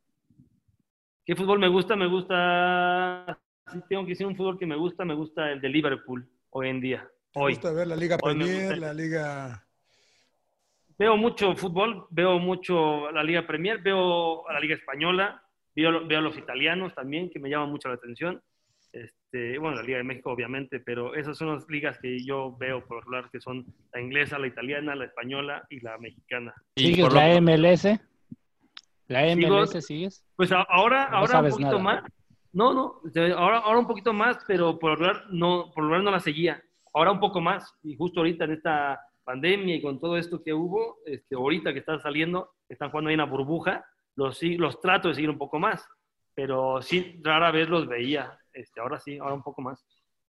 ¿Qué 1.24 1.36
fútbol 1.36 1.58
me 1.58 1.68
gusta? 1.68 1.94
Me 1.94 2.06
gusta, 2.08 3.38
si 3.70 3.80
tengo 3.88 4.04
que 4.04 4.10
decir 4.10 4.26
un 4.26 4.34
fútbol 4.36 4.58
que 4.58 4.66
me 4.66 4.76
gusta, 4.76 5.04
me 5.04 5.14
gusta 5.14 5.52
el 5.52 5.60
de 5.60 5.68
Liverpool 5.68 6.26
hoy 6.50 6.68
en 6.70 6.80
día. 6.80 7.06
¿Te 7.32 7.40
Hoy. 7.40 7.52
gusta 7.52 7.70
ver 7.72 7.86
la 7.86 7.96
Liga 7.96 8.16
Hoy 8.22 8.34
me 8.34 8.44
Premier, 8.46 8.78
la 8.78 8.94
Liga... 8.94 9.64
Veo 10.98 11.16
mucho 11.16 11.54
fútbol, 11.54 12.06
veo 12.10 12.38
mucho 12.40 13.10
la 13.12 13.22
Liga 13.22 13.46
Premier, 13.46 13.80
veo 13.82 14.48
a 14.48 14.54
la 14.54 14.58
Liga 14.60 14.74
Española, 14.74 15.40
veo, 15.76 16.04
veo 16.06 16.18
a 16.18 16.22
los 16.22 16.36
italianos 16.36 16.92
también, 16.94 17.30
que 17.30 17.38
me 17.38 17.48
llaman 17.50 17.70
mucho 17.70 17.88
la 17.88 17.94
atención. 17.94 18.42
Este, 19.30 19.58
bueno, 19.58 19.76
la 19.76 19.82
Liga 19.82 19.98
de 19.98 20.04
México, 20.04 20.30
obviamente, 20.32 20.80
pero 20.80 21.14
esas 21.14 21.36
son 21.36 21.48
las 21.54 21.68
ligas 21.68 21.98
que 21.98 22.18
yo 22.24 22.56
veo 22.58 22.82
por 22.86 22.96
lo 22.96 23.00
regular, 23.02 23.30
que 23.30 23.40
son 23.40 23.66
la 23.92 24.00
inglesa, 24.00 24.38
la 24.38 24.46
italiana, 24.46 24.94
la 24.94 25.04
española 25.04 25.66
y 25.68 25.80
la 25.80 25.98
mexicana. 25.98 26.54
Y 26.76 26.86
¿Sigues 26.86 27.04
por 27.06 27.14
la 27.14 27.38
MLS? 27.40 28.00
¿La 29.06 29.24
Sigo- 29.26 29.48
MLS 29.48 29.80
sigues? 29.84 30.24
Pues 30.34 30.50
ahora, 30.52 31.08
No 31.10 31.16
ahora 31.18 31.40
un 31.40 31.50
poquito 31.50 31.70
nada. 31.78 31.82
más. 31.82 32.02
No, 32.54 32.72
no, 32.72 33.00
este, 33.04 33.32
ahora, 33.32 33.58
ahora 33.58 33.78
un 33.80 33.86
poquito 33.86 34.12
más, 34.14 34.38
pero 34.46 34.78
por 34.78 34.90
lo 34.92 34.96
regular 34.96 35.24
no, 35.30 35.70
por 35.74 35.84
regular 35.84 36.02
no 36.02 36.10
la 36.10 36.20
seguía. 36.20 36.62
Ahora 36.94 37.12
un 37.12 37.20
poco 37.20 37.40
más. 37.42 37.74
Y 37.82 37.96
justo 37.96 38.20
ahorita 38.20 38.44
en 38.46 38.52
esta 38.52 38.98
pandemia 39.24 39.76
y 39.76 39.82
con 39.82 40.00
todo 40.00 40.16
esto 40.16 40.42
que 40.42 40.54
hubo, 40.54 41.00
este, 41.04 41.34
ahorita 41.34 41.74
que 41.74 41.80
están 41.80 42.00
saliendo, 42.00 42.52
están 42.66 42.90
jugando 42.90 43.08
ahí 43.08 43.14
en 43.14 43.18
la 43.18 43.26
burbuja, 43.26 43.84
los, 44.16 44.42
los 44.42 44.80
trato 44.80 45.08
de 45.08 45.14
seguir 45.14 45.28
un 45.28 45.36
poco 45.38 45.58
más. 45.58 45.86
Pero 46.34 46.80
sí, 46.80 47.20
rara 47.22 47.50
vez 47.50 47.68
los 47.68 47.86
veía. 47.86 48.38
Este, 48.58 48.80
ahora 48.80 48.98
sí, 48.98 49.18
ahora 49.18 49.34
un 49.34 49.42
poco 49.42 49.62
más. 49.62 49.84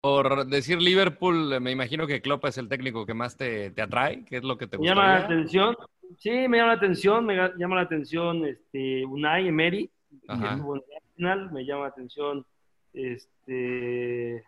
Por 0.02 0.46
decir 0.46 0.80
Liverpool, 0.80 1.52
eh, 1.54 1.60
me 1.60 1.70
imagino 1.70 2.06
que 2.06 2.20
Klopp 2.20 2.44
es 2.46 2.58
el 2.58 2.68
técnico 2.68 3.06
que 3.06 3.14
más 3.14 3.36
te, 3.36 3.70
te 3.70 3.82
atrae. 3.82 4.24
¿Qué 4.24 4.36
es 4.36 4.44
lo 4.44 4.58
que 4.58 4.66
te 4.66 4.78
Me 4.78 4.86
llama 4.86 5.06
la 5.06 5.24
atención, 5.24 5.76
sí, 6.18 6.30
me 6.48 6.58
llama 6.58 6.72
la 6.72 6.78
atención, 6.78 7.24
me 7.24 7.36
llama 7.56 7.76
la 7.76 7.82
atención 7.82 8.44
este, 8.44 9.06
Unai 9.06 9.48
Emery, 9.48 9.90
Arsenal, 10.28 11.50
me 11.50 11.64
llama 11.64 11.82
la 11.82 11.88
atención 11.88 12.44
este, 12.92 14.44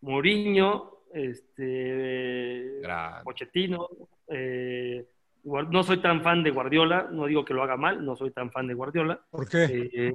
Mourinho, 0.00 0.98
este, 1.12 2.80
Grande. 2.82 3.22
Pochettino. 3.24 3.88
eh, 4.28 5.06
no 5.44 5.82
soy 5.82 5.98
tan 5.98 6.22
fan 6.22 6.42
de 6.42 6.50
Guardiola, 6.50 7.08
no 7.10 7.26
digo 7.26 7.44
que 7.44 7.54
lo 7.54 7.62
haga 7.62 7.76
mal, 7.76 8.04
no 8.04 8.16
soy 8.16 8.30
tan 8.30 8.50
fan 8.50 8.66
de 8.66 8.74
Guardiola. 8.74 9.20
¿Por 9.30 9.48
qué? 9.48 9.64
Eh, 9.64 10.14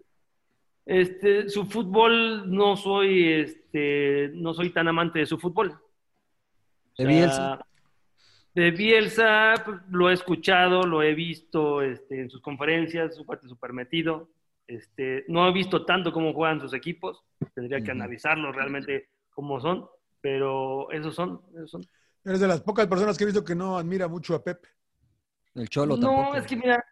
este, 0.87 1.49
su 1.49 1.65
fútbol 1.65 2.49
no 2.49 2.77
soy, 2.77 3.33
este, 3.33 4.31
no 4.33 4.53
soy 4.53 4.69
tan 4.69 4.87
amante 4.87 5.19
de 5.19 5.25
su 5.25 5.37
fútbol. 5.37 5.77
¿De 6.97 7.03
O 7.03 7.07
sea, 7.07 7.07
Bielsa? 7.07 7.65
De 8.55 8.71
Bielsa 8.71 9.53
pues, 9.65 9.77
lo 9.89 10.09
he 10.09 10.13
escuchado, 10.13 10.83
lo 10.83 11.03
he 11.03 11.13
visto 11.13 11.81
este, 11.81 12.21
en 12.21 12.29
sus 12.29 12.41
conferencias, 12.41 13.15
su 13.15 13.25
parte 13.25 13.49
súper 13.49 13.73
metido. 13.73 14.29
Este, 14.65 15.25
no 15.27 15.47
he 15.47 15.51
visto 15.51 15.85
tanto 15.85 16.13
cómo 16.13 16.33
juegan 16.33 16.61
sus 16.61 16.73
equipos, 16.73 17.23
tendría 17.53 17.81
que 17.81 17.91
analizarlos 17.91 18.55
realmente 18.55 19.09
cómo 19.29 19.59
son, 19.59 19.87
pero 20.21 20.89
esos 20.91 21.13
son, 21.13 21.41
esos 21.53 21.71
son. 21.71 21.85
Eres 22.23 22.39
de 22.39 22.47
las 22.47 22.61
pocas 22.61 22.87
personas 22.87 23.17
que 23.17 23.25
he 23.25 23.27
visto 23.27 23.43
que 23.43 23.55
no 23.55 23.77
admira 23.77 24.07
mucho 24.07 24.35
a 24.35 24.43
Pep. 24.43 24.65
El 25.53 25.69
Cholo 25.69 25.97
no, 25.97 26.07
tampoco. 26.07 26.35
es 26.37 26.47
que 26.47 26.55
mira, 26.55 26.83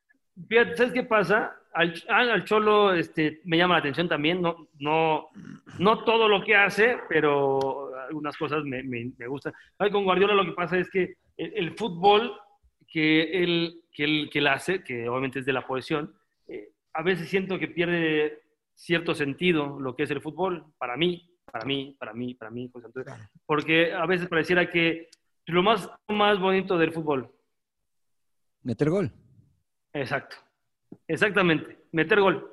fíjate, 0.48 0.78
¿sabes 0.78 0.94
qué 0.94 1.04
pasa? 1.04 1.56
Al, 1.76 1.94
al- 2.08 2.46
Cholo 2.46 2.94
este, 2.94 3.42
me 3.44 3.58
llama 3.58 3.76
la 3.76 3.80
atención 3.80 4.08
también, 4.08 4.42
no, 4.42 4.68
no, 4.80 5.28
no 5.80 6.04
todo 6.06 6.28
lo 6.30 6.42
que 6.44 6.56
hace, 6.56 6.98
pero 7.10 7.94
algunas 8.08 8.38
cosas 8.38 8.64
me, 8.64 8.82
me, 8.84 9.12
me 9.18 9.28
gustan. 9.28 9.54
Ay, 9.78 9.92
con 9.92 10.04
Guardiola 10.06 10.34
lo 10.34 10.46
que 10.46 10.54
pasa 10.54 10.78
es 10.78 10.90
que 10.90 11.16
el, 11.38 11.52
el 11.56 11.72
fútbol 11.78 12.34
que 12.88 13.44
él, 13.44 13.82
que, 13.92 14.04
él, 14.06 14.30
que 14.32 14.40
él 14.40 14.48
hace, 14.48 14.84
que 14.84 15.10
obviamente 15.10 15.40
es 15.40 15.46
de 15.46 15.52
la 15.54 15.68
posesión, 15.68 16.14
eh, 16.48 16.70
a 16.94 17.04
veces 17.04 17.28
siento 17.28 17.60
que 17.60 17.68
pierde 17.68 18.42
cierto 18.74 19.14
sentido 19.14 19.78
lo 19.80 19.96
que 19.96 20.04
es 20.04 20.12
el 20.12 20.22
fútbol, 20.22 20.66
para 20.78 20.96
mí, 20.96 21.30
para 21.52 21.66
mí, 21.66 21.96
para 22.00 22.14
mí, 22.14 22.34
para 22.36 22.52
mí, 22.52 22.70
José 22.72 22.86
Antonio. 22.88 23.06
Claro. 23.06 23.24
porque 23.46 23.94
a 23.94 24.06
veces 24.06 24.28
pareciera 24.30 24.70
que 24.70 25.10
lo 25.48 25.62
más, 25.62 25.90
más 26.08 26.40
bonito 26.40 26.78
del 26.78 26.92
fútbol, 26.94 27.30
Meter 28.64 28.90
gol. 28.90 29.12
Exacto. 29.94 30.38
Exactamente. 31.08 31.78
Meter 31.92 32.20
gol. 32.22 32.52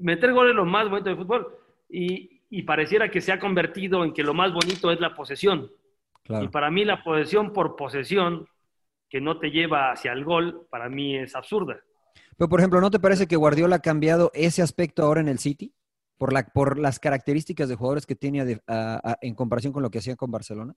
Meter 0.00 0.32
gol 0.32 0.50
es 0.50 0.54
lo 0.54 0.64
más 0.64 0.88
bonito 0.88 1.08
del 1.08 1.18
fútbol. 1.18 1.56
Y, 1.88 2.40
y 2.50 2.62
pareciera 2.62 3.10
que 3.10 3.20
se 3.20 3.32
ha 3.32 3.38
convertido 3.38 4.04
en 4.04 4.12
que 4.12 4.22
lo 4.22 4.34
más 4.34 4.52
bonito 4.52 4.90
es 4.90 5.00
la 5.00 5.14
posesión. 5.14 5.70
Y 6.24 6.26
Claro. 6.26 6.50
para 6.50 6.70
mí 6.70 6.84
la 6.84 7.02
posesión 7.04 7.52
por 7.52 7.76
posesión, 7.76 8.48
que 9.10 9.20
no 9.20 9.38
te 9.38 9.50
lleva 9.50 9.92
hacia 9.92 10.12
el 10.12 10.24
gol, 10.24 10.66
para 10.70 10.88
mí 10.88 11.16
es 11.16 11.36
absurda. 11.36 11.78
Pero, 12.36 12.48
por 12.48 12.60
ejemplo, 12.60 12.80
¿no 12.80 12.90
te 12.90 12.98
parece 12.98 13.26
que 13.26 13.36
Guardiola 13.36 13.76
ha 13.76 13.80
cambiado 13.82 14.30
ese 14.34 14.62
aspecto 14.62 15.02
ahora 15.02 15.20
en 15.20 15.28
el 15.28 15.38
City? 15.38 15.72
Por, 16.16 16.32
la, 16.32 16.44
por 16.46 16.78
las 16.78 16.98
características 16.98 17.68
de 17.68 17.74
jugadores 17.74 18.06
que 18.06 18.14
tiene 18.14 18.40
a 18.40 18.44
de- 18.44 18.60
a- 18.66 19.00
a- 19.12 19.18
en 19.20 19.34
comparación 19.34 19.72
con 19.72 19.82
lo 19.82 19.90
que 19.90 19.98
hacía 19.98 20.16
con 20.16 20.30
Barcelona. 20.30 20.74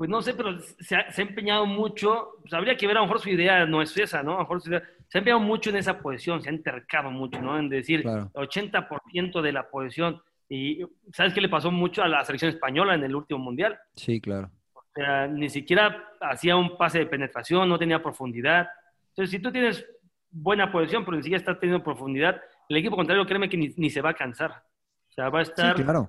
Pues 0.00 0.08
no 0.08 0.22
sé, 0.22 0.32
pero 0.32 0.58
se 0.58 0.96
ha, 0.96 1.12
se 1.12 1.20
ha 1.20 1.26
empeñado 1.26 1.66
mucho, 1.66 2.30
pues 2.40 2.54
habría 2.54 2.74
que 2.74 2.86
ver, 2.86 2.96
a 2.96 3.00
lo 3.00 3.04
mejor 3.04 3.20
su 3.20 3.28
idea 3.28 3.66
no 3.66 3.82
es 3.82 3.94
esa, 3.98 4.22
¿no? 4.22 4.30
A 4.30 4.34
lo 4.36 4.40
mejor 4.40 4.62
su 4.62 4.70
idea- 4.70 4.82
se 5.08 5.18
ha 5.18 5.20
empeñado 5.20 5.40
mucho 5.42 5.68
en 5.68 5.76
esa 5.76 5.98
posición, 5.98 6.40
se 6.40 6.48
ha 6.48 6.52
entercado 6.52 7.10
mucho, 7.10 7.38
¿no? 7.42 7.58
En 7.58 7.68
decir 7.68 8.00
Claro. 8.00 8.30
80% 8.32 9.42
de 9.42 9.52
la 9.52 9.68
posición. 9.68 10.22
Y 10.48 10.82
¿sabes 11.12 11.34
qué 11.34 11.42
le 11.42 11.50
pasó 11.50 11.70
mucho 11.70 12.02
a 12.02 12.08
la 12.08 12.24
selección 12.24 12.48
española 12.50 12.94
en 12.94 13.04
el 13.04 13.14
último 13.14 13.40
mundial? 13.40 13.78
Sí, 13.94 14.22
claro. 14.22 14.50
O 14.72 14.82
sea, 14.94 15.26
ni 15.26 15.50
siquiera 15.50 16.02
hacía 16.18 16.56
un 16.56 16.78
pase 16.78 17.00
de 17.00 17.06
penetración, 17.06 17.68
no 17.68 17.78
tenía 17.78 18.02
profundidad. 18.02 18.70
Entonces, 19.10 19.30
si 19.30 19.38
tú 19.38 19.52
tienes 19.52 19.84
buena 20.30 20.72
posición, 20.72 21.04
pero 21.04 21.18
ni 21.18 21.22
siquiera 21.22 21.40
estás 21.40 21.60
teniendo 21.60 21.84
profundidad, 21.84 22.40
el 22.70 22.76
equipo 22.78 22.96
contrario, 22.96 23.26
créeme 23.26 23.50
que 23.50 23.58
ni, 23.58 23.68
ni 23.76 23.90
se 23.90 24.00
va 24.00 24.10
a 24.10 24.14
cansar. 24.14 24.62
O 25.10 25.12
sea, 25.12 25.28
va 25.28 25.40
a 25.40 25.44
Sí, 25.44 25.50
estar, 25.50 25.74
claro. 25.74 26.08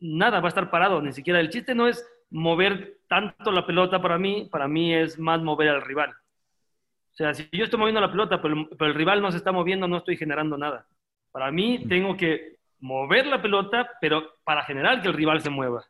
nada, 0.00 0.40
va 0.40 0.46
a 0.46 0.48
estar 0.48 0.68
parado, 0.72 1.00
ni 1.00 1.12
siquiera. 1.12 1.38
El 1.38 1.50
chiste 1.50 1.72
no 1.72 1.86
es 1.86 2.04
mover 2.30 2.98
tanto 3.08 3.50
la 3.50 3.66
pelota 3.66 4.00
para 4.00 4.18
mí, 4.18 4.48
para 4.50 4.68
mí 4.68 4.94
es 4.94 5.18
más 5.18 5.42
mover 5.42 5.68
al 5.68 5.82
rival. 5.82 6.10
O 6.10 7.14
sea, 7.14 7.34
si 7.34 7.48
yo 7.52 7.64
estoy 7.64 7.78
moviendo 7.78 8.00
la 8.00 8.10
pelota, 8.10 8.40
pero, 8.40 8.68
pero 8.78 8.90
el 8.90 8.96
rival 8.96 9.20
no 9.20 9.30
se 9.30 9.38
está 9.38 9.52
moviendo, 9.52 9.88
no 9.88 9.98
estoy 9.98 10.16
generando 10.16 10.56
nada. 10.56 10.86
Para 11.32 11.50
mí 11.50 11.84
tengo 11.88 12.16
que 12.16 12.56
mover 12.80 13.26
la 13.26 13.42
pelota, 13.42 13.90
pero 14.00 14.36
para 14.44 14.64
generar 14.64 15.02
que 15.02 15.08
el 15.08 15.14
rival 15.14 15.40
se 15.40 15.50
mueva. 15.50 15.84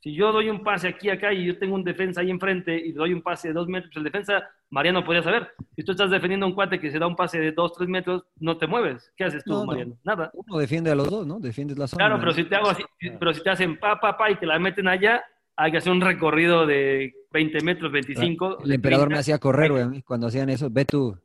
Si 0.00 0.14
yo 0.14 0.30
doy 0.30 0.48
un 0.48 0.62
pase 0.62 0.88
aquí, 0.88 1.10
acá, 1.10 1.32
y 1.32 1.44
yo 1.44 1.58
tengo 1.58 1.74
un 1.74 1.82
defensa 1.82 2.20
ahí 2.20 2.30
enfrente 2.30 2.76
y 2.76 2.92
doy 2.92 3.12
un 3.12 3.22
pase 3.22 3.48
de 3.48 3.54
dos 3.54 3.66
metros, 3.66 3.96
el 3.96 4.04
defensa, 4.04 4.48
Mariano 4.70 5.04
podría 5.04 5.24
saber. 5.24 5.50
Si 5.74 5.82
tú 5.82 5.92
estás 5.92 6.10
defendiendo 6.10 6.46
a 6.46 6.48
un 6.48 6.54
cuate 6.54 6.78
que 6.78 6.90
se 6.90 7.00
da 7.00 7.06
un 7.08 7.16
pase 7.16 7.40
de 7.40 7.50
dos, 7.50 7.72
tres 7.72 7.88
metros, 7.88 8.24
no 8.38 8.56
te 8.56 8.68
mueves. 8.68 9.12
¿Qué 9.16 9.24
haces 9.24 9.42
tú, 9.42 9.52
No, 9.52 9.60
no. 9.60 9.66
Mariano? 9.66 9.96
Nada. 10.04 10.30
Uno 10.34 10.58
defiende 10.58 10.92
a 10.92 10.94
los 10.94 11.10
dos, 11.10 11.26
¿no? 11.26 11.40
Defiendes 11.40 11.78
la 11.78 11.88
zona. 11.88 12.04
Claro, 12.04 12.20
pero 12.20 12.32
si 12.32 12.44
te 12.44 12.54
hago 12.54 12.68
así, 12.68 12.84
pero 13.18 13.34
si 13.34 13.42
te 13.42 13.50
hacen 13.50 13.78
pa, 13.78 13.98
pa, 13.98 14.16
pa 14.16 14.30
y 14.30 14.36
te 14.36 14.46
la 14.46 14.58
meten 14.60 14.86
allá, 14.86 15.24
hay 15.60 15.72
que 15.72 15.78
hacer 15.78 15.90
un 15.90 16.00
recorrido 16.00 16.66
de 16.66 17.12
20 17.32 17.60
metros, 17.62 17.90
25. 17.90 18.62
El 18.64 18.72
emperador 18.72 19.08
30. 19.08 19.16
me 19.16 19.20
hacía 19.20 19.38
correr, 19.38 19.72
güey, 19.72 20.02
cuando 20.02 20.28
hacían 20.28 20.48
eso. 20.50 20.68
Ve 20.70 20.84
tú. 20.84 21.18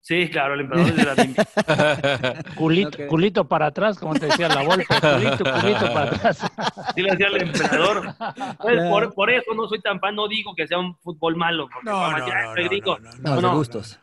Sí, 0.00 0.28
claro, 0.30 0.54
el 0.54 0.62
emperador 0.62 0.88
es 0.88 0.96
de 0.96 1.04
la. 1.04 2.44
Culito, 2.56 3.06
culito 3.06 3.46
para 3.46 3.66
atrás, 3.66 3.98
como 3.98 4.14
te 4.14 4.26
decía 4.26 4.48
la 4.48 4.62
Volpe, 4.62 4.86
culito, 4.86 5.44
culito 5.44 5.92
para 5.92 6.10
atrás. 6.10 6.52
Sí 6.94 7.02
le 7.02 7.10
hacía 7.10 7.26
el 7.26 7.42
emperador. 7.42 8.14
Entonces, 8.36 8.90
por, 8.90 9.14
por 9.14 9.30
eso 9.30 9.54
no 9.54 9.68
soy 9.68 9.80
tan 9.80 10.00
fan, 10.00 10.14
no 10.14 10.26
digo 10.26 10.54
que 10.54 10.66
sea 10.66 10.78
un 10.78 10.96
fútbol 10.96 11.36
malo. 11.36 11.68
Porque 11.72 11.90
No, 11.90 12.10
no, 12.10 12.18
no, 12.18 12.26
este 12.26 12.80
no, 12.80 12.98
no, 12.98 12.98
no, 12.98 13.36
No, 13.36 13.40
No, 13.40 13.48
de 13.50 13.56
gustos. 13.56 14.00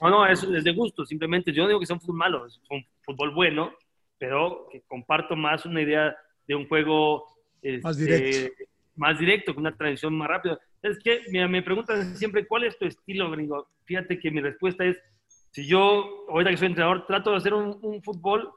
No, 0.00 0.10
no, 0.10 0.26
es, 0.26 0.42
es 0.44 0.64
de 0.64 0.72
gusto, 0.72 1.04
simplemente. 1.04 1.52
Yo 1.52 1.62
no 1.62 1.68
digo 1.68 1.80
que 1.80 1.86
sea 1.86 1.94
un 1.94 2.00
fútbol 2.00 2.16
malo, 2.16 2.46
es 2.46 2.60
un 2.70 2.84
fútbol 3.02 3.32
bueno, 3.34 3.72
pero 4.18 4.68
que 4.70 4.82
comparto 4.82 5.34
más 5.34 5.64
una 5.66 5.82
idea 5.82 6.16
de 6.46 6.54
un 6.54 6.68
juego 6.68 7.24
Más 7.82 7.98
este, 7.98 8.16
directo. 8.16 8.64
Más 8.96 9.18
directo, 9.18 9.54
con 9.54 9.62
una 9.66 9.76
transición 9.76 10.14
más 10.16 10.28
rápida. 10.28 10.58
Es 10.82 10.98
que 10.98 11.20
mira, 11.30 11.48
me 11.48 11.62
preguntan 11.62 12.16
siempre 12.16 12.46
cuál 12.46 12.64
es 12.64 12.78
tu 12.78 12.86
estilo, 12.86 13.30
gringo. 13.30 13.68
Fíjate 13.84 14.18
que 14.18 14.30
mi 14.30 14.40
respuesta 14.40 14.84
es, 14.84 14.98
si 15.50 15.66
yo, 15.66 16.26
ahorita 16.28 16.50
que 16.50 16.56
soy 16.56 16.68
entrenador, 16.68 17.06
trato 17.06 17.30
de 17.30 17.36
hacer 17.36 17.54
un, 17.54 17.78
un 17.82 18.02
fútbol 18.02 18.50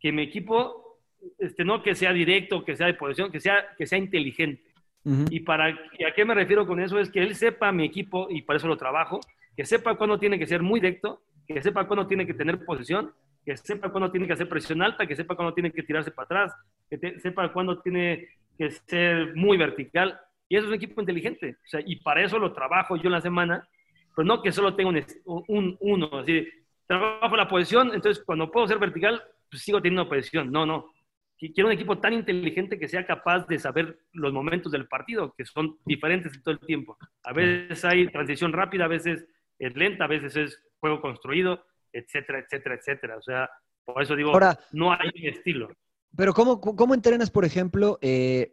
que 0.00 0.12
mi 0.12 0.22
equipo, 0.22 0.98
este, 1.38 1.64
no 1.64 1.82
que 1.82 1.94
sea 1.94 2.12
directo, 2.12 2.64
que 2.64 2.76
sea 2.76 2.86
de 2.86 2.94
posición, 2.94 3.30
que 3.30 3.40
sea, 3.40 3.64
que 3.76 3.86
sea 3.86 3.98
inteligente. 3.98 4.62
Ujú. 5.04 5.24
Y 5.30 5.40
para 5.40 5.70
y 5.98 6.04
a 6.04 6.12
qué 6.14 6.24
me 6.24 6.34
refiero 6.34 6.66
con 6.66 6.80
eso 6.80 6.98
es 6.98 7.10
que 7.10 7.22
él 7.22 7.34
sepa 7.34 7.72
mi 7.72 7.84
equipo 7.84 8.28
y 8.30 8.42
para 8.42 8.58
eso 8.58 8.68
lo 8.68 8.76
trabajo, 8.76 9.20
que 9.56 9.64
sepa 9.64 9.96
cuándo 9.96 10.18
tiene 10.18 10.38
que 10.38 10.46
ser 10.46 10.62
muy 10.62 10.80
directo, 10.80 11.22
que 11.46 11.60
sepa 11.62 11.86
cuándo 11.86 12.06
tiene 12.06 12.26
que 12.26 12.34
tener 12.34 12.64
posesión, 12.64 13.12
que 13.44 13.56
sepa 13.56 13.90
cuándo 13.90 14.10
tiene 14.10 14.26
que 14.26 14.34
hacer 14.34 14.48
presión 14.48 14.82
alta, 14.82 15.06
que 15.06 15.16
sepa 15.16 15.34
cuándo 15.34 15.54
tiene 15.54 15.72
que 15.72 15.82
tirarse 15.82 16.10
para 16.10 16.26
atrás, 16.26 16.54
que 16.88 16.98
te- 16.98 17.18
sepa 17.20 17.50
cuándo 17.52 17.80
tiene 17.80 18.28
que 18.60 18.70
ser 18.70 19.34
muy 19.34 19.56
vertical. 19.56 20.20
Y 20.48 20.56
eso 20.56 20.64
es 20.66 20.68
un 20.68 20.74
equipo 20.74 21.00
inteligente. 21.00 21.56
O 21.64 21.68
sea, 21.68 21.80
y 21.84 21.96
para 21.96 22.22
eso 22.22 22.38
lo 22.38 22.52
trabajo 22.52 22.96
yo 22.96 23.04
en 23.06 23.12
la 23.12 23.20
semana, 23.20 23.66
pero 24.14 24.26
no 24.26 24.42
que 24.42 24.52
solo 24.52 24.74
tenga 24.76 24.90
un, 24.90 25.44
un 25.48 25.76
uno, 25.80 26.10
así, 26.18 26.46
trabajo 26.86 27.36
la 27.36 27.48
posición, 27.48 27.94
entonces 27.94 28.22
cuando 28.24 28.50
puedo 28.50 28.66
ser 28.66 28.78
vertical, 28.78 29.22
pues 29.50 29.62
sigo 29.62 29.80
teniendo 29.80 30.08
posición. 30.08 30.50
No, 30.52 30.66
no. 30.66 30.92
Qui- 31.40 31.54
Quiero 31.54 31.68
un 31.68 31.72
equipo 31.74 31.98
tan 31.98 32.12
inteligente 32.12 32.78
que 32.78 32.88
sea 32.88 33.06
capaz 33.06 33.46
de 33.46 33.58
saber 33.58 33.96
los 34.12 34.32
momentos 34.32 34.70
del 34.72 34.86
partido, 34.88 35.32
que 35.36 35.44
son 35.44 35.78
diferentes 35.86 36.42
todo 36.42 36.52
el 36.52 36.60
tiempo. 36.60 36.98
A 37.22 37.32
veces 37.32 37.84
hay 37.84 38.08
transición 38.08 38.52
rápida, 38.52 38.84
a 38.84 38.88
veces 38.88 39.26
es 39.58 39.74
lenta, 39.76 40.04
a 40.04 40.08
veces 40.08 40.36
es 40.36 40.62
juego 40.80 41.00
construido, 41.00 41.64
etcétera, 41.92 42.40
etcétera, 42.40 42.74
etcétera. 42.74 43.16
O 43.16 43.22
sea, 43.22 43.48
por 43.84 44.02
eso 44.02 44.16
digo, 44.16 44.30
Ahora- 44.32 44.58
no 44.72 44.92
hay 44.92 45.10
estilo. 45.28 45.70
Pero 46.16 46.34
¿cómo, 46.34 46.60
cómo 46.60 46.94
entrenas, 46.94 47.30
por 47.30 47.44
ejemplo, 47.44 47.98
eh, 48.02 48.52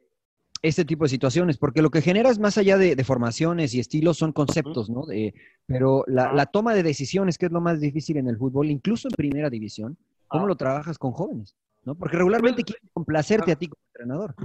este 0.62 0.86
tipo 0.86 1.06
de 1.06 1.10
situaciones? 1.10 1.58
Porque 1.58 1.82
lo 1.82 1.90
que 1.90 2.02
generas 2.02 2.40
más 2.40 2.58
allá 2.58 2.78
de, 2.78 2.96
de 2.96 3.04
formaciones 3.04 3.74
y 3.74 3.80
estilos 3.80 4.18
son 4.18 4.32
conceptos, 4.32 4.90
¿no? 4.90 5.06
De- 5.06 5.34
pero 5.66 6.04
la, 6.08 6.26
Ah. 6.30 6.34
la 6.34 6.46
toma 6.46 6.74
de 6.74 6.84
decisiones, 6.84 7.38
que 7.38 7.48
es 7.48 7.52
lo 7.52 7.62
más 7.62 7.80
difícil 7.82 8.18
en 8.18 8.28
el 8.28 8.38
fútbol, 8.38 8.68
incluso 8.70 9.08
en 9.08 9.14
primera 9.16 9.50
división, 9.50 9.98
¿cómo 10.28 10.46
Ah. 10.46 10.48
lo 10.48 10.56
trabajas 10.56 10.98
con 10.98 11.12
jóvenes? 11.12 11.56
¿no? 11.84 11.96
Porque 11.96 12.18
regularmente 12.18 12.64
Pues, 12.64 12.74
quieren 12.76 12.90
complacerte 12.94 13.52
a 13.52 13.56
ti 13.56 13.68
como 13.68 13.82
entrenador. 13.94 14.36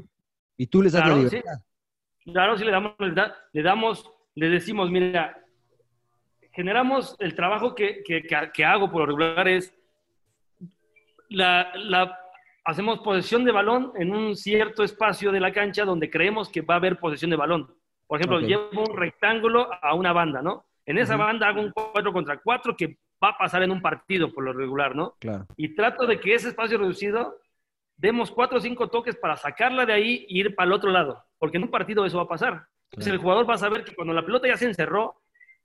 Y 0.57 0.67
tú 0.69 0.81
les 0.81 0.93
das 0.93 1.09
la 1.09 1.15
sí. 1.15 1.21
libertad. 1.25 1.61
Claro, 2.25 2.57
sí 2.57 2.65
le 2.65 2.71
damos, 2.71 2.95
le, 3.01 3.11
da- 3.13 3.35
le 3.53 3.63
damos, 3.63 4.09
le 4.37 4.49
decimos, 4.49 4.91
mira, 4.93 5.37
generamos 6.53 7.17
el 7.19 7.35
trabajo 7.35 7.75
que, 7.75 8.03
que- 8.05 8.23
que- 8.23 8.51
que 8.55 8.65
hago 8.65 8.91
por 8.93 9.01
lo 9.01 9.07
regular 9.07 9.49
es 9.49 9.75
la, 11.31 11.73
la- 11.77 12.17
hacemos 12.65 13.01
posesión 13.01 13.45
de 13.45 13.53
balón 13.53 13.93
en 13.97 14.15
un 14.15 14.37
cierto 14.37 14.83
espacio 14.83 15.33
de 15.33 15.41
la 15.41 15.53
cancha 15.53 15.85
donde 15.85 16.11
creemos 16.11 16.49
que 16.49 16.61
va 16.63 16.75
a 16.75 16.77
haber 16.79 16.99
posesión 16.99 17.31
de 17.31 17.37
balón. 17.37 17.75
Por 18.07 18.21
ejemplo, 18.21 18.41
llevo 18.41 18.85
un 18.89 18.97
rectángulo 18.97 19.71
a 19.83 19.95
una 19.95 20.13
banda, 20.13 20.43
¿no? 20.43 20.67
En 20.85 20.99
esa 20.99 21.17
banda 21.17 21.49
hago 21.49 21.61
un 21.61 21.73
4 21.73 22.13
contra 22.13 22.39
4 22.39 22.77
que 22.77 22.99
va 23.23 23.31
a 23.31 23.39
pasar 23.39 23.63
en 23.63 23.71
un 23.71 23.81
partido 23.81 24.33
por 24.33 24.45
lo 24.45 24.53
regular, 24.53 24.97
¿no? 24.97 25.15
Claro. 25.21 25.47
y 25.57 25.75
trato 25.75 26.07
de 26.07 26.19
que 26.19 26.35
ese 26.35 26.49
espacio 26.49 26.79
reducido 26.79 27.37
demos 27.97 28.33
cuatro 28.33 28.59
o 28.59 28.61
cinco 28.61 28.89
toques 28.89 29.15
para 29.15 29.37
sacarla 29.37 29.87
de 29.87 29.93
ahí 29.93 30.27
e 30.29 30.39
ir 30.39 30.55
para 30.57 30.67
el 30.67 30.73
otro 30.73 30.91
lado, 30.91 31.25
porque 31.39 31.57
en 31.57 31.63
un 31.63 31.71
partido 31.71 32.05
eso 32.05 32.17
va 32.17 32.25
a 32.25 32.29
pasar. 32.29 32.67
Entonces 32.91 33.13
el 33.13 33.21
jugador 33.21 33.49
va 33.49 33.55
a 33.55 33.59
saber 33.59 33.85
que 33.85 33.95
cuando 33.95 34.13
la 34.13 34.25
pelota 34.25 34.49
ya 34.49 34.57
se 34.57 34.67
encerró, 34.67 35.23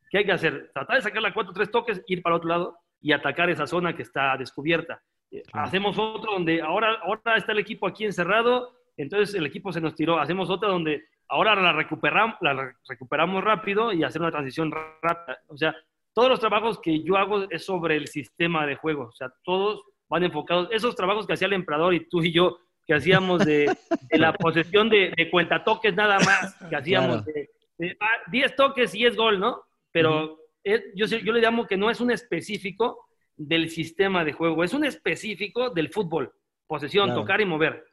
¿qué 0.09 0.19
hay 0.19 0.25
que 0.25 0.31
hacer? 0.31 0.69
Tratar 0.71 0.97
de 0.97 1.01
sacarla 1.01 1.33
cuatro 1.33 1.51
o 1.51 1.53
tres 1.53 1.71
toques, 1.71 2.03
ir 2.07 2.21
para 2.21 2.35
el 2.35 2.37
otro 2.37 2.49
lado 2.49 2.77
y 3.01 3.11
atacar 3.11 3.49
esa 3.49 3.65
zona 3.65 3.95
que 3.95 4.03
está 4.03 4.37
descubierta. 4.37 5.01
Hacemos 5.53 5.97
otro 5.97 6.31
donde 6.33 6.61
ahora, 6.61 6.99
ahora 7.03 7.35
está 7.37 7.51
el 7.51 7.59
equipo 7.59 7.87
aquí 7.87 8.05
encerrado, 8.05 8.73
entonces 8.95 9.35
el 9.35 9.45
equipo 9.45 9.71
se 9.73 9.81
nos 9.81 9.95
tiró. 9.95 10.19
Hacemos 10.19 10.49
otra 10.49 10.69
donde 10.69 11.03
ahora 11.27 11.55
la 11.55 11.73
recuperamos, 11.73 12.37
la 12.41 12.53
re- 12.53 12.73
recuperamos 12.87 13.43
rápido 13.43 13.91
y 13.93 14.03
hacer 14.03 14.21
una 14.21 14.31
transición 14.31 14.71
rápida. 14.71 15.37
O 15.47 15.57
sea, 15.57 15.75
todos 16.13 16.29
los 16.29 16.39
trabajos 16.39 16.79
que 16.79 17.03
yo 17.03 17.17
hago 17.17 17.49
es 17.49 17.65
sobre 17.65 17.97
el 17.97 18.07
sistema 18.07 18.65
de 18.65 18.75
juego. 18.75 19.03
O 19.07 19.11
sea, 19.11 19.29
todos 19.43 19.83
van 20.09 20.23
enfocados. 20.23 20.69
Esos 20.71 20.95
trabajos 20.95 21.27
que 21.27 21.33
hacía 21.33 21.47
el 21.47 21.53
emperador 21.53 21.93
y 21.93 22.07
tú 22.07 22.23
y 22.23 22.31
yo, 22.31 22.57
que 22.85 22.93
hacíamos 22.95 23.45
de, 23.45 23.65
de 24.09 24.17
la 24.17 24.33
posesión 24.33 24.89
de, 24.89 25.13
de 25.15 25.29
cuentatoques 25.29 25.93
nada 25.93 26.17
más, 26.19 26.55
que 26.69 26.75
hacíamos 26.75 27.23
Claro. 27.23 27.31
de, 27.33 27.49
de, 27.89 27.97
ah, 27.99 28.07
10 28.31 28.55
toques 28.55 28.95
y 28.95 29.05
es 29.05 29.15
gol, 29.15 29.39
¿no? 29.39 29.61
Pero 29.91 30.39
es- 30.63 30.83
yo, 30.95 31.05
yo 31.05 31.33
le 31.33 31.41
llamo 31.41 31.67
que 31.67 31.77
no 31.77 31.89
es 31.91 31.99
un 32.01 32.09
específico 32.11 33.06
del 33.37 33.69
sistema 33.69 34.25
de 34.25 34.33
juego, 34.33 34.63
es 34.63 34.73
un 34.73 34.83
específico 34.83 35.69
del 35.69 35.89
fútbol. 35.89 36.33
Posesión, 36.65 37.05
Claro. 37.05 37.21
tocar 37.21 37.39
y 37.39 37.45
mover. 37.45 37.85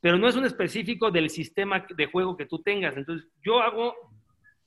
Pero 0.00 0.18
no 0.18 0.28
es 0.28 0.36
un 0.36 0.44
específico 0.44 1.10
del 1.10 1.30
sistema 1.30 1.86
de 1.88 2.06
juego 2.06 2.36
que 2.36 2.46
tú 2.46 2.60
tengas. 2.60 2.96
Entonces, 2.96 3.30
yo 3.42 3.60
hago 3.62 3.94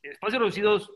espacios 0.02 0.40
reducidos 0.40 0.92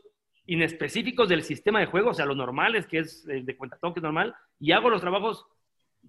inespecíficos 0.46 1.28
del 1.28 1.42
sistema 1.42 1.78
de 1.78 1.86
juego, 1.86 2.10
o 2.10 2.14
sea, 2.14 2.24
los 2.26 2.36
normales, 2.36 2.86
que 2.86 2.98
es 3.00 3.26
el 3.28 3.44
de 3.44 3.56
cuentatoques 3.56 4.02
normal, 4.02 4.34
y 4.58 4.72
hago 4.72 4.90
los 4.90 5.00
trabajos 5.00 5.46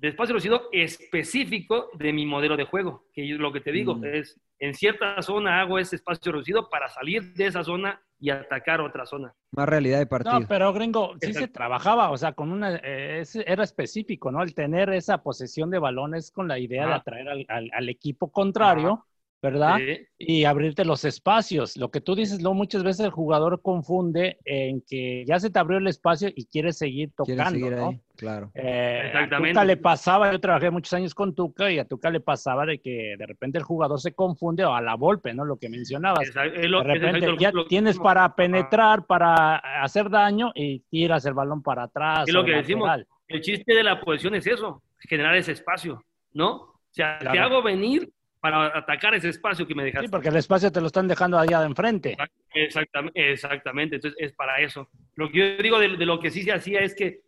de 0.01 0.07
espacio 0.09 0.33
reducido 0.33 0.63
específico 0.71 1.89
de 1.93 2.11
mi 2.13 2.25
modelo 2.25 2.57
de 2.57 2.65
juego, 2.65 3.05
que 3.13 3.27
yo 3.27 3.37
lo 3.37 3.51
que 3.53 3.61
te 3.61 3.71
digo 3.71 3.95
Mm. 3.95 4.05
es, 4.05 4.39
en 4.59 4.73
cierta 4.73 5.21
zona 5.21 5.61
hago 5.61 5.79
ese 5.79 5.95
espacio 5.95 6.31
reducido 6.31 6.69
para 6.69 6.87
salir 6.89 7.33
de 7.33 7.47
esa 7.47 7.63
zona 7.63 8.01
y 8.19 8.29
atacar 8.29 8.81
otra 8.81 9.05
zona. 9.05 9.33
Más 9.51 9.67
realidad 9.67 9.99
de 9.99 10.05
partido. 10.05 10.39
No, 10.39 10.47
pero 10.47 10.71
gringo, 10.73 11.13
sí 11.19 11.33
se 11.33 11.47
trabajaba, 11.47 12.11
o 12.11 12.17
sea, 12.17 12.33
con 12.33 12.51
una, 12.51 12.75
eh, 12.77 13.19
ese 13.21 13.43
era 13.47 13.63
específico, 13.63 14.31
¿no? 14.31 14.43
El 14.43 14.53
tener 14.53 14.89
esa 14.91 15.23
posesión 15.23 15.71
de 15.71 15.79
balones 15.79 16.31
con 16.31 16.47
la 16.47 16.59
idea 16.59 16.87
de 16.87 16.93
atraer 16.93 17.29
al, 17.29 17.45
al- 17.49 17.71
al 17.73 17.89
equipo 17.89 18.31
contrario, 18.31 19.05
¿verdad? 19.41 19.77
Sí. 19.79 20.05
Y 20.19 20.43
abrirte 20.45 20.85
los 20.85 21.03
espacios. 21.03 21.75
Lo 21.77 21.89
que 21.89 21.99
tú 21.99 22.13
dices, 22.13 22.41
luego 22.43 22.53
muchas 22.53 22.83
veces 22.83 23.05
el 23.07 23.11
jugador 23.11 23.59
confunde 23.63 24.37
en 24.45 24.81
que 24.81 25.25
ya 25.25 25.39
se 25.39 25.49
te 25.49 25.57
abrió 25.57 25.79
el 25.79 25.87
espacio 25.87 26.29
y 26.35 26.45
quiere 26.45 26.71
seguir 26.73 27.11
Quieres 27.25 27.43
tocando, 27.43 27.59
seguir 27.65 27.77
¿no? 27.79 27.87
ahí, 27.89 28.01
claro. 28.21 28.51
Eh, 28.55 29.01
a 29.03 29.07
Exactamente. 29.07 29.53
Tuca 29.53 29.65
le 29.65 29.77
pasaba, 29.77 30.31
yo 30.31 30.39
trabajé 30.39 30.69
muchos 30.71 30.93
años 30.93 31.13
con 31.13 31.35
Tuca 31.35 31.69
y 31.69 31.79
a 31.79 31.85
Tuca 31.85 32.09
le 32.09 32.21
pasaba 32.21 32.65
de 32.65 32.79
que 32.79 33.15
de 33.17 33.25
repente 33.25 33.57
el 33.57 33.63
jugador 33.65 33.99
se 33.99 34.13
confunde 34.13 34.63
o 34.63 34.73
a 34.73 34.81
la 34.81 34.93
golpe, 34.93 35.33
¿no? 35.33 35.43
Lo 35.43 35.57
que 35.57 35.67
mencionabas. 35.67 36.19
Lo- 36.33 36.41
de 36.43 36.49
exacto 36.67 36.83
repente 36.83 37.35
ya 37.39 37.51
lo- 37.51 37.65
tienes 37.65 37.97
lo- 37.97 38.03
para 38.03 38.33
penetrar, 38.35 39.05
para 39.05 39.55
hacer 39.83 40.09
daño 40.09 40.51
y 40.55 40.79
tiras 40.89 41.25
el 41.25 41.33
balón 41.33 41.61
para 41.61 41.83
atrás. 41.83 42.27
Es 42.27 42.33
lo 42.33 42.45
que 42.45 42.51
decimos. 42.55 42.87
lateral. 42.87 43.07
El 43.27 43.41
chiste 43.41 43.73
de 43.73 43.83
la 43.83 43.99
posición 43.99 44.35
es 44.35 44.45
eso, 44.47 44.81
generar 44.99 45.35
ese 45.35 45.51
espacio, 45.53 46.03
¿no? 46.33 46.51
O 46.55 46.79
sea, 46.91 47.17
te 47.19 47.39
hago 47.39 47.61
venir 47.63 48.09
para 48.39 48.75
atacar 48.77 49.13
ese 49.13 49.29
espacio 49.29 49.67
que 49.67 49.75
me 49.75 49.83
dejaste. 49.83 50.07
Sí, 50.07 50.11
porque 50.11 50.29
el 50.29 50.35
espacio 50.35 50.71
te 50.71 50.81
lo 50.81 50.87
están 50.87 51.07
dejando 51.07 51.37
allá 51.37 51.59
de 51.59 51.67
enfrente. 51.67 52.17
Exactamente, 52.53 53.31
exactamente. 53.31 53.95
Entonces 53.95 54.19
es 54.19 54.33
para 54.33 54.59
eso. 54.59 54.89
Lo 55.15 55.29
que 55.29 55.37
yo 55.57 55.63
digo 55.63 55.79
de, 55.79 55.95
de 55.95 56.05
lo 56.05 56.19
que 56.19 56.31
sí 56.31 56.43
se 56.43 56.51
hacía 56.51 56.81
es 56.81 56.95
que 56.95 57.19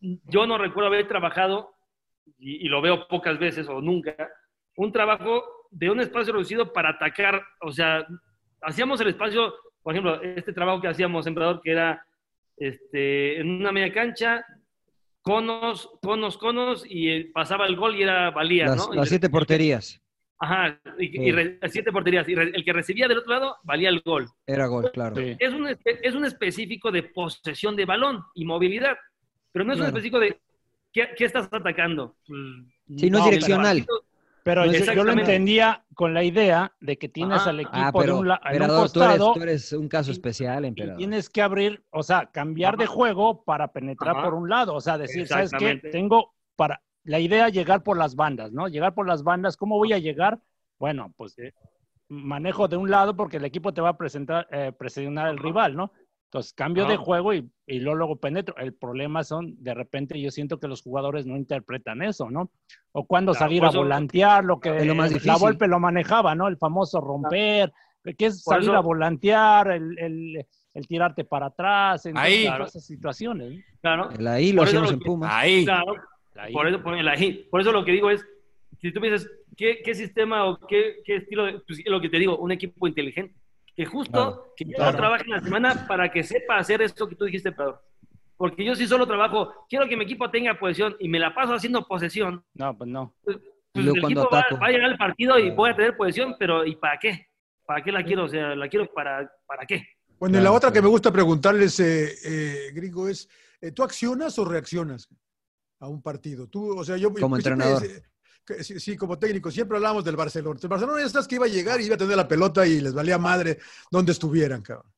yo 0.00 0.46
no 0.46 0.58
recuerdo 0.58 0.88
haber 0.88 1.08
trabajado, 1.08 1.74
y, 2.38 2.66
y 2.66 2.68
lo 2.68 2.80
veo 2.80 3.08
pocas 3.08 3.38
veces 3.38 3.68
o 3.68 3.80
nunca, 3.80 4.14
un 4.76 4.92
trabajo 4.92 5.44
de 5.70 5.90
un 5.90 6.00
espacio 6.00 6.32
reducido 6.32 6.72
para 6.72 6.90
atacar, 6.90 7.42
o 7.60 7.72
sea, 7.72 8.06
hacíamos 8.62 9.00
el 9.00 9.08
espacio, 9.08 9.54
por 9.82 9.92
ejemplo, 9.94 10.20
este 10.22 10.52
trabajo 10.52 10.80
que 10.80 10.88
hacíamos, 10.88 11.26
Emperador, 11.26 11.60
que 11.62 11.72
era 11.72 12.04
este, 12.56 13.40
en 13.40 13.50
una 13.50 13.72
media 13.72 13.92
cancha, 13.92 14.44
conos, 15.22 15.90
conos, 16.02 16.38
conos, 16.38 16.84
y 16.88 17.10
eh, 17.10 17.30
pasaba 17.32 17.66
el 17.66 17.76
gol 17.76 17.96
y 17.96 18.02
era 18.02 18.30
valía, 18.30 18.66
Las, 18.66 18.88
¿no? 18.88 18.94
Y 18.94 18.96
las 18.96 19.08
siete 19.08 19.28
porterías. 19.28 20.00
Ajá, 20.40 20.80
y, 20.98 21.06
y 21.06 21.24
Sí. 21.24 21.32
re- 21.32 21.58
siete 21.68 21.90
porterías. 21.92 22.28
Y 22.28 22.34
re- 22.34 22.52
el 22.54 22.64
que 22.64 22.72
recibía 22.72 23.08
del 23.08 23.18
otro 23.18 23.32
lado 23.34 23.56
valía 23.64 23.88
el 23.88 24.00
gol. 24.00 24.28
Era 24.46 24.66
gol, 24.66 24.90
claro. 24.92 25.16
Es, 25.18 25.52
un, 25.52 25.66
es 25.84 26.14
un 26.14 26.24
específico 26.24 26.92
de 26.92 27.02
posesión 27.02 27.74
de 27.74 27.84
balón 27.84 28.22
y 28.34 28.44
movilidad, 28.44 28.96
pero 29.52 29.64
no 29.64 29.72
es 29.72 29.78
Claro. 29.78 29.92
un 29.92 29.96
específico 29.96 30.18
de 30.20 30.40
qué, 30.92 31.08
qué 31.16 31.24
estás 31.24 31.48
atacando. 31.52 32.16
Sí, 32.96 33.10
no 33.10 33.18
es 33.18 33.24
direccional. 33.24 33.86
Pero 34.44 34.64
No 34.64 34.72
yo, 34.72 34.78
es- 34.78 34.94
yo 34.94 35.04
lo 35.04 35.12
entendía 35.12 35.84
con 35.94 36.14
la 36.14 36.24
idea 36.24 36.72
de 36.80 36.96
que 36.96 37.08
tienes 37.10 37.40
Ajá. 37.40 37.50
al 37.50 37.60
equipo 37.60 37.76
Ah, 37.76 37.92
de 37.92 37.98
pero, 37.98 38.18
un, 38.18 38.28
la- 38.28 38.40
un 38.42 38.46
emperador, 38.52 38.90
tú 38.90 39.00
eres, 39.02 39.10
costado 39.18 39.32
tú 39.34 39.42
eres 39.42 39.72
un 39.74 39.88
caso 39.88 40.10
especial, 40.10 40.64
y 40.64 40.68
emperador. 40.68 40.96
tienes 40.96 41.28
que 41.28 41.42
abrir, 41.42 41.84
o 41.90 42.02
sea, 42.02 42.26
cambiar 42.32 42.78
de 42.78 42.86
juego 42.86 43.44
para 43.44 43.72
penetrar 43.72 44.16
Ajá. 44.16 44.24
por 44.24 44.34
un 44.34 44.48
lado. 44.48 44.74
O 44.74 44.80
sea, 44.80 44.96
decir, 44.96 45.26
¿sabes 45.26 45.50
qué? 45.58 45.76
Tengo 45.92 46.34
para 46.56 46.80
la 47.04 47.20
idea 47.20 47.50
llegar 47.50 47.82
por 47.82 47.98
las 47.98 48.14
bandas, 48.16 48.50
¿no? 48.52 48.68
Llegar 48.68 48.94
por 48.94 49.06
las 49.06 49.22
bandas. 49.22 49.56
¿Cómo 49.56 49.76
voy 49.76 49.92
a 49.92 49.98
llegar? 49.98 50.38
Bueno, 50.78 51.12
pues 51.16 51.36
manejo 52.08 52.68
de 52.68 52.76
un 52.78 52.90
lado 52.90 53.14
porque 53.16 53.36
el 53.36 53.44
equipo 53.44 53.74
te 53.74 53.82
va 53.82 53.90
a 53.90 53.96
presentar, 53.98 54.46
eh, 54.50 54.72
presionar 54.72 55.26
al 55.26 55.36
rival, 55.36 55.76
¿no? 55.76 55.92
Entonces 56.28 56.52
cambio 56.52 56.84
de 56.84 56.96
juego 56.98 57.32
y, 57.32 57.50
y 57.66 57.80
luego, 57.80 57.96
luego 57.96 58.16
penetro. 58.16 58.54
El 58.58 58.74
problema 58.74 59.24
son, 59.24 59.54
de 59.62 59.72
repente, 59.72 60.20
yo 60.20 60.30
siento 60.30 60.60
que 60.60 60.68
los 60.68 60.82
jugadores 60.82 61.24
no 61.24 61.36
interpretan 61.38 62.02
eso, 62.02 62.30
¿no? 62.30 62.50
O 62.92 63.06
cuando 63.06 63.32
Claro, 63.32 63.46
salir 63.46 63.64
a 63.64 63.70
volantear, 63.70 64.44
lo 64.44 64.60
que 64.60 64.76
Es 64.76 64.84
lo 64.86 64.94
más 64.94 65.24
la. 65.24 65.36
Volpe 65.38 65.66
lo 65.66 65.80
manejaba, 65.80 66.34
¿no? 66.34 66.46
El 66.48 66.58
famoso 66.58 67.00
romper, 67.00 67.72
que 68.18 68.26
es 68.26 68.42
salir 68.42 68.64
eso- 68.68 68.76
a 68.76 68.80
volantear, 68.80 69.70
el, 69.70 69.98
el- 69.98 70.46
el 70.74 70.86
tirarte 70.86 71.24
para 71.24 71.46
atrás, 71.46 72.04
en 72.04 72.16
Ahí. 72.18 72.44
todas 72.44 72.70
esas 72.70 72.84
situaciones. 72.84 73.64
Claro. 73.80 74.10
El 74.10 74.26
ahí 74.26 74.52
lo 74.52 74.62
hacemos 74.62 74.88
lo 74.90 74.94
en 74.94 75.00
que- 75.00 75.06
Pumas. 75.06 75.30
Ahí. 75.32 75.64
Claro, 75.64 75.94
Ahí. 76.36 76.52
por 76.52 76.68
eso, 76.68 76.82
por, 76.82 76.94
el 76.94 77.08
ahí. 77.08 77.48
Por 77.50 77.62
eso 77.62 77.72
lo 77.72 77.84
que 77.86 77.92
digo 77.92 78.10
es, 78.10 78.24
si 78.80 78.92
tú 78.92 79.00
¿qué, 79.56 79.80
qué 79.82 79.94
sistema 79.94 80.44
o 80.44 80.58
qué, 80.68 80.96
qué 81.06 81.16
estilo? 81.16 81.46
de- 81.46 81.60
pues, 81.66 81.82
lo 81.86 82.00
que 82.02 82.10
te 82.10 82.18
digo, 82.18 82.36
un 82.36 82.52
equipo 82.52 82.86
inteligente. 82.86 83.34
Que 83.78 83.86
justo, 83.86 84.10
Claro, 84.12 84.54
que 84.56 84.64
yo 84.64 84.72
claro. 84.74 84.90
no 84.90 84.96
trabaje 84.98 85.22
en 85.22 85.30
la 85.30 85.40
semana 85.40 85.86
para 85.86 86.10
que 86.10 86.24
sepa 86.24 86.56
hacer 86.56 86.82
esto 86.82 87.08
que 87.08 87.14
tú 87.14 87.26
dijiste, 87.26 87.52
Pedro. 87.52 87.80
Porque 88.36 88.64
yo 88.64 88.74
sí 88.74 88.88
solo 88.88 89.06
trabajo, 89.06 89.54
quiero 89.68 89.88
que 89.88 89.96
mi 89.96 90.02
equipo 90.02 90.28
tenga 90.32 90.58
posesión 90.58 90.96
y 90.98 91.08
me 91.08 91.20
la 91.20 91.32
paso 91.32 91.54
haciendo 91.54 91.86
posesión. 91.86 92.44
No, 92.54 92.76
pues 92.76 92.90
no. 92.90 93.14
Pues 93.22 93.36
Y 93.74 93.80
luego 93.82 93.94
el 93.94 94.00
cuando 94.00 94.20
equipo 94.22 94.34
va, 94.34 94.40
ataco. 94.40 94.60
va 94.60 94.66
a 94.66 94.70
llegar 94.70 94.90
al 94.90 94.98
partido 94.98 95.38
y 95.38 95.42
Claro. 95.42 95.54
voy 95.56 95.70
a 95.70 95.76
tener 95.76 95.96
posesión, 95.96 96.34
pero 96.40 96.66
¿y 96.66 96.74
para 96.74 96.98
qué? 96.98 97.28
¿Para 97.66 97.84
qué 97.84 97.92
la 97.92 98.02
quiero? 98.02 98.24
O 98.24 98.28
sea, 98.28 98.56
¿la 98.56 98.68
quiero 98.68 98.92
para, 98.92 99.30
para 99.46 99.64
qué? 99.64 99.86
Bueno, 100.18 100.38
y 100.38 100.42
la 100.42 100.50
otra 100.50 100.72
que 100.72 100.82
me 100.82 100.88
gusta 100.88 101.12
preguntarles, 101.12 101.78
eh, 101.78 102.14
eh, 102.24 102.72
Gringo, 102.74 103.06
es, 103.08 103.28
eh, 103.60 103.70
¿tú 103.70 103.84
accionas 103.84 104.36
o 104.40 104.44
reaccionas 104.44 105.08
a 105.78 105.86
un 105.86 106.02
partido? 106.02 106.48
Tú, 106.48 106.76
o 106.76 106.82
sea, 106.82 106.96
yo... 106.96 107.10
Como 107.12 107.28
pues, 107.36 107.44
siempre, 107.44 107.64
entrenador. 107.64 107.84
eh, 107.84 108.02
sí, 108.62 108.80
sí, 108.80 108.96
como 108.96 109.18
técnico, 109.18 109.50
siempre 109.50 109.76
hablamos 109.76 110.04
del 110.04 110.16
Barcelona. 110.16 110.58
El 110.62 110.68
Barcelona 110.68 111.00
ya 111.00 111.06
estás 111.06 111.26
que 111.28 111.36
iba 111.36 111.46
a 111.46 111.48
llegar 111.48 111.80
y 111.80 111.86
iba 111.86 111.94
a 111.94 111.98
tener 111.98 112.16
la 112.16 112.28
pelota 112.28 112.66
y 112.66 112.80
les 112.80 112.94
valía 112.94 113.18
madre 113.18 113.58
donde 113.90 114.12
estuvieran, 114.12 114.62
cabrón. 114.62 114.90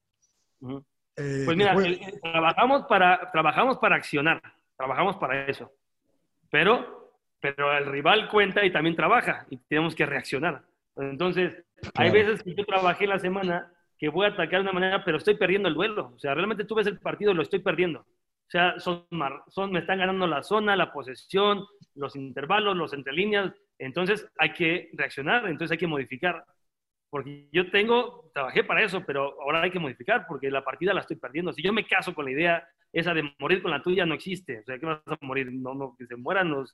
Eh, 1.17 1.43
Pues 1.45 1.57
mira, 1.57 1.75
fue- 1.75 1.87
el- 1.87 2.03
el- 2.03 2.21
trabajamos, 2.21 2.85
para, 2.87 3.31
trabajamos 3.33 3.79
para 3.79 3.97
accionar, 3.97 4.41
trabajamos 4.77 5.17
para 5.17 5.47
eso. 5.47 5.71
Pero, 6.51 7.15
pero 7.41 7.77
el 7.77 7.87
rival 7.87 8.29
cuenta 8.29 8.65
y 8.65 8.73
también 8.73 8.97
trabaja 8.97 9.47
y 9.51 9.57
tenemos 9.59 9.95
que 9.95 10.07
reaccionar. 10.07 10.63
Entonces, 10.97 11.65
hay 11.95 12.11
veces 12.11 12.43
que 12.43 12.55
yo 12.55 12.65
trabajé 12.65 13.07
la 13.07 13.19
semana 13.19 13.73
que 13.99 14.09
voy 14.09 14.27
a 14.27 14.31
atacar 14.31 14.61
de 14.61 14.63
una 14.63 14.73
manera, 14.73 15.05
pero 15.05 15.19
estoy 15.19 15.35
perdiendo 15.37 15.69
el 15.69 15.75
duelo. 15.75 16.13
O 16.15 16.19
sea, 16.19 16.35
realmente 16.35 16.65
tú 16.65 16.75
ves 16.75 16.87
el 16.87 16.99
partido 16.99 17.35
lo 17.35 17.43
estoy 17.43 17.61
perdiendo. 17.61 18.01
O 18.01 18.51
sea, 18.51 18.75
son, 18.81 19.07
me 19.71 19.79
están 19.79 19.99
ganando 19.99 20.27
la 20.27 20.43
zona, 20.43 20.75
la 20.75 20.93
posesión, 20.93 21.65
los 21.95 22.17
intervalos, 22.17 22.77
los 22.77 22.93
entre 22.93 23.13
líneas. 23.13 23.53
Entonces 23.79 24.27
hay 24.39 24.53
que 24.53 24.91
reaccionar, 24.93 25.47
entonces 25.47 25.73
hay 25.73 25.79
que 25.79 25.87
modificar. 25.87 26.45
Porque 27.11 27.49
yo 27.53 27.71
tengo, 27.71 28.31
trabajé 28.33 28.63
para 28.63 28.85
eso, 28.85 29.03
pero 29.05 29.41
ahora 29.43 29.63
hay 29.63 29.71
que 29.71 29.81
modificar 29.81 30.27
porque 30.29 30.51
la 30.51 30.65
partida 30.65 30.95
la 30.95 31.01
estoy 31.01 31.17
perdiendo. 31.17 31.53
Si 31.53 31.63
yo 31.63 31.73
me 31.73 31.87
caso 31.87 32.15
con 32.15 32.25
la 32.25 32.31
idea 32.31 32.69
esa 32.93 33.15
de 33.15 33.35
morir 33.39 33.63
con 33.63 33.71
la 33.71 33.83
tuya, 33.83 34.07
no 34.07 34.15
existe. 34.15 34.61
O 34.61 34.65
sea, 34.65 34.79
¿qué 34.79 34.87
vas 34.87 35.01
a 35.07 35.19
morir? 35.23 35.51
No, 35.53 35.75
no, 35.75 35.97
que 35.99 36.07
se 36.07 36.17
mueran 36.17 36.51
los... 36.51 36.73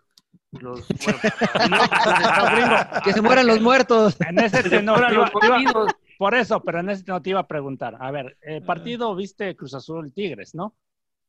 los 0.53 0.87
bueno, 1.07 1.77
no, 1.77 3.03
Que 3.03 3.13
se 3.13 3.23
mueran 3.23 3.47
los 3.47 3.61
muertos. 3.61 4.21
En 4.21 4.39
ese 4.39 4.63
que 4.63 4.69
se 4.69 4.83
mueran 4.83 5.15
los 5.15 5.31
partidos. 5.31 5.93
por 6.19 6.35
eso, 6.35 6.63
pero 6.63 6.81
en 6.81 6.91
ese 6.91 7.05
no 7.07 7.23
te 7.23 7.31
iba 7.31 7.41
a 7.41 7.49
preguntar. 7.49 7.97
A 7.99 8.11
ver, 8.11 8.37
el 8.43 8.63
partido 8.63 9.15
viste 9.15 9.57
Cruz 9.57 9.75
Azul 9.75 10.13
Tigres, 10.13 10.55
¿no? 10.55 10.77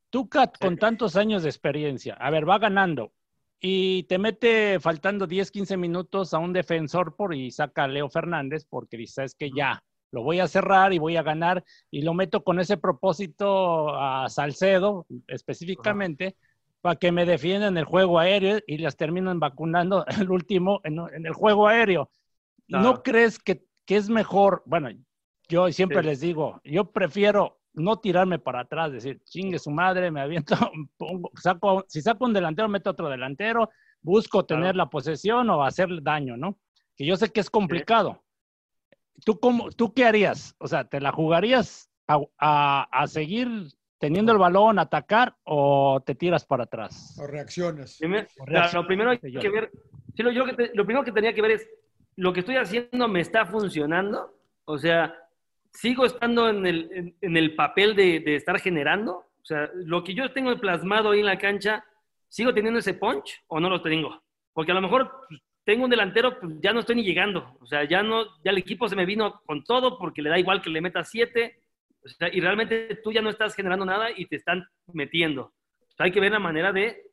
Tú, 0.10 0.30
Kat, 0.30 0.58
con 0.58 0.78
tantos 0.78 1.18
años 1.18 1.44
de 1.44 1.50
experiencia, 1.50 2.14
a 2.14 2.30
ver, 2.30 2.48
va 2.48 2.60
ganando 2.60 3.12
y 3.60 4.04
te 4.04 4.18
mete 4.18 4.80
faltando 4.80 5.28
10, 5.28 5.52
15 5.52 5.78
minutos 5.78 6.34
a 6.34 6.40
un 6.40 6.54
defensor 6.54 7.16
por 7.16 7.34
y 7.34 7.52
saca 7.52 7.84
a 7.86 7.88
Leo 7.88 8.10
Fernández 8.10 8.66
porque 8.70 8.98
dice, 8.98 9.24
es 9.24 9.36
que 9.36 9.52
ya, 9.52 9.84
lo 10.12 10.24
voy 10.24 10.40
a 10.40 10.48
cerrar 10.48 10.94
y 10.94 11.00
voy 11.00 11.18
a 11.18 11.24
ganar 11.24 11.64
y 11.92 12.02
lo 12.02 12.14
meto 12.14 12.44
con 12.44 12.60
ese 12.60 12.78
propósito 12.78 13.96
a 14.00 14.30
Salcedo 14.30 15.06
específicamente 15.28 16.36
para 16.82 16.96
que 16.96 17.12
me 17.12 17.26
defiendan 17.26 17.78
el 17.78 17.86
juego 17.86 18.20
aéreo 18.20 18.60
y 18.68 18.78
las 18.78 18.96
terminan 18.96 19.40
vacunando 19.40 20.06
el 20.22 20.30
último 20.32 20.80
en, 20.84 21.00
en 21.14 21.26
el 21.26 21.34
juego 21.34 21.68
aéreo. 21.68 22.10
¿No 22.68 23.02
crees 23.02 23.40
que, 23.40 23.64
que 23.86 23.98
es 23.98 24.10
mejor? 24.10 24.64
Bueno, 24.66 24.90
yo 25.50 25.72
siempre 25.72 26.02
Sí. 26.02 26.06
les 26.08 26.20
digo, 26.20 26.62
yo 26.64 26.92
prefiero 26.92 27.60
no 27.78 27.98
tirarme 28.00 28.40
para 28.40 28.62
atrás, 28.62 28.92
decir, 28.92 29.22
chingue 29.24 29.60
su 29.60 29.72
madre, 29.72 30.12
me 30.12 30.22
aviento, 30.22 30.56
pongo- 30.98 31.32
saco, 31.36 31.86
si 31.88 32.02
saco 32.02 32.26
un 32.26 32.34
delantero, 32.34 32.68
meto 32.68 32.90
otro 32.90 33.08
delantero, 33.10 33.70
busco 34.02 34.46
tener 34.46 34.64
Claro. 34.74 34.78
la 34.78 34.90
posesión 34.90 35.50
o 35.50 35.64
hacer 35.64 35.90
daño, 36.02 36.36
¿no? 36.38 36.58
Que 36.96 37.06
yo 37.06 37.16
sé 37.16 37.32
que 37.32 37.40
es 37.40 37.50
complicado. 37.50 38.24
¿Tú, 39.26 39.40
cómo, 39.40 39.70
¿Tú 39.72 39.94
qué 39.94 40.06
harías? 40.06 40.56
O 40.60 40.68
sea, 40.68 40.84
¿te 40.86 41.00
la 41.02 41.12
jugarías 41.12 41.90
a, 42.08 42.20
a- 42.40 42.88
a 42.92 43.08
seguir 43.08 43.48
teniendo 44.00 44.32
el 44.32 44.38
balón, 44.38 44.78
atacar 44.80 45.36
o 45.44 46.02
te 46.06 46.14
tiras 46.16 46.46
para 46.46 46.64
atrás? 46.66 47.18
o 47.20 47.26
reaccionas. 47.28 47.98
Primer- 48.00 48.28
O 48.40 48.46
claro, 48.46 48.82
lo 48.82 48.88
primero 48.88 49.10
hay 49.12 49.18
reacciones, 49.18 49.44
que 49.44 49.50
ver, 49.50 49.72
sí, 50.16 50.24
lo, 50.24 50.32
yo 50.32 50.46
que 50.46 50.54
te- 50.54 50.72
lo 50.76 50.86
primero 50.86 51.04
que 51.04 51.12
tenía 51.12 51.34
que 51.34 51.42
ver 51.42 51.52
es, 51.52 51.68
¿lo 52.16 52.32
que 52.34 52.40
estoy 52.42 52.56
haciendo 52.58 53.08
me 53.08 53.20
está 53.22 53.46
funcionando? 53.46 54.34
O 54.66 54.78
sea, 54.78 55.14
¿sigo 55.78 56.06
estando 56.06 56.50
en 56.50 56.66
el, 56.66 56.90
en, 56.92 57.16
en 57.22 57.38
el 57.38 57.56
papel 57.56 57.96
de, 57.96 58.20
de 58.20 58.36
estar 58.36 58.60
generando? 58.60 59.12
O 59.42 59.46
sea, 59.46 59.70
lo 59.76 60.04
que 60.04 60.14
yo 60.14 60.32
tengo 60.34 60.56
plasmado 60.60 61.12
ahí 61.12 61.20
en 61.20 61.26
la 61.28 61.38
cancha, 61.38 61.84
¿sigo 62.28 62.54
teniendo 62.54 62.80
ese 62.80 62.96
punch 62.96 63.44
o 63.48 63.60
no 63.60 63.70
lo 63.70 63.82
tengo? 63.82 64.22
Porque 64.54 64.72
a 64.72 64.76
lo 64.76 64.82
mejor 64.82 65.12
pues, 65.30 65.40
tengo 65.64 65.84
un 65.86 65.90
delantero, 65.90 66.40
pues 66.40 66.56
ya 66.62 66.74
no 66.74 66.80
estoy 66.80 66.96
ni 66.96 67.04
llegando. 67.04 67.56
O 67.62 67.66
sea, 67.66 67.84
ya, 67.84 68.02
no, 68.02 68.26
ya 68.44 68.52
el 68.52 68.58
equipo 68.58 68.88
se 68.90 68.96
me 68.96 69.06
vino 69.06 69.42
con 69.46 69.64
todo 69.64 69.98
porque 69.98 70.22
le 70.22 70.30
da 70.30 70.40
igual 70.40 70.62
que 70.62 70.70
le 70.70 70.82
meta 70.82 71.04
siete. 71.04 71.62
O 72.04 72.10
sea, 72.10 72.30
y 72.34 72.40
realmente 72.42 73.00
tú 73.04 73.12
ya 73.12 73.22
no 73.22 73.30
estás 73.30 73.54
generando 73.56 73.86
nada 73.86 74.10
y 74.16 74.26
te 74.26 74.38
están 74.38 74.66
metiendo. 74.94 75.54
O 75.82 75.92
sea, 75.96 76.06
hay 76.06 76.12
que 76.12 76.20
ver 76.22 76.32
la 76.32 76.40
manera 76.40 76.72
de 76.74 77.04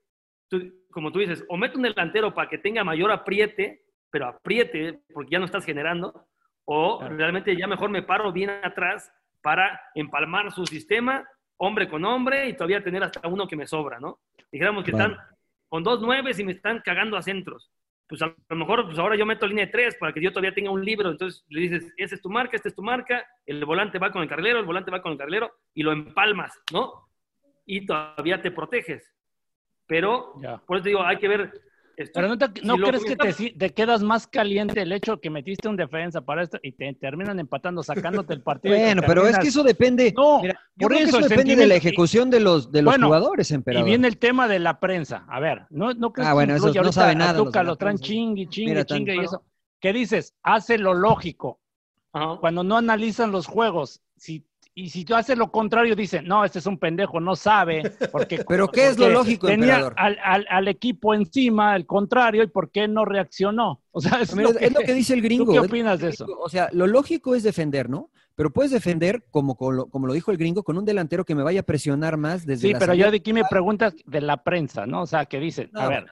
tú- 0.49 0.73
como 0.91 1.11
tú 1.13 1.19
dices, 1.19 1.45
o 1.49 1.57
mete 1.57 1.77
un 1.77 1.83
delantero 1.83 2.33
para 2.33 2.49
que 2.49 2.59
tenga 2.59 2.83
mayor 2.85 3.11
apriete, 3.11 3.83
pero 4.11 4.27
apriete 4.27 5.01
porque 5.13 5.33
ya 5.33 5.39
no 5.41 5.45
estás 5.47 5.65
generando, 5.65 6.27
o 6.65 6.99
Claro. 6.99 7.17
realmente 7.17 7.57
ya 7.57 7.67
mejor 7.67 7.91
me 7.91 8.03
paro 8.03 8.33
bien 8.33 8.51
atrás 8.63 9.13
para 9.43 9.81
empalmar 9.95 10.51
su 10.53 10.67
sistema, 10.67 11.27
hombre 11.57 11.89
con 11.89 12.05
hombre, 12.05 12.49
y 12.49 12.55
todavía 12.55 12.83
tener 12.83 13.03
hasta 13.03 13.27
uno 13.29 13.47
que 13.47 13.57
me 13.57 13.67
sobra, 13.67 14.01
¿no? 14.01 14.19
Dijéramos 14.51 14.85
que 14.85 14.91
están 14.93 15.17
con 15.69 15.83
dos 15.83 16.01
nueves 16.01 16.39
y 16.39 16.45
me 16.45 16.53
están 16.53 16.81
cagando 16.81 17.17
a 17.17 17.23
centros. 17.23 17.71
Pues 18.07 18.21
a 18.23 18.35
lo 18.49 18.57
mejor, 18.57 18.85
pues 18.87 18.99
ahora 18.99 19.17
yo 19.17 19.25
meto 19.27 19.47
línea 19.47 19.67
de 19.67 19.73
tres 19.73 19.97
para 19.97 20.13
que 20.13 20.21
yo 20.21 20.31
todavía 20.31 20.55
tenga 20.55 20.71
un 20.71 20.85
libro. 20.85 21.11
Entonces 21.11 21.45
le 21.49 21.61
dices, 21.63 21.93
esa 21.97 22.15
es 22.15 22.23
tu 22.23 22.31
marca, 22.31 22.57
esta 22.57 22.69
es 22.69 22.75
tu 22.75 22.83
marca, 22.83 23.27
el 23.47 23.65
volante 23.65 23.99
va 23.99 24.11
con 24.11 24.23
el 24.23 24.29
carrilero, 24.29 24.59
el 24.59 24.67
volante 24.67 24.91
va 24.91 25.03
con 25.03 25.13
el 25.13 25.19
carrilero, 25.19 25.53
y 25.75 25.83
lo 25.83 25.93
empalmas, 25.93 26.61
¿no? 26.73 27.09
Y 27.67 27.87
todavía 27.87 28.41
te 28.41 28.51
proteges. 28.51 29.11
Pero, 29.87 30.35
por 30.67 30.77
eso 30.77 30.85
te 30.85 30.89
digo, 30.91 31.03
hay 31.03 31.19
que 31.19 31.29
ver. 31.29 31.53
Pero 32.13 32.29
no, 32.29 32.39
te- 32.39 32.61
si 32.61 32.67
¿no 32.67 32.77
crees 32.79 33.05
que 33.05 33.17
te, 33.17 33.71
quedas 33.73 34.03
más 34.03 34.27
caliente 34.27 34.83
el 34.83 34.93
hecho 34.93 35.21
que 35.21 35.31
metiste 35.31 35.69
un 35.69 35.77
defensa 35.77 36.21
para 36.21 36.43
esto 36.43 36.59
y 36.63 36.73
te 36.73 36.93
terminan 36.95 37.39
empatando, 37.39 37.83
sacándote 37.83 38.35
el 38.35 38.43
partido? 38.43 38.77
Bueno, 38.77 39.03
pero 39.07 39.27
es 39.27 39.39
que 39.39 39.49
eso 39.49 39.63
depende. 39.63 40.13
No, 40.17 40.43
Mira, 40.43 40.55
yo 40.77 40.89
por 40.89 40.93
creo 40.93 40.99
que 41.05 41.09
eso, 41.11 41.19
eso 41.21 41.29
depende 41.29 41.57
de 41.57 41.67
la 41.67 41.75
ejecución 41.75 42.31
de 42.31 42.41
los, 42.41 42.73
de 42.73 42.83
los 42.83 42.93
Bueno, 42.93 43.07
jugadores, 43.07 43.51
Y 43.51 43.83
viene 43.83 44.09
el 44.09 44.19
tema 44.19 44.49
de 44.49 44.59
la 44.59 44.81
prensa. 44.81 45.25
A 45.29 45.41
ver, 45.41 45.67
¿no, 45.71 45.93
no 45.95 46.13
crees 46.13 46.29
Ah, 46.29 46.33
que 46.33 46.35
bueno, 46.35 46.55
influye 46.55 46.81
esos 46.81 46.97
no 46.97 47.03
a 47.03 47.15
nada 47.15 47.37
Tuca 47.45 47.63
lo 47.63 47.77
traen 47.77 47.99
chingue, 47.99 48.49
chingue, 48.49 48.71
Mira, 48.73 48.85
tan- 48.85 48.99
chingue 48.99 49.17
y 49.17 49.21
eso? 49.21 49.43
¿qué 49.81 49.93
dices? 49.93 50.35
Hace 50.43 50.79
lo 50.79 50.95
lógico. 50.95 51.61
Cuando 52.41 52.63
no 52.63 52.77
analizan 52.77 53.33
los 53.33 53.47
juegos, 53.47 54.01
si, 54.17 54.47
y 54.75 54.91
si 54.91 55.05
tú 55.05 55.15
haces 55.15 55.39
lo 55.39 55.51
contrario, 55.53 55.95
dicen, 55.95 56.27
no, 56.27 56.45
este 56.45 56.59
es 56.59 56.67
un 56.67 56.79
pendejo, 56.79 57.21
no 57.21 57.37
sabe. 57.37 57.83
Porque, 58.11 58.45
¿Pero 58.49 58.69
qué 58.69 58.89
es 58.89 58.99
lo 58.99 59.09
lógico, 59.09 59.47
Tenía 59.47 59.67
emperador? 59.75 59.95
al, 59.97 60.19
al- 60.23 60.47
al 60.51 60.69
equipo 60.69 61.15
encima, 61.15 61.77
el 61.77 61.87
contrario, 61.87 62.43
y 62.43 62.49
por 62.49 62.71
qué 62.71 62.89
no 62.89 63.05
reaccionó. 63.05 63.81
O 63.97 64.01
sea, 64.01 64.21
es, 64.21 64.35
Mira, 64.35 64.49
lo, 64.51 64.57
que, 64.59 64.65
es 64.67 64.73
lo 64.73 64.81
que 64.81 64.93
dice 64.95 65.15
el 65.15 65.23
gringo. 65.23 65.45
¿Tú 65.45 65.53
qué 65.53 65.61
opinas 65.61 66.01
de 66.01 66.09
eso? 66.09 66.25
gringo. 66.25 66.41
O 66.43 66.49
sea, 66.49 66.69
lo 66.73 66.89
lógico 66.89 67.37
es 67.37 67.45
defender, 67.45 67.89
¿no? 67.89 68.11
Pero 68.37 68.51
puedes 68.53 68.73
defender, 68.73 69.25
como, 69.31 69.55
como, 69.57 69.71
lo, 69.73 69.87
como 69.87 70.07
lo 70.09 70.13
dijo 70.13 70.33
el 70.33 70.37
gringo, 70.39 70.65
con 70.65 70.77
un 70.77 70.85
delantero 70.85 71.25
que 71.25 71.37
me 71.37 71.45
vaya 71.45 71.61
a 71.61 71.63
presionar 71.63 72.17
más 72.17 72.45
desde 72.45 72.67
Sí, 72.67 72.73
la 72.73 72.81
pero 72.81 72.93
salida. 72.93 73.07
yo 73.07 73.11
de 73.13 73.17
aquí 73.19 73.33
me 73.33 73.45
preguntas 73.49 73.95
de 74.07 74.21
la 74.21 74.43
prensa, 74.43 74.87
¿no? 74.87 75.03
O 75.03 75.07
sea, 75.07 75.27
que 75.27 75.39
dicen, 75.39 75.71
a 75.75 75.87
ver, 75.87 76.07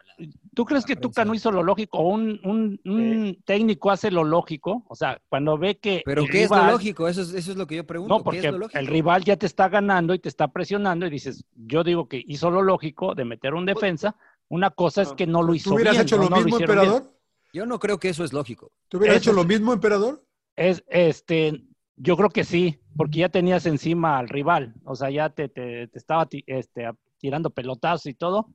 ¿tú 0.54 0.64
crees 0.64 0.84
que 0.84 0.94
Tuca 0.94 1.24
no 1.24 1.34
hizo 1.34 1.50
lo 1.50 1.64
lógico 1.64 1.98
o 1.98 2.08
un, 2.10 2.40
un- 2.44 2.80
un 2.84 3.38
técnico 3.44 3.90
hace 3.90 4.12
lo 4.12 4.22
lógico? 4.22 4.84
O 4.88 4.94
sea, 4.94 5.20
cuando 5.28 5.58
ve 5.58 5.78
que 5.78 6.02
Pero 6.04 6.24
¿qué 6.26 6.44
es 6.44 6.50
lo 6.50 6.56
rival- 6.56 6.72
lógico? 6.72 7.08
Eso 7.08 7.22
es, 7.22 7.34
eso 7.34 7.50
es 7.50 7.56
lo 7.56 7.66
que 7.66 7.74
yo 7.76 7.86
pregunto. 7.86 8.14
No, 8.14 8.18
¿Qué 8.20 8.24
porque 8.24 8.38
es 8.38 8.52
lo 8.52 8.58
lógico? 8.58 8.78
el 8.78 8.86
rival 8.86 9.24
ya 9.24 9.36
te 9.36 9.46
está 9.46 9.68
ganando 9.68 10.14
y 10.14 10.20
te 10.20 10.28
está 10.28 10.46
presionando 10.46 11.06
y 11.06 11.10
dices, 11.10 11.44
yo 11.56 11.82
digo 11.82 12.08
que 12.08 12.22
hizo 12.24 12.50
lo 12.52 12.62
lógico 12.62 13.16
de 13.16 13.24
meter 13.24 13.54
un 13.54 13.66
defensa. 13.66 14.14
Una 14.48 14.70
cosa 14.70 15.02
es 15.02 15.12
que 15.14 15.26
no 15.26 15.42
lo 15.42 15.54
hizo 15.54 15.70
¿Tú 15.70 15.74
hubieras 15.74 15.94
bien, 15.94 16.02
hecho 16.06 16.18
lo 16.18 16.30
no 16.30 16.36
mismo, 16.36 16.56
emperador? 16.58 17.10
Yo 17.52 17.66
no 17.66 17.78
creo 17.80 17.98
que 17.98 18.10
eso 18.10 18.22
es 18.22 18.32
lógico. 18.32 18.70
¿Tú 18.88 18.98
hubieras 18.98 19.16
Eso 19.16 19.30
hecho 19.30 19.36
lo 19.36 19.44
mismo, 19.44 19.72
emperador? 19.72 20.22
Es, 20.56 20.84
este, 20.88 21.64
yo 21.96 22.16
creo 22.16 22.30
que 22.30 22.44
sí, 22.44 22.80
porque 22.96 23.20
ya 23.20 23.28
tenías 23.28 23.66
encima 23.66 24.18
al 24.18 24.28
rival, 24.28 24.74
o 24.84 24.94
sea, 24.96 25.10
ya 25.10 25.30
te, 25.30 25.48
te- 25.48 25.88
te 25.88 25.98
estaba 25.98 26.28
este, 26.46 26.88
tirando 27.18 27.50
pelotazos 27.50 28.06
y 28.06 28.14
todo, 28.14 28.50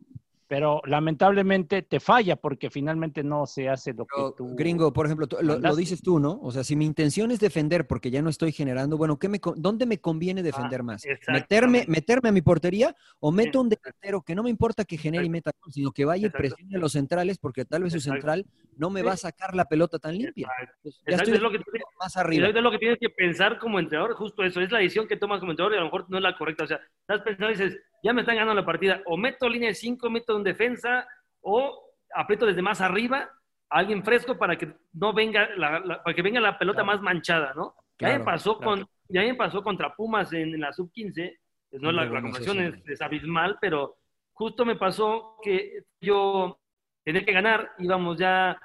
pero 0.47 0.81
lamentablemente 0.85 1.81
te 1.81 1.99
falla 1.99 2.35
porque 2.35 2.69
finalmente 2.69 3.23
no 3.23 3.45
se 3.45 3.69
hace 3.69 3.93
lo 3.93 4.05
que 4.05 4.21
tú... 4.37 4.55
Gringo, 4.55 4.93
por 4.93 5.05
ejemplo, 5.05 5.27
tú- 5.27 5.37
lo, 5.41 5.59
lo 5.59 5.75
dices 5.75 6.01
tú, 6.01 6.19
¿no? 6.19 6.39
O 6.41 6.51
sea, 6.51 6.63
si 6.63 6.75
mi 6.75 6.85
intención 6.85 7.31
es 7.31 7.39
defender 7.39 7.85
porque 7.87 8.11
ya 8.11 8.21
no 8.21 8.29
estoy 8.29 8.51
generando, 8.51 8.97
bueno, 8.97 9.17
¿qué 9.19 9.27
me, 9.29 9.39
¿dónde 9.57 9.85
me 9.85 9.99
conviene 9.99 10.43
defender 10.43 10.83
más? 10.83 11.03
¿Meterme, 11.27 11.85
¿Meterme 11.87 12.29
a 12.29 12.31
mi 12.31 12.41
portería 12.41 12.95
o 13.19 13.31
meto 13.31 13.61
un 13.61 13.69
delantero 13.69 14.21
que 14.21 14.35
no 14.35 14.43
me 14.43 14.49
importa 14.49 14.85
que 14.85 14.97
genere 14.97 15.25
y 15.25 15.29
meta 15.29 15.51
sino 15.69 15.91
que 15.91 16.05
vaya 16.05 16.27
y 16.27 16.29
presione 16.29 16.75
a 16.77 16.79
los 16.79 16.93
centrales 16.93 17.37
porque 17.37 17.65
tal 17.65 17.83
vez 17.83 17.91
su 17.93 17.97
Exacto. 17.99 18.15
central 18.15 18.45
no 18.77 18.89
me 18.89 19.01
Sí. 19.01 19.05
va 19.07 19.13
a 19.13 19.17
sacar 19.17 19.55
la 19.55 19.65
pelota 19.65 19.99
tan 19.99 20.17
limpia? 20.17 20.49
Entonces, 20.59 21.01
ya 21.07 21.15
estoy 21.17 21.33
es 21.35 21.41
lo 21.41 21.51
que 21.51 21.59
más 21.99 22.15
arriba. 22.17 22.47
es 22.47 22.55
lo 22.55 22.71
que 22.71 22.77
tienes 22.77 22.97
que 22.99 23.09
pensar 23.09 23.57
como 23.59 23.79
entrenador, 23.79 24.13
justo 24.15 24.43
eso, 24.43 24.61
es 24.61 24.71
la 24.71 24.79
decisión 24.79 25.07
que 25.07 25.17
tomas 25.17 25.39
como 25.39 25.51
entrenador 25.51 25.73
y 25.73 25.77
a 25.77 25.79
lo 25.81 25.85
mejor 25.85 26.05
no 26.09 26.17
es 26.17 26.23
la 26.23 26.37
correcta. 26.37 26.63
O 26.63 26.67
sea, 26.67 26.79
estás 27.01 27.21
pensando 27.21 27.49
y 27.49 27.55
dices, 27.57 27.79
ya 28.03 28.13
me 28.13 28.21
están 28.21 28.35
ganando 28.35 28.53
la 28.61 28.65
partida, 28.65 29.01
o 29.05 29.17
meto 29.17 29.49
línea 29.49 29.69
de 29.69 29.75
5, 29.75 30.09
meto 30.09 30.35
un 30.35 30.43
defensa, 30.43 31.07
o 31.41 31.83
aprieto 32.13 32.45
desde 32.45 32.61
más 32.61 32.81
arriba 32.81 33.29
a 33.69 33.77
alguien 33.79 34.03
fresco 34.03 34.37
para 34.37 34.57
que 34.57 34.73
no 34.93 35.13
venga 35.13 35.49
la, 35.57 35.79
la- 35.79 36.03
para 36.03 36.15
que 36.15 36.21
venga 36.21 36.39
la 36.39 36.57
pelota 36.57 36.83
más 36.83 37.01
manchada, 37.01 37.53
¿no? 37.55 37.75
ya 37.99 38.09
me 38.19 38.23
pasó 38.23 38.57
claro. 38.59 38.71
con, 38.81 38.89
ya 39.09 39.21
me 39.23 39.33
pasó 39.35 39.63
contra 39.63 39.95
Pumas 39.95 40.31
en, 40.31 40.53
en 40.53 40.61
la 40.61 40.71
sub 40.71 40.91
15, 40.91 41.39
pues 41.69 41.81
no 41.81 41.89
Muy 41.91 41.95
la, 41.97 42.05
la 42.05 42.19
es, 42.67 42.87
es 42.87 43.01
abismal, 43.01 43.57
pero 43.59 43.97
justo 44.33 44.63
me 44.65 44.75
pasó 44.75 45.37
que 45.43 45.83
yo 45.99 46.59
tenía 47.03 47.25
que 47.25 47.31
ganar, 47.33 47.71
íbamos 47.79 48.17
ya 48.19 48.59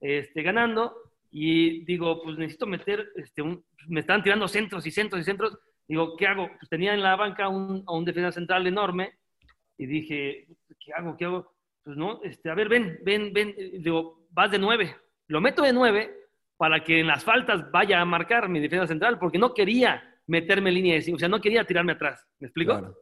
este, 0.00 0.42
ganando 0.42 0.94
y 1.30 1.84
digo, 1.84 2.22
pues 2.22 2.38
necesito 2.38 2.66
meter, 2.66 3.10
este, 3.16 3.42
un- 3.42 3.62
me 3.88 4.00
están 4.00 4.22
tirando 4.22 4.48
centros 4.48 4.86
y 4.86 4.90
centros 4.90 5.20
y 5.20 5.24
centros. 5.24 5.58
Digo, 5.88 6.16
¿qué 6.16 6.26
hago? 6.26 6.48
Pues 6.58 6.68
tenía 6.68 6.92
en 6.94 7.02
la 7.02 7.16
banca 7.16 7.48
un, 7.48 7.82
a 7.86 7.92
un 7.92 8.04
defensa 8.04 8.30
central 8.30 8.66
enorme 8.66 9.18
y 9.78 9.86
dije, 9.86 10.46
¿qué 10.78 10.92
hago? 10.92 11.16
¿Qué 11.16 11.24
hago? 11.24 11.52
Pues 11.82 11.96
no, 11.96 12.20
este, 12.22 12.50
a 12.50 12.54
ver, 12.54 12.68
ven, 12.68 12.98
ven, 13.02 13.32
ven. 13.32 13.54
Digo, 13.56 14.26
vas 14.30 14.50
de 14.50 14.58
nueve. 14.58 14.94
Lo 15.28 15.40
meto 15.40 15.62
de 15.62 15.72
nueve 15.72 16.14
para 16.58 16.84
que 16.84 17.00
en 17.00 17.06
las 17.06 17.24
faltas 17.24 17.70
vaya 17.70 18.00
a 18.00 18.04
marcar 18.04 18.48
mi 18.48 18.60
defensa 18.60 18.86
central, 18.86 19.18
porque 19.18 19.38
no 19.38 19.54
quería 19.54 20.02
meterme 20.26 20.68
en 20.70 20.74
línea 20.74 20.94
de 20.94 21.02
cinco, 21.02 21.16
o 21.16 21.18
sea, 21.18 21.28
no 21.28 21.40
quería 21.40 21.64
tirarme 21.64 21.92
atrás. 21.92 22.26
¿Me 22.38 22.48
explico? 22.48 22.72
Claro. 22.72 22.94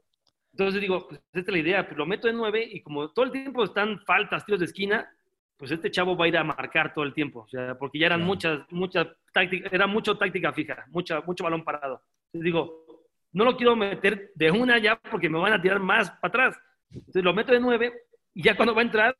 Entonces 0.52 0.80
digo, 0.80 1.08
pues 1.08 1.20
esta 1.32 1.40
es 1.40 1.48
la 1.48 1.58
idea, 1.58 1.86
pues 1.86 1.98
lo 1.98 2.06
meto 2.06 2.28
de 2.28 2.34
nueve 2.34 2.66
y 2.70 2.82
como 2.82 3.10
todo 3.10 3.24
el 3.24 3.32
tiempo 3.32 3.64
están 3.64 3.98
faltas, 4.06 4.44
tiros 4.44 4.60
de 4.60 4.66
esquina, 4.66 5.10
pues 5.56 5.70
este 5.70 5.90
chavo 5.90 6.16
va 6.16 6.26
a 6.26 6.28
ir 6.28 6.36
a 6.36 6.44
marcar 6.44 6.94
todo 6.94 7.04
el 7.04 7.12
tiempo, 7.12 7.40
o 7.40 7.48
sea, 7.48 7.76
porque 7.78 7.98
ya 7.98 8.06
eran 8.06 8.22
muchas, 8.22 8.60
muchas 8.70 9.08
tácticas, 9.32 9.72
era 9.72 9.86
mucho 9.86 10.16
táctica 10.16 10.52
fija, 10.52 10.86
mucha, 10.90 11.20
mucho 11.22 11.44
balón 11.44 11.64
parado. 11.64 12.02
Digo, 12.40 12.84
no 13.32 13.44
lo 13.44 13.56
quiero 13.56 13.76
meter 13.76 14.30
de 14.34 14.50
una 14.50 14.78
ya 14.78 14.96
porque 15.10 15.28
me 15.28 15.38
van 15.38 15.52
a 15.52 15.60
tirar 15.60 15.80
más 15.80 16.10
para 16.10 16.28
atrás. 16.28 16.58
Entonces 16.90 17.22
lo 17.22 17.34
meto 17.34 17.52
de 17.52 17.60
nueve 17.60 17.92
y 18.34 18.42
ya 18.42 18.56
cuando 18.56 18.74
va 18.74 18.82
a 18.82 18.84
entrar, 18.84 19.16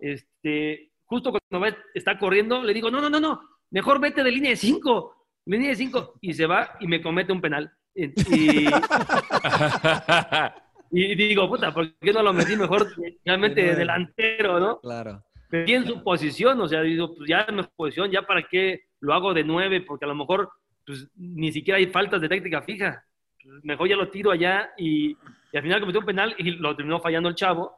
este, 0.00 0.92
justo 1.04 1.30
cuando 1.32 1.66
va, 1.66 1.76
está 1.94 2.18
corriendo, 2.18 2.62
le 2.62 2.74
digo, 2.74 2.90
no, 2.90 3.00
no, 3.00 3.10
no, 3.10 3.20
no, 3.20 3.40
mejor 3.70 4.00
vete 4.00 4.22
de 4.22 4.30
línea 4.30 4.50
de 4.50 4.56
cinco, 4.56 5.26
línea 5.46 5.70
de 5.70 5.76
cinco, 5.76 6.14
y 6.20 6.34
se 6.34 6.46
va 6.46 6.76
y 6.80 6.86
me 6.86 7.02
comete 7.02 7.32
un 7.32 7.40
penal. 7.40 7.70
Y, 7.94 8.06
y- 8.06 8.68
y 10.90 11.14
digo, 11.14 11.48
puta, 11.48 11.72
¿por 11.72 11.94
qué 11.98 12.12
no 12.12 12.22
lo 12.22 12.32
metí 12.32 12.56
mejor 12.56 12.88
realmente 13.24 13.62
De 13.62 13.74
delantero, 13.74 14.60
no? 14.60 14.80
Claro. 14.80 15.24
Metí 15.50 15.74
en 15.74 15.86
su 15.86 16.02
posición, 16.02 16.60
o 16.60 16.68
sea, 16.68 16.80
digo, 16.82 17.14
pues 17.14 17.28
ya 17.28 17.44
en 17.48 17.56
mi 17.56 17.62
posición, 17.76 18.10
ya 18.10 18.22
para 18.22 18.42
qué 18.48 18.84
lo 19.00 19.12
hago 19.12 19.34
de 19.34 19.44
nueve, 19.44 19.82
porque 19.82 20.06
a 20.06 20.08
lo 20.08 20.14
mejor 20.14 20.50
pues, 20.86 21.08
ni 21.16 21.52
siquiera 21.52 21.78
hay 21.78 21.86
faltas 21.86 22.20
de 22.20 22.28
táctica 22.28 22.62
fija. 22.62 23.04
Pues, 23.42 23.64
mejor 23.64 23.88
ya 23.88 23.96
lo 23.96 24.10
tiro 24.10 24.30
allá 24.30 24.72
y, 24.76 25.16
y 25.52 25.56
al 25.56 25.62
final 25.62 25.80
cometió 25.80 26.00
un 26.00 26.06
penal 26.06 26.34
y 26.38 26.52
lo 26.52 26.74
terminó 26.76 27.00
fallando 27.00 27.28
el 27.28 27.34
chavo. 27.34 27.76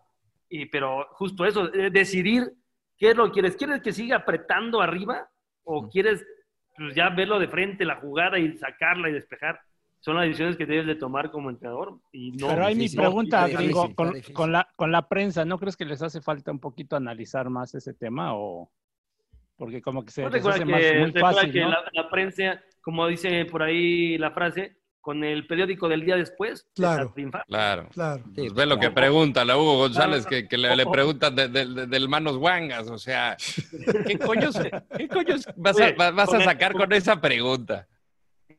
Y, 0.48 0.66
pero 0.66 1.06
justo 1.12 1.44
eso, 1.44 1.72
eh, 1.74 1.90
decidir 1.90 2.52
qué 2.96 3.10
es 3.10 3.16
lo 3.16 3.26
que 3.26 3.32
quieres. 3.32 3.56
¿Quieres 3.56 3.82
que 3.82 3.92
siga 3.92 4.18
apretando 4.18 4.80
arriba 4.80 5.28
o 5.64 5.88
quieres 5.88 6.24
pues, 6.76 6.94
ya 6.94 7.10
verlo 7.10 7.38
de 7.38 7.48
frente, 7.48 7.84
la 7.84 7.96
jugada 7.96 8.38
y 8.38 8.56
sacarla 8.56 9.08
y 9.08 9.12
despejar? 9.12 9.60
Son 10.00 10.16
las 10.16 10.26
decisiones 10.26 10.58
que 10.58 10.66
debes 10.66 10.86
de 10.86 10.96
tomar 10.96 11.30
como 11.30 11.48
entrenador. 11.48 11.98
Y 12.12 12.32
no, 12.32 12.48
Pero 12.48 12.66
ahí 12.66 12.74
mi 12.74 12.88
no, 12.88 13.02
pregunta, 13.02 13.48
gringo, 13.48 13.88
difícil, 13.88 14.34
con, 14.34 14.52
la, 14.52 14.68
con 14.76 14.92
la 14.92 15.08
prensa, 15.08 15.46
¿no 15.46 15.58
crees 15.58 15.78
que 15.78 15.86
les 15.86 16.02
hace 16.02 16.20
falta 16.20 16.52
un 16.52 16.60
poquito 16.60 16.94
analizar 16.94 17.48
más 17.48 17.74
ese 17.74 17.94
tema? 17.94 18.34
o 18.34 18.70
Porque 19.56 19.80
como 19.80 20.04
que 20.04 20.10
se 20.10 20.22
No 20.22 20.28
les 20.28 20.44
hace 20.44 20.58
que, 20.58 20.64
más, 20.66 20.82
muy 21.00 21.12
fácil, 21.12 21.52
que 21.52 21.60
¿no? 21.62 21.70
la, 21.70 21.84
la 21.90 22.10
prensa, 22.10 22.62
como 22.84 23.06
dice 23.08 23.44
por 23.46 23.62
ahí 23.62 24.16
la 24.18 24.30
frase, 24.30 24.76
con 25.00 25.22
el 25.24 25.46
periódico 25.46 25.86
del 25.88 26.04
día 26.04 26.16
después, 26.16 26.66
Claro. 26.74 27.12
Claro. 27.46 27.88
Claro. 27.92 28.22
Pues 28.34 28.54
ve 28.54 28.64
lo 28.66 28.78
que 28.78 28.90
pregunta 28.90 29.44
la 29.44 29.58
Hugo 29.58 29.76
González, 29.76 30.24
que, 30.26 30.48
que 30.48 30.56
le, 30.56 30.74
le 30.76 30.86
preguntan 30.86 31.34
de- 31.36 31.48
de- 31.48 31.66
de- 31.66 31.86
del 31.86 32.08
manos 32.08 32.38
guangas, 32.38 32.88
o 32.88 32.96
sea, 32.98 33.36
¿qué 34.06 34.18
coño, 34.18 34.50
se- 34.52 34.70
qué 34.96 35.08
coño 35.08 35.34
vas, 35.56 35.78
a, 35.80 35.84
Oye, 35.84 35.92
va- 35.94 36.10
vas 36.10 36.28
a 36.28 36.32
con 36.32 36.40
el- 36.40 36.44
sacar 36.46 36.72
con 36.72 36.92
esa 36.92 37.20
pregunta? 37.20 37.86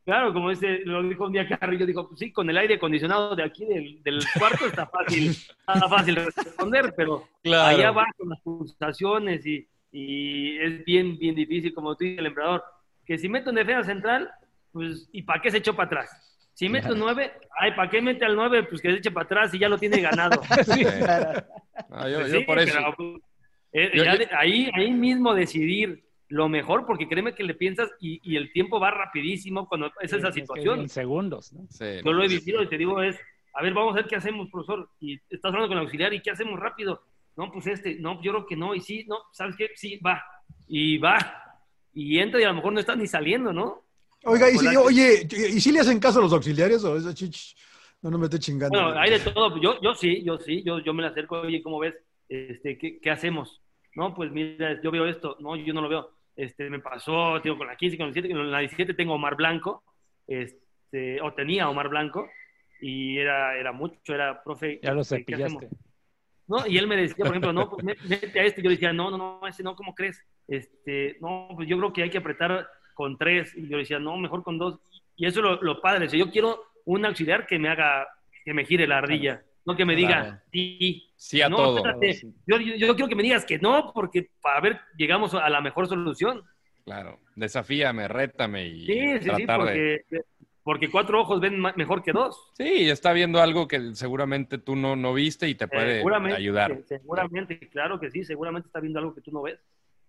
Claro, 0.03 0.33
como 0.33 0.51
dice, 0.51 0.81
lo 0.85 1.01
dijo 1.01 1.25
un 1.25 1.31
día 1.33 1.47
Carrillo, 1.47 1.83
dijo, 1.87 2.07
pues 2.07 2.19
sí, 2.19 2.31
con 2.31 2.47
el 2.47 2.57
aire 2.59 2.75
acondicionado 2.75 3.35
de 3.35 3.41
aquí 3.43 3.65
del, 3.65 4.03
del 4.03 4.19
cuarto 4.37 4.67
está 4.67 4.85
fácil, 4.85 5.29
está 5.31 5.89
fácil 5.89 6.15
responder, 6.17 6.93
pero 6.95 7.27
Claro. 7.41 7.75
allá 7.77 7.89
va 7.91 8.05
con 8.15 8.29
las 8.29 8.39
pulsaciones 8.41 9.43
y, 9.47 9.67
y 9.91 10.57
es 10.59 10.85
bien, 10.85 11.17
bien 11.17 11.33
difícil, 11.33 11.73
como 11.73 11.95
tú 11.95 12.03
dices, 12.03 12.19
el 12.19 12.27
emperador, 12.27 12.63
que 13.05 13.17
si 13.17 13.29
mete 13.29 13.49
un 13.49 13.55
defensa 13.55 13.83
central, 13.83 14.29
pues, 14.71 15.09
¿y 15.13 15.21
para 15.23 15.41
qué 15.41 15.51
se 15.51 15.57
echó 15.57 15.75
para 15.75 15.87
atrás? 15.87 16.31
Si 16.53 16.69
mete 16.69 16.91
un 16.93 16.99
9, 16.99 17.33
ay, 17.59 17.71
¿para 17.75 17.89
qué 17.89 18.01
mete 18.01 18.23
al 18.25 18.35
9? 18.35 18.63
Pues 18.63 18.81
que 18.81 18.89
se 18.91 18.97
eche 18.97 19.11
para 19.11 19.25
atrás 19.25 19.53
y 19.53 19.59
ya 19.59 19.67
lo 19.69 19.77
tiene 19.77 19.99
ganado. 20.01 20.41
Sí. 20.65 20.83
Yo, 20.83 21.89
Pues 21.89 22.31
yo 22.31 22.39
sí, 22.39 22.43
por 22.45 22.59
eso. 22.59 22.73
pero, 22.77 22.95
pues, 22.95 23.21
eh, 23.73 23.91
Yo- 23.93 24.03
ya 24.05 24.13
yo- 24.13 24.19
de- 24.19 24.29
ahí, 24.37 24.69
ahí 24.73 24.91
mismo 24.91 25.33
decidir 25.33 26.05
lo 26.29 26.47
mejor, 26.49 26.85
porque 26.85 27.07
créeme 27.07 27.35
que 27.35 27.43
le 27.43 27.53
piensas 27.55 27.89
y, 27.99 28.19
y 28.23 28.37
el 28.37 28.51
tiempo 28.53 28.79
va 28.79 28.89
rapidísimo 28.91 29.67
cuando 29.67 29.87
es 30.01 30.11
esa 30.13 30.29
Es 30.29 30.35
que 30.35 30.41
situación. 30.41 30.79
En 30.81 30.89
segundos, 30.89 31.51
¿no? 31.53 31.67
Sí, 31.69 31.85
Yo 32.03 32.13
lo 32.13 32.23
he 32.23 32.29
sí, 32.29 32.37
vivido 32.39 32.63
y 32.63 32.67
te 32.69 32.77
digo 32.77 33.01
es, 33.01 33.19
a 33.53 33.61
ver, 33.61 33.73
vamos 33.73 33.93
a 33.93 33.97
ver 33.97 34.07
qué 34.07 34.15
hacemos, 34.15 34.49
profesor. 34.49 34.89
Y 34.99 35.15
estás 35.29 35.45
hablando 35.53 35.67
con 35.67 35.77
el 35.77 35.83
auxiliar 35.83 36.13
y 36.13 36.21
qué 36.21 36.31
hacemos 36.31 36.59
rápido. 36.59 37.03
No, 37.35 37.51
pues 37.51 37.67
este, 37.67 37.95
no, 37.99 38.21
yo 38.21 38.31
creo 38.31 38.45
que 38.47 38.55
no. 38.55 38.73
Y 38.73 38.79
sí, 38.81 39.05
no, 39.07 39.17
¿sabes 39.33 39.55
qué? 39.57 39.69
Sí, 39.75 39.97
va. 39.97 40.23
Y 40.67 40.97
va. 40.97 41.17
Y 41.95 42.19
entra 42.19 42.39
y 42.39 42.43
a 42.43 42.49
lo 42.49 42.55
mejor 42.55 42.73
no 42.73 42.79
está 42.79 42.95
ni 42.95 43.07
saliendo, 43.07 43.51
¿no? 43.51 43.83
Oiga, 44.25 44.49
y 44.49 44.57
si, 44.57 44.67
Hola, 44.67 44.81
oye, 44.81 45.27
¿y 45.31 45.61
si 45.61 45.71
le 45.71 45.79
hacen 45.79 45.99
caso 45.99 46.19
a 46.19 46.23
los 46.23 46.33
auxiliares 46.33 46.83
o 46.83 46.97
eso, 46.97 47.13
chich? 47.13 47.55
No, 48.01 48.11
no 48.11 48.17
me 48.17 48.25
esté 48.25 48.37
chingando. 48.37 48.79
Bueno, 48.79 48.99
hay 48.99 49.11
de 49.11 49.19
todo. 49.19 49.59
Yo, 49.61 49.81
yo 49.81 49.95
sí, 49.95 50.21
yo 50.23 50.37
sí, 50.37 50.61
yo, 50.63 50.79
yo 50.79 50.93
me 50.93 51.01
la 51.01 51.09
acerco. 51.09 51.39
Oye, 51.39 51.63
¿cómo 51.63 51.79
ves? 51.79 51.95
Este, 52.27 52.77
¿qué, 52.77 52.99
qué 52.99 53.09
hacemos? 53.09 53.61
No, 53.95 54.13
pues 54.13 54.31
mira, 54.31 54.79
yo 54.81 54.91
veo 54.91 55.05
esto. 55.05 55.37
No, 55.39 55.55
yo 55.55 55.73
no 55.73 55.81
lo 55.81 55.89
veo. 55.89 56.11
Este, 56.35 56.69
me 56.69 56.79
pasó, 56.79 57.39
tengo 57.41 57.57
con 57.57 57.67
la 57.67 57.77
15, 57.77 57.97
con 57.97 58.07
la 58.07 58.13
17, 58.13 58.33
con 58.33 58.51
la 58.51 58.59
17 58.59 58.93
tengo 58.93 59.13
Omar 59.13 59.35
Blanco. 59.35 59.83
Este, 60.27 61.21
o 61.21 61.33
tenía 61.33 61.69
Omar 61.69 61.87
Blanco. 61.87 62.27
Y 62.81 63.17
era, 63.17 63.57
era 63.57 63.71
mucho, 63.71 64.13
era, 64.13 64.43
profe. 64.43 64.79
Ya 64.83 64.93
lo 64.93 65.03
¿qué 65.03 65.35
hacemos? 65.35 65.63
cepillaste. 65.63 65.69
¿No? 66.47 66.65
Y 66.67 66.77
él 66.77 66.87
me 66.87 66.95
decía, 66.95 67.17
por 67.25 67.29
ejemplo, 67.29 67.53
no, 67.53 67.69
pues 67.69 67.83
mete 68.07 68.39
a 68.39 68.43
este. 68.43 68.61
Yo 68.61 68.69
decía, 68.69 68.93
no, 68.93 69.09
no, 69.11 69.17
no, 69.17 69.47
ese 69.47 69.63
no, 69.63 69.75
¿cómo 69.75 69.93
crees? 69.95 70.21
Este, 70.47 71.17
no, 71.21 71.49
pues 71.55 71.67
yo 71.67 71.77
creo 71.77 71.93
que 71.93 72.03
hay 72.03 72.09
que 72.09 72.17
apretar 72.19 72.67
con 72.93 73.17
tres. 73.17 73.53
Y 73.55 73.67
yo 73.67 73.77
decía, 73.77 73.99
no, 73.99 74.17
mejor 74.17 74.43
con 74.43 74.57
dos. 74.57 74.79
Y 75.15 75.25
eso 75.25 75.39
es 75.39 75.43
lo, 75.43 75.61
lo 75.61 75.81
padre. 75.81 76.05
O 76.05 76.09
sea, 76.09 76.19
yo 76.19 76.29
quiero 76.31 76.61
un 76.85 77.05
auxiliar 77.05 77.47
que 77.47 77.57
me 77.59 77.69
haga, 77.69 78.07
que 78.43 78.53
me 78.53 78.65
gire 78.65 78.87
la 78.87 78.99
ardilla. 78.99 79.43
No 79.65 79.75
que 79.75 79.83
me 79.85 79.95
Claro. 79.95 80.23
diga, 80.25 80.43
sí. 80.51 81.09
Sí 81.17 81.41
a 81.41 81.49
no, 81.49 81.57
todo. 81.57 81.77
espérate, 81.77 82.19
yo, 82.45 82.59
yo, 82.59 82.75
yo 82.75 82.95
quiero 82.95 83.07
que 83.09 83.15
me 83.15 83.23
digas 83.23 83.45
que 83.45 83.57
no, 83.57 83.91
porque 83.95 84.29
para 84.41 84.59
ver, 84.61 84.79
llegamos 84.95 85.33
a 85.33 85.49
la 85.49 85.59
mejor 85.61 85.87
solución. 85.87 86.43
Claro. 86.83 87.19
Desafíame, 87.35 88.07
rétame 88.07 88.67
y 88.67 88.85
Sí, 88.85 89.19
sí, 89.21 89.29
sí, 89.35 89.45
de... 89.45 90.05
porque, 90.65 90.89
cuatro 90.89 91.21
ojos 91.21 91.39
ven 91.39 91.61
mejor 91.75 92.01
que 92.01 92.11
dos. 92.11 92.49
Sí, 92.57 92.89
está 92.89 93.13
viendo 93.13 93.39
algo 93.39 93.67
que 93.67 93.93
seguramente 93.93 94.57
tú 94.57 94.75
no, 94.75 94.95
no 94.95 95.13
viste 95.13 95.47
y 95.47 95.53
te 95.53 95.67
puede 95.67 95.97
seguramente, 95.97 96.37
ayudar. 96.37 96.81
Seguramente, 96.87 97.59
claro 97.69 97.99
que 97.99 98.09
sí, 98.09 98.25
seguramente 98.25 98.67
está 98.67 98.79
viendo 98.79 98.97
algo 98.97 99.13
que 99.13 99.21
tú 99.21 99.31
no 99.31 99.43
ves. 99.43 99.59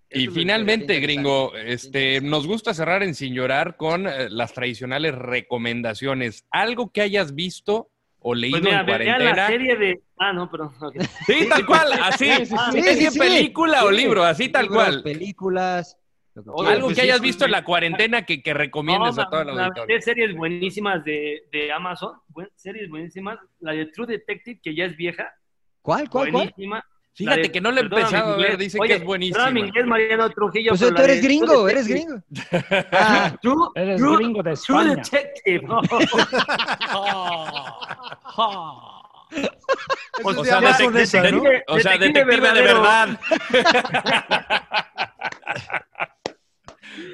Y 0.09 0.23
Eso 0.23 0.31
es 0.31 0.35
finalmente, 0.37 0.95
interesante. 0.95 1.01
gringo, 1.07 1.55
este, 1.57 2.21
nos 2.23 2.47
gusta 2.47 2.73
cerrar 2.73 3.03
en 3.03 3.15
Sin 3.15 3.35
Llorar 3.35 3.77
con 3.77 4.07
eh, 4.07 4.31
las 4.31 4.55
tradicionales 4.55 5.15
recomendaciones. 5.15 6.47
Algo 6.51 6.91
que 6.91 7.03
hayas 7.03 7.35
visto 7.35 7.91
o 8.21 8.35
leído 8.35 8.61
Pues 8.61 8.65
mira, 8.73 8.81
en 8.81 8.87
vean 8.87 9.07
la 9.09 9.17
cuarentena. 9.17 9.47
serie 9.49 9.77
de. 9.77 10.01
Ah, 10.17 10.33
no, 10.33 10.51
perdón. 10.51 10.73
ok. 10.81 10.97
Sí, 11.27 11.47
tal 11.51 11.67
cual, 11.67 11.93
así. 12.03 12.31
Sí, 12.39 12.47
sí, 12.47 12.57
sí. 12.73 12.79
¿Es 12.79 13.13
Sí, 13.13 13.19
película 13.19 13.85
o 13.85 13.91
libro? 13.91 14.25
Así 14.25 14.49
tal 14.49 14.63
Libros, 14.67 14.85
cual. 14.85 15.03
Películas. 15.03 15.99
Oye. 16.47 16.73
Algo 16.73 16.87
pues 16.89 16.97
que 16.97 17.03
hayas 17.03 17.19
sí, 17.19 17.23
visto 17.23 17.45
en 17.45 17.51
la 17.53 17.65
cuarentena 17.65 18.23
que, 18.27 18.43
que 18.43 18.53
recomiendes 18.55 19.17
No, 19.17 19.23
a 19.23 19.31
toda 19.31 19.45
la 19.45 19.53
auditoría. 19.53 19.83
aventé 19.85 20.01
series 20.03 20.37
buenísimas 20.37 21.05
de, 21.05 21.43
de 21.53 21.73
Amazon, 21.73 22.13
buen- 22.29 22.51
series 22.55 22.89
buenísimas. 22.91 23.39
La 23.61 23.73
de 23.73 23.87
True 23.87 24.07
Detective, 24.07 24.61
que 24.63 24.75
ya 24.75 24.85
es 24.85 24.97
vieja, 24.97 25.33
¿Cuál, 25.83 26.09
cuál, 26.11 26.33
cuál? 26.33 26.53
Fíjate 27.15 27.41
de- 27.43 27.51
que 27.53 27.61
no 27.63 27.71
la 27.71 27.81
he 27.81 27.85
empezado 27.85 28.35
a 28.35 28.37
ver, 28.37 28.59
dicen 28.59 28.81
Oye, 28.83 28.89
que 28.91 28.97
es 28.97 29.05
buenísima. 29.05 29.51
mi 29.51 29.61
inglés, 29.61 29.87
Mariano 29.87 30.29
Trujillo. 30.29 30.71
Pues 30.73 30.81
tú 30.83 30.91
la 30.93 31.03
eres 31.05 31.21
True 31.21 31.29
gringo, 31.29 31.69
eres 31.69 31.89
gringo. 31.89 32.17
Ah, 32.93 33.35
True, 33.43 33.69
Eres 33.75 33.97
True- 34.01 34.17
gringo 34.19 34.43
de 34.43 34.55
True 34.55 34.83
España. 34.83 34.97
Detective. 34.97 35.67
Ese 39.31 39.41
es 40.21 40.37
O 40.37 40.43
de 40.43 40.45
sea, 40.45 40.59
o 41.69 41.79
sea, 41.81 41.93
Detective 41.99 42.25
detective 42.25 42.53
de 42.53 42.63
verdad. 42.63 43.19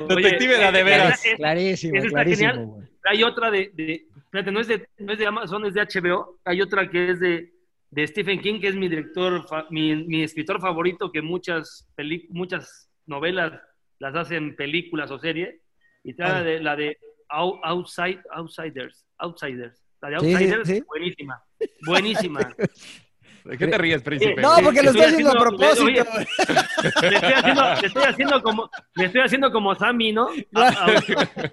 Detective 0.09 0.59
de 0.59 0.65
a 0.65 0.73
de 0.73 0.83
veras. 0.83 1.23
Clarísimo, 1.37 1.97
está 1.97 2.09
clarísimo. 2.11 2.51
genial. 2.53 2.89
Hay 3.05 3.23
otra 3.25 3.51
de, 3.51 3.71
de 3.75 4.07
espérate, 4.17 4.53
no 4.53 4.61
es 4.61 4.69
de, 4.69 4.87
no 4.99 5.13
es 5.13 5.19
de 5.19 5.27
Amazon, 5.27 5.65
es 5.67 5.75
de 5.75 5.81
HBO. 5.83 6.39
Hay 6.45 6.61
otra 6.63 6.89
que 6.91 7.11
es 7.11 7.21
de, 7.21 7.53
de 7.91 8.07
Stephen 8.07 8.41
King, 8.41 8.61
que 8.61 8.69
es 8.69 8.75
mi 8.77 8.89
director, 8.89 9.47
fa- 9.49 9.67
mi, 9.71 9.95
mi 10.07 10.23
escritor 10.23 10.61
favorito, 10.61 11.11
que 11.13 11.21
muchas, 11.23 11.89
peli- 11.97 12.27
muchas 12.31 12.91
novelas 13.07 13.53
las 13.99 14.15
hacen 14.15 14.55
películas 14.57 15.11
o 15.11 15.19
series. 15.19 15.57
Y 16.05 16.15
trae 16.15 16.31
la 16.33 16.43
de, 16.43 16.61
la 16.61 16.77
de 16.77 16.99
Out- 17.29 17.61
Outside, 17.63 18.21
Outsiders. 18.33 19.05
Outsiders. 19.19 19.83
La 20.01 20.11
de 20.11 20.19
Sí, 20.21 20.27
sí, 20.27 20.33
Outsiders, 20.33 20.69
sí. 20.69 20.83
buenísima. 20.89 21.43
Buenísima. 21.87 22.55
¿De 23.45 23.59
qué 23.59 23.67
te 23.67 23.79
ríes, 23.79 24.03
príncipe? 24.03 24.41
No, 24.41 24.55
porque 24.63 24.83
lo 24.83 24.91
Estoy 24.91 25.03
haciendo 25.03 25.31
a 25.31 25.41
propósito. 25.41 25.85
Le 27.03 27.17
estoy 27.17 27.33
haciendo, 27.33 27.63
le 27.81 27.87
estoy 27.87 28.03
haciendo 28.05 28.43
como, 28.43 28.71
le 28.95 29.05
estoy 29.07 29.21
haciendo 29.23 29.53
como 29.53 29.75
Sammy, 29.75 30.13
¿no? 30.13 30.29
Out- 30.29 31.53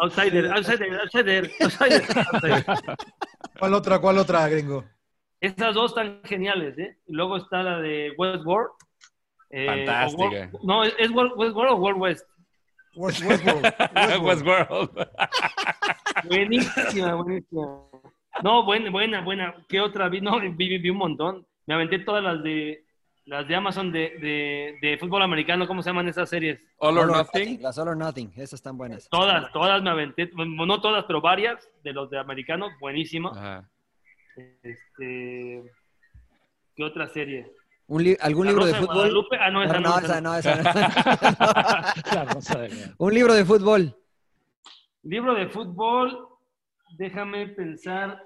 Outsider, 0.00 0.52
outsider, 0.52 0.94
outsider, 1.00 1.50
outsider, 1.60 2.02
outsider. 2.32 2.64
¿Cuál 3.58 3.74
otra, 3.74 3.98
cuál 3.98 4.18
otra, 4.18 4.48
gringo? 4.48 4.84
Esas 5.40 5.74
dos 5.74 5.90
están 5.92 6.20
geniales, 6.24 6.76
¿eh? 6.78 6.98
Luego 7.06 7.36
está 7.36 7.62
la 7.62 7.78
de 7.80 8.12
Westworld. 8.16 8.70
eh, 9.50 9.66
Fantástica. 9.66 10.50
World- 10.52 10.58
no, 10.64 10.84
¿es 10.84 11.10
World- 11.10 11.32
Westworld 11.36 11.72
o 11.72 11.76
World 11.76 12.00
West? 12.00 12.26
West- 12.96 13.22
Westworld. 13.24 14.22
Westworld. 14.22 14.90
Buenísima, 16.28 17.14
buenísima. 17.14 17.68
No, 18.42 18.64
buena, 18.64 18.90
buena, 18.90 19.20
buena. 19.22 19.54
¿Qué 19.68 19.80
otra 19.80 20.08
vi? 20.08 20.20
No, 20.20 20.38
vi, 20.40 20.48
vi- 20.50 20.78
vi 20.78 20.90
un 20.90 20.98
montón. 20.98 21.46
Me 21.66 21.74
aventé 21.74 21.98
todas 22.00 22.22
las 22.22 22.42
de 22.42 22.84
las 23.26 23.46
de 23.46 23.54
Amazon 23.54 23.92
de, 23.92 24.16
de, 24.20 24.78
de 24.80 24.96
fútbol 24.96 25.20
americano, 25.20 25.66
¿cómo 25.66 25.82
se 25.82 25.90
llaman 25.90 26.08
esas 26.08 26.30
series? 26.30 26.58
All 26.78 26.96
or 26.96 27.04
All 27.04 27.10
or 27.10 27.16
Nothing. 27.18 27.60
Las 27.60 27.76
All 27.76 27.88
or 27.88 27.96
Nothing, 27.96 28.30
esas 28.36 28.54
están 28.54 28.78
buenas. 28.78 29.06
Todas, 29.10 29.52
todas 29.52 29.82
me 29.82 29.90
aventé, 29.90 30.30
bueno, 30.34 30.64
no 30.64 30.80
todas, 30.80 31.04
pero 31.04 31.20
varias 31.20 31.68
de 31.84 31.92
los 31.92 32.08
de 32.08 32.18
americanos, 32.18 32.70
buenísimo. 32.80 33.28
Ajá. 33.28 33.68
Este, 34.62 35.62
¿Qué 36.74 36.84
otra 36.84 37.06
serie? 37.08 37.52
Un 37.88 38.02
li- 38.02 38.16
¿Algún 38.20 38.46
La 38.46 38.52
libro 38.52 38.64
de 38.66 38.74
fútbol? 38.74 38.94
Guadalupe. 38.94 39.36
Ah, 39.38 39.50
no, 39.50 39.62
esa 39.62 39.78
no. 39.80 39.88
no, 39.90 39.98
esa 39.98 40.06
esa 40.06 40.20
no. 40.22 40.34
esa 42.38 42.56
no. 42.68 42.94
Un 42.98 43.12
libro 43.14 43.34
de 43.34 43.44
fútbol. 43.44 43.94
Libro 45.02 45.34
de 45.34 45.48
fútbol, 45.48 46.28
déjame 46.96 47.48
pensar 47.48 48.22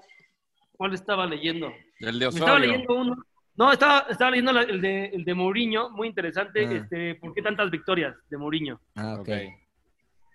cuál 0.83 0.93
estaba 0.95 1.25
leyendo. 1.25 1.71
El 2.01 2.19
de 2.19 2.25
Me 2.25 2.29
estaba 2.33 2.51
Osorio. 2.51 2.71
leyendo 2.71 2.93
uno. 2.93 3.15
No, 3.55 3.71
estaba, 3.71 4.05
estaba 4.09 4.31
leyendo 4.31 4.51
la- 4.51 4.63
el, 4.63 4.81
de, 4.81 5.05
el 5.05 5.23
de 5.23 5.33
Mourinho, 5.33 5.89
muy 5.91 6.09
interesante. 6.09 6.65
Ah. 6.67 6.73
Este, 6.73 7.15
¿Por 7.15 7.33
qué 7.33 7.41
tantas 7.41 7.71
victorias 7.71 8.13
de 8.29 8.37
Mourinho? 8.37 8.81
Ah, 8.95 9.15
ok. 9.21 9.29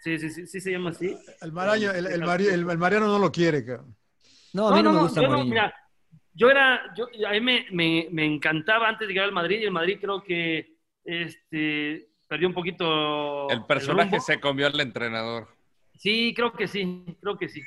Sí, 0.03 0.19
sí, 0.19 0.31
sí, 0.31 0.47
sí 0.47 0.61
se 0.61 0.71
llama 0.73 0.91
así. 0.91 1.15
El, 1.43 1.53
Maraño, 1.53 1.91
el, 1.91 2.07
el, 2.07 2.23
Mari- 2.23 2.47
el- 2.47 2.71
el 2.71 2.79
Mariano 2.79 3.09
no 3.09 3.19
lo 3.19 3.31
quiere, 3.31 3.63
cabrón. 3.63 3.95
No, 4.55 4.69
a 4.69 4.77
mí 4.77 4.83
no, 4.83 4.93
me 4.95 5.01
gusta 5.01 5.21
yo 5.21 5.27
no, 5.29 5.35
Mourinho. 5.35 5.51
mira, 5.55 5.75
yo 6.33 6.51
era, 6.51 6.81
yo, 6.97 7.07
a 7.29 7.33
mí 7.33 7.41
me, 7.43 7.67
me, 7.73 8.09
me 8.11 8.25
encantaba 8.25 8.89
antes 8.89 9.07
de 9.07 9.13
llegar 9.13 9.27
al 9.29 9.35
Madrid 9.35 9.59
y 9.61 9.65
el 9.65 9.71
Madrid 9.73 9.99
creo 10.01 10.23
que 10.23 10.77
este, 11.05 12.09
perdió 12.27 12.49
un 12.49 12.55
poquito 12.55 13.51
El 13.51 13.67
personaje 13.67 14.13
rumbo. 14.13 14.25
se 14.25 14.41
comió 14.41 14.67
al 14.67 14.81
entrenador. 14.81 15.49
Sí, 15.99 16.33
creo 16.35 16.53
que 16.55 16.69
sí, 16.69 17.05
creo 17.21 17.37
que 17.37 17.49
sí. 17.51 17.61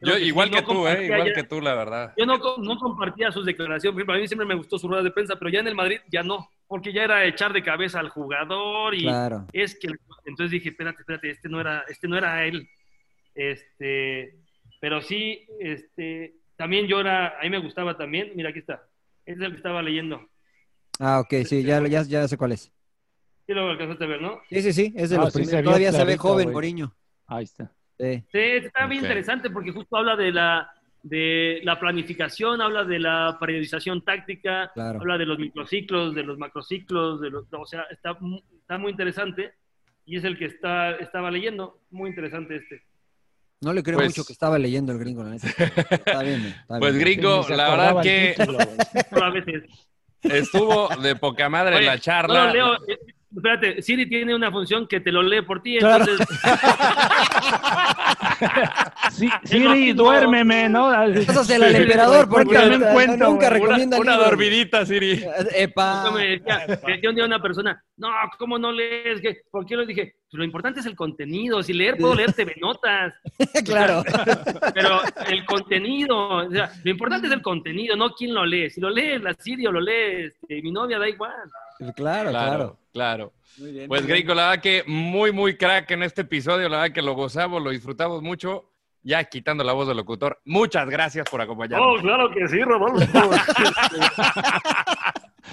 Yo, 0.00 0.12
que 0.14 0.20
sí, 0.20 0.26
igual 0.26 0.50
no 0.50 0.56
que 0.58 0.62
tú, 0.62 0.86
¿eh? 0.86 1.04
Igual 1.06 1.26
ya- 1.28 1.32
que 1.34 1.42
tú, 1.44 1.60
la 1.60 1.74
verdad. 1.74 2.14
Yo 2.16 2.24
no, 2.24 2.38
no 2.58 2.78
compartía 2.78 3.32
sus 3.32 3.44
declaraciones. 3.44 3.94
Por 3.94 4.00
ejemplo, 4.00 4.14
a 4.14 4.18
mí 4.18 4.28
siempre 4.28 4.46
me 4.46 4.54
gustó 4.54 4.78
su 4.78 4.86
rueda 4.88 5.02
de 5.02 5.10
prensa, 5.10 5.36
pero 5.36 5.50
ya 5.50 5.60
en 5.60 5.66
el 5.68 5.74
Madrid 5.74 5.98
ya 6.08 6.22
no, 6.22 6.48
porque 6.68 6.92
ya 6.92 7.02
era 7.04 7.24
echar 7.24 7.52
de 7.52 7.62
cabeza 7.64 7.98
al 7.98 8.08
jugador 8.08 8.94
y 8.94 9.02
Claro. 9.02 9.46
es 9.52 9.76
que 9.78 9.88
entonces 10.24 10.52
dije, 10.52 10.68
espérate, 10.68 11.00
espérate, 11.00 11.30
este 11.30 11.48
no 11.48 11.60
era, 11.60 11.84
este 11.88 12.06
no 12.06 12.16
era 12.16 12.44
él. 12.44 12.68
Este, 13.34 14.34
pero 14.80 15.00
sí, 15.00 15.46
este, 15.60 16.34
también 16.56 16.86
yo 16.86 17.00
era, 17.00 17.38
a 17.38 17.42
mí 17.42 17.50
me 17.50 17.58
gustaba 17.58 17.96
también, 17.96 18.32
mira 18.34 18.50
aquí 18.50 18.58
está. 18.60 18.82
Este 19.26 19.40
es 19.40 19.46
el 19.46 19.50
que 19.52 19.56
estaba 19.58 19.82
leyendo. 19.82 20.28
Ah, 21.00 21.20
ok, 21.20 21.44
sí, 21.44 21.62
ya, 21.62 21.84
ya, 21.86 22.02
ya 22.02 22.26
sé 22.28 22.36
cuál 22.36 22.52
es. 22.52 22.72
Sí 23.46 23.54
lo 23.54 23.70
alcanzaste 23.70 24.04
a 24.04 24.06
ver, 24.08 24.20
¿no? 24.20 24.40
Sí, 24.48 24.60
sí, 24.62 24.72
sí, 24.72 24.92
es 24.96 25.10
de 25.10 25.16
Ah, 25.16 25.20
los 25.20 25.32
sí, 25.32 25.38
primeros. 25.42 25.64
Todavía 25.64 25.92
se 25.92 26.04
ve 26.04 26.16
joven. 26.16 26.50
Mourinho. 26.50 26.94
Ahí 27.26 27.44
está. 27.44 27.72
Sí. 27.98 28.22
Sí, 28.32 28.38
está 28.38 28.86
bien 28.86 29.02
interesante 29.02 29.50
porque 29.50 29.72
justo 29.72 29.96
habla 29.96 30.16
de 30.16 30.32
la 30.32 30.70
de 31.02 31.60
la 31.62 31.78
planificación, 31.78 32.60
habla 32.60 32.84
de 32.84 32.98
la 32.98 33.36
periodización 33.40 34.02
táctica, 34.04 34.70
Claro. 34.74 34.98
habla 35.00 35.16
de 35.16 35.26
los 35.26 35.38
microciclos, 35.38 36.14
de 36.14 36.22
los 36.24 36.38
macrociclos, 36.38 37.20
de 37.20 37.30
los, 37.30 37.44
o 37.52 37.64
sea, 37.66 37.82
está, 37.90 38.18
está 38.60 38.78
muy 38.78 38.90
interesante 38.90 39.54
y 40.04 40.16
es 40.16 40.24
el 40.24 40.36
que 40.36 40.46
está, 40.46 40.92
estaba 40.96 41.30
leyendo, 41.30 41.80
muy 41.90 42.10
interesante 42.10 42.56
este. 42.56 42.82
No 43.60 43.72
le 43.72 43.82
creo 43.82 43.96
Pues- 43.96 44.08
mucho 44.08 44.24
que 44.26 44.32
estaba 44.32 44.58
leyendo 44.58 44.92
el 44.92 44.98
gringo, 44.98 45.22
la 45.22 45.30
neta. 45.30 45.46
Está 45.48 46.22
bien, 46.22 46.40
está 46.46 46.78
Pues 46.80 46.94
bien. 46.94 47.04
gringo, 47.04 47.46
la 47.48 47.70
verdad 47.70 48.02
que 48.02 48.34
título, 48.36 48.58
estuvo 50.22 50.88
de 51.00 51.16
poca 51.16 51.48
madre 51.48 51.76
Oye, 51.76 51.86
la 51.86 51.98
charla. 51.98 52.46
no, 52.46 52.52
Leo, 52.52 52.76
espérate, 53.34 53.82
Siri 53.82 54.08
tiene 54.08 54.34
una 54.34 54.50
función 54.50 54.86
que 54.86 55.00
te 55.00 55.12
lo 55.12 55.22
lee 55.22 55.42
por 55.42 55.62
ti, 55.62 55.78
Claro. 55.78 56.04
entonces 56.08 56.26
Sí, 59.12 59.28
Siri, 59.44 59.92
duérmeme, 59.92 60.68
¿no? 60.68 60.90
Pásasela 61.26 61.66
al 61.68 61.76
emperador 61.76 62.28
porque 62.28 62.54
no- 62.56 63.16
nunca 63.30 63.50
recomienda 63.50 63.98
una, 63.98 64.14
una 64.16 64.24
dormidita, 64.24 64.84
Siri. 64.86 65.24
Epa. 65.54 66.02
Eso 66.04 66.12
me 66.12 66.26
decía, 66.26 66.64
me 66.86 66.92
decía 66.92 67.10
un 67.10 67.16
día 67.16 67.24
una 67.24 67.42
persona, 67.42 67.82
no, 67.96 68.08
¿cómo 68.38 68.58
no 68.58 68.70
lees? 68.72 69.20
¿Qué? 69.20 69.38
¿Por 69.50 69.66
qué 69.66 69.76
lo 69.76 69.86
dije? 69.86 70.14
Lo 70.32 70.44
importante 70.44 70.80
es 70.80 70.86
el 70.86 70.94
contenido. 70.94 71.62
Si 71.62 71.72
leer, 71.72 71.96
puedo 71.96 72.14
leer 72.14 72.32
TV 72.34 72.54
Notas. 72.60 73.14
claro. 73.64 74.02
Pero 74.74 75.00
el 75.26 75.44
contenido, 75.46 76.46
o 76.46 76.50
sea, 76.50 76.70
lo 76.84 76.90
importante 76.90 77.28
es 77.28 77.32
el 77.32 77.40
contenido, 77.40 77.96
no 77.96 78.10
quién 78.10 78.34
lo 78.34 78.44
lee. 78.44 78.68
Si 78.68 78.80
lo 78.80 78.90
lee 78.90 79.18
la 79.18 79.32
Siri 79.34 79.66
o 79.66 79.72
lo 79.72 79.80
lee 79.80 80.26
este, 80.26 80.60
mi 80.62 80.70
novia, 80.70 80.98
da 80.98 81.08
igual. 81.08 81.32
Claro, 81.96 82.30
claro. 82.30 82.30
Claro, 82.30 82.78
claro. 82.92 83.32
Muy 83.58 83.72
bien, 83.72 83.88
Pues 83.88 84.06
gringo, 84.06 84.34
la 84.34 84.50
verdad 84.50 84.62
que 84.62 84.84
muy, 84.86 85.32
muy 85.32 85.56
crack 85.56 85.90
en 85.92 86.02
este 86.02 86.22
episodio. 86.22 86.68
La 86.68 86.78
verdad 86.80 86.94
que 86.94 87.02
lo 87.02 87.14
gozamos, 87.14 87.62
lo 87.62 87.70
disfrutamos 87.70 88.22
mucho. 88.22 88.70
Ya 89.02 89.24
quitando 89.24 89.64
la 89.64 89.72
voz 89.72 89.88
del 89.88 89.96
locutor. 89.96 90.40
Muchas 90.44 90.90
gracias 90.90 91.24
por 91.30 91.40
acompañarnos. 91.40 91.98
Oh, 91.98 92.02
claro 92.02 92.30
que 92.30 92.46
sí, 92.48 92.62
Rodolfo. 92.62 93.06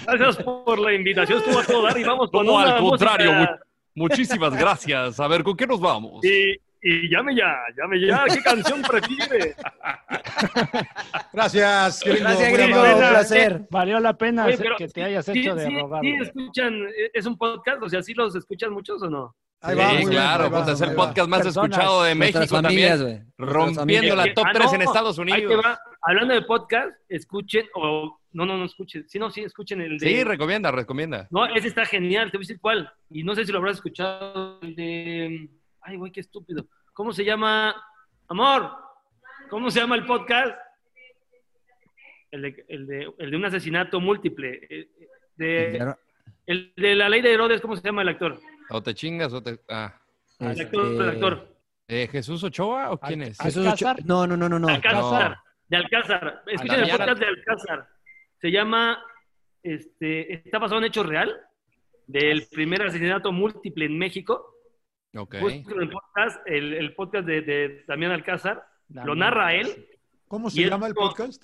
Gracias 0.06 0.36
por 0.44 0.78
la 0.78 0.92
invitación, 0.92 1.38
estuvo 1.38 1.58
a 1.58 1.64
todo 1.64 1.82
dar 1.82 1.98
y 1.98 2.04
vamos 2.04 2.30
con 2.30 2.46
No, 2.46 2.54
una 2.54 2.76
al 2.76 2.82
contrario, 2.82 3.32
música. 3.32 3.60
Muchísimas 3.96 4.54
gracias. 4.54 5.18
A 5.18 5.26
ver, 5.26 5.42
¿con 5.42 5.56
qué 5.56 5.66
nos 5.66 5.80
vamos? 5.80 6.24
Y, 6.24 6.54
y 6.82 7.08
llame 7.08 7.34
ya, 7.34 7.56
llame 7.76 7.98
ya, 8.06 8.24
¿qué 8.32 8.40
canción 8.42 8.82
prefiere? 8.82 9.56
Gracias, 11.32 12.00
gringo. 12.04 12.20
Gracias, 12.20 12.52
gringo. 12.52 12.82
Un 12.82 12.98
placer. 12.98 13.66
Valió 13.70 13.98
la 13.98 14.16
pena 14.16 14.44
Oye, 14.44 14.58
que 14.76 14.88
te 14.88 15.02
hayas 15.02 15.24
sí, 15.24 15.40
hecho 15.40 15.54
de 15.54 15.66
sí, 15.66 15.80
rogar. 15.80 16.02
sí 16.02 16.14
escuchan, 16.20 16.74
eh, 16.74 17.10
es 17.14 17.26
un 17.26 17.38
podcast, 17.38 17.82
o 17.82 17.88
sea, 17.88 18.02
¿sí 18.02 18.14
los 18.14 18.36
escuchan 18.36 18.72
muchos 18.72 19.02
o 19.02 19.10
no? 19.10 19.34
Ahí 19.62 19.74
va, 19.74 19.90
sí, 19.90 19.96
bien, 19.96 20.08
claro, 20.10 20.50
va, 20.50 20.64
pues 20.64 20.74
es 20.74 20.80
el 20.82 20.90
va. 20.90 21.06
podcast 21.06 21.28
más 21.28 21.42
Personas, 21.42 21.70
escuchado 21.70 22.02
de 22.02 22.14
México 22.14 22.46
familias, 22.46 22.98
también. 22.98 23.32
Rompiendo 23.38 24.14
la 24.14 24.34
top 24.34 24.44
ah, 24.46 24.52
3 24.52 24.72
en 24.74 24.78
no, 24.78 24.84
Estados 24.84 25.18
Unidos. 25.18 25.64
va. 25.64 25.78
Hablando 26.02 26.34
de 26.34 26.42
podcast, 26.42 26.90
escuchen, 27.08 27.66
o 27.74 28.18
No, 28.36 28.44
no, 28.44 28.58
no 28.58 28.66
escuchen. 28.66 29.08
Sí, 29.08 29.18
no, 29.18 29.30
sí, 29.30 29.40
escuchen 29.42 29.80
el 29.80 29.96
de. 29.98 30.06
Sí, 30.08 30.22
recomienda, 30.22 30.70
recomienda. 30.70 31.26
No, 31.30 31.46
ese 31.46 31.68
está 31.68 31.86
genial, 31.86 32.30
te 32.30 32.36
voy 32.36 32.42
a 32.42 32.46
decir 32.46 32.60
cuál. 32.60 32.92
Y 33.08 33.22
no 33.24 33.34
sé 33.34 33.46
si 33.46 33.50
lo 33.52 33.58
habrás 33.58 33.76
escuchado. 33.76 34.60
El 34.60 34.76
de. 34.76 35.48
Ay, 35.80 35.96
güey, 35.96 36.12
qué 36.12 36.20
estúpido. 36.20 36.66
¿Cómo 36.92 37.12
se 37.14 37.24
llama? 37.24 37.74
Amor, 38.28 38.70
¿cómo 39.48 39.70
se 39.70 39.80
llama 39.80 39.94
el 39.96 40.04
podcast? 40.04 40.54
El 42.30 42.42
de, 42.42 42.64
el 42.68 42.86
de, 42.86 43.12
el 43.18 43.30
de 43.30 43.36
un 43.36 43.44
asesinato 43.46 44.00
múltiple. 44.00 44.60
eh, 44.68 44.88
De, 45.36 45.94
el 46.46 46.72
de 46.76 46.94
la 46.94 47.08
ley 47.08 47.22
de 47.22 47.32
Herodes, 47.32 47.60
¿cómo 47.62 47.74
se 47.76 47.82
llama 47.82 48.02
el 48.02 48.08
actor? 48.10 48.38
O 48.70 48.82
te 48.82 48.92
chingas 48.94 49.32
o 49.32 49.42
te. 49.42 49.60
Ah. 49.70 49.94
El 50.40 50.60
actor, 50.60 50.86
el 51.02 51.08
actor. 51.08 51.56
Eh, 51.88 52.08
¿Jesús 52.12 52.42
Ochoa 52.44 52.90
o 52.90 52.98
quién 53.00 53.22
es? 53.22 53.38
Jesús 53.40 53.66
Ochoa- 53.66 53.96
No, 54.04 54.26
no, 54.26 54.36
no, 54.36 54.46
no, 54.48 54.58
no. 54.58 54.68
Alcázar. 54.68 55.38
De 55.68 55.76
Alcázar. 55.78 56.42
Escuchen 56.46 56.80
el 56.80 56.90
podcast 56.90 57.18
de 57.18 57.26
Alcázar. 57.26 57.88
Se 58.40 58.50
llama. 58.50 59.02
Este, 59.62 60.32
está 60.34 60.58
basado 60.58 60.78
en 60.80 60.86
hecho 60.86 61.02
real. 61.02 61.40
Del 62.06 62.46
primer 62.50 62.82
asesinato 62.82 63.32
múltiple 63.32 63.86
en 63.86 63.98
México. 63.98 64.54
El 65.12 65.90
podcast, 65.90 66.40
el, 66.46 66.74
el 66.74 66.94
podcast 66.94 67.26
de, 67.26 67.40
de 67.42 67.84
Damián 67.88 68.12
Alcázar. 68.12 68.64
Lo 68.88 69.14
narra 69.14 69.54
él. 69.54 69.88
¿Cómo 70.28 70.50
se 70.50 70.62
llama 70.68 70.86
el 70.88 70.94
como- 70.94 71.08
podcast? 71.08 71.42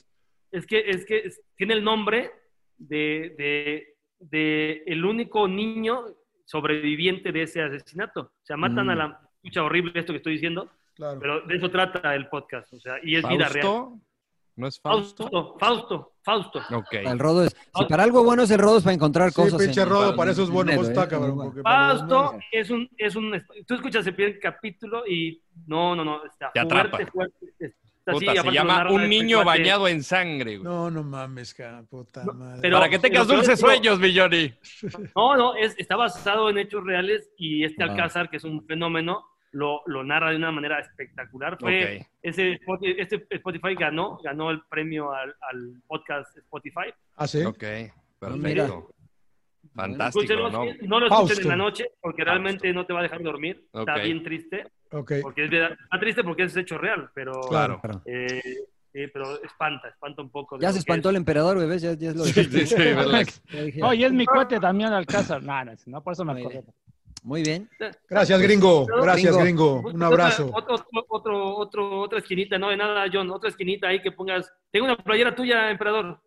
Es 0.53 0.67
que, 0.67 0.81
es 0.91 1.05
que 1.07 1.19
es- 1.19 1.41
tiene 1.57 1.75
el 1.75 1.83
nombre 1.83 2.31
de, 2.77 3.35
de, 3.39 3.97
de 4.21 4.83
el 4.87 5.05
único 5.05 5.49
niño 5.49 6.05
sobreviviente 6.45 7.33
de 7.33 7.43
ese 7.43 7.63
asesinato. 7.63 8.21
O 8.21 8.45
sea, 8.45 8.57
matan 8.57 8.87
Mm. 8.87 8.91
a 8.91 8.95
la... 8.95 9.21
Escucha 9.43 9.65
horrible 9.65 9.99
esto 9.99 10.13
que 10.13 10.19
estoy 10.19 10.35
diciendo, 10.35 10.71
Claro. 10.95 11.19
pero 11.19 11.41
de 11.41 11.57
eso 11.57 11.69
trata 11.71 12.15
el 12.15 12.29
podcast. 12.29 12.73
O 12.75 12.79
sea, 12.79 12.99
y 13.03 13.17
es 13.17 13.27
vida 13.29 13.49
real. 13.49 13.67
¿Fausto? 13.67 13.99
¿No 14.55 14.67
es 14.69 14.81
Fausto? 14.81 15.23
Fausto, 15.31 15.59
Fausto, 15.59 16.12
Fausto. 16.23 16.61
Ok. 16.73 16.93
El 16.93 17.19
rodo 17.19 17.45
es. 17.45 17.57
Si 17.75 17.85
para 17.87 18.05
algo 18.05 18.23
bueno 18.23 18.43
es 18.45 18.51
el 18.51 18.59
rodo 18.59 18.79
es 18.79 18.85
para 18.85 18.95
encontrar 18.95 19.31
Sí, 19.31 19.35
cosas. 19.37 19.61
pinche 19.61 19.81
en- 19.83 19.89
rodo, 19.89 20.11
en 20.11 20.17
para 20.17 20.31
eso 20.31 20.45
es 20.45 20.51
bueno, 20.51 20.71
internet, 20.73 20.79
vos 20.79 20.89
¿eh? 20.89 20.93
está, 20.93 21.09
cabrón. 21.09 21.63
Para 21.63 21.89
los 21.95 21.99
Fausto 22.01 22.39
es 22.53 22.71
un, 22.71 22.89
es 22.97 23.17
un... 23.17 23.43
Tú 23.67 23.75
escuchas 23.75 24.07
el 24.07 24.15
primer 24.15 24.39
capítulo 24.39 25.03
y... 25.07 25.43
No, 25.67 25.95
no, 25.97 26.05
no. 26.05 26.25
Está 26.25 26.51
Te 26.53 26.61
fuerte, 26.61 26.89
atrapa. 26.97 27.11
fuerte. 27.13 27.47
Está 27.59 28.13
así, 28.17 28.27
Puta, 28.27 28.43
se 28.43 28.51
llama 28.51 28.91
Un 28.91 29.09
niño 29.09 29.43
cuate. 29.43 29.61
bañado 29.61 29.87
en 29.89 30.03
sangre, 30.03 30.57
güey. 30.59 30.65
No, 30.65 30.91
no 30.91 31.05
mames, 31.05 31.55
cara, 31.55 31.83
puta 31.85 32.25
madre. 32.25 32.59
pero- 32.61 32.77
Para 32.79 32.89
que 32.91 32.99
tengas 32.99 33.27
pero- 33.27 33.39
dulces 33.39 33.61
pero- 33.61 33.73
sueños, 33.73 33.99
mi 34.01 34.17
Johnny. 34.17 34.53
No, 35.17 35.37
no, 35.37 35.55
es, 35.57 35.75
está 35.79 35.95
basado 35.97 36.51
en 36.51 36.59
hechos 36.59 36.85
reales 36.85 37.31
y 37.37 37.63
este 37.65 37.83
Ah. 37.85 37.87
Alcázar, 37.87 38.29
que 38.29 38.39
es 38.39 38.45
un 38.45 38.65
fenómeno, 38.67 39.25
lo, 39.53 39.83
lo 39.87 40.03
narra 40.05 40.31
de 40.31 40.37
una 40.37 40.51
manera 40.51 40.81
espectacular. 40.81 41.57
Fue 41.61 42.07
ese, 42.23 42.53
Spotify- 42.55 42.95
este 42.99 43.27
Spotify 43.31 43.75
ganó, 43.75 44.19
ganó 44.23 44.51
el 44.51 44.63
premio 44.69 45.13
al, 45.13 45.35
al 45.51 45.83
podcast 45.87 46.37
Spotify. 46.39 46.93
¿Ah, 47.17 47.27
sí? 47.27 47.45
Ok, 47.45 47.63
Ah, 48.25 48.29
mira. 48.37 48.67
perfecto. 48.67 48.95
Fantástico, 49.75 50.23
Escúchenlo, 50.25 50.51
¿no? 50.51 50.65
sí, 50.73 50.79
no 50.87 51.01
lo 51.01 51.07
escuchen 51.07 51.43
en 51.43 51.49
la 51.49 51.57
noche 51.57 51.91
porque 52.01 52.25
realmente 52.25 52.73
no 52.73 52.85
te 52.85 52.93
va 52.93 52.99
a 53.01 53.03
dejar 53.05 53.23
dormir. 53.23 53.65
Está 53.73 53.97
bien 53.99 54.23
triste. 54.23 54.67
Ok. 54.91 55.13
Porque 55.23 55.45
es 55.45 55.53
está 55.53 55.99
triste 56.01 56.25
porque 56.25 56.43
es 56.45 56.57
hecho 56.57 56.77
real, 56.79 57.11
pero, 57.15 57.33
Claro. 57.49 57.81
Eh, 58.05 59.09
pero 59.13 59.43
espanta, 59.43 59.89
espanta 59.89 60.21
un 60.21 60.31
poco. 60.31 60.59
Ya 60.61 60.71
se 60.73 60.81
espantó 60.81 61.09
es. 61.09 61.13
el 61.13 61.17
emperador, 61.17 61.59
bebés. 61.59 61.81
Ya, 61.81 61.95
ya 61.95 62.11
es 62.11 62.17
lo 62.17 62.25
Sí, 62.25 62.45
sí, 62.45 62.67
sí, 62.67 62.77
Oye, 63.83 64.05
es 64.07 64.13
mi 64.13 64.27
cuate 64.27 64.59
Damián 64.61 64.93
Alcázar. 64.93 65.43
No, 65.43 65.65
no, 65.65 65.73
no, 65.87 66.03
por 66.03 66.13
eso 66.13 66.25
me 66.25 66.33
acordé. 66.41 66.65
Muy 67.23 67.43
bien. 67.43 67.69
Gracias, 68.11 68.41
gringo. 68.41 68.85
Gracias, 68.87 69.37
Gringo. 69.37 69.81
gringo. 69.83 69.95
Un 69.95 70.03
abrazo. 70.03 70.51
Otro, 70.53 70.75
otro, 70.75 71.05
otro, 71.09 71.57
otro- 71.57 72.01
otra 72.01 72.19
esquinita, 72.19 72.59
no 72.59 72.69
de 72.71 72.77
nada, 72.77 73.05
John, 73.13 73.31
otra 73.31 73.49
esquinita 73.49 73.87
ahí 73.89 74.03
que 74.03 74.11
pongas. 74.11 74.51
Tengo 74.73 74.87
una 74.87 74.97
playera 74.97 75.33
tuya, 75.35 75.71
emperador. 75.71 76.21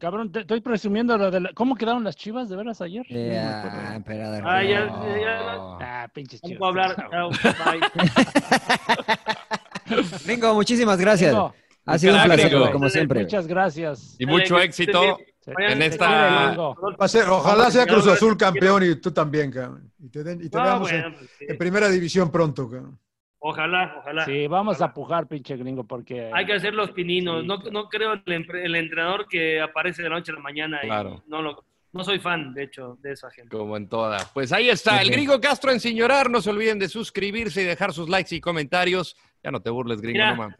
Cabrón, 0.00 0.30
te 0.32 0.40
estoy 0.40 0.60
presumiendo 0.60 1.16
lo 1.18 1.30
de 1.30 1.40
la- 1.40 1.52
¿Cómo 1.54 1.74
quedaron 1.76 2.02
las 2.04 2.16
chivas 2.16 2.48
de 2.48 2.56
veras 2.56 2.80
ayer? 2.80 3.04
No 3.10 3.16
me 3.18 3.34
Ya, 3.34 3.58
acuerdo. 3.64 3.94
emperador. 3.94 4.42
Ah, 4.46 4.62
ya, 4.64 4.84
no. 4.86 5.16
ya, 5.20 5.38
Ah, 5.80 6.08
pinches 6.12 6.42
no 6.42 6.48
chivas. 6.48 6.58
puedo 6.58 6.70
hablar. 6.70 6.96
Chao, 7.10 7.30
bye. 7.30 7.80
Gringo, 10.24 10.54
muchísimas 10.54 10.98
gracias. 11.00 11.30
Gringo. 11.32 11.54
Ha 11.88 11.98
sido 11.98 12.16
un 12.16 12.22
placer, 12.24 12.52
como 12.72 12.88
siempre. 12.88 13.20
Muchas 13.22 13.46
gracias. 13.46 14.16
Y 14.18 14.26
mucho 14.26 14.58
éxito 14.58 15.18
Sí. 15.40 15.52
en 15.56 15.80
esta- 15.82 16.54
ojalá 17.30 17.70
sea 17.70 17.86
Cruz 17.86 18.06
Azul 18.06 18.36
campeón 18.36 18.82
y 18.84 18.96
tú 18.96 19.10
también, 19.12 19.50
cabrón. 19.50 19.90
Y 19.98 20.08
te, 20.10 20.22
den- 20.22 20.40
y 20.44 20.48
te 20.50 20.58
Ah, 20.58 20.62
veamos 20.64 20.90
bueno, 20.90 21.06
en, 21.08 21.14
pues, 21.14 21.30
sí. 21.38 21.46
en 21.48 21.58
primera 21.58 21.88
división 21.88 22.30
pronto, 22.30 22.68
cabrón. 22.70 22.98
Ojalá, 23.40 23.94
ojalá. 24.00 24.24
Sí, 24.24 24.46
vamos 24.48 24.82
a 24.82 24.92
pujar, 24.92 25.26
pinche 25.28 25.56
gringo, 25.56 25.84
porque... 25.84 26.28
Hay 26.34 26.44
que 26.44 26.54
hacer 26.54 26.74
los 26.74 26.90
pininos. 26.90 27.42
Sí, 27.42 27.46
no, 27.46 27.56
claro. 27.60 27.70
no 27.72 27.88
creo 27.88 28.12
en 28.14 28.22
el, 28.26 28.56
el 28.56 28.74
entrenador 28.74 29.26
que 29.28 29.60
aparece 29.60 30.02
de 30.02 30.08
la 30.10 30.16
noche 30.16 30.32
a 30.32 30.34
la 30.34 30.40
mañana. 30.40 30.80
y 30.82 30.86
Claro. 30.86 31.22
no, 31.28 31.40
lo, 31.40 31.64
no 31.92 32.02
soy 32.04 32.18
fan, 32.18 32.52
de 32.52 32.64
hecho, 32.64 32.98
de 33.00 33.12
esa 33.12 33.30
gente. 33.30 33.56
Como 33.56 33.76
en 33.76 33.88
toda. 33.88 34.18
Pues 34.34 34.52
ahí 34.52 34.68
está, 34.68 35.00
el 35.00 35.10
gringo 35.10 35.40
Castro 35.40 35.70
en 35.70 35.78
Sin 35.80 35.96
Llorar. 35.96 36.28
No 36.30 36.40
se 36.42 36.50
olviden 36.50 36.78
de 36.80 36.88
suscribirse 36.88 37.62
y 37.62 37.64
dejar 37.64 37.92
sus 37.92 38.08
likes 38.08 38.34
y 38.34 38.40
comentarios. 38.40 39.16
Ya 39.42 39.52
no 39.52 39.60
te 39.62 39.70
burles, 39.70 40.00
gringo, 40.00 40.14
Mira. 40.18 40.30
no 40.32 40.36
mames. 40.36 40.58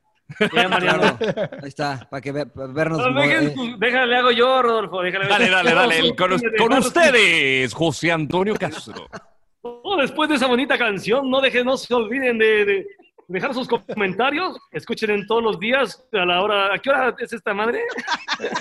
Ya, 0.54 0.68
Mariano. 0.68 1.18
Ahí 1.62 1.68
está, 1.68 2.06
para 2.10 2.20
que 2.20 2.32
ve- 2.32 2.46
para 2.46 2.66
vernos. 2.68 2.98
No, 2.98 3.20
dejen 3.20 3.48
eh, 3.48 3.74
déjale, 3.78 4.16
hago 4.16 4.30
yo, 4.30 4.62
Rodolfo. 4.62 5.00
Déjale, 5.02 5.26
Dale, 5.28 5.48
dale, 5.50 5.74
dale. 5.74 5.98
el- 5.98 6.16
con, 6.58 6.72
ustedes, 6.74 7.72
José 7.74 8.12
Antonio 8.12 8.54
Castro. 8.54 9.06
Oh, 9.60 9.96
después 10.00 10.28
de 10.30 10.36
esa 10.36 10.46
bonita 10.46 10.78
canción, 10.78 11.28
no 11.28 11.40
dejen, 11.40 11.66
no 11.66 11.76
se 11.76 11.92
olviden 11.92 12.38
de, 12.38 12.64
de 12.64 12.86
dejar 13.28 13.54
sus 13.54 13.68
comentarios. 13.68 14.56
Escuchen 14.72 15.10
en 15.10 15.26
todos 15.26 15.42
los 15.42 15.58
días 15.60 16.02
a 16.12 16.24
la 16.24 16.42
hora. 16.42 16.74
¿A 16.74 16.78
qué 16.78 16.90
hora 16.90 17.14
es 17.18 17.32
esta 17.32 17.54
madre? 17.54 17.82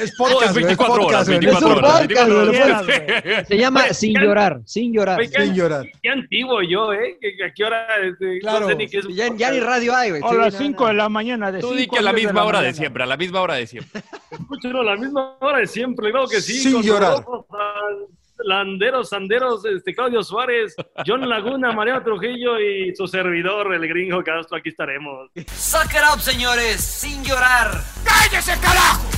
Es 0.01 0.15
podcast, 0.17 0.53
güey, 0.53 0.63
es 0.63 0.77
24 0.77 0.93
horas, 1.05 1.05
podcast, 1.05 1.27
güey. 1.27 1.39
24 1.39 1.57
Es 1.57 1.63
un 1.63 1.71
horas. 1.77 2.01
podcast, 2.01 2.27
24 2.29 2.49
güey, 2.49 2.61
horas. 3.27 3.47
Se 3.47 3.57
llama 3.57 3.83
Oye, 3.83 3.93
Sin 3.93 4.13
llorar, 4.19 4.61
sin 4.65 4.93
llorar. 4.93 5.19
Oye, 5.19 5.27
Sin 5.29 5.53
llorar. 5.53 5.85
Qué 6.01 6.09
antiguo 6.09 6.61
yo, 6.63 6.93
¿eh? 6.93 7.17
¿Que- 7.21 7.35
que 7.37 7.43
¿A 7.45 7.53
qué 7.53 7.63
hora? 7.63 7.85
este, 8.03 8.39
Claro. 8.39 8.59
No 8.61 8.67
sé 8.69 8.75
ni 8.75 8.87
qué 8.87 8.97
es 8.97 9.05
un 9.05 9.13
Ya, 9.13 9.27
ya 9.35 9.51
ni 9.51 9.59
radio 9.59 9.95
hay, 9.95 10.09
güey. 10.09 10.23
A 10.23 10.33
las 10.33 10.53
no, 10.55 10.59
5 10.59 10.81
no. 10.83 10.87
de 10.87 10.93
la 10.95 11.09
mañana. 11.09 11.51
De 11.51 11.59
Tú 11.59 11.73
di 11.73 11.87
que 11.87 11.99
a 11.99 12.01
la 12.01 12.11
10 12.11 12.25
misma 12.25 12.43
hora 12.43 12.61
de 12.61 12.73
siempre, 12.73 13.03
a 13.03 13.05
la 13.05 13.17
misma 13.17 13.41
hora 13.41 13.53
de 13.53 13.67
siempre. 13.67 14.01
Escúchenlo 14.31 14.81
a 14.81 14.83
la 14.83 14.95
misma 14.95 15.37
hora 15.41 15.59
de 15.59 15.67
siempre, 15.67 16.09
claro 16.11 16.27
que 16.27 16.41
sí. 16.41 16.53
Sin 16.55 16.81
llorar. 16.81 17.23
Landeros, 18.39 19.09
Sanderos, 19.09 19.65
este, 19.65 19.93
Claudio 19.93 20.23
Suárez, 20.23 20.75
John 21.05 21.27
Laguna, 21.27 21.71
Mariano 21.71 22.03
Trujillo 22.03 22.59
y 22.59 22.95
su 22.95 23.07
servidor, 23.07 23.73
el 23.73 23.87
gringo 23.87 24.23
Castro, 24.23 24.57
aquí 24.57 24.69
estaremos. 24.69 25.29
Suck 25.47 25.91
up, 26.13 26.19
señores, 26.19 26.81
sin 26.81 27.23
llorar. 27.23 27.71
¡Cállese, 28.03 28.53
carajo! 28.61 29.16